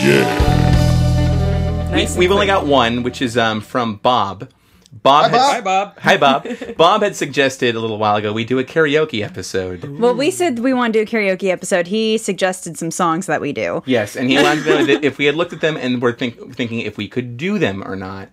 Yeah. 0.06 1.90
We, 1.90 2.02
Nice 2.02 2.12
and 2.12 2.20
we've 2.20 2.32
only 2.32 2.46
got 2.46 2.68
one, 2.68 3.02
which 3.02 3.22
is 3.24 3.38
um, 3.38 3.60
from 3.62 3.96
Bob. 3.96 4.50
Bob, 4.94 5.32
Hi, 5.32 5.38
had- 5.56 5.64
Bob. 5.64 5.98
Hi, 6.00 6.18
Bob. 6.18 6.44
Hi, 6.48 6.48
Bob. 6.54 6.78
Bob 6.78 7.02
had 7.02 7.16
suggested 7.16 7.74
a 7.76 7.80
little 7.80 7.98
while 7.98 8.16
ago 8.16 8.32
we 8.32 8.46
do 8.46 8.60
a 8.60 8.64
karaoke 8.64 9.24
episode. 9.24 9.84
Well, 10.00 10.14
we 10.14 10.30
said 10.30 10.60
we 10.60 10.74
want 10.74 10.94
to 10.94 11.04
do 11.04 11.04
a 11.04 11.06
karaoke 11.20 11.50
episode. 11.52 11.88
He 11.88 12.18
suggested 12.20 12.78
some 12.78 12.92
songs 12.92 13.26
that 13.26 13.42
we 13.42 13.52
do. 13.52 13.82
Yes, 13.88 14.16
and 14.16 14.30
he 14.30 14.38
wanted 14.38 14.64
to 14.66 14.86
know 14.86 15.00
if 15.02 15.18
we 15.18 15.26
had 15.26 15.36
looked 15.36 15.54
at 15.54 15.62
them 15.62 15.76
and 15.76 16.02
were 16.02 16.14
think, 16.14 16.56
thinking 16.56 16.80
if 16.82 16.98
we 16.98 17.08
could 17.08 17.36
do 17.36 17.58
them 17.58 17.84
or 17.84 17.96
not. 17.96 18.30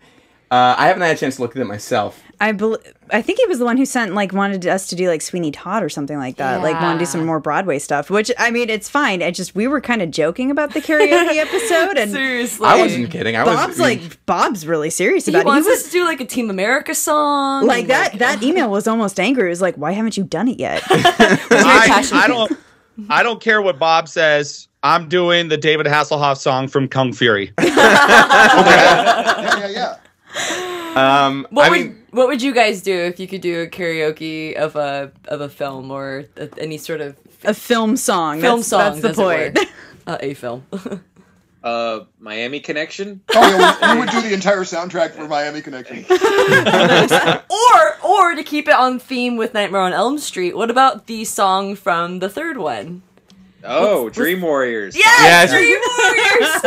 Uh, 0.52 0.74
I 0.76 0.88
haven't 0.88 1.00
had 1.00 1.16
a 1.16 1.18
chance 1.18 1.36
to 1.36 1.42
look 1.42 1.56
at 1.56 1.62
it 1.62 1.64
myself. 1.64 2.22
I 2.38 2.52
bel 2.52 2.76
I 3.08 3.22
think 3.22 3.38
he 3.38 3.46
was 3.46 3.58
the 3.58 3.64
one 3.64 3.78
who 3.78 3.86
sent 3.86 4.12
like 4.12 4.34
wanted 4.34 4.66
us 4.66 4.86
to 4.88 4.96
do 4.96 5.08
like 5.08 5.22
Sweeney 5.22 5.50
Todd 5.50 5.82
or 5.82 5.88
something 5.88 6.18
like 6.18 6.36
that. 6.36 6.60
Like 6.60 6.78
want 6.78 6.98
to 6.98 7.06
do 7.06 7.10
some 7.10 7.24
more 7.24 7.40
Broadway 7.40 7.78
stuff. 7.78 8.10
Which 8.10 8.30
I 8.36 8.50
mean, 8.50 8.68
it's 8.68 8.86
fine. 8.86 9.22
It 9.22 9.34
just 9.34 9.54
we 9.54 9.66
were 9.66 9.80
kind 9.80 10.02
of 10.02 10.10
joking 10.10 10.50
about 10.50 10.74
the 10.74 10.80
karaoke 10.80 11.36
episode, 11.38 11.96
and 11.96 12.10
seriously 12.10 12.66
I 12.66 12.82
wasn't 12.82 13.10
kidding. 13.10 13.34
I 13.34 13.44
Bob's 13.44 13.68
was 13.68 13.80
like 13.80 14.26
Bob's 14.26 14.66
really 14.66 14.90
serious 14.90 15.24
he 15.24 15.32
about 15.32 15.40
it. 15.40 15.46
wants 15.46 15.66
He 15.66 15.72
us 15.72 15.84
to 15.84 15.90
do 15.90 16.04
like 16.04 16.20
a 16.20 16.26
Team 16.26 16.50
America 16.50 16.94
song 16.94 17.64
like 17.64 17.84
and, 17.84 17.90
that. 17.90 18.18
That 18.18 18.42
email 18.42 18.70
was 18.70 18.86
almost 18.86 19.18
angry. 19.18 19.46
It 19.46 19.48
was 19.48 19.62
like, 19.62 19.76
why 19.76 19.92
haven't 19.92 20.18
you 20.18 20.24
done 20.24 20.48
it 20.48 20.60
yet? 20.60 20.82
I. 20.90 22.06
I 22.12 22.28
don't. 22.28 22.52
I 23.08 23.22
don't 23.22 23.40
care 23.40 23.62
what 23.62 23.78
Bob 23.78 24.06
says. 24.06 24.68
I'm 24.82 25.08
doing 25.08 25.48
the 25.48 25.56
David 25.56 25.86
Hasselhoff 25.86 26.36
song 26.36 26.68
from 26.68 26.88
Kung 26.88 27.14
Fury. 27.14 27.54
yeah, 27.58 27.72
yeah, 28.66 29.68
yeah. 29.68 29.96
Um, 30.96 31.46
What 31.50 31.66
I 31.66 31.70
would 31.70 31.80
mean, 31.80 32.02
what 32.10 32.28
would 32.28 32.42
you 32.42 32.52
guys 32.54 32.82
do 32.82 32.94
if 32.94 33.18
you 33.18 33.26
could 33.26 33.40
do 33.40 33.62
a 33.62 33.66
karaoke 33.66 34.54
of 34.54 34.76
a 34.76 35.10
of 35.26 35.40
a 35.40 35.48
film 35.48 35.90
or 35.90 36.24
a, 36.36 36.48
any 36.58 36.76
sort 36.78 37.00
of 37.00 37.16
A 37.44 37.54
film 37.54 37.96
song. 37.96 38.40
film 38.40 38.58
that's, 38.60 38.68
song? 38.68 39.00
That's 39.00 39.02
the 39.02 39.08
as 39.10 39.18
it 39.18 39.24
were? 39.24 39.50
point. 39.52 39.68
Uh, 40.06 40.18
a 40.20 40.34
film. 40.34 40.66
Uh, 41.64 42.06
Miami 42.18 42.58
Connection. 42.58 43.20
Oh, 43.36 43.40
yeah, 43.80 43.92
we, 43.92 43.94
we 43.94 44.00
would 44.00 44.10
do 44.10 44.20
the 44.20 44.34
entire 44.34 44.64
soundtrack 44.64 45.12
for 45.12 45.28
Miami 45.28 45.60
Connection. 45.62 46.04
or 46.10 47.96
or 48.04 48.34
to 48.34 48.42
keep 48.42 48.66
it 48.66 48.74
on 48.74 48.98
theme 48.98 49.36
with 49.36 49.54
Nightmare 49.54 49.82
on 49.82 49.92
Elm 49.92 50.18
Street, 50.18 50.56
what 50.56 50.72
about 50.72 51.06
the 51.06 51.24
song 51.24 51.76
from 51.76 52.18
the 52.18 52.28
third 52.28 52.58
one? 52.58 53.02
Oh, 53.64 54.08
Dream 54.10 54.40
Warriors. 54.42 54.96
Yes. 54.96 55.50
Dream 55.50 55.78
Warriors. 55.98 56.60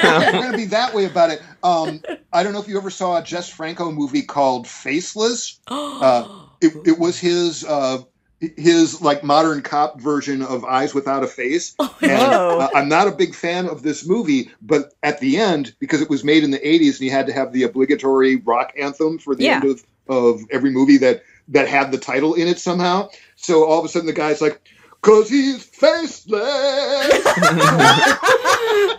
I'm 0.00 0.32
going 0.40 0.52
to 0.52 0.56
be 0.58 0.64
that 0.66 0.94
way 0.94 1.04
about 1.06 1.30
it. 1.30 1.42
Um, 1.62 2.02
I 2.32 2.42
don't 2.42 2.52
know 2.52 2.60
if 2.60 2.68
you 2.68 2.76
ever 2.78 2.90
saw 2.90 3.18
a 3.18 3.22
Jess 3.22 3.48
Franco 3.48 3.90
movie 3.90 4.22
called 4.22 4.66
Faceless. 4.68 5.60
Uh, 5.68 6.42
it, 6.60 6.72
it 6.86 6.98
was 6.98 7.18
his 7.18 7.64
uh, 7.64 7.98
his 8.40 9.00
like 9.02 9.22
modern 9.24 9.62
cop 9.62 10.00
version 10.00 10.42
of 10.42 10.64
Eyes 10.64 10.94
Without 10.94 11.22
a 11.22 11.26
Face. 11.26 11.74
and 12.00 12.10
uh, 12.12 12.68
I'm 12.74 12.88
not 12.88 13.08
a 13.08 13.12
big 13.12 13.34
fan 13.34 13.66
of 13.68 13.82
this 13.82 14.06
movie, 14.06 14.50
but 14.62 14.92
at 15.02 15.20
the 15.20 15.36
end, 15.38 15.74
because 15.78 16.00
it 16.02 16.08
was 16.10 16.22
made 16.24 16.44
in 16.44 16.50
the 16.50 16.58
80s 16.58 16.92
and 16.92 17.00
you 17.00 17.10
had 17.10 17.26
to 17.26 17.32
have 17.32 17.52
the 17.52 17.62
obligatory 17.64 18.36
rock 18.36 18.72
anthem 18.78 19.18
for 19.18 19.34
the 19.34 19.44
Yeah. 19.44 19.56
end 19.56 19.64
of, 19.64 19.84
of 20.08 20.40
every 20.50 20.70
movie 20.70 20.98
that 20.98 21.22
that 21.48 21.68
had 21.68 21.92
the 21.92 21.98
title 21.98 22.34
in 22.34 22.48
it 22.48 22.58
somehow. 22.58 23.08
So 23.36 23.64
all 23.64 23.78
of 23.78 23.84
a 23.84 23.88
sudden 23.88 24.06
the 24.06 24.12
guy's 24.12 24.40
like, 24.40 24.60
"Cause 25.06 25.28
he's 25.30 25.64
faceless." 25.64 26.42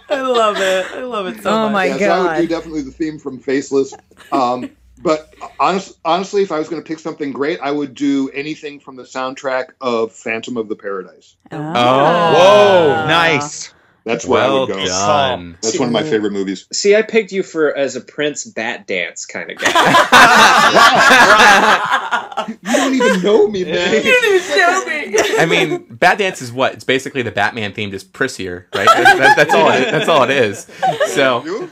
I 0.10 0.22
love 0.22 0.58
it. 0.58 0.86
I 0.94 1.02
love 1.04 1.28
it 1.28 1.42
so 1.44 1.50
Oh 1.50 1.64
much. 1.64 1.74
my 1.74 1.86
yeah, 1.86 1.98
so 1.98 2.12
I 2.12 2.40
would 2.40 2.48
do 2.48 2.56
definitely 2.56 2.82
the 2.84 2.92
theme 2.92 3.20
from 3.20 3.40
Faceless. 3.40 3.94
Um, 4.32 4.72
but 5.04 5.34
honest, 5.60 6.00
honestly, 6.06 6.42
if 6.44 6.52
I 6.52 6.60
was 6.60 6.70
going 6.70 6.82
to 6.82 6.88
pick 6.88 7.00
something 7.00 7.32
great, 7.32 7.60
I 7.62 7.72
would 7.72 7.94
do 7.94 8.30
anything 8.30 8.80
from 8.80 8.96
the 8.96 9.04
soundtrack 9.04 9.68
of 9.82 10.14
Phantom 10.14 10.58
of 10.58 10.70
the 10.70 10.76
Paradise. 10.76 11.36
Oh. 11.52 11.58
Whoa, 11.58 13.06
nice. 13.08 13.74
That's 14.08 14.26
where 14.26 14.44
I 14.44 14.50
would 14.52 14.70
go. 14.70 14.86
done. 14.86 15.58
That's 15.62 15.78
one 15.78 15.90
of 15.90 15.94
my 15.94 16.04
favorite 16.04 16.32
movies. 16.32 16.68
See, 16.72 16.96
I 16.96 17.02
picked 17.02 17.32
you 17.32 17.44
for 17.44 17.76
as 17.76 17.96
a 17.96 18.02
Prince 18.02 18.46
bat 18.46 18.88
dance 18.88 19.26
kind 19.26 19.52
of 19.52 19.58
guy. 19.58 19.72
You 22.48 22.58
don't 22.64 22.94
even 22.94 23.22
know 23.22 23.48
me, 23.48 23.64
man. 23.72 23.94
You 23.96 24.02
didn't 24.04 24.58
know 24.58 24.86
me. 24.86 25.18
I 25.40 25.46
mean, 25.46 25.86
Bat 25.90 26.20
Dance 26.20 26.42
is 26.42 26.52
what? 26.52 26.74
It's 26.74 26.84
basically 26.84 27.22
the 27.22 27.32
Batman 27.32 27.74
theme, 27.74 27.92
just 27.92 28.14
prissier, 28.14 28.66
right? 28.76 28.88
That- 28.88 29.18
that- 29.18 29.36
that's 29.38 29.54
all. 29.54 29.70
It, 29.72 29.92
that's 29.92 30.08
all 30.08 30.24
it 30.24 30.30
is. 30.30 30.68
So, 31.08 31.70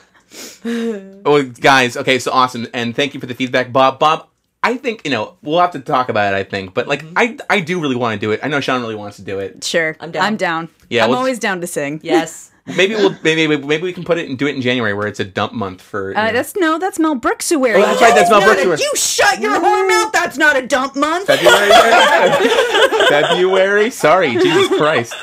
oh, 1.26 1.44
guys, 1.44 1.96
okay, 1.98 2.20
so 2.20 2.32
awesome, 2.32 2.68
and 2.74 2.96
thank 2.96 3.14
you 3.14 3.20
for 3.20 3.26
the 3.26 3.36
feedback, 3.36 3.72
Bob. 3.72 4.00
Bob, 4.00 4.28
I 4.64 4.78
think 4.78 5.02
you 5.06 5.12
know 5.12 5.38
we'll 5.44 5.60
have 5.60 5.72
to 5.72 5.80
talk 5.80 6.10
about 6.10 6.34
it. 6.34 6.38
I 6.38 6.44
think, 6.44 6.74
but 6.74 6.88
like, 6.88 7.04
mm-hmm. 7.04 7.14
I 7.16 7.38
I 7.50 7.60
do 7.60 7.80
really 7.80 7.96
want 7.96 8.20
to 8.20 8.26
do 8.26 8.32
it. 8.32 8.40
I 8.44 8.48
know 8.48 8.60
Sean 8.60 8.82
really 8.82 8.96
wants 8.96 9.18
to 9.18 9.24
do 9.24 9.40
it. 9.40 9.64
Sure. 9.64 9.96
I'm 10.00 10.12
down. 10.12 10.24
I'm 10.24 10.38
down. 10.38 10.70
Yeah, 10.90 11.04
I'm 11.04 11.10
we'll- 11.10 11.20
always 11.20 11.40
down 11.40 11.62
to 11.62 11.68
sing. 11.68 12.00
Yes. 12.04 12.52
Maybe 12.78 12.96
we'll 12.96 13.16
maybe 13.24 13.46
maybe 13.46 13.84
we 13.84 13.94
can 13.94 14.04
put 14.04 14.18
it 14.18 14.28
and 14.28 14.40
do 14.40 14.48
it 14.48 14.56
in 14.56 14.62
January 14.64 14.96
where 14.96 15.06
it's 15.06 15.20
a 15.20 15.24
dump 15.24 15.54
month 15.54 15.84
for. 15.84 16.18
Uh, 16.18 16.32
that's 16.32 16.56
no, 16.56 16.80
that's 16.80 16.98
Mel 16.98 17.14
Brooks 17.14 17.48
who 17.48 17.60
wear. 17.60 17.78
Oh, 17.78 17.82
that's 17.82 18.02
right, 18.02 18.16
that's 18.16 18.32
Mel 18.32 18.42
Brooks 18.42 18.64
who 18.64 18.70
wear- 18.70 18.80
You 18.80 18.92
shut 18.96 19.40
your 19.40 19.52
whore 19.52 19.88
mouth. 19.88 20.12
That's 20.12 20.36
not 20.36 20.56
a 20.56 20.66
dump 20.66 20.96
month. 20.96 21.28
February. 21.28 21.70
February. 23.10 23.92
Sorry, 23.92 24.32
Jesus 24.34 24.68
Christ. 24.80 25.14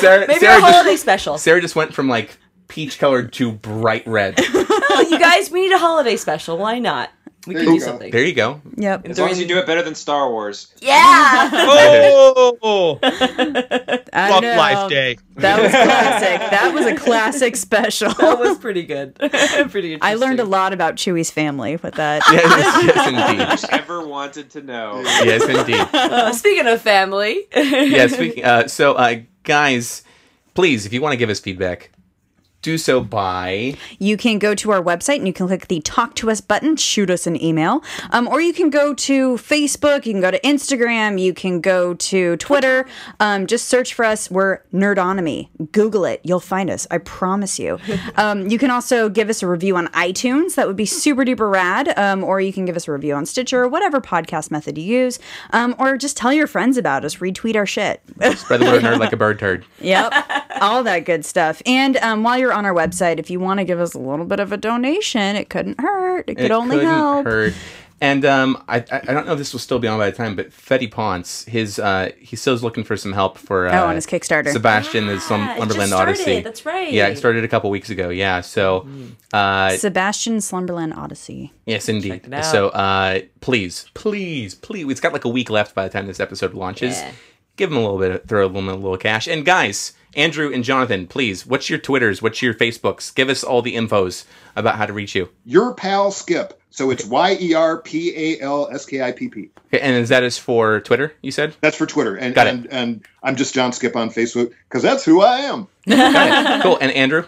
Sarah, 0.00 0.26
Maybe 0.26 0.40
Sarah 0.40 0.58
a 0.58 0.60
holiday 0.60 0.90
just, 0.90 1.02
special. 1.02 1.38
Sarah 1.38 1.62
just 1.62 1.74
went 1.74 1.94
from 1.94 2.08
like 2.10 2.36
peach 2.68 2.98
colored 2.98 3.32
to 3.34 3.52
bright 3.52 4.06
red. 4.06 4.34
Oh, 4.38 5.06
you 5.10 5.18
guys, 5.18 5.50
we 5.50 5.62
need 5.62 5.72
a 5.72 5.78
holiday 5.78 6.16
special. 6.16 6.58
Why 6.58 6.78
not? 6.78 7.10
We 7.46 7.54
There 7.54 7.64
can 7.64 7.72
you 7.74 7.80
do 7.80 7.84
go. 7.84 7.90
something. 7.90 8.10
There 8.12 8.24
you 8.24 8.34
go. 8.34 8.60
Yep. 8.76 9.08
As 9.08 9.18
long 9.18 9.30
as 9.30 9.40
you 9.40 9.48
do 9.48 9.58
it 9.58 9.66
better 9.66 9.82
than 9.82 9.96
Star 9.96 10.30
Wars. 10.30 10.72
Yeah. 10.80 11.50
Oh, 12.62 12.98
I 13.02 14.28
fuck 14.28 14.42
know. 14.42 14.56
Life 14.56 14.88
Day. 14.90 15.16
That 15.36 15.60
was 15.60 15.70
classic. 15.72 16.40
That 16.52 16.72
was 16.74 16.86
a 16.86 16.94
classic 16.94 17.56
special. 17.56 18.10
that 18.14 18.38
was 18.38 18.58
pretty 18.58 18.84
good. 18.84 19.14
pretty 19.18 19.94
interesting. 19.94 19.98
I 20.02 20.14
learned 20.14 20.38
a 20.40 20.44
lot 20.44 20.72
about 20.72 20.94
Chewie's 20.96 21.30
family 21.30 21.76
with 21.76 21.94
that. 21.94 22.22
Yes, 22.30 22.84
yes, 22.84 23.62
indeed. 23.62 23.70
Ever 23.80 24.06
wanted 24.06 24.50
to 24.50 24.62
know? 24.62 25.00
Yes, 25.00 25.42
indeed. 25.48 25.80
Uh, 25.92 26.32
speaking 26.32 26.66
of 26.66 26.80
family. 26.80 27.46
Yeah. 27.54 28.06
Speaking. 28.06 28.44
Uh, 28.44 28.68
so, 28.68 28.92
uh, 28.94 29.16
guys, 29.42 30.02
please, 30.54 30.86
if 30.86 30.92
you 30.92 31.00
want 31.00 31.12
to 31.12 31.16
give 31.16 31.30
us 31.30 31.40
feedback, 31.40 31.90
do 32.62 32.78
so 32.78 33.00
by 33.00 33.76
You 33.98 34.16
can 34.16 34.38
go 34.38 34.54
to 34.54 34.70
our 34.70 34.82
website 34.82 35.16
and 35.16 35.26
you 35.26 35.32
can 35.32 35.48
click 35.48 35.66
the 35.68 35.80
Talk 35.80 36.14
to 36.16 36.30
Us 36.30 36.40
button, 36.40 36.76
shoot 36.76 37.10
us 37.10 37.26
an 37.26 37.40
email. 37.42 37.82
Um, 38.10 38.28
or 38.28 38.40
you 38.40 38.52
can 38.52 38.70
go 38.70 38.94
to 38.94 39.34
Facebook, 39.34 40.06
you 40.06 40.12
can 40.12 40.20
go 40.20 40.30
to 40.30 40.40
Instagram, 40.40 41.20
you 41.20 41.34
can 41.34 41.60
go 41.60 41.94
to 41.94 42.36
Twitter. 42.36 42.86
Um, 43.20 43.46
just 43.46 43.68
search 43.68 43.94
for 43.94 44.04
us. 44.04 44.30
We're 44.30 44.60
Nerdonomy. 44.72 45.48
Google 45.72 46.04
it. 46.04 46.20
You'll 46.22 46.40
find 46.40 46.70
us. 46.70 46.86
I 46.90 46.98
promise 46.98 47.58
you. 47.58 47.78
Um, 48.16 48.48
you 48.48 48.58
can 48.58 48.70
also 48.70 49.08
give 49.08 49.30
us 49.30 49.42
a 49.42 49.46
review 49.46 49.76
on 49.76 49.86
iTunes. 49.88 50.54
That 50.54 50.66
would 50.66 50.76
be 50.76 50.84
super 50.84 51.24
duper 51.24 51.50
rad. 51.50 51.96
Um, 51.98 52.22
or 52.22 52.40
you 52.40 52.52
can 52.52 52.64
give 52.66 52.76
us 52.76 52.86
a 52.86 52.92
review 52.92 53.14
on 53.14 53.24
Stitcher, 53.26 53.66
whatever 53.66 54.00
podcast 54.00 54.50
method 54.50 54.76
you 54.76 54.84
use. 54.84 55.18
Um, 55.50 55.74
or 55.78 55.96
just 55.96 56.16
tell 56.16 56.32
your 56.32 56.46
friends 56.46 56.76
about 56.76 57.04
us. 57.04 57.16
Retweet 57.16 57.56
our 57.56 57.64
shit. 57.66 58.02
spread 58.36 58.60
the 58.60 58.66
word 58.66 58.82
nerd 58.82 58.98
like 58.98 59.12
a 59.12 59.16
bird 59.22 59.38
turd. 59.38 59.64
Yep. 59.80 60.12
All 60.60 60.82
that 60.82 61.00
good 61.00 61.24
stuff. 61.24 61.62
And 61.64 61.96
um, 61.98 62.22
while 62.22 62.38
you're 62.38 62.51
on 62.52 62.64
our 62.64 62.74
website, 62.74 63.18
if 63.18 63.30
you 63.30 63.40
want 63.40 63.58
to 63.58 63.64
give 63.64 63.80
us 63.80 63.94
a 63.94 63.98
little 63.98 64.24
bit 64.26 64.40
of 64.40 64.52
a 64.52 64.56
donation, 64.56 65.36
it 65.36 65.48
couldn't 65.50 65.80
hurt. 65.80 66.28
It 66.28 66.36
could 66.36 66.46
it 66.46 66.50
only 66.50 66.76
couldn't 66.76 66.90
help. 66.90 67.24
hurt. 67.26 67.54
And 68.00 68.24
um, 68.24 68.60
I, 68.66 68.78
I 68.78 68.96
I 68.96 69.12
don't 69.12 69.26
know 69.26 69.32
if 69.34 69.38
this 69.38 69.52
will 69.52 69.60
still 69.60 69.78
be 69.78 69.86
on 69.86 69.96
by 69.96 70.10
the 70.10 70.16
time, 70.16 70.34
but 70.34 70.50
Fetty 70.50 70.90
Ponce, 70.90 71.44
his 71.44 71.78
uh, 71.78 72.10
he 72.18 72.34
still 72.34 72.52
is 72.52 72.60
looking 72.60 72.82
for 72.82 72.96
some 72.96 73.12
help 73.12 73.38
for 73.38 73.68
uh, 73.68 73.80
Oh, 73.80 73.86
on 73.86 73.94
his 73.94 74.06
Kickstarter. 74.06 74.50
Sebastian 74.50 75.04
is 75.08 75.22
Yeah, 75.22 75.28
some 75.28 75.48
it 75.48 75.68
just 75.72 75.92
Odyssey. 75.92 76.40
That's 76.40 76.66
right. 76.66 76.92
Yeah, 76.92 77.06
it 77.06 77.16
started 77.16 77.44
a 77.44 77.48
couple 77.48 77.70
weeks 77.70 77.90
ago. 77.90 78.08
Yeah, 78.08 78.40
so 78.40 78.88
uh, 79.32 79.76
Sebastian 79.76 80.40
Slumberland 80.40 80.94
Odyssey. 80.94 81.52
yes, 81.64 81.88
indeed. 81.88 82.24
it 82.26 82.32
out. 82.34 82.44
So 82.44 82.70
uh, 82.70 83.20
please, 83.40 83.88
please, 83.94 84.56
please, 84.56 84.90
it's 84.90 85.00
got 85.00 85.12
like 85.12 85.24
a 85.24 85.28
week 85.28 85.48
left 85.48 85.72
by 85.72 85.84
the 85.84 85.90
time 85.90 86.08
this 86.08 86.18
episode 86.18 86.54
launches. 86.54 86.96
Yeah. 86.96 87.12
Give 87.54 87.70
him 87.70 87.76
a 87.76 87.82
little 87.82 87.98
bit, 88.00 88.10
of, 88.10 88.24
throw 88.24 88.48
them 88.48 88.68
a 88.68 88.74
little 88.74 88.96
cash. 88.98 89.28
And 89.28 89.44
guys, 89.44 89.92
Andrew 90.14 90.52
and 90.52 90.62
Jonathan, 90.64 91.06
please, 91.06 91.46
what's 91.46 91.70
your 91.70 91.78
Twitters? 91.78 92.20
What's 92.20 92.42
your 92.42 92.54
Facebooks? 92.54 93.14
Give 93.14 93.28
us 93.28 93.42
all 93.42 93.62
the 93.62 93.74
infos 93.76 94.24
about 94.56 94.76
how 94.76 94.86
to 94.86 94.92
reach 94.92 95.14
you. 95.14 95.30
Your 95.44 95.74
pal 95.74 96.10
Skipp. 96.10 96.52
So 96.70 96.90
it's 96.90 97.04
Y 97.04 97.36
E 97.40 97.54
R 97.54 97.82
P 97.82 98.12
A 98.16 98.40
L 98.40 98.68
S 98.72 98.86
K 98.86 99.02
I 99.02 99.12
P 99.12 99.28
P. 99.28 99.50
And 99.72 99.96
is 99.96 100.08
that 100.08 100.22
is 100.22 100.38
for 100.38 100.80
Twitter? 100.80 101.14
You 101.22 101.30
said. 101.30 101.54
That's 101.60 101.76
for 101.76 101.86
Twitter, 101.86 102.16
and 102.16 102.34
Got 102.34 102.46
it. 102.46 102.50
and, 102.50 102.66
and 102.72 103.06
I'm 103.22 103.36
just 103.36 103.54
John 103.54 103.72
Skipp 103.72 103.94
on 103.94 104.08
Facebook 104.10 104.52
because 104.68 104.82
that's 104.82 105.04
who 105.04 105.20
I 105.22 105.38
am. 105.40 105.68
Got 105.88 106.60
it. 106.60 106.62
Cool. 106.62 106.78
And 106.80 106.90
Andrew. 106.92 107.24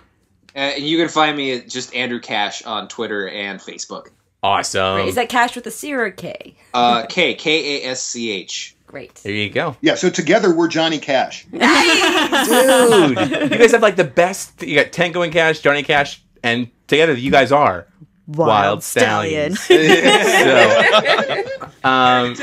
Uh, 0.56 0.58
and 0.58 0.84
you 0.84 0.96
can 0.96 1.08
find 1.08 1.36
me 1.36 1.52
at 1.58 1.68
just 1.68 1.94
Andrew 1.94 2.20
Kasch 2.20 2.66
on 2.66 2.88
Twitter 2.88 3.28
and 3.28 3.60
Facebook. 3.60 4.08
Awesome. 4.42 5.00
Is 5.00 5.16
that 5.16 5.28
cash 5.28 5.56
with 5.56 5.66
a 5.66 5.70
C 5.70 5.92
or 5.92 6.04
a 6.04 6.12
K? 6.12 6.54
Uh, 6.72 7.04
K 7.06 7.34
K 7.34 7.82
A 7.82 7.90
S 7.90 8.02
C 8.02 8.30
H. 8.30 8.73
Great. 8.94 9.14
There 9.24 9.32
you 9.32 9.50
go. 9.50 9.76
Yeah. 9.80 9.96
So 9.96 10.08
together 10.08 10.54
we're 10.54 10.68
Johnny 10.68 11.00
Cash. 11.00 11.46
Dude, 11.50 11.60
you 11.60 13.58
guys 13.58 13.72
have 13.72 13.82
like 13.82 13.96
the 13.96 14.04
best. 14.04 14.62
You 14.62 14.76
got 14.76 14.92
Tango 14.92 15.22
and 15.22 15.32
Cash, 15.32 15.58
Johnny 15.58 15.82
Cash, 15.82 16.22
and 16.44 16.70
together 16.86 17.14
you 17.14 17.32
guys 17.32 17.50
are 17.50 17.88
Wyld, 18.30 18.82
Stallyns. 18.82 19.58
so, 21.82 21.82
um, 21.88 22.36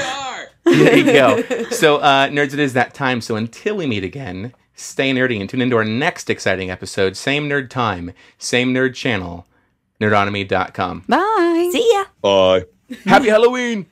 there 0.65 0.97
you 0.97 1.05
go. 1.05 1.41
So, 1.69 1.99
uh, 1.99 2.27
nerds, 2.27 2.51
it 2.51 2.59
is 2.59 2.73
that 2.73 2.93
time. 2.93 3.21
So, 3.21 3.37
until 3.37 3.77
we 3.77 3.87
meet 3.87 4.03
again, 4.03 4.51
stay 4.75 5.13
nerdy 5.13 5.39
and 5.39 5.49
tune 5.49 5.61
into 5.61 5.77
our 5.77 5.85
next 5.85 6.29
exciting 6.29 6.69
episode. 6.69 7.15
Same 7.15 7.47
nerd 7.47 7.69
time, 7.69 8.11
same 8.37 8.73
nerd 8.73 8.93
channel, 8.93 9.47
nerdonomy.com. 10.01 11.05
Bye. 11.07 11.69
See 11.71 11.89
ya. 11.93 12.03
Bye. 12.21 12.65
Happy 13.05 13.29
Halloween! 13.29 13.85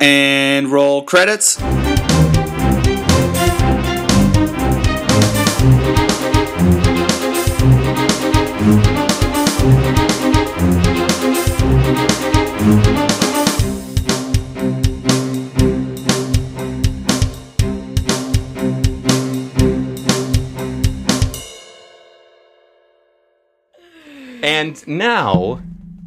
And 0.00 0.72
roll 0.72 1.04
credits. 1.04 1.60
And 24.60 24.86
now, 24.86 25.62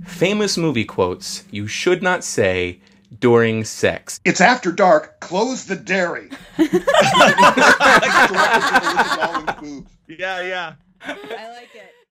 famous 0.06 0.60
movie 0.60 0.86
quotes 0.86 1.44
you 1.50 1.66
should 1.66 2.04
not 2.04 2.24
say 2.24 2.80
during 3.20 3.64
sex. 3.64 4.20
It's 4.26 4.42
after 4.42 4.72
dark. 4.72 5.20
Close 5.22 5.66
the 5.66 5.76
dairy. 5.76 6.30
Yeah, 10.20 10.42
yeah. 10.42 10.74
I 11.02 11.50
like 11.50 11.74
it. 11.74 11.96